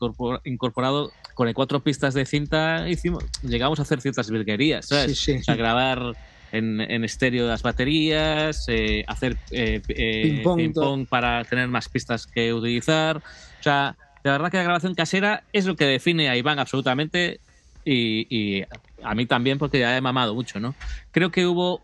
incorporado, 0.45 1.13
con 1.35 1.49
el 1.49 1.55
cuatro 1.55 1.81
pistas 1.81 2.15
de 2.15 2.25
cinta, 2.27 2.89
hicimos, 2.89 3.25
llegamos 3.43 3.79
a 3.79 3.83
hacer 3.83 4.01
ciertas 4.01 4.31
virguerías, 4.31 4.87
¿sabes? 4.87 5.19
Sí, 5.19 5.39
sí. 5.43 5.51
A 5.51 5.55
grabar 5.55 6.15
en, 6.53 6.81
en 6.81 7.05
estéreo 7.05 7.47
las 7.47 7.63
baterías, 7.63 8.65
eh, 8.69 9.05
hacer 9.07 9.37
eh, 9.51 9.83
eh, 9.89 10.43
ping-pong 10.45 11.01
ping 11.01 11.07
para 11.07 11.45
tener 11.45 11.69
más 11.69 11.89
pistas 11.89 12.27
que 12.27 12.53
utilizar. 12.53 13.19
O 13.19 13.63
sea, 13.63 13.97
la 14.23 14.33
verdad 14.33 14.51
que 14.51 14.57
la 14.57 14.65
grabación 14.65 14.95
casera 14.95 15.43
es 15.53 15.67
lo 15.67 15.77
que 15.77 15.85
define 15.85 16.29
a 16.29 16.37
Iván 16.37 16.59
absolutamente 16.59 17.41
y, 17.85 18.27
y 18.31 18.65
a 19.03 19.15
mí 19.15 19.27
también 19.27 19.59
porque 19.59 19.79
ya 19.79 19.97
he 19.97 20.01
mamado 20.01 20.35
mucho, 20.35 20.61
¿no? 20.61 20.75
Creo 21.11 21.31
que 21.31 21.47
hubo 21.47 21.83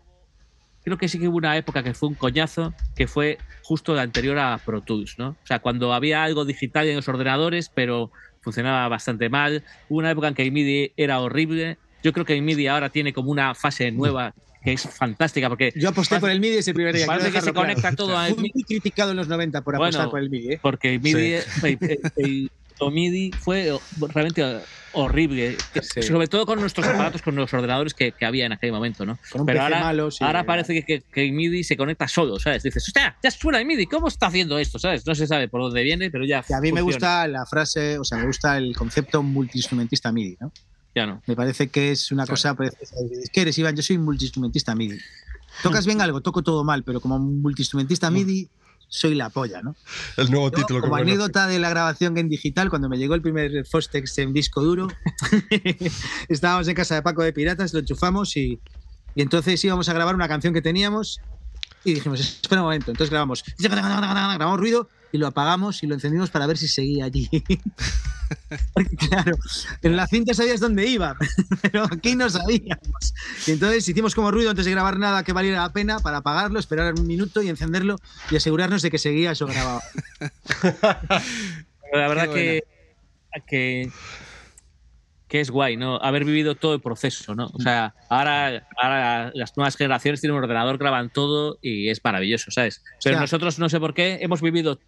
creo 0.85 0.97
que 0.97 1.09
sí 1.09 1.19
que 1.19 1.27
hubo 1.27 1.37
una 1.37 1.57
época 1.57 1.83
que 1.83 1.93
fue 1.95 2.09
un 2.09 2.15
coñazo, 2.15 2.73
que 2.95 3.07
fue 3.07 3.39
justo 3.63 3.95
la 3.95 4.03
anterior 4.03 4.37
a 4.37 4.59
Pro 4.63 4.81
Tools, 4.81 5.17
¿no? 5.17 5.29
O 5.29 5.47
sea, 5.47 5.59
cuando 5.59 5.93
había 5.93 6.23
algo 6.23 6.45
digital 6.45 6.87
en 6.87 6.95
los 6.95 7.07
ordenadores, 7.09 7.69
pero 7.73 8.11
funcionaba 8.41 8.87
bastante 8.87 9.27
mal. 9.27 9.63
Hubo 9.89 9.97
una 9.97 10.11
época 10.11 10.27
en 10.27 10.35
que 10.35 10.49
MIDI 10.49 10.93
era 10.95 11.19
horrible. 11.19 11.79
Yo 12.03 12.13
creo 12.13 12.23
que 12.23 12.39
MIDI 12.39 12.67
ahora 12.67 12.89
tiene 12.89 13.13
como 13.13 13.31
una 13.31 13.55
fase 13.55 13.91
nueva 13.91 14.35
que 14.63 14.73
es 14.73 14.81
fantástica 14.81 15.47
porque 15.47 15.71
yo 15.75 15.89
aposté 15.89 16.19
por 16.19 16.29
el 16.29 16.39
MIDI 16.39 16.57
ese 16.57 16.73
primer 16.73 16.95
día. 16.95 17.07
Parece 17.07 17.31
que 17.31 17.41
se 17.41 17.53
conecta 17.53 17.95
todo 17.95 18.15
a 18.15 18.29
MIDI. 18.29 18.51
Muy 18.53 18.63
criticado 18.63 19.11
en 19.11 19.17
los 19.17 19.27
90 19.27 19.61
por 19.61 19.75
apostar 19.75 20.09
por 20.11 20.19
el 20.19 20.29
MIDI. 20.29 20.53
¿eh? 20.53 20.59
Porque 20.61 20.93
el 20.93 21.01
MIDI, 21.01 21.37
el, 22.17 22.51
MIDI 22.79 23.31
fue 23.31 23.77
realmente 24.13 24.61
horrible, 24.95 25.57
sobre 26.01 26.27
todo 26.27 26.45
con 26.45 26.59
nuestros 26.59 26.87
aparatos, 26.87 27.21
con 27.21 27.35
los 27.35 27.53
ordenadores 27.53 27.93
que, 27.93 28.11
que 28.13 28.25
había 28.25 28.45
en 28.45 28.53
aquel 28.53 28.71
momento, 28.71 29.05
¿no? 29.05 29.19
Pero 29.45 29.61
ahora, 29.61 29.93
sí, 30.09 30.23
ahora 30.23 30.45
parece 30.45 30.83
que, 30.83 31.01
que, 31.01 31.25
el 31.25 31.33
MIDI 31.33 31.63
se 31.63 31.75
conecta 31.77 32.07
solo, 32.07 32.39
¿sabes? 32.39 32.63
Dices, 32.63 32.87
hostia, 32.87 33.17
ya 33.21 33.31
suena 33.31 33.59
el 33.59 33.65
MIDI, 33.65 33.85
¿cómo 33.87 34.07
está 34.07 34.27
haciendo 34.27 34.57
esto? 34.57 34.79
¿Sabes? 34.79 35.05
No 35.05 35.13
se 35.13 35.27
sabe 35.27 35.47
por 35.47 35.61
dónde 35.61 35.83
viene, 35.83 36.09
pero 36.09 36.25
ya. 36.25 36.39
a 36.39 36.41
mí 36.41 36.45
funciona. 36.47 36.75
me 36.75 36.81
gusta 36.81 37.27
la 37.27 37.45
frase, 37.45 37.99
o 37.99 38.03
sea, 38.03 38.17
me 38.17 38.27
gusta 38.27 38.57
el 38.57 38.75
concepto 38.75 39.21
multiinstrumentista 39.21 40.11
MIDI, 40.11 40.37
¿no? 40.39 40.51
Ya 40.95 41.05
no. 41.05 41.21
Me 41.27 41.35
parece 41.35 41.67
que 41.67 41.91
es 41.91 42.11
una 42.11 42.25
cosa. 42.25 42.55
¿Qué 43.33 43.41
eres, 43.41 43.57
Iván? 43.57 43.75
Yo 43.75 43.83
soy 43.83 43.97
multiinstrumentista 43.97 44.73
MIDI. 44.75 44.97
Tocas 45.61 45.85
bien 45.85 46.01
algo, 46.01 46.21
toco 46.21 46.41
todo 46.41 46.63
mal, 46.63 46.83
pero 46.83 47.01
como 47.01 47.19
multiinstrumentista 47.19 48.09
MIDI 48.09 48.49
soy 48.87 49.15
la 49.15 49.29
polla, 49.29 49.61
¿no? 49.61 49.75
El 50.17 50.31
nuevo 50.31 50.51
Yo, 50.51 50.57
título. 50.57 50.81
Como 50.81 50.95
anécdota 50.95 51.47
de 51.47 51.59
la 51.59 51.69
grabación 51.69 52.17
en 52.17 52.29
digital, 52.29 52.69
cuando 52.69 52.89
me 52.89 52.97
llegó 52.97 53.15
el 53.15 53.21
primer 53.21 53.65
Fostex 53.65 54.17
en 54.19 54.33
disco 54.33 54.61
duro, 54.61 54.87
estábamos 56.29 56.67
en 56.67 56.75
casa 56.75 56.95
de 56.95 57.01
Paco 57.01 57.23
de 57.23 57.33
Piratas, 57.33 57.73
lo 57.73 57.79
enchufamos 57.79 58.35
y, 58.37 58.59
y 59.15 59.21
entonces 59.21 59.63
íbamos 59.63 59.89
a 59.89 59.93
grabar 59.93 60.15
una 60.15 60.27
canción 60.27 60.53
que 60.53 60.61
teníamos 60.61 61.19
y 61.85 61.93
dijimos, 61.93 62.19
espera 62.19 62.61
un 62.61 62.65
momento, 62.65 62.91
entonces 62.91 63.11
grabamos, 63.11 63.43
grabamos 63.59 64.59
ruido 64.59 64.89
y 65.15 65.17
lo 65.17 65.27
apagamos 65.27 65.81
y 65.81 65.87
lo 65.87 65.95
encendimos 65.95 66.29
para 66.29 66.45
ver 66.45 66.57
si 66.57 66.67
seguía 66.67 67.05
allí. 67.05 67.29
Porque, 68.73 68.95
claro, 69.09 69.37
en 69.81 69.95
la 69.95 70.07
cinta 70.07 70.33
sabías 70.33 70.59
dónde 70.59 70.85
iba, 70.87 71.15
pero 71.61 71.85
aquí 71.85 72.15
no 72.15 72.29
sabíamos. 72.29 73.13
Y 73.47 73.51
entonces 73.51 73.87
hicimos 73.87 74.15
como 74.15 74.31
ruido 74.31 74.49
antes 74.49 74.65
de 74.65 74.71
grabar 74.71 74.97
nada 74.97 75.23
que 75.23 75.33
valiera 75.33 75.61
la 75.61 75.73
pena 75.73 75.99
para 75.99 76.17
apagarlo, 76.17 76.59
esperar 76.59 76.93
un 76.93 77.07
minuto 77.07 77.41
y 77.41 77.49
encenderlo 77.49 77.97
y 78.29 78.35
asegurarnos 78.35 78.81
de 78.81 78.91
que 78.91 78.97
seguía 78.97 79.31
eso 79.31 79.47
grabado. 79.47 79.81
la 81.93 82.07
verdad 82.07 82.29
que, 82.29 82.63
que, 83.47 83.91
que 85.27 85.41
es 85.41 85.49
guay, 85.49 85.77
¿no? 85.77 85.97
Haber 85.97 86.25
vivido 86.25 86.55
todo 86.55 86.73
el 86.73 86.81
proceso, 86.81 87.35
¿no? 87.35 87.51
O 87.53 87.59
sea, 87.59 87.93
ahora, 88.09 88.67
ahora 88.81 89.31
las 89.33 89.55
nuevas 89.57 89.75
generaciones 89.75 90.21
tienen 90.21 90.37
un 90.37 90.43
ordenador, 90.43 90.77
graban 90.77 91.09
todo 91.09 91.57
y 91.61 91.89
es 91.89 92.03
maravilloso, 92.03 92.51
¿sabes? 92.51 92.83
Pero 93.03 93.19
nosotros, 93.19 93.59
no 93.59 93.69
sé 93.69 93.79
por 93.79 93.93
qué, 93.93 94.19
hemos 94.21 94.41
vivido 94.41 94.79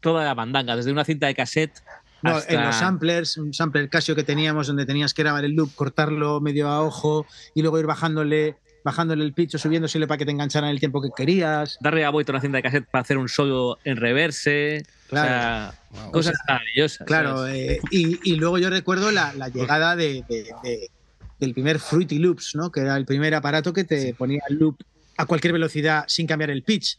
toda 0.00 0.24
la 0.24 0.34
mandanga, 0.34 0.76
desde 0.76 0.92
una 0.92 1.04
cinta 1.04 1.26
de 1.26 1.34
cassette 1.34 1.80
No, 2.22 2.30
hasta... 2.36 2.52
en 2.54 2.64
los 2.64 2.76
samplers, 2.76 3.36
un 3.38 3.52
sampler 3.54 3.88
Casio 3.88 4.14
que 4.14 4.24
teníamos 4.24 4.66
donde 4.66 4.86
tenías 4.86 5.14
que 5.14 5.22
grabar 5.22 5.44
el 5.44 5.52
loop, 5.52 5.74
cortarlo 5.74 6.40
medio 6.40 6.68
a 6.68 6.82
ojo 6.82 7.26
y 7.54 7.62
luego 7.62 7.78
ir 7.78 7.86
bajándole, 7.86 8.56
bajándole 8.84 9.24
el 9.24 9.32
pitch 9.32 9.54
o 9.56 9.58
subiéndosele 9.58 10.06
para 10.06 10.18
que 10.18 10.24
te 10.24 10.30
engancharan 10.32 10.70
el 10.70 10.78
tiempo 10.80 11.00
que 11.02 11.10
querías. 11.16 11.78
darle 11.80 12.02
la 12.02 12.10
vuelta 12.10 12.32
a 12.32 12.34
una 12.34 12.40
cinta 12.40 12.58
de 12.58 12.62
cassette 12.62 12.86
para 12.90 13.02
hacer 13.02 13.18
un 13.18 13.28
solo 13.28 13.78
en 13.84 13.96
reverse. 13.96 14.84
Claro. 15.08 15.26
O 15.26 15.28
sea, 15.28 15.74
Wow. 15.90 16.12
cosas 16.12 16.34
maravillosas. 16.46 17.06
Claro, 17.06 17.46
eh, 17.48 17.80
y, 17.90 18.30
y 18.30 18.36
luego 18.36 18.58
yo 18.58 18.68
recuerdo 18.68 19.10
la, 19.10 19.32
la 19.32 19.48
llegada 19.48 19.96
de, 19.96 20.22
de- 20.28 20.52
de- 20.62 20.90
del 21.40 21.54
primer 21.54 21.78
Fruity 21.78 22.18
Loops, 22.18 22.54
¿no? 22.56 22.70
que 22.70 22.80
era 22.80 22.94
el 22.96 23.06
primer 23.06 23.34
aparato 23.34 23.72
que 23.72 23.84
te 23.84 24.12
ponía 24.12 24.40
el 24.50 24.56
loop 24.58 24.76
a 25.16 25.24
cualquier 25.24 25.52
velocidad 25.54 26.04
sin 26.08 26.26
cambiar 26.26 26.50
el 26.50 26.62
pitch. 26.62 26.98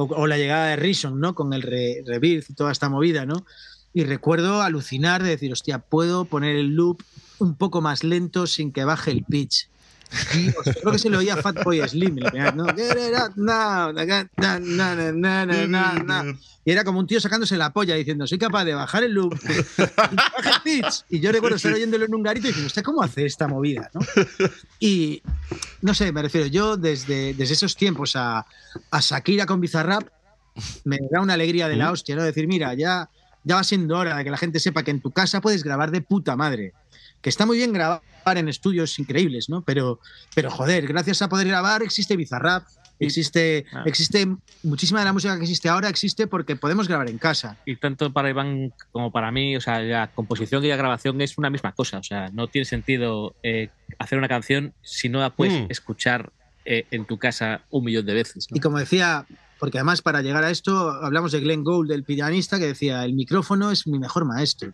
O, 0.00 0.28
la 0.28 0.38
llegada 0.38 0.68
de 0.68 0.76
Reason, 0.76 1.18
¿no? 1.18 1.34
Con 1.34 1.52
el 1.52 1.62
re, 1.62 2.04
Rebirth 2.06 2.50
y 2.50 2.54
toda 2.54 2.70
esta 2.70 2.88
movida, 2.88 3.26
¿no? 3.26 3.44
Y 3.92 4.04
recuerdo 4.04 4.62
alucinar 4.62 5.24
de 5.24 5.30
decir, 5.30 5.52
hostia, 5.52 5.80
puedo 5.80 6.24
poner 6.24 6.54
el 6.54 6.76
loop 6.76 7.02
un 7.40 7.56
poco 7.56 7.80
más 7.80 8.04
lento 8.04 8.46
sin 8.46 8.70
que 8.70 8.84
baje 8.84 9.10
el 9.10 9.24
pitch. 9.24 9.68
Y, 10.34 10.52
creo 10.52 10.92
que 10.92 10.98
se 10.98 11.10
lo 11.10 11.18
oía 11.18 11.34
a 11.34 11.36
Fatboy 11.42 11.86
Slim. 11.88 12.18
Y 16.64 16.70
era 16.70 16.84
como 16.84 16.98
un 16.98 17.06
tío 17.06 17.20
sacándose 17.20 17.56
la 17.56 17.72
polla 17.72 17.94
diciendo, 17.94 18.26
soy 18.26 18.38
capaz 18.38 18.64
de 18.64 18.74
bajar 18.74 19.02
el 19.02 19.12
loop, 19.12 19.32
y 19.32 19.82
bajar 19.86 20.52
el 20.54 20.62
pitch. 20.62 21.04
Y 21.08 21.20
yo 21.20 21.32
recuerdo 21.32 21.56
estar 21.56 21.72
oyéndolo 21.72 22.04
en 22.04 22.14
un 22.14 22.22
garito 22.22 22.46
y 22.46 22.50
diciendo, 22.50 22.66
¿usted 22.66 22.82
cómo 22.82 23.02
hace 23.02 23.24
esta 23.24 23.48
movida? 23.48 23.90
¿no? 23.94 24.00
Y 24.78 25.22
no 25.80 25.94
sé, 25.94 26.12
me 26.12 26.20
refiero, 26.22 26.46
yo 26.46 26.76
desde, 26.76 27.32
desde 27.34 27.54
esos 27.54 27.74
tiempos 27.74 28.16
a, 28.16 28.44
a 28.90 29.00
Shakira 29.00 29.46
con 29.46 29.60
Bizarrap 29.60 30.08
me 30.84 30.98
da 31.10 31.20
una 31.20 31.34
alegría 31.34 31.68
de 31.68 31.76
la 31.76 31.90
hostia, 31.90 32.16
¿no? 32.16 32.22
Decir, 32.22 32.46
mira, 32.48 32.74
ya, 32.74 33.08
ya 33.44 33.54
va 33.54 33.64
siendo 33.64 33.96
hora 33.96 34.16
de 34.16 34.24
que 34.24 34.30
la 34.30 34.36
gente 34.36 34.60
sepa 34.60 34.82
que 34.82 34.90
en 34.90 35.00
tu 35.00 35.10
casa 35.10 35.40
puedes 35.40 35.62
grabar 35.62 35.90
de 35.90 36.00
puta 36.00 36.36
madre. 36.36 36.74
Que 37.22 37.30
está 37.30 37.46
muy 37.46 37.56
bien 37.56 37.72
grabar 37.72 38.02
en 38.36 38.48
estudios 38.48 38.98
increíbles, 38.98 39.48
¿no? 39.48 39.62
Pero, 39.62 40.00
pero 40.34 40.50
joder, 40.50 40.86
gracias 40.86 41.22
a 41.22 41.28
poder 41.28 41.46
grabar 41.48 41.82
existe 41.82 42.16
Bizarrap, 42.16 42.64
existe, 42.98 43.64
Ah. 43.72 43.84
existe 43.86 44.26
muchísima 44.64 44.98
de 44.98 45.06
la 45.06 45.12
música 45.12 45.36
que 45.36 45.42
existe 45.42 45.68
ahora 45.68 45.88
existe 45.88 46.26
porque 46.26 46.56
podemos 46.56 46.88
grabar 46.88 47.08
en 47.08 47.18
casa. 47.18 47.56
Y 47.64 47.76
tanto 47.76 48.12
para 48.12 48.28
Iván 48.28 48.72
como 48.92 49.10
para 49.12 49.30
mí, 49.30 49.56
o 49.56 49.60
sea, 49.60 49.80
la 49.80 50.10
composición 50.12 50.64
y 50.64 50.68
la 50.68 50.76
grabación 50.76 51.20
es 51.20 51.38
una 51.38 51.48
misma 51.48 51.72
cosa. 51.72 51.98
O 51.98 52.02
sea, 52.02 52.28
no 52.32 52.48
tiene 52.48 52.64
sentido 52.64 53.34
eh, 53.42 53.70
hacer 53.98 54.18
una 54.18 54.28
canción 54.28 54.74
si 54.82 55.08
no 55.08 55.20
la 55.20 55.30
puedes 55.30 55.62
Mm. 55.62 55.66
escuchar 55.70 56.32
eh, 56.70 56.86
en 56.90 57.06
tu 57.06 57.16
casa 57.18 57.62
un 57.70 57.84
millón 57.84 58.04
de 58.04 58.12
veces. 58.12 58.46
¿no? 58.50 58.56
Y 58.56 58.60
como 58.60 58.78
decía, 58.78 59.24
porque 59.58 59.78
además 59.78 60.02
para 60.02 60.20
llegar 60.20 60.44
a 60.44 60.50
esto 60.50 60.90
hablamos 60.90 61.32
de 61.32 61.40
Glenn 61.40 61.64
Gould, 61.64 61.90
el 61.92 62.04
pianista, 62.04 62.58
que 62.58 62.66
decía, 62.66 63.04
el 63.06 63.14
micrófono 63.14 63.70
es 63.70 63.86
mi 63.86 63.98
mejor 63.98 64.26
maestro. 64.26 64.72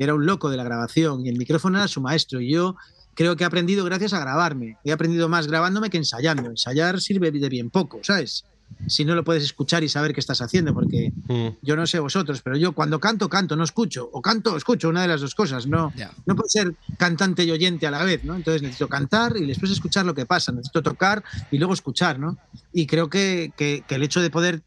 Era 0.00 0.14
un 0.14 0.24
loco 0.26 0.48
de 0.50 0.56
la 0.56 0.64
grabación 0.64 1.24
y 1.24 1.28
el 1.28 1.36
micrófono 1.36 1.76
era 1.78 1.86
su 1.86 2.00
maestro. 2.00 2.40
Y 2.40 2.50
yo 2.52 2.74
creo 3.14 3.36
que 3.36 3.44
he 3.44 3.46
aprendido 3.46 3.84
gracias 3.84 4.14
a 4.14 4.18
grabarme. 4.20 4.78
He 4.82 4.92
aprendido 4.92 5.28
más 5.28 5.46
grabándome 5.46 5.90
que 5.90 5.98
ensayando. 5.98 6.48
Ensayar 6.48 7.00
sirve 7.02 7.30
de 7.30 7.48
bien 7.50 7.68
poco, 7.70 8.00
¿sabes? 8.02 8.44
Si 8.86 9.04
no 9.04 9.16
lo 9.16 9.24
puedes 9.24 9.42
escuchar 9.42 9.82
y 9.82 9.88
saber 9.88 10.14
qué 10.14 10.20
estás 10.20 10.40
haciendo, 10.40 10.72
porque 10.72 11.12
Mm. 11.28 11.48
yo 11.60 11.74
no 11.76 11.86
sé 11.88 11.98
vosotros, 11.98 12.40
pero 12.40 12.56
yo 12.56 12.70
cuando 12.72 13.00
canto, 13.00 13.28
canto, 13.28 13.56
no 13.56 13.64
escucho. 13.64 14.08
O 14.12 14.22
canto, 14.22 14.56
escucho, 14.56 14.88
una 14.88 15.02
de 15.02 15.08
las 15.08 15.20
dos 15.20 15.34
cosas. 15.34 15.66
No, 15.66 15.92
no 16.24 16.36
puedo 16.36 16.48
ser 16.48 16.74
cantante 16.96 17.42
y 17.44 17.50
oyente 17.50 17.86
a 17.88 17.90
la 17.90 18.02
vez, 18.04 18.24
¿no? 18.24 18.36
Entonces 18.36 18.62
necesito 18.62 18.88
cantar 18.88 19.36
y 19.36 19.44
después 19.44 19.70
escuchar 19.72 20.06
lo 20.06 20.14
que 20.14 20.24
pasa. 20.24 20.52
Necesito 20.52 20.82
tocar 20.82 21.22
y 21.50 21.58
luego 21.58 21.74
escuchar, 21.74 22.18
¿no? 22.20 22.38
Y 22.72 22.86
creo 22.86 23.10
que, 23.10 23.52
que- 23.56 23.82
que 23.86 23.96
el 23.96 24.02
hecho 24.04 24.20
de 24.22 24.30
poder. 24.30 24.62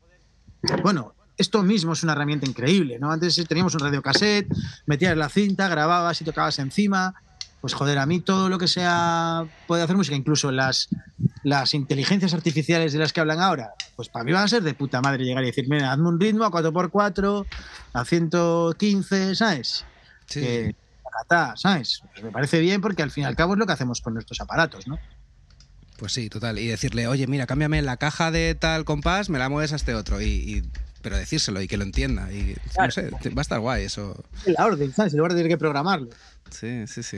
Bueno, 0.84 1.14
esto 1.38 1.64
mismo 1.64 1.94
es 1.94 2.04
una 2.04 2.14
herramienta 2.14 2.48
increíble, 2.48 2.98
¿no? 3.00 3.12
Antes 3.12 3.36
teníamos 3.48 3.74
un 3.76 3.82
radiocassette, 3.82 4.48
metías 4.86 5.18
la 5.18 5.30
cinta, 5.30 5.68
grababas 5.68 6.22
y 6.22 6.26
tocabas 6.26 6.60
encima. 6.60 7.14
Pues 7.62 7.74
joder, 7.74 7.98
a 7.98 8.06
mí 8.06 8.20
todo 8.20 8.50
lo 8.50 8.58
que 8.58 8.68
sea 8.68 9.46
puede 9.68 9.84
hacer 9.84 9.96
música, 9.96 10.16
incluso 10.18 10.52
las, 10.52 10.90
las 11.44 11.74
inteligencias 11.74 12.34
artificiales 12.34 12.92
de 12.92 13.00
las 13.00 13.14
que 13.14 13.22
hablan 13.22 13.40
ahora, 13.40 13.70
pues 13.96 14.10
para 14.10 14.26
mí 14.26 14.34
va 14.34 14.44
a 14.44 14.48
ser 14.50 14.64
de 14.64 14.74
puta 14.74 15.00
madre 15.02 15.24
llegar 15.24 15.44
y 15.44 15.48
decirme, 15.48 15.82
hazme 15.82 16.10
un 16.10 16.20
ritmo 16.20 16.44
a 16.44 16.52
4x4, 16.52 17.46
a 17.94 18.04
115, 18.06 19.36
¿sabes? 19.36 19.86
Sí. 20.28 20.42
que 20.42 20.76
¿sabes? 21.56 22.02
Pues 22.12 22.24
me 22.24 22.32
parece 22.32 22.60
bien 22.60 22.82
porque 22.82 23.02
al 23.04 23.12
fin 23.12 23.24
y 23.24 23.28
al 23.28 23.36
cabo 23.36 23.54
es 23.54 23.60
lo 23.60 23.66
que 23.66 23.74
hacemos 23.74 24.02
con 24.02 24.14
nuestros 24.14 24.42
aparatos, 24.42 24.88
¿no? 24.88 25.00
Pues 25.98 26.12
sí, 26.12 26.30
total. 26.30 26.60
Y 26.60 26.68
decirle, 26.68 27.08
oye, 27.08 27.28
mira, 27.28 27.46
cámbiame 27.46 27.82
la 27.82 27.98
caja 27.98 28.32
de 28.32 28.56
tal 28.56 28.84
compás, 28.84 29.30
me 29.30 29.40
la 29.40 29.48
mueves 29.48 29.72
a 29.74 29.76
este 29.78 29.94
otro. 29.96 30.22
Y, 30.22 30.26
y- 30.26 30.64
pero 31.04 31.18
decírselo 31.18 31.62
y 31.62 31.68
que 31.68 31.78
lo 31.78 31.84
entienda. 31.84 32.32
Y 32.32 32.56
no 32.80 32.90
sé, 32.90 33.10
va 33.12 33.20
a 33.38 33.42
estar 33.42 33.60
guay 33.60 33.84
eso. 33.84 34.24
La 34.48 34.66
orden, 34.66 34.92
¿sabes? 34.94 35.14
En 35.14 35.18
lugar 35.20 35.34
de 35.34 35.40
tener 35.40 35.52
que 35.52 35.58
programarlo. 35.60 36.10
Sí, 36.50 36.88
sí, 36.88 37.04
sí. 37.04 37.18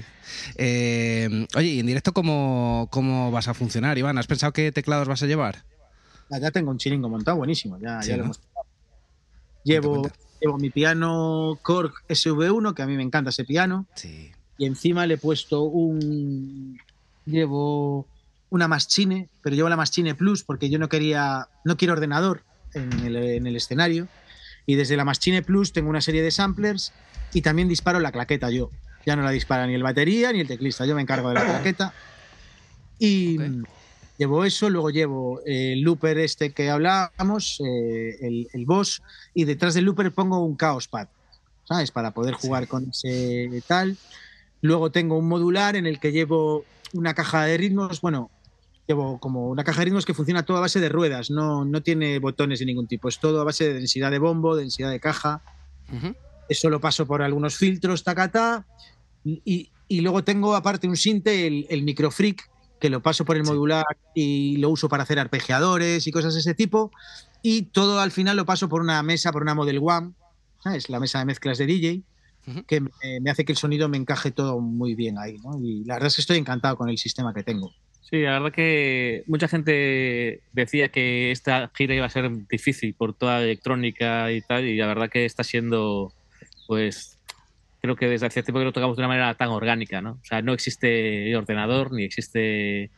Eh, 0.56 1.48
oye, 1.56 1.68
¿y 1.68 1.80
en 1.80 1.86
directo 1.86 2.14
cómo, 2.14 2.88
cómo 2.92 3.32
vas 3.32 3.48
a 3.48 3.54
funcionar, 3.54 3.98
Iván? 3.98 4.18
¿Has 4.18 4.28
pensado 4.28 4.52
qué 4.54 4.72
teclados 4.72 5.08
vas 5.08 5.24
a 5.24 5.28
llevar? 5.28 5.64
Ya, 6.30 6.40
ya 6.40 6.52
tengo 6.52 6.72
un 6.72 6.78
chiringo 6.78 7.08
montado, 7.08 7.38
buenísimo. 7.38 7.78
Ya, 7.80 8.02
Sí, 8.02 8.10
ya 8.10 8.16
¿no? 8.18 8.20
lo 8.20 8.24
hemos. 8.26 8.42
Llevo, 9.64 10.10
llevo 10.42 10.58
mi 10.58 10.70
piano 10.70 11.58
Korg 11.62 11.94
SV1, 12.08 12.74
que 12.74 12.82
a 12.84 12.88
mí 12.88 12.96
me 12.96 13.04
encanta 13.04 13.30
ese 13.32 13.46
piano, 13.46 13.86
Sí. 13.96 14.32
y 14.58 14.66
encima 14.66 15.06
le 15.08 15.16
he 15.16 15.18
puesto 15.18 15.64
un. 15.64 16.78
Llevo 17.26 18.08
una 18.52 18.68
Maschine, 18.68 19.28
pero 19.42 19.56
llevo 19.56 19.68
la 19.70 19.76
Maschine 19.76 20.14
Plus 20.16 20.44
porque 20.44 20.70
yo 20.70 20.78
no 20.80 20.88
quería. 20.90 21.48
No 21.64 21.78
quiero 21.78 21.94
ordenador 21.94 22.44
en 22.76 22.92
el, 23.06 23.16
en 23.16 23.48
el 23.48 23.56
escenario. 23.56 24.08
Y 24.66 24.76
desde 24.76 24.98
la 24.98 25.06
Maschine 25.06 25.42
Plus 25.42 25.74
tengo 25.74 25.90
una 25.90 26.02
serie 26.02 26.22
de 26.22 26.32
samplers 26.32 26.92
y 27.34 27.42
también 27.42 27.68
disparo 27.68 28.00
la 28.00 28.12
claqueta 28.12 28.50
yo. 28.50 28.72
Ya 29.06 29.16
no 29.16 29.22
la 29.24 29.32
dispara 29.32 29.68
ni 29.68 29.74
el 29.76 29.84
batería 29.84 30.32
ni 30.32 30.40
el 30.40 30.48
teclista, 30.48 30.86
yo 30.86 30.96
me 30.96 31.02
encargo 31.02 31.30
de 31.30 31.36
la 31.36 31.46
claqueta. 31.46 31.94
Y 32.98 33.38
Ok. 33.38 33.44
mm, 33.48 33.64
llevo 34.18 34.46
eso, 34.46 34.70
luego 34.70 34.90
llevo 34.90 35.42
el 35.46 35.82
looper 35.82 36.18
este 36.18 36.52
que 36.54 36.70
hablábamos, 36.70 37.60
eh, 37.64 38.18
el, 38.22 38.48
el 38.54 38.66
boss, 38.66 39.02
y 39.34 39.44
detrás 39.46 39.74
del 39.74 39.86
looper 39.86 40.12
pongo 40.12 40.40
un 40.44 40.58
Chaos 40.58 40.88
Pad, 40.88 41.08
¿sabes? 41.66 41.92
Para 41.92 42.12
poder 42.12 42.34
jugar 42.36 42.68
con 42.68 42.90
ese 42.90 43.50
tal. 43.68 43.98
Luego 44.62 44.92
tengo 44.92 45.18
un 45.18 45.28
modular 45.28 45.76
en 45.76 45.86
el 45.86 46.00
que 46.00 46.12
llevo 46.12 46.66
una 46.94 47.14
caja 47.14 47.44
de 47.46 47.58
ritmos, 47.58 48.02
bueno, 48.02 48.32
llevo 48.88 49.20
como 49.20 49.50
una 49.50 49.64
caja 49.64 49.80
de 49.80 49.86
ritmos 49.86 50.06
que 50.06 50.14
funciona 50.14 50.44
todo 50.44 50.58
a 50.58 50.62
base 50.62 50.80
de 50.80 50.90
ruedas, 50.90 51.32
no, 51.32 51.66
no 51.66 51.82
tiene 51.82 52.20
botones 52.20 52.60
de 52.60 52.66
ningún 52.66 52.88
tipo, 52.88 53.10
es 53.10 53.20
todo 53.20 53.42
a 53.42 53.44
base 53.44 53.66
de 53.68 53.74
densidad 53.74 54.12
de 54.12 54.20
bombo, 54.20 54.56
densidad 54.56 54.92
de 54.92 55.00
caja. 55.00 55.42
Eso 56.48 56.70
lo 56.70 56.80
paso 56.80 57.06
por 57.06 57.22
algunos 57.22 57.58
filtros, 57.58 58.04
tacata. 58.04 58.66
Y, 59.24 59.72
y 59.88 60.02
luego 60.02 60.24
tengo 60.24 60.56
aparte 60.56 60.88
un 60.88 60.98
sinte, 60.98 61.48
el, 61.48 61.66
el 61.70 61.84
Microfreak, 61.84 62.50
que 62.80 62.90
lo 62.90 63.02
paso 63.02 63.26
por 63.26 63.36
el 63.36 63.44
modular 63.44 63.86
y 64.14 64.58
lo 64.58 64.70
uso 64.70 64.90
para 64.90 65.04
hacer 65.04 65.20
arpegiadores 65.20 66.06
y 66.06 66.12
cosas 66.12 66.34
de 66.34 66.42
ese 66.42 66.54
tipo. 66.54 66.92
Y 67.42 67.64
todo 67.64 68.00
al 68.00 68.12
final 68.12 68.38
lo 68.38 68.46
paso 68.46 68.70
por 68.70 68.82
una 68.82 69.02
mesa, 69.04 69.32
por 69.32 69.42
una 69.42 69.56
Model 69.56 69.80
One, 69.82 70.14
es 70.74 70.90
la 70.90 71.00
mesa 71.00 71.20
de 71.20 71.26
mezclas 71.26 71.58
de 71.58 71.66
DJ, 71.66 72.02
que 72.68 72.82
me, 72.82 73.30
hace 73.30 73.46
que 73.46 73.52
el 73.52 73.58
sonido 73.58 73.90
me 73.90 73.98
encaje 73.98 74.32
todo 74.32 74.60
muy 74.60 74.96
bien 74.96 75.18
ahí. 75.18 75.38
¿no? 75.44 75.60
Y 75.60 75.84
la 75.86 75.96
verdad 75.96 76.08
es 76.08 76.16
que 76.16 76.22
estoy 76.22 76.38
encantado 76.38 76.76
con 76.78 76.90
el 76.90 76.98
sistema 76.98 77.34
que 77.34 77.44
tengo. 77.44 77.72
Sí, 78.08 78.22
la 78.22 78.34
verdad 78.34 78.52
que 78.52 79.24
mucha 79.26 79.48
gente 79.48 80.42
decía 80.54 80.90
que 80.90 81.32
esta 81.32 81.72
gira 81.74 81.96
iba 81.96 82.06
a 82.06 82.10
ser 82.10 82.30
difícil 82.48 82.94
por 82.94 83.16
toda 83.16 83.40
la 83.40 83.46
electrónica 83.46 84.32
y 84.32 84.42
tal, 84.42 84.64
y 84.66 84.78
la 84.78 84.86
verdad 84.86 85.10
que 85.10 85.26
está 85.26 85.44
siendo, 85.44 86.14
pues, 86.68 87.18
creo 87.82 87.96
que 87.96 88.08
desde 88.08 88.28
hace 88.28 88.44
tiempo 88.44 88.60
que 88.60 88.66
lo 88.66 88.74
tocamos 88.74 88.96
de 88.96 89.02
una 89.02 89.08
manera 89.08 89.34
tan 89.34 89.50
orgánica, 89.50 90.02
¿no? 90.02 90.12
O 90.22 90.24
sea, 90.24 90.44
no 90.44 90.54
existe 90.54 91.36
ordenador 91.36 91.94
ni 91.94 92.04
existe 92.04 92.92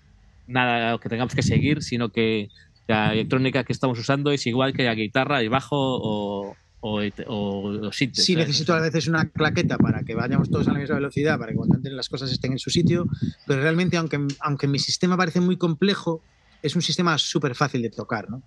nada 0.45 0.97
que 0.99 1.07
tengamos 1.07 1.35
que 1.35 1.41
seguir, 1.41 1.83
sino 1.83 2.09
que 2.09 2.49
la 2.85 3.13
electrónica 3.13 3.63
que 3.63 3.71
estamos 3.71 3.97
usando 3.99 4.31
es 4.31 4.45
igual 4.45 4.73
que 4.73 4.83
la 4.83 4.95
guitarra, 4.95 5.39
el 5.39 5.49
bajo 5.49 5.77
o, 5.77 6.57
o, 6.79 7.01
o, 7.27 7.91
Sí, 7.91 8.35
necesito 8.35 8.73
a 8.73 8.79
veces 8.79 9.07
una 9.07 9.29
claqueta 9.29 9.77
para 9.77 10.03
que 10.03 10.15
vayamos 10.15 10.49
todos 10.49 10.67
a 10.67 10.73
la 10.73 10.79
misma 10.79 10.95
velocidad, 10.95 11.39
para 11.39 11.51
que 11.51 11.57
cuando 11.57 11.77
las 11.89 12.09
cosas 12.09 12.31
estén 12.31 12.51
en 12.51 12.59
su 12.59 12.69
sitio, 12.69 13.07
pero 13.45 13.61
realmente, 13.61 13.97
aunque, 13.97 14.19
aunque 14.39 14.67
mi 14.67 14.79
sistema 14.79 15.17
parece 15.17 15.41
muy 15.41 15.57
complejo, 15.57 16.21
es 16.61 16.75
un 16.75 16.81
sistema 16.81 17.17
súper 17.17 17.55
fácil 17.55 17.81
de 17.81 17.89
tocar, 17.89 18.29
¿no? 18.29 18.43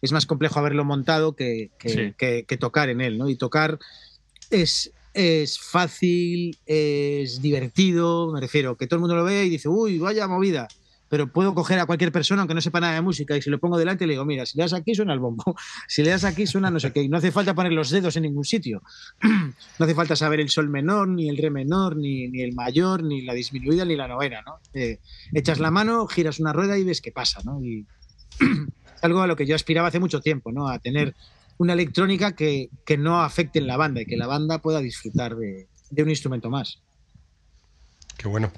Es 0.00 0.12
más 0.12 0.26
complejo 0.26 0.58
haberlo 0.58 0.84
montado 0.84 1.34
que, 1.34 1.70
que, 1.78 2.44
que, 2.46 2.56
tocar 2.56 2.88
en 2.88 3.00
él, 3.00 3.16
¿no? 3.16 3.28
Y 3.28 3.36
tocar 3.36 3.78
es, 4.50 4.92
es 5.14 5.58
fácil, 5.58 6.58
es 6.66 7.40
divertido, 7.40 8.32
me 8.32 8.40
refiero, 8.40 8.76
que 8.76 8.86
todo 8.86 8.96
el 8.96 9.00
mundo 9.00 9.16
lo 9.16 9.24
ve 9.24 9.46
y 9.46 9.50
dice, 9.50 9.68
uy, 9.68 9.98
vaya 9.98 10.26
movida 10.26 10.68
pero 11.08 11.32
puedo 11.32 11.54
coger 11.54 11.78
a 11.78 11.86
cualquier 11.86 12.12
persona, 12.12 12.42
aunque 12.42 12.54
no 12.54 12.60
sepa 12.60 12.80
nada 12.80 12.94
de 12.94 13.02
música, 13.02 13.36
y 13.36 13.42
si 13.42 13.50
lo 13.50 13.58
pongo 13.58 13.78
delante 13.78 14.06
le 14.06 14.14
digo, 14.14 14.24
mira, 14.24 14.46
si 14.46 14.58
le 14.58 14.64
das 14.64 14.72
aquí 14.72 14.94
suena 14.94 15.12
el 15.12 15.20
bombo, 15.20 15.44
si 15.88 16.02
le 16.02 16.10
das 16.10 16.24
aquí 16.24 16.46
suena 16.46 16.70
no 16.70 16.80
sé 16.80 16.92
qué, 16.92 17.02
y 17.02 17.08
no 17.08 17.18
hace 17.18 17.32
falta 17.32 17.54
poner 17.54 17.72
los 17.72 17.90
dedos 17.90 18.16
en 18.16 18.24
ningún 18.24 18.44
sitio, 18.44 18.82
no 19.22 19.84
hace 19.84 19.94
falta 19.94 20.16
saber 20.16 20.40
el 20.40 20.48
sol 20.48 20.68
menor, 20.68 21.08
ni 21.08 21.28
el 21.28 21.36
re 21.36 21.50
menor, 21.50 21.96
ni, 21.96 22.28
ni 22.28 22.42
el 22.42 22.54
mayor, 22.54 23.02
ni 23.02 23.22
la 23.22 23.34
disminuida, 23.34 23.84
ni 23.84 23.96
la 23.96 24.08
novena, 24.08 24.42
¿no? 24.42 24.58
Eh, 24.72 24.98
echas 25.32 25.58
la 25.58 25.70
mano, 25.70 26.06
giras 26.06 26.40
una 26.40 26.52
rueda 26.52 26.78
y 26.78 26.84
ves 26.84 27.00
qué 27.00 27.12
pasa, 27.12 27.40
¿no? 27.44 27.62
Y 27.62 27.86
algo 29.02 29.22
a 29.22 29.26
lo 29.26 29.36
que 29.36 29.46
yo 29.46 29.54
aspiraba 29.54 29.88
hace 29.88 30.00
mucho 30.00 30.20
tiempo, 30.20 30.52
¿no? 30.52 30.68
A 30.68 30.78
tener 30.78 31.14
una 31.58 31.74
electrónica 31.74 32.34
que, 32.34 32.70
que 32.84 32.96
no 32.96 33.22
afecte 33.22 33.58
en 33.58 33.66
la 33.66 33.76
banda 33.76 34.00
y 34.00 34.06
que 34.06 34.16
la 34.16 34.26
banda 34.26 34.58
pueda 34.58 34.80
disfrutar 34.80 35.36
de, 35.36 35.68
de 35.90 36.02
un 36.02 36.10
instrumento 36.10 36.50
más. 36.50 36.80
Qué 38.16 38.28
bueno. 38.28 38.52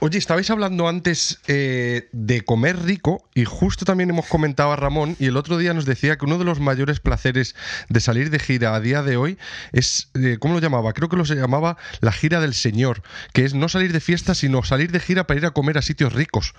Oye, 0.00 0.18
estabais 0.18 0.50
hablando 0.50 0.88
antes 0.88 1.38
eh, 1.46 2.08
de 2.12 2.42
comer 2.42 2.82
rico 2.82 3.28
y 3.34 3.44
justo 3.44 3.84
también 3.84 4.10
hemos 4.10 4.26
comentado 4.26 4.72
a 4.72 4.76
Ramón 4.76 5.16
y 5.18 5.26
el 5.26 5.36
otro 5.36 5.56
día 5.56 5.72
nos 5.72 5.84
decía 5.84 6.16
que 6.16 6.24
uno 6.24 6.38
de 6.38 6.44
los 6.44 6.60
mayores 6.60 7.00
placeres 7.00 7.54
de 7.88 8.00
salir 8.00 8.30
de 8.30 8.38
gira 8.38 8.74
a 8.74 8.80
día 8.80 9.02
de 9.02 9.16
hoy 9.16 9.38
es, 9.72 10.10
eh, 10.14 10.38
¿cómo 10.40 10.54
lo 10.54 10.60
llamaba? 10.60 10.92
Creo 10.92 11.08
que 11.08 11.16
lo 11.16 11.24
se 11.24 11.36
llamaba 11.36 11.76
la 12.00 12.12
gira 12.12 12.40
del 12.40 12.54
Señor, 12.54 13.02
que 13.32 13.44
es 13.44 13.54
no 13.54 13.68
salir 13.68 13.92
de 13.92 14.00
fiesta, 14.00 14.34
sino 14.34 14.62
salir 14.62 14.90
de 14.90 15.00
gira 15.00 15.26
para 15.26 15.40
ir 15.40 15.46
a 15.46 15.52
comer 15.52 15.78
a 15.78 15.82
sitios 15.82 16.12
ricos. 16.12 16.54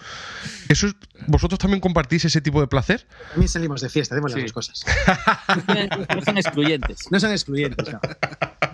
¿Eso 0.69 0.87
¿Vosotros 1.27 1.59
también 1.59 1.81
compartís 1.81 2.25
ese 2.25 2.41
tipo 2.41 2.61
de 2.61 2.67
placer? 2.67 3.05
También 3.29 3.49
salimos 3.49 3.81
de 3.81 3.89
fiesta, 3.89 4.15
hacemos 4.15 4.33
las 4.33 4.43
dos 4.43 4.53
cosas. 4.53 4.85
no 6.15 6.21
son 6.21 6.37
excluyentes. 6.37 7.11
No 7.11 7.19
son 7.19 7.31
excluyentes, 7.31 7.89
no. 7.91 7.99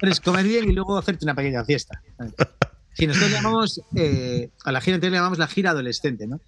es 0.02 0.20
comer 0.20 0.46
bien 0.46 0.70
y 0.70 0.74
luego 0.74 0.98
hacerte 0.98 1.26
una 1.26 1.36
pequeña 1.36 1.64
fiesta. 1.64 2.02
Sí, 2.94 3.08
nosotros 3.08 3.32
llamamos, 3.32 3.82
eh, 3.96 4.50
a 4.64 4.72
la 4.72 4.82
gira 4.82 4.96
anterior 4.96 5.12
le 5.14 5.18
llamamos 5.18 5.40
la 5.40 5.48
gira 5.48 5.72
adolescente, 5.72 6.28
¿no? 6.28 6.40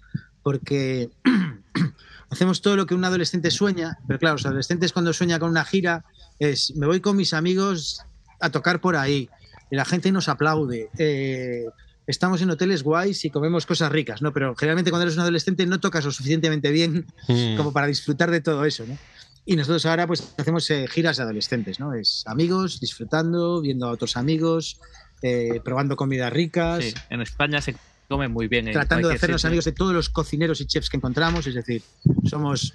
Porque 0.42 1.10
hacemos 2.30 2.62
todo 2.62 2.76
lo 2.76 2.86
que 2.86 2.94
un 2.94 3.04
adolescente 3.04 3.50
sueña, 3.50 3.98
pero 4.06 4.18
claro, 4.18 4.34
los 4.36 4.46
adolescentes 4.46 4.92
cuando 4.92 5.12
sueña 5.12 5.38
con 5.38 5.50
una 5.50 5.64
gira 5.64 6.04
es, 6.38 6.74
me 6.76 6.86
voy 6.86 7.00
con 7.00 7.16
mis 7.16 7.34
amigos 7.34 8.00
a 8.40 8.50
tocar 8.50 8.80
por 8.80 8.96
ahí, 8.96 9.28
y 9.70 9.76
la 9.76 9.84
gente 9.84 10.12
nos 10.12 10.28
aplaude, 10.28 10.90
eh, 10.98 11.64
estamos 12.06 12.40
en 12.42 12.50
hoteles 12.50 12.82
guays 12.82 13.24
y 13.24 13.30
comemos 13.30 13.66
cosas 13.66 13.90
ricas, 13.90 14.22
¿no? 14.22 14.32
Pero 14.32 14.54
generalmente 14.54 14.90
cuando 14.90 15.04
eres 15.04 15.16
un 15.16 15.22
adolescente 15.22 15.66
no 15.66 15.80
tocas 15.80 16.04
lo 16.04 16.12
suficientemente 16.12 16.70
bien 16.70 17.06
mm. 17.28 17.56
como 17.56 17.72
para 17.72 17.86
disfrutar 17.86 18.30
de 18.30 18.40
todo 18.40 18.64
eso, 18.64 18.84
¿no? 18.86 18.96
Y 19.44 19.54
nosotros 19.54 19.86
ahora 19.86 20.06
pues 20.06 20.34
hacemos 20.38 20.68
eh, 20.70 20.86
giras 20.88 21.16
de 21.16 21.22
adolescentes, 21.22 21.78
¿no? 21.78 21.94
Es 21.94 22.24
amigos, 22.26 22.80
disfrutando, 22.80 23.60
viendo 23.60 23.86
a 23.86 23.90
otros 23.90 24.16
amigos, 24.16 24.80
eh, 25.26 25.60
probando 25.64 25.96
comidas 25.96 26.32
ricas. 26.32 26.84
Sí, 26.84 26.94
en 27.10 27.22
España 27.22 27.60
se 27.60 27.76
come 28.08 28.28
muy 28.28 28.48
bien. 28.48 28.70
Tratando 28.72 29.08
de 29.08 29.14
hacernos 29.14 29.44
amigos 29.44 29.64
de 29.64 29.72
todos 29.72 29.92
los 29.92 30.08
cocineros 30.08 30.60
y 30.60 30.66
chefs 30.66 30.88
que 30.88 30.96
encontramos, 30.96 31.46
es 31.46 31.54
decir, 31.54 31.82
somos 32.24 32.72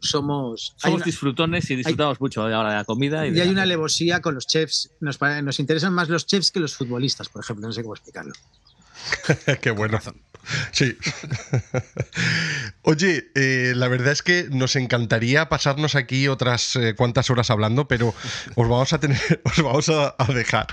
somos 0.00 0.74
somos 0.76 1.04
disfrutones 1.04 1.70
y 1.70 1.76
disfrutamos 1.76 2.20
mucho 2.20 2.42
ahora 2.42 2.70
de 2.70 2.76
la 2.76 2.84
comida. 2.84 3.26
Y, 3.26 3.38
hay 3.40 3.48
una 3.48 3.62
alevosía 3.62 4.20
con 4.20 4.34
los 4.34 4.46
chefs. 4.46 4.90
Nos, 5.00 5.20
nos 5.20 5.60
interesan 5.60 5.92
más 5.92 6.08
los 6.08 6.26
chefs 6.26 6.50
que 6.50 6.60
los 6.60 6.74
futbolistas, 6.74 7.28
por 7.28 7.42
ejemplo. 7.42 7.66
No 7.66 7.72
sé 7.72 7.82
cómo 7.82 7.94
explicarlo. 7.94 8.32
Qué 9.60 9.70
bueno. 9.70 9.98
Sí. 10.72 10.96
Oye, 12.82 13.30
eh, 13.34 13.72
la 13.74 13.88
verdad 13.88 14.12
es 14.12 14.22
que 14.22 14.46
nos 14.50 14.76
encantaría 14.76 15.48
pasarnos 15.48 15.94
aquí 15.94 16.28
otras 16.28 16.76
eh, 16.76 16.94
cuantas 16.94 17.30
horas 17.30 17.50
hablando, 17.50 17.88
pero 17.88 18.14
os 18.54 18.68
vamos 18.68 18.92
a 18.92 19.00
tener, 19.00 19.18
os 19.44 19.62
vamos 19.62 19.88
a, 19.88 20.14
dejar. 20.32 20.66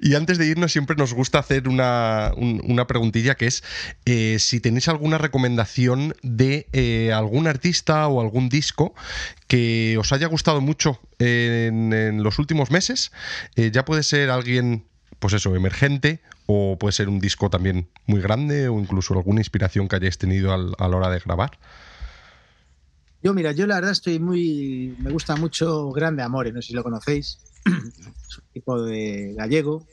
Y 0.00 0.14
antes 0.14 0.38
de 0.38 0.46
irnos, 0.46 0.72
siempre 0.72 0.96
nos 0.96 1.14
gusta 1.14 1.38
hacer 1.38 1.68
una, 1.68 2.32
preguntilla 2.88 3.36
que 3.36 3.46
es 3.46 3.62
eh, 4.06 4.38
si 4.40 4.60
tenéis 4.60 4.88
alguna 4.88 5.18
recomendación 5.18 6.14
de 6.22 7.12
algún 7.14 7.46
artista 7.46 8.08
o 8.08 8.20
algún 8.20 8.48
disco 8.48 8.94
que 9.46 9.96
os 9.98 10.12
haya 10.12 10.26
gustado 10.26 10.60
mucho 10.60 11.00
en 11.18 12.22
los 12.22 12.38
últimos 12.38 12.70
meses. 12.70 13.12
ya 13.54 13.84
puede 13.84 14.02
ser 14.02 14.30
alguien, 14.30 14.86
pues 15.22 15.34
eso, 15.34 15.54
emergente 15.54 16.20
o 16.46 16.76
puede 16.78 16.92
ser 16.92 17.08
un 17.08 17.20
disco 17.20 17.48
también 17.48 17.88
muy 18.06 18.20
grande 18.20 18.68
o 18.68 18.80
incluso 18.80 19.14
alguna 19.14 19.40
inspiración 19.40 19.86
que 19.86 19.94
hayáis 19.94 20.18
tenido 20.18 20.52
a 20.52 20.88
la 20.88 20.96
hora 20.96 21.10
de 21.10 21.20
grabar. 21.20 21.52
Yo, 23.22 23.32
mira, 23.32 23.52
yo 23.52 23.68
la 23.68 23.76
verdad 23.76 23.92
estoy 23.92 24.18
muy. 24.18 24.96
Me 24.98 25.12
gusta 25.12 25.36
mucho 25.36 25.90
Grande 25.92 26.24
Amore, 26.24 26.52
no 26.52 26.60
sé 26.60 26.68
si 26.68 26.74
lo 26.74 26.82
conocéis. 26.82 27.38
es 27.64 28.38
un 28.38 28.44
tipo 28.52 28.82
de 28.82 29.34
gallego. 29.36 29.86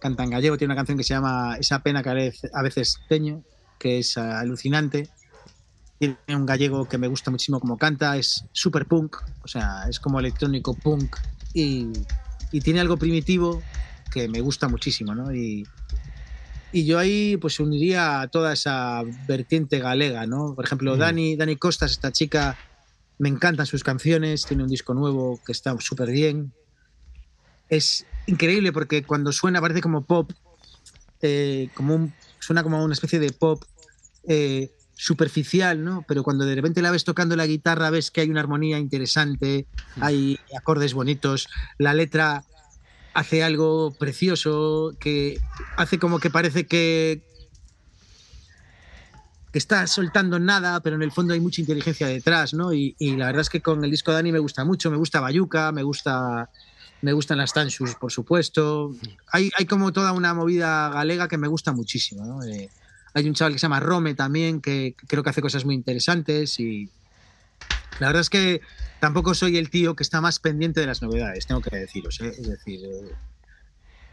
Canta 0.00 0.24
en 0.24 0.30
gallego, 0.30 0.56
tiene 0.56 0.72
una 0.72 0.78
canción 0.78 0.96
que 0.96 1.04
se 1.04 1.12
llama 1.12 1.58
Esa 1.60 1.80
pena 1.80 2.02
que 2.02 2.32
a 2.54 2.62
veces 2.62 3.00
teño, 3.06 3.42
que 3.78 3.98
es 3.98 4.16
alucinante. 4.16 5.10
Tiene 5.98 6.16
un 6.30 6.46
gallego 6.46 6.88
que 6.88 6.96
me 6.96 7.08
gusta 7.08 7.30
muchísimo 7.30 7.60
como 7.60 7.76
canta, 7.76 8.16
es 8.16 8.46
super 8.52 8.86
punk, 8.86 9.16
o 9.42 9.48
sea, 9.48 9.84
es 9.90 10.00
como 10.00 10.18
electrónico 10.18 10.74
punk 10.74 11.16
y, 11.52 11.92
y 12.50 12.60
tiene 12.62 12.80
algo 12.80 12.96
primitivo 12.96 13.62
que 14.14 14.28
me 14.28 14.40
gusta 14.40 14.68
muchísimo, 14.68 15.12
¿no? 15.12 15.34
Y, 15.34 15.66
y 16.72 16.84
yo 16.86 16.98
ahí 17.00 17.36
pues 17.36 17.58
uniría 17.58 18.20
a 18.20 18.28
toda 18.28 18.52
esa 18.52 19.02
vertiente 19.26 19.80
galega, 19.80 20.26
¿no? 20.26 20.54
Por 20.54 20.64
ejemplo, 20.64 20.94
mm. 20.94 20.98
Dani, 20.98 21.36
Dani 21.36 21.56
Costas, 21.56 21.90
esta 21.90 22.12
chica, 22.12 22.56
me 23.18 23.28
encantan 23.28 23.66
sus 23.66 23.82
canciones, 23.82 24.46
tiene 24.46 24.62
un 24.62 24.68
disco 24.68 24.94
nuevo 24.94 25.40
que 25.44 25.52
está 25.52 25.76
súper 25.80 26.10
bien. 26.10 26.52
Es 27.68 28.06
increíble 28.26 28.72
porque 28.72 29.02
cuando 29.02 29.32
suena 29.32 29.60
parece 29.60 29.80
como 29.80 30.04
pop, 30.04 30.30
eh, 31.22 31.70
como 31.74 31.96
un, 31.96 32.14
suena 32.38 32.62
como 32.62 32.84
una 32.84 32.94
especie 32.94 33.18
de 33.18 33.32
pop 33.32 33.64
eh, 34.28 34.70
superficial, 34.94 35.82
¿no? 35.82 36.04
Pero 36.06 36.22
cuando 36.22 36.44
de 36.44 36.54
repente 36.54 36.82
la 36.82 36.92
ves 36.92 37.04
tocando 37.04 37.34
la 37.34 37.46
guitarra 37.46 37.90
ves 37.90 38.10
que 38.10 38.20
hay 38.20 38.30
una 38.30 38.40
armonía 38.40 38.78
interesante, 38.78 39.66
mm. 39.96 40.02
hay 40.02 40.38
acordes 40.56 40.94
bonitos, 40.94 41.48
la 41.78 41.94
letra 41.94 42.44
hace 43.14 43.42
algo 43.42 43.92
precioso, 43.98 44.94
que 44.98 45.40
hace 45.76 45.98
como 45.98 46.18
que 46.18 46.30
parece 46.30 46.66
que, 46.66 47.22
está 49.52 49.86
soltando 49.86 50.40
nada, 50.40 50.80
pero 50.80 50.96
en 50.96 51.02
el 51.02 51.12
fondo 51.12 51.32
hay 51.32 51.38
mucha 51.38 51.60
inteligencia 51.60 52.08
detrás, 52.08 52.54
¿no? 52.54 52.72
Y, 52.72 52.96
la 52.98 53.26
verdad 53.26 53.42
es 53.42 53.48
que 53.48 53.60
con 53.60 53.84
el 53.84 53.90
disco 53.90 54.10
de 54.10 54.16
Dani 54.16 54.32
me 54.32 54.40
gusta 54.40 54.64
mucho, 54.64 54.90
me 54.90 54.96
gusta 54.96 55.20
Bayuca, 55.20 55.70
me 55.70 55.84
gusta 55.84 56.50
me 57.02 57.12
gustan 57.12 57.36
las 57.36 57.52
Tanshus, 57.52 57.96
por 57.96 58.10
supuesto. 58.10 58.94
Hay, 59.30 59.50
hay, 59.58 59.66
como 59.66 59.92
toda 59.92 60.12
una 60.12 60.32
movida 60.32 60.88
galega 60.88 61.28
que 61.28 61.36
me 61.36 61.48
gusta 61.48 61.72
muchísimo, 61.72 62.24
¿no? 62.24 62.42
Eh, 62.42 62.70
hay 63.12 63.28
un 63.28 63.34
chaval 63.34 63.52
que 63.52 63.58
se 63.58 63.64
llama 63.64 63.78
Rome 63.78 64.14
también, 64.14 64.62
que 64.62 64.96
creo 65.06 65.22
que 65.22 65.28
hace 65.28 65.42
cosas 65.42 65.66
muy 65.66 65.74
interesantes 65.74 66.58
y 66.58 66.88
la 68.00 68.08
verdad 68.08 68.20
es 68.20 68.30
que 68.30 68.60
tampoco 69.00 69.34
soy 69.34 69.56
el 69.56 69.70
tío 69.70 69.94
que 69.94 70.02
está 70.02 70.20
más 70.20 70.38
pendiente 70.38 70.80
de 70.80 70.86
las 70.86 71.02
novedades, 71.02 71.46
tengo 71.46 71.60
que 71.60 71.76
deciros. 71.76 72.20
¿eh? 72.20 72.32
Es 72.36 72.48
decir, 72.48 72.80
eh, 72.84 73.12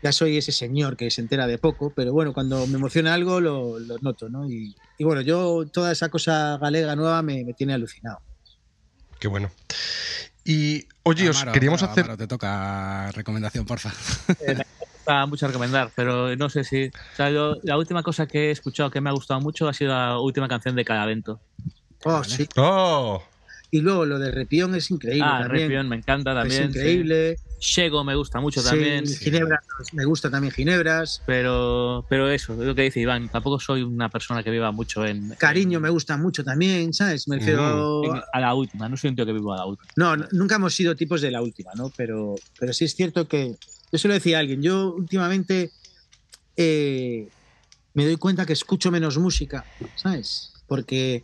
ya 0.04 0.12
soy 0.12 0.38
ese 0.38 0.52
señor 0.52 0.98
que 0.98 1.10
se 1.12 1.22
entera 1.22 1.48
de 1.48 1.58
poco, 1.58 1.94
pero 1.96 2.14
bueno, 2.14 2.34
cuando 2.34 2.66
me 2.68 2.78
emociona 2.78 3.14
algo 3.14 3.40
lo, 3.40 3.80
lo 3.80 3.98
noto, 4.00 4.30
¿no? 4.30 4.50
Y, 4.50 4.76
y, 4.98 5.04
bueno, 5.04 5.22
yo 5.22 5.66
toda 5.72 5.92
esa 5.92 6.10
cosa 6.10 6.58
galega 6.58 6.96
nueva 6.96 7.22
me, 7.22 7.44
me 7.44 7.54
tiene 7.54 7.74
alucinado. 7.74 8.20
Qué 9.20 9.28
bueno. 9.28 9.52
Y 10.44 10.88
oye, 11.04 11.30
os 11.30 11.44
queríamos 11.46 11.84
hacer. 11.84 12.06
Amaro, 12.06 12.18
te 12.18 12.28
toca 12.28 13.12
recomendación, 13.12 13.66
porfa. 13.66 13.92
Eh, 14.42 14.56
me 14.56 14.66
gusta 14.90 15.26
mucho 15.28 15.48
recomendar, 15.48 15.92
pero 15.96 16.36
no 16.36 16.50
sé 16.50 16.64
si. 16.64 16.88
O 16.88 17.16
sea, 17.16 17.30
yo, 17.30 17.56
la 17.64 17.78
última 17.78 18.02
cosa 18.02 18.26
que 18.26 18.48
he 18.48 18.52
escuchado 18.52 18.90
que 18.90 19.02
me 19.02 19.10
ha 19.10 19.14
gustado 19.14 19.40
mucho 19.40 19.68
ha 19.68 19.74
sido 19.74 19.92
la 19.92 20.20
última 20.20 20.48
canción 20.48 20.76
de 20.76 20.84
Calavento. 20.84 21.40
Oh, 22.04 22.14
vale. 22.14 22.26
sí. 22.26 22.50
Oh. 22.58 23.22
Y 23.74 23.80
luego 23.80 24.06
lo 24.06 24.20
de 24.20 24.32
Repión 24.32 24.76
es 24.76 24.92
increíble. 24.92 25.24
Ah, 25.26 25.40
también. 25.44 25.70
Repión 25.70 25.88
me 25.90 25.96
encanta 25.96 26.34
también. 26.34 26.64
Es 26.64 26.76
increíble. 26.76 27.38
Sí. 27.38 27.44
Chego 27.74 28.04
me 28.04 28.16
gusta 28.16 28.42
mucho 28.42 28.60
Sí, 28.62 28.68
también. 28.70 29.08
Ginebras, 29.08 29.62
me 29.94 30.04
gusta 30.04 30.30
también 30.30 30.52
Ginebras. 30.52 31.22
Pero, 31.26 32.06
pero 32.10 32.30
eso, 32.30 32.54
es 32.54 32.68
lo 32.68 32.76
que 32.76 32.82
dice 32.82 33.00
Iván. 33.00 33.30
Tampoco 33.30 33.60
soy 33.60 33.84
una 33.84 34.10
persona 34.10 34.44
que 34.44 34.50
viva 34.52 34.72
mucho 34.72 35.06
en. 35.06 35.30
Cariño 35.38 35.80
me 35.80 35.90
gusta 35.90 36.18
mucho 36.18 36.44
también, 36.44 36.92
¿sabes? 36.92 37.28
Me 37.30 37.38
refiero. 37.38 38.02
en- 38.04 38.22
a 38.34 38.40
la 38.42 38.54
última, 38.56 38.90
no 38.90 38.98
soy 38.98 39.12
un 39.12 39.16
tío 39.16 39.26
que 39.26 39.32
vivo 39.34 39.54
a 39.54 39.58
la 39.58 39.66
última. 39.66 39.90
No, 39.96 40.18
no, 40.18 40.28
nunca 40.32 40.56
hemos 40.56 40.74
sido 40.74 40.96
tipos 40.96 41.22
de 41.22 41.32
la 41.32 41.42
última, 41.42 41.72
¿no? 41.76 41.92
Pero, 41.96 42.36
pero 42.60 42.74
sí 42.74 42.86
es 42.86 42.96
cierto 42.96 43.28
que. 43.28 43.56
Yo 43.92 43.98
se 44.00 44.08
lo 44.08 44.16
decía 44.16 44.38
a 44.38 44.40
alguien. 44.42 44.62
Yo 44.62 44.94
últimamente 44.96 45.72
eh, 46.58 47.30
me 47.94 48.06
doy 48.06 48.18
cuenta 48.18 48.46
que 48.46 48.54
escucho 48.54 48.90
menos 48.92 49.18
música, 49.18 49.66
¿sabes? 49.96 50.52
Porque, 50.68 51.24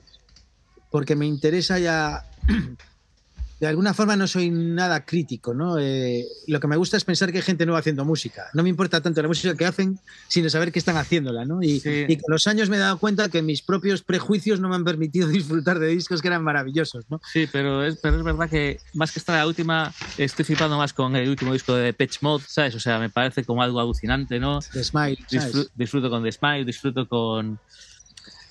porque 0.92 1.16
me 1.16 1.26
interesa 1.26 1.80
ya. 1.80 2.24
De 3.60 3.66
alguna 3.66 3.96
forma 3.96 4.16
no 4.16 4.28
soy 4.28 4.52
nada 4.52 5.04
crítico, 5.04 5.52
¿no? 5.56 5.80
Eh, 5.80 6.24
lo 6.46 6.60
que 6.60 6.68
me 6.68 6.76
gusta 6.78 6.96
es 6.96 7.04
pensar 7.04 7.32
que 7.32 7.40
hay 7.40 7.44
gente 7.44 7.66
nueva 7.66 7.80
haciendo 7.80 8.06
música. 8.06 8.44
No 8.54 8.62
me 8.62 8.70
importa 8.70 9.02
tanto 9.02 9.20
la 9.20 9.28
música 9.28 9.56
que 9.58 9.66
hacen, 9.66 10.00
sino 10.30 10.48
saber 10.48 10.72
que 10.72 10.78
están 10.78 10.96
haciéndola, 10.96 11.44
¿no? 11.44 11.64
Y, 11.64 11.80
Sí. 11.80 12.06
y 12.08 12.18
con 12.18 12.34
los 12.34 12.46
años 12.46 12.70
me 12.70 12.76
he 12.76 12.80
dado 12.80 13.00
cuenta 13.00 13.30
que 13.30 13.42
mis 13.42 13.64
propios 13.64 14.04
prejuicios 14.04 14.60
no 14.60 14.70
me 14.70 14.76
han 14.76 14.84
permitido 14.84 15.28
disfrutar 15.66 15.80
de 15.80 15.88
discos 15.88 16.22
que 16.22 16.28
eran 16.28 16.44
maravillosos, 16.44 17.06
¿no? 17.10 17.20
Sí, 17.34 17.48
pero 17.52 17.84
es, 17.84 17.98
pero 18.00 18.18
es 18.18 18.24
verdad 18.24 18.48
que 18.48 18.78
más 18.94 19.12
que 19.12 19.18
estar 19.18 19.34
a 19.34 19.40
la 19.40 19.48
última, 19.48 19.92
estoy 20.20 20.46
flipando 20.46 20.78
más 20.78 20.94
con 20.94 21.16
el 21.16 21.28
último 21.28 21.52
disco 21.52 21.74
de 21.74 21.94
Pitch 21.94 22.22
Mode, 22.22 22.44
¿sabes? 22.48 22.76
O 22.76 22.80
sea, 22.80 23.00
me 23.00 23.10
parece 23.10 23.44
como 23.44 23.64
algo 23.64 23.80
alucinante, 23.80 24.40
¿no? 24.40 24.60
de 24.72 24.84
Smile, 24.84 25.18
¿sabes? 25.32 25.56
Disfru- 25.56 25.70
disfruto 25.74 26.12
con 26.12 26.22
The 26.24 26.32
Smile, 26.32 26.64
disfruto 26.64 27.08
con. 27.08 27.58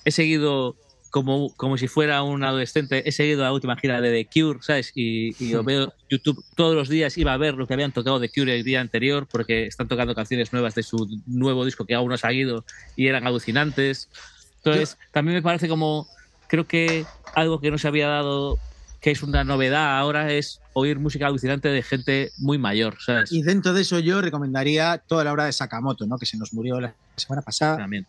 He 0.03 0.11
seguido 0.11 0.75
como, 1.17 1.51
como 1.55 1.79
si 1.79 1.87
fuera 1.87 2.21
un 2.21 2.43
adolescente, 2.43 3.01
he 3.09 3.11
seguido 3.11 3.41
la 3.41 3.51
última 3.51 3.75
gira 3.75 3.99
de 4.01 4.11
The 4.11 4.29
Cure, 4.31 4.59
¿sabes? 4.61 4.91
Y, 4.93 5.35
y 5.43 5.51
lo 5.51 5.63
veo 5.63 5.91
YouTube 6.11 6.45
todos 6.55 6.75
los 6.75 6.89
días, 6.89 7.17
iba 7.17 7.33
a 7.33 7.37
ver 7.37 7.55
lo 7.55 7.65
que 7.65 7.73
habían 7.73 7.91
tocado 7.91 8.19
The 8.19 8.29
Cure 8.29 8.55
el 8.55 8.63
día 8.63 8.81
anterior, 8.81 9.27
porque 9.27 9.65
están 9.65 9.87
tocando 9.87 10.13
canciones 10.13 10.53
nuevas 10.53 10.75
de 10.75 10.83
su 10.83 11.09
nuevo 11.25 11.65
disco 11.65 11.85
que 11.85 11.95
aún 11.95 12.09
no 12.09 12.13
ha 12.13 12.19
salido 12.19 12.65
y 12.95 13.07
eran 13.07 13.25
alucinantes. 13.25 14.09
Entonces, 14.57 14.95
también 15.11 15.37
me 15.37 15.41
parece 15.41 15.67
como. 15.67 16.07
Creo 16.47 16.67
que 16.67 17.03
algo 17.33 17.59
que 17.59 17.71
no 17.71 17.79
se 17.79 17.87
había 17.87 18.07
dado, 18.07 18.59
que 19.01 19.09
es 19.09 19.23
una 19.23 19.43
novedad 19.43 19.97
ahora, 19.97 20.31
es 20.31 20.61
oír 20.73 20.99
música 20.99 21.25
alucinante 21.25 21.69
de 21.69 21.81
gente 21.81 22.31
muy 22.37 22.59
mayor, 22.59 22.97
¿sabes? 23.03 23.31
Y 23.31 23.41
dentro 23.41 23.73
de 23.73 23.81
eso 23.81 23.97
yo 23.97 24.21
recomendaría 24.21 24.99
toda 24.99 25.23
la 25.23 25.33
obra 25.33 25.45
de 25.45 25.51
Sakamoto, 25.51 26.05
¿no? 26.05 26.19
que 26.19 26.27
se 26.27 26.37
nos 26.37 26.53
murió 26.53 26.79
la 26.79 26.93
semana 27.15 27.41
pasada. 27.41 27.77
También. 27.77 28.05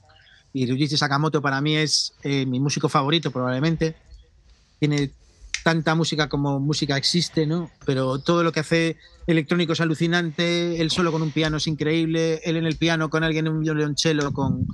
Y 0.52 0.66
Ryuichi 0.66 0.96
Sakamoto 0.96 1.42
para 1.42 1.60
mí 1.60 1.76
es 1.76 2.14
eh, 2.22 2.46
mi 2.46 2.60
músico 2.60 2.88
favorito 2.88 3.30
probablemente. 3.30 3.96
Tiene 4.78 5.10
tanta 5.62 5.94
música 5.94 6.28
como 6.28 6.60
música 6.60 6.96
existe, 6.96 7.46
¿no? 7.46 7.70
Pero 7.84 8.18
todo 8.18 8.42
lo 8.42 8.52
que 8.52 8.60
hace 8.60 8.96
electrónico 9.26 9.74
es 9.74 9.80
alucinante, 9.80 10.80
él 10.80 10.90
solo 10.90 11.12
con 11.12 11.20
un 11.20 11.30
piano 11.30 11.58
es 11.58 11.66
increíble, 11.66 12.40
él 12.44 12.56
en 12.56 12.64
el 12.64 12.76
piano 12.76 13.10
con 13.10 13.24
alguien 13.24 13.46
en 13.46 13.52
un 13.52 13.60
violonchelo 13.60 14.32
con 14.32 14.66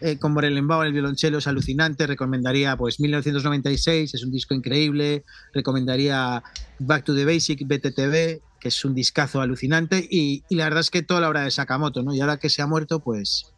eh, 0.00 0.18
con 0.18 0.32
en 0.42 0.56
el 0.56 0.92
violonchelo 0.92 1.38
es 1.38 1.46
alucinante, 1.46 2.06
recomendaría 2.06 2.76
pues 2.76 3.00
1996, 3.00 4.14
es 4.14 4.24
un 4.24 4.32
disco 4.32 4.54
increíble, 4.54 5.24
recomendaría 5.52 6.42
Back 6.78 7.04
to 7.04 7.14
the 7.14 7.24
Basic, 7.24 7.66
BTTV, 7.66 8.40
que 8.58 8.68
es 8.68 8.84
un 8.84 8.94
discazo 8.94 9.40
alucinante 9.40 10.04
y, 10.10 10.42
y 10.48 10.56
la 10.56 10.64
verdad 10.64 10.80
es 10.80 10.90
que 10.90 11.02
toda 11.02 11.20
la 11.20 11.28
obra 11.28 11.42
de 11.42 11.50
Sakamoto, 11.50 12.02
¿no? 12.02 12.14
Y 12.14 12.20
ahora 12.20 12.38
que 12.38 12.48
se 12.48 12.62
ha 12.62 12.66
muerto, 12.66 13.00
pues 13.00 13.52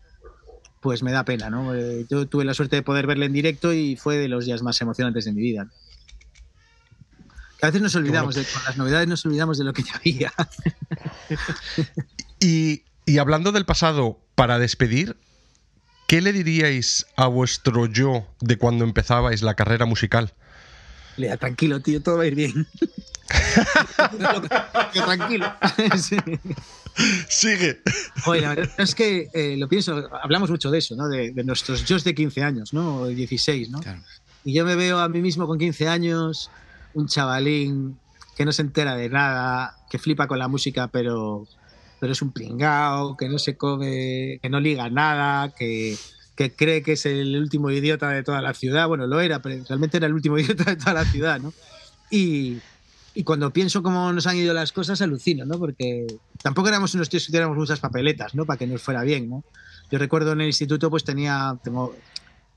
pues 0.82 1.02
me 1.02 1.12
da 1.12 1.24
pena, 1.24 1.48
¿no? 1.48 1.74
Eh, 1.74 2.04
yo 2.10 2.26
tuve 2.26 2.44
la 2.44 2.54
suerte 2.54 2.76
de 2.76 2.82
poder 2.82 3.06
verle 3.06 3.26
en 3.26 3.32
directo 3.32 3.72
y 3.72 3.96
fue 3.96 4.16
de 4.16 4.28
los 4.28 4.44
días 4.44 4.62
más 4.62 4.80
emocionantes 4.80 5.24
de 5.24 5.32
mi 5.32 5.40
vida. 5.40 5.68
a 7.62 7.66
veces 7.66 7.80
nos 7.80 7.94
olvidamos, 7.94 8.34
de, 8.34 8.44
con 8.44 8.64
las 8.64 8.76
novedades 8.76 9.06
nos 9.06 9.24
olvidamos 9.24 9.56
de 9.58 9.64
lo 9.64 9.72
que 9.72 9.82
ya 9.82 9.94
había. 9.94 10.32
Y, 12.44 12.82
y 13.06 13.18
hablando 13.18 13.52
del 13.52 13.64
pasado, 13.64 14.18
para 14.34 14.58
despedir, 14.58 15.16
¿qué 16.08 16.20
le 16.20 16.32
diríais 16.32 17.06
a 17.14 17.28
vuestro 17.28 17.86
yo 17.86 18.26
de 18.40 18.58
cuando 18.58 18.82
empezabais 18.82 19.42
la 19.42 19.54
carrera 19.54 19.86
musical? 19.86 20.32
Lea, 21.16 21.36
tranquilo, 21.36 21.78
tío, 21.78 22.02
todo 22.02 22.16
va 22.16 22.24
a 22.24 22.26
ir 22.26 22.34
bien. 22.34 22.66
tranquilo. 24.92 25.54
Sí. 25.96 26.16
Sigue. 27.28 27.80
La 28.26 28.54
verdad 28.54 28.70
es 28.78 28.94
que 28.94 29.28
eh, 29.32 29.56
lo 29.56 29.68
pienso, 29.68 30.08
hablamos 30.22 30.50
mucho 30.50 30.70
de 30.70 30.78
eso, 30.78 30.94
¿no? 30.94 31.08
De, 31.08 31.32
de 31.32 31.44
nuestros 31.44 31.84
yo 31.84 31.98
de 31.98 32.14
15 32.14 32.42
años, 32.42 32.72
¿no? 32.72 33.00
O 33.00 33.06
de 33.06 33.14
16, 33.14 33.70
¿no? 33.70 33.80
Claro. 33.80 34.02
Y 34.44 34.54
yo 34.54 34.64
me 34.64 34.76
veo 34.76 34.98
a 34.98 35.08
mí 35.08 35.20
mismo 35.20 35.46
con 35.46 35.58
15 35.58 35.88
años, 35.88 36.50
un 36.94 37.06
chavalín 37.06 37.98
que 38.36 38.44
no 38.44 38.52
se 38.52 38.62
entera 38.62 38.96
de 38.96 39.08
nada, 39.08 39.76
que 39.90 39.98
flipa 39.98 40.26
con 40.26 40.38
la 40.38 40.48
música, 40.48 40.88
pero, 40.88 41.46
pero 42.00 42.12
es 42.12 42.22
un 42.22 42.32
pringao, 42.32 43.16
que 43.16 43.28
no 43.28 43.38
se 43.38 43.56
come, 43.56 44.38
que 44.42 44.48
no 44.48 44.58
liga 44.58 44.88
nada, 44.90 45.50
que, 45.54 45.96
que 46.34 46.52
cree 46.52 46.82
que 46.82 46.92
es 46.92 47.06
el 47.06 47.36
último 47.36 47.70
idiota 47.70 48.08
de 48.08 48.22
toda 48.22 48.40
la 48.42 48.54
ciudad. 48.54 48.88
Bueno, 48.88 49.06
lo 49.06 49.20
era, 49.20 49.40
pero 49.40 49.62
realmente 49.68 49.98
era 49.98 50.06
el 50.06 50.14
último 50.14 50.38
idiota 50.38 50.64
de 50.64 50.76
toda 50.76 50.94
la 50.94 51.04
ciudad, 51.04 51.40
¿no? 51.40 51.52
Y, 52.10 52.58
y 53.14 53.24
cuando 53.24 53.52
pienso 53.52 53.82
cómo 53.82 54.12
nos 54.12 54.26
han 54.26 54.36
ido 54.36 54.54
las 54.54 54.72
cosas, 54.72 55.02
alucino, 55.02 55.44
¿no? 55.44 55.58
Porque 55.58 56.06
tampoco 56.42 56.68
éramos 56.68 56.94
unos 56.94 57.08
tíos 57.08 57.24
que 57.24 57.32
tuviéramos 57.32 57.56
muchas 57.56 57.80
papeletas, 57.80 58.34
¿no? 58.34 58.46
Para 58.46 58.58
que 58.58 58.66
nos 58.66 58.82
fuera 58.82 59.02
bien, 59.02 59.28
¿no? 59.28 59.44
Yo 59.90 59.98
recuerdo 59.98 60.32
en 60.32 60.40
el 60.40 60.46
instituto, 60.46 60.88
pues 60.88 61.04
tenía, 61.04 61.58
tengo, 61.62 61.94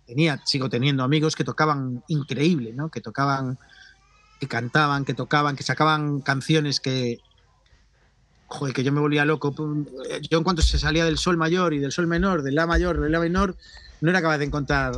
tenía, 0.07 0.41
sigo 0.45 0.69
teniendo 0.69 1.03
amigos 1.03 1.35
que 1.35 1.43
tocaban 1.43 2.03
increíble, 2.07 2.71
¿no? 2.73 2.89
Que 2.89 3.01
tocaban, 3.01 3.57
que 4.39 4.47
cantaban, 4.47 5.03
que 5.03 5.13
tocaban, 5.13 5.57
que 5.57 5.63
sacaban 5.63 6.21
canciones 6.21 6.79
que, 6.79 7.19
joder, 8.47 8.73
que 8.73 8.83
yo 8.85 8.93
me 8.93 9.01
volvía 9.01 9.25
loco. 9.25 9.53
Yo 10.29 10.37
en 10.37 10.43
cuanto 10.45 10.61
se 10.61 10.79
salía 10.79 11.03
del 11.03 11.17
sol 11.17 11.35
mayor 11.35 11.73
y 11.73 11.79
del 11.79 11.91
sol 11.91 12.07
menor, 12.07 12.43
del 12.43 12.55
la 12.55 12.65
mayor, 12.65 13.01
del 13.01 13.11
la 13.11 13.19
menor, 13.19 13.57
no 13.99 14.09
era 14.09 14.21
capaz 14.21 14.37
de 14.37 14.45
encontrar 14.45 14.93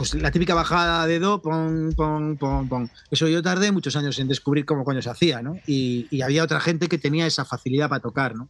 pues 0.00 0.14
la 0.14 0.30
típica 0.30 0.54
bajada 0.54 1.06
de 1.06 1.18
do, 1.18 1.42
pon, 1.42 1.92
pon, 1.94 2.38
pon, 2.38 2.66
pon. 2.70 2.90
Eso 3.10 3.28
yo 3.28 3.42
tardé 3.42 3.70
muchos 3.70 3.96
años 3.96 4.18
en 4.18 4.28
descubrir 4.28 4.64
cómo 4.64 4.82
coño 4.82 5.02
se 5.02 5.10
hacía, 5.10 5.42
¿no? 5.42 5.60
Y, 5.66 6.08
y 6.10 6.22
había 6.22 6.42
otra 6.42 6.58
gente 6.58 6.88
que 6.88 6.96
tenía 6.96 7.26
esa 7.26 7.44
facilidad 7.44 7.90
para 7.90 8.00
tocar, 8.00 8.34
¿no? 8.34 8.48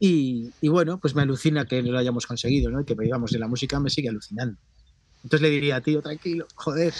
Y, 0.00 0.48
y, 0.62 0.68
bueno, 0.68 0.96
pues 0.98 1.14
me 1.14 1.20
alucina 1.20 1.66
que 1.66 1.82
lo 1.82 1.98
hayamos 1.98 2.26
conseguido, 2.26 2.70
¿no? 2.70 2.80
Y 2.80 2.84
que 2.86 2.94
vivamos 2.94 3.32
de 3.32 3.38
la 3.38 3.48
música 3.48 3.78
me 3.80 3.90
sigue 3.90 4.08
alucinando. 4.08 4.56
Entonces 5.24 5.42
le 5.42 5.50
diría, 5.50 5.78
tío, 5.82 6.00
tranquilo, 6.00 6.46
joder, 6.54 6.94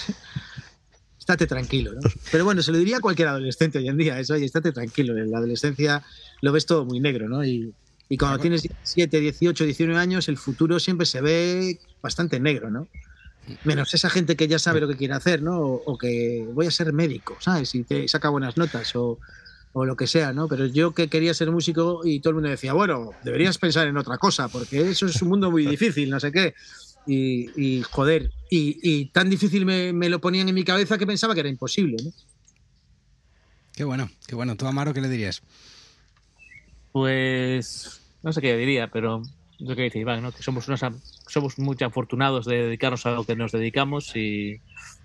estate 1.18 1.46
tranquilo, 1.46 1.94
¿no? 1.94 2.00
Pero 2.30 2.44
bueno, 2.44 2.60
se 2.60 2.72
lo 2.72 2.76
diría 2.76 2.98
a 2.98 3.00
cualquier 3.00 3.28
adolescente 3.28 3.78
hoy 3.78 3.88
en 3.88 3.96
día, 3.96 4.20
eso, 4.20 4.34
oye, 4.34 4.44
estate 4.44 4.72
tranquilo, 4.72 5.16
en 5.16 5.30
la 5.30 5.38
adolescencia 5.38 6.04
lo 6.42 6.52
ves 6.52 6.66
todo 6.66 6.84
muy 6.84 7.00
negro, 7.00 7.26
¿no? 7.26 7.42
Y, 7.42 7.72
y 8.10 8.18
cuando 8.18 8.38
tienes 8.38 8.64
17, 8.64 9.18
18, 9.18 9.64
19 9.64 9.98
años, 9.98 10.28
el 10.28 10.36
futuro 10.36 10.78
siempre 10.78 11.06
se 11.06 11.22
ve 11.22 11.80
bastante 12.02 12.38
negro, 12.38 12.70
¿no? 12.70 12.86
Menos 13.64 13.94
esa 13.94 14.10
gente 14.10 14.36
que 14.36 14.48
ya 14.48 14.58
sabe 14.58 14.80
lo 14.80 14.88
que 14.88 14.96
quiere 14.96 15.14
hacer, 15.14 15.42
¿no? 15.42 15.60
O, 15.60 15.82
o 15.84 15.98
que 15.98 16.46
voy 16.52 16.66
a 16.66 16.70
ser 16.70 16.92
médico, 16.92 17.36
¿sabes? 17.40 17.74
Y 17.74 17.84
te 17.84 18.08
saca 18.08 18.28
buenas 18.28 18.56
notas 18.56 18.94
o, 18.96 19.18
o, 19.72 19.84
lo 19.84 19.96
que 19.96 20.06
sea, 20.06 20.32
¿no? 20.32 20.48
Pero 20.48 20.66
yo 20.66 20.92
que 20.92 21.08
quería 21.08 21.34
ser 21.34 21.50
músico 21.50 22.00
y 22.04 22.20
todo 22.20 22.30
el 22.30 22.34
mundo 22.36 22.50
decía, 22.50 22.72
bueno, 22.72 23.12
deberías 23.24 23.58
pensar 23.58 23.86
en 23.86 23.96
otra 23.96 24.18
cosa, 24.18 24.48
porque 24.48 24.90
eso 24.90 25.06
es 25.06 25.20
un 25.22 25.28
mundo 25.28 25.50
muy 25.50 25.66
difícil, 25.66 26.10
no 26.10 26.18
sé 26.20 26.32
qué. 26.32 26.54
Y, 27.06 27.50
y 27.56 27.82
joder, 27.82 28.32
y, 28.50 28.78
y, 28.82 29.06
tan 29.06 29.30
difícil 29.30 29.64
me, 29.64 29.92
me, 29.92 30.08
lo 30.08 30.20
ponían 30.20 30.48
en 30.48 30.54
mi 30.54 30.64
cabeza 30.64 30.98
que 30.98 31.06
pensaba 31.06 31.34
que 31.34 31.40
era 31.40 31.48
imposible, 31.48 31.96
¿no? 32.02 32.10
Qué 33.76 33.84
bueno, 33.84 34.10
qué 34.26 34.34
bueno. 34.34 34.56
¿Tú, 34.56 34.66
Amaro, 34.66 34.94
qué 34.94 35.02
le 35.02 35.08
dirías? 35.08 35.42
Pues 36.92 38.00
no 38.22 38.32
sé 38.32 38.40
qué 38.40 38.56
diría, 38.56 38.88
pero 38.88 39.22
lo 39.58 39.76
que 39.76 39.82
dice 39.82 39.98
Iván, 39.98 40.22
¿no? 40.22 40.32
que 40.32 40.42
somos 40.42 40.66
unos 40.66 40.82
somos 41.26 41.58
muy 41.58 41.76
afortunados 41.84 42.46
de 42.46 42.64
dedicarnos 42.64 43.06
a 43.06 43.12
lo 43.12 43.24
que 43.24 43.36
nos 43.36 43.52
dedicamos 43.52 44.14
y 44.16 44.60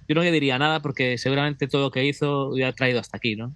yo 0.08 0.16
no 0.16 0.22
le 0.22 0.32
diría 0.32 0.60
nada 0.60 0.82
porque 0.82 1.18
seguramente 1.18 1.68
todo 1.68 1.84
lo 1.84 1.92
que 1.92 2.06
hizo 2.06 2.56
ya 2.58 2.70
ha 2.70 2.74
traído 2.74 3.00
hasta 3.00 3.18
aquí, 3.18 3.36
¿no? 3.36 3.56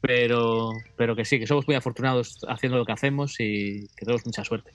Pero, 0.00 0.70
pero 0.96 1.16
que 1.16 1.24
sí, 1.24 1.38
que 1.38 1.46
somos 1.46 1.66
muy 1.66 1.76
afortunados 1.76 2.38
haciendo 2.48 2.76
lo 2.76 2.84
que 2.84 2.92
hacemos 2.92 3.36
y 3.38 3.88
que 3.96 4.04
tenemos 4.04 4.26
mucha 4.26 4.44
suerte. 4.44 4.72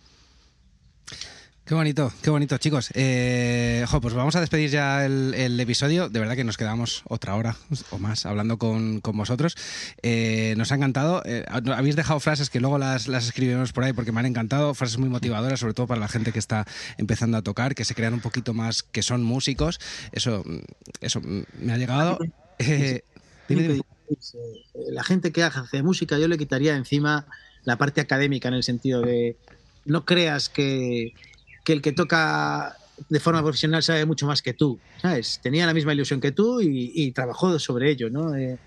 Qué 1.70 1.76
bonito, 1.76 2.12
qué 2.24 2.32
bonito, 2.32 2.58
chicos. 2.58 2.90
Eh, 2.96 3.86
pues 4.02 4.16
vamos 4.16 4.36
a 4.36 4.40
despedir 4.42 4.72
ya 4.72 5.06
el, 5.06 5.60
episodio. 5.60 6.10
De 6.10 6.20
verdad 6.20 6.36
que 6.36 6.44
nos 6.44 6.58
quedamos 6.58 7.04
otra 7.08 7.36
hora 7.36 7.58
o 7.92 8.00
más 8.00 8.26
hablando 8.26 8.58
con, 8.58 9.02
vosotros. 9.04 9.56
Eh, 10.02 10.56
nos 10.58 10.72
ha 10.72 10.76
encantado. 10.76 11.22
Eh, 11.26 11.46
habéis 11.48 11.96
dejado 11.96 12.20
frases 12.20 12.50
que 12.50 12.60
luego 12.60 12.80
las, 12.80 13.08
las 13.08 13.28
escribimos 13.28 13.72
por 13.72 13.84
ahí 13.84 13.94
porque 13.94 14.12
me 14.12 14.20
han 14.20 14.26
encantado. 14.26 14.74
Frases 14.74 14.98
muy 14.98 15.10
motivadoras, 15.10 15.60
sobre 15.60 15.76
todo 15.76 15.86
para 15.86 16.00
la 16.00 16.08
gente 16.08 16.32
que 16.32 16.40
está 16.40 16.66
empezando 16.98 17.38
a 17.38 17.44
tocar, 17.44 17.76
que 17.76 17.86
se 17.86 17.94
crean 17.94 18.16
un 18.16 18.22
poquito 18.22 18.56
más, 18.56 18.82
que 18.82 19.04
son 19.04 19.24
músicos. 19.24 19.80
Eso, 20.12 20.44
eso 21.02 21.22
me 21.22 21.72
ha 21.72 21.78
llegado. 21.78 22.18
La 24.90 25.04
gente 25.04 25.32
que 25.32 25.44
hace 25.44 25.84
música, 25.84 26.18
yo 26.18 26.28
le 26.28 26.40
quitaría 26.40 26.76
encima 26.76 27.28
la 27.64 27.78
parte 27.78 28.02
académica 28.02 28.48
en 28.48 28.56
el 28.56 28.64
sentido 28.64 29.04
de 29.04 29.38
no 29.86 30.04
creas 30.06 30.50
que 30.50 31.14
que 31.64 31.74
el 31.74 31.82
que 31.82 31.92
toca 31.92 32.78
de 33.08 33.20
forma 33.20 33.42
profesional 33.42 33.84
sabe 33.84 34.06
mucho 34.06 34.26
más 34.26 34.42
que 34.42 34.54
tú, 34.54 34.80
¿sabes? 35.02 35.40
Tenía 35.42 35.66
la 35.66 35.74
misma 35.74 35.94
ilusión 35.94 36.20
que 36.20 36.32
tú 36.32 36.60
y, 36.62 37.12
trabajó 37.12 37.58
sobre 37.60 37.92
ello, 37.92 38.10
¿no? 38.10 38.36
Eh, 38.36 38.58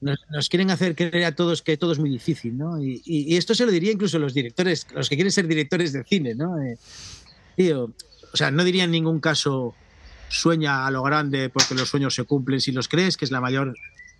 nos, 0.00 0.48
quieren 0.48 0.70
hacer 0.70 0.94
creer 0.94 1.24
a 1.24 1.34
todos 1.34 1.60
que 1.60 1.76
todo 1.76 1.92
es 1.92 1.98
muy 1.98 2.08
difícil, 2.08 2.56
¿no? 2.56 2.82
Y, 2.82 3.36
esto 3.36 3.54
se 3.54 3.66
lo 3.66 3.72
diría 3.72 3.92
incluso 3.92 4.18
los 4.18 4.32
directores, 4.32 4.86
los 4.94 5.08
que 5.08 5.16
quieren 5.16 5.32
ser 5.32 5.46
directores 5.46 5.92
de 5.92 6.04
cine, 6.04 6.34
¿no? 6.34 6.60
Eh, 6.60 6.78
tío, 7.56 7.90
o 8.32 8.36
sea, 8.36 8.50
no 8.50 8.64
diría 8.64 8.84
en 8.84 8.90
ningún 8.90 9.20
caso 9.20 9.74
sueña 10.28 10.86
a 10.86 10.90
lo 10.90 11.02
grande 11.02 11.48
porque 11.48 11.74
los 11.74 11.88
sueños 11.88 12.14
se 12.14 12.24
cumplen 12.24 12.60
si 12.60 12.72
los 12.72 12.88
crees, 12.88 13.16
que 13.16 13.24
es 13.24 13.30
la 13.30 13.40
mayor 13.40 13.74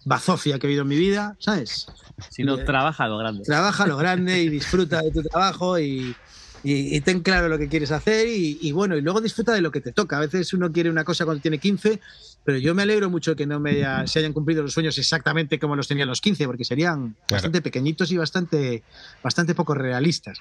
bazofia 0.04 0.58
que 0.58 0.66
he 0.66 0.68
vivido 0.68 0.82
en 0.82 0.88
mi 0.88 0.96
vida, 0.96 1.36
¿sabes? 1.38 1.86
Sino 2.30 2.64
trabaja 2.64 3.04
a 3.04 3.08
lo 3.08 3.18
grande. 3.18 3.44
Trabaja 3.44 3.84
a 3.84 3.86
lo 3.86 3.96
grande 3.96 4.42
y 4.42 4.48
disfruta 4.48 5.02
de 5.02 5.10
tu 5.10 5.22
trabajo 5.22 5.78
y, 5.78 6.14
y, 6.62 7.00
ten 7.02 7.20
claro 7.20 7.48
lo 7.48 7.58
que 7.58 7.68
quieres 7.68 7.90
hacer 7.90 8.26
y, 8.28 8.72
bueno, 8.72 8.96
y 8.96 9.00
luego 9.00 9.20
disfruta 9.20 9.52
de 9.52 9.60
lo 9.60 9.70
que 9.70 9.80
te 9.80 9.92
toca. 9.92 10.16
A 10.16 10.20
veces 10.20 10.52
uno 10.52 10.72
quiere 10.72 10.90
una 10.90 11.04
cosa 11.04 11.24
cuando 11.24 11.40
tiene 11.40 11.58
15, 11.58 12.00
pero 12.44 12.58
yo 12.58 12.74
me 12.74 12.82
alegro 12.82 13.10
mucho 13.10 13.36
que 13.36 13.46
no 13.46 13.60
me 13.60 13.84
se 14.06 14.18
hayan 14.18 14.32
cumplido 14.32 14.62
los 14.62 14.72
sueños 14.72 14.98
exactamente 14.98 15.58
como 15.58 15.76
los 15.76 15.88
tenían 15.88 16.08
los 16.08 16.20
15, 16.20 16.46
porque 16.46 16.64
serían 16.64 17.16
bastante 17.30 17.62
pequeñitos 17.62 18.10
y 18.10 18.16
bastante, 18.16 18.82
bastante 19.22 19.54
poco 19.54 19.74
realistas. 19.74 20.38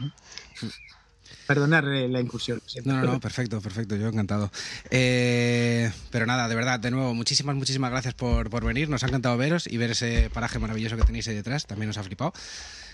Perdonar 1.45 1.86
eh, 1.88 2.09
la 2.09 2.20
incursión. 2.20 2.61
No, 2.84 3.01
no, 3.01 3.13
no, 3.13 3.20
perfecto, 3.22 3.61
perfecto, 3.61 3.95
yo 3.95 4.07
encantado. 4.07 4.51
Eh, 4.89 5.89
pero 6.11 6.26
nada, 6.26 6.49
de 6.49 6.55
verdad, 6.55 6.78
de 6.78 6.91
nuevo, 6.91 7.13
muchísimas, 7.13 7.55
muchísimas 7.55 7.89
gracias 7.89 8.13
por, 8.15 8.49
por, 8.49 8.65
venir. 8.65 8.89
Nos 8.89 9.03
ha 9.03 9.07
encantado 9.07 9.38
veros 9.38 9.65
y 9.65 9.78
ver 9.78 9.91
ese 9.91 10.30
paraje 10.34 10.59
maravilloso 10.59 10.97
que 10.97 11.03
tenéis 11.03 11.28
ahí 11.30 11.36
detrás. 11.36 11.65
También 11.65 11.88
nos 11.88 11.97
ha 11.97 12.03
flipado. 12.03 12.34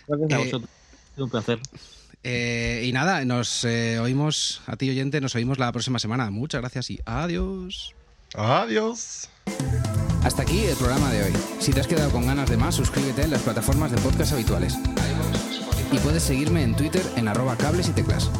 Gracias 0.07 0.32
a 0.32 0.36
eh, 0.36 0.45
vosotros. 0.45 0.69
un 1.17 1.30
placer. 1.32 1.59
Eh, 2.24 2.84
y 2.86 2.93
nada, 2.93 3.24
nos 3.26 3.65
eh, 3.65 3.99
oímos, 3.99 4.61
a 4.65 4.78
ti 4.78 4.89
oyente, 4.89 5.19
nos 5.19 5.36
oímos 5.36 5.59
la 5.59 5.71
próxima 5.71 5.99
semana. 5.99 6.32
Muchas 6.32 6.61
gracias 6.61 6.89
y 6.89 6.99
adiós. 7.05 7.93
Adiós. 8.34 9.30
Hasta 10.24 10.41
aquí 10.41 10.63
el 10.63 10.76
programa 10.78 11.11
de 11.11 11.24
hoy. 11.24 11.34
Si 11.59 11.74
te 11.74 11.82
has 11.82 11.88
quedado 11.88 12.09
con 12.11 12.26
ganas 12.26 12.49
de 12.49 12.57
más, 12.57 12.76
suscríbete 12.76 13.24
en 13.24 13.32
las 13.32 13.41
plataformas 13.41 13.91
de 13.91 13.97
podcast 13.97 14.34
habituales. 14.34 14.78
Y 15.91 15.97
puedes 15.97 16.24
seguirme 16.24 16.63
en 16.63 16.76
Twitter 16.76 17.03
en 17.17 17.28
arroba 17.28 17.57
cables 17.57 17.89
y 17.89 17.91
teclas. 17.91 18.32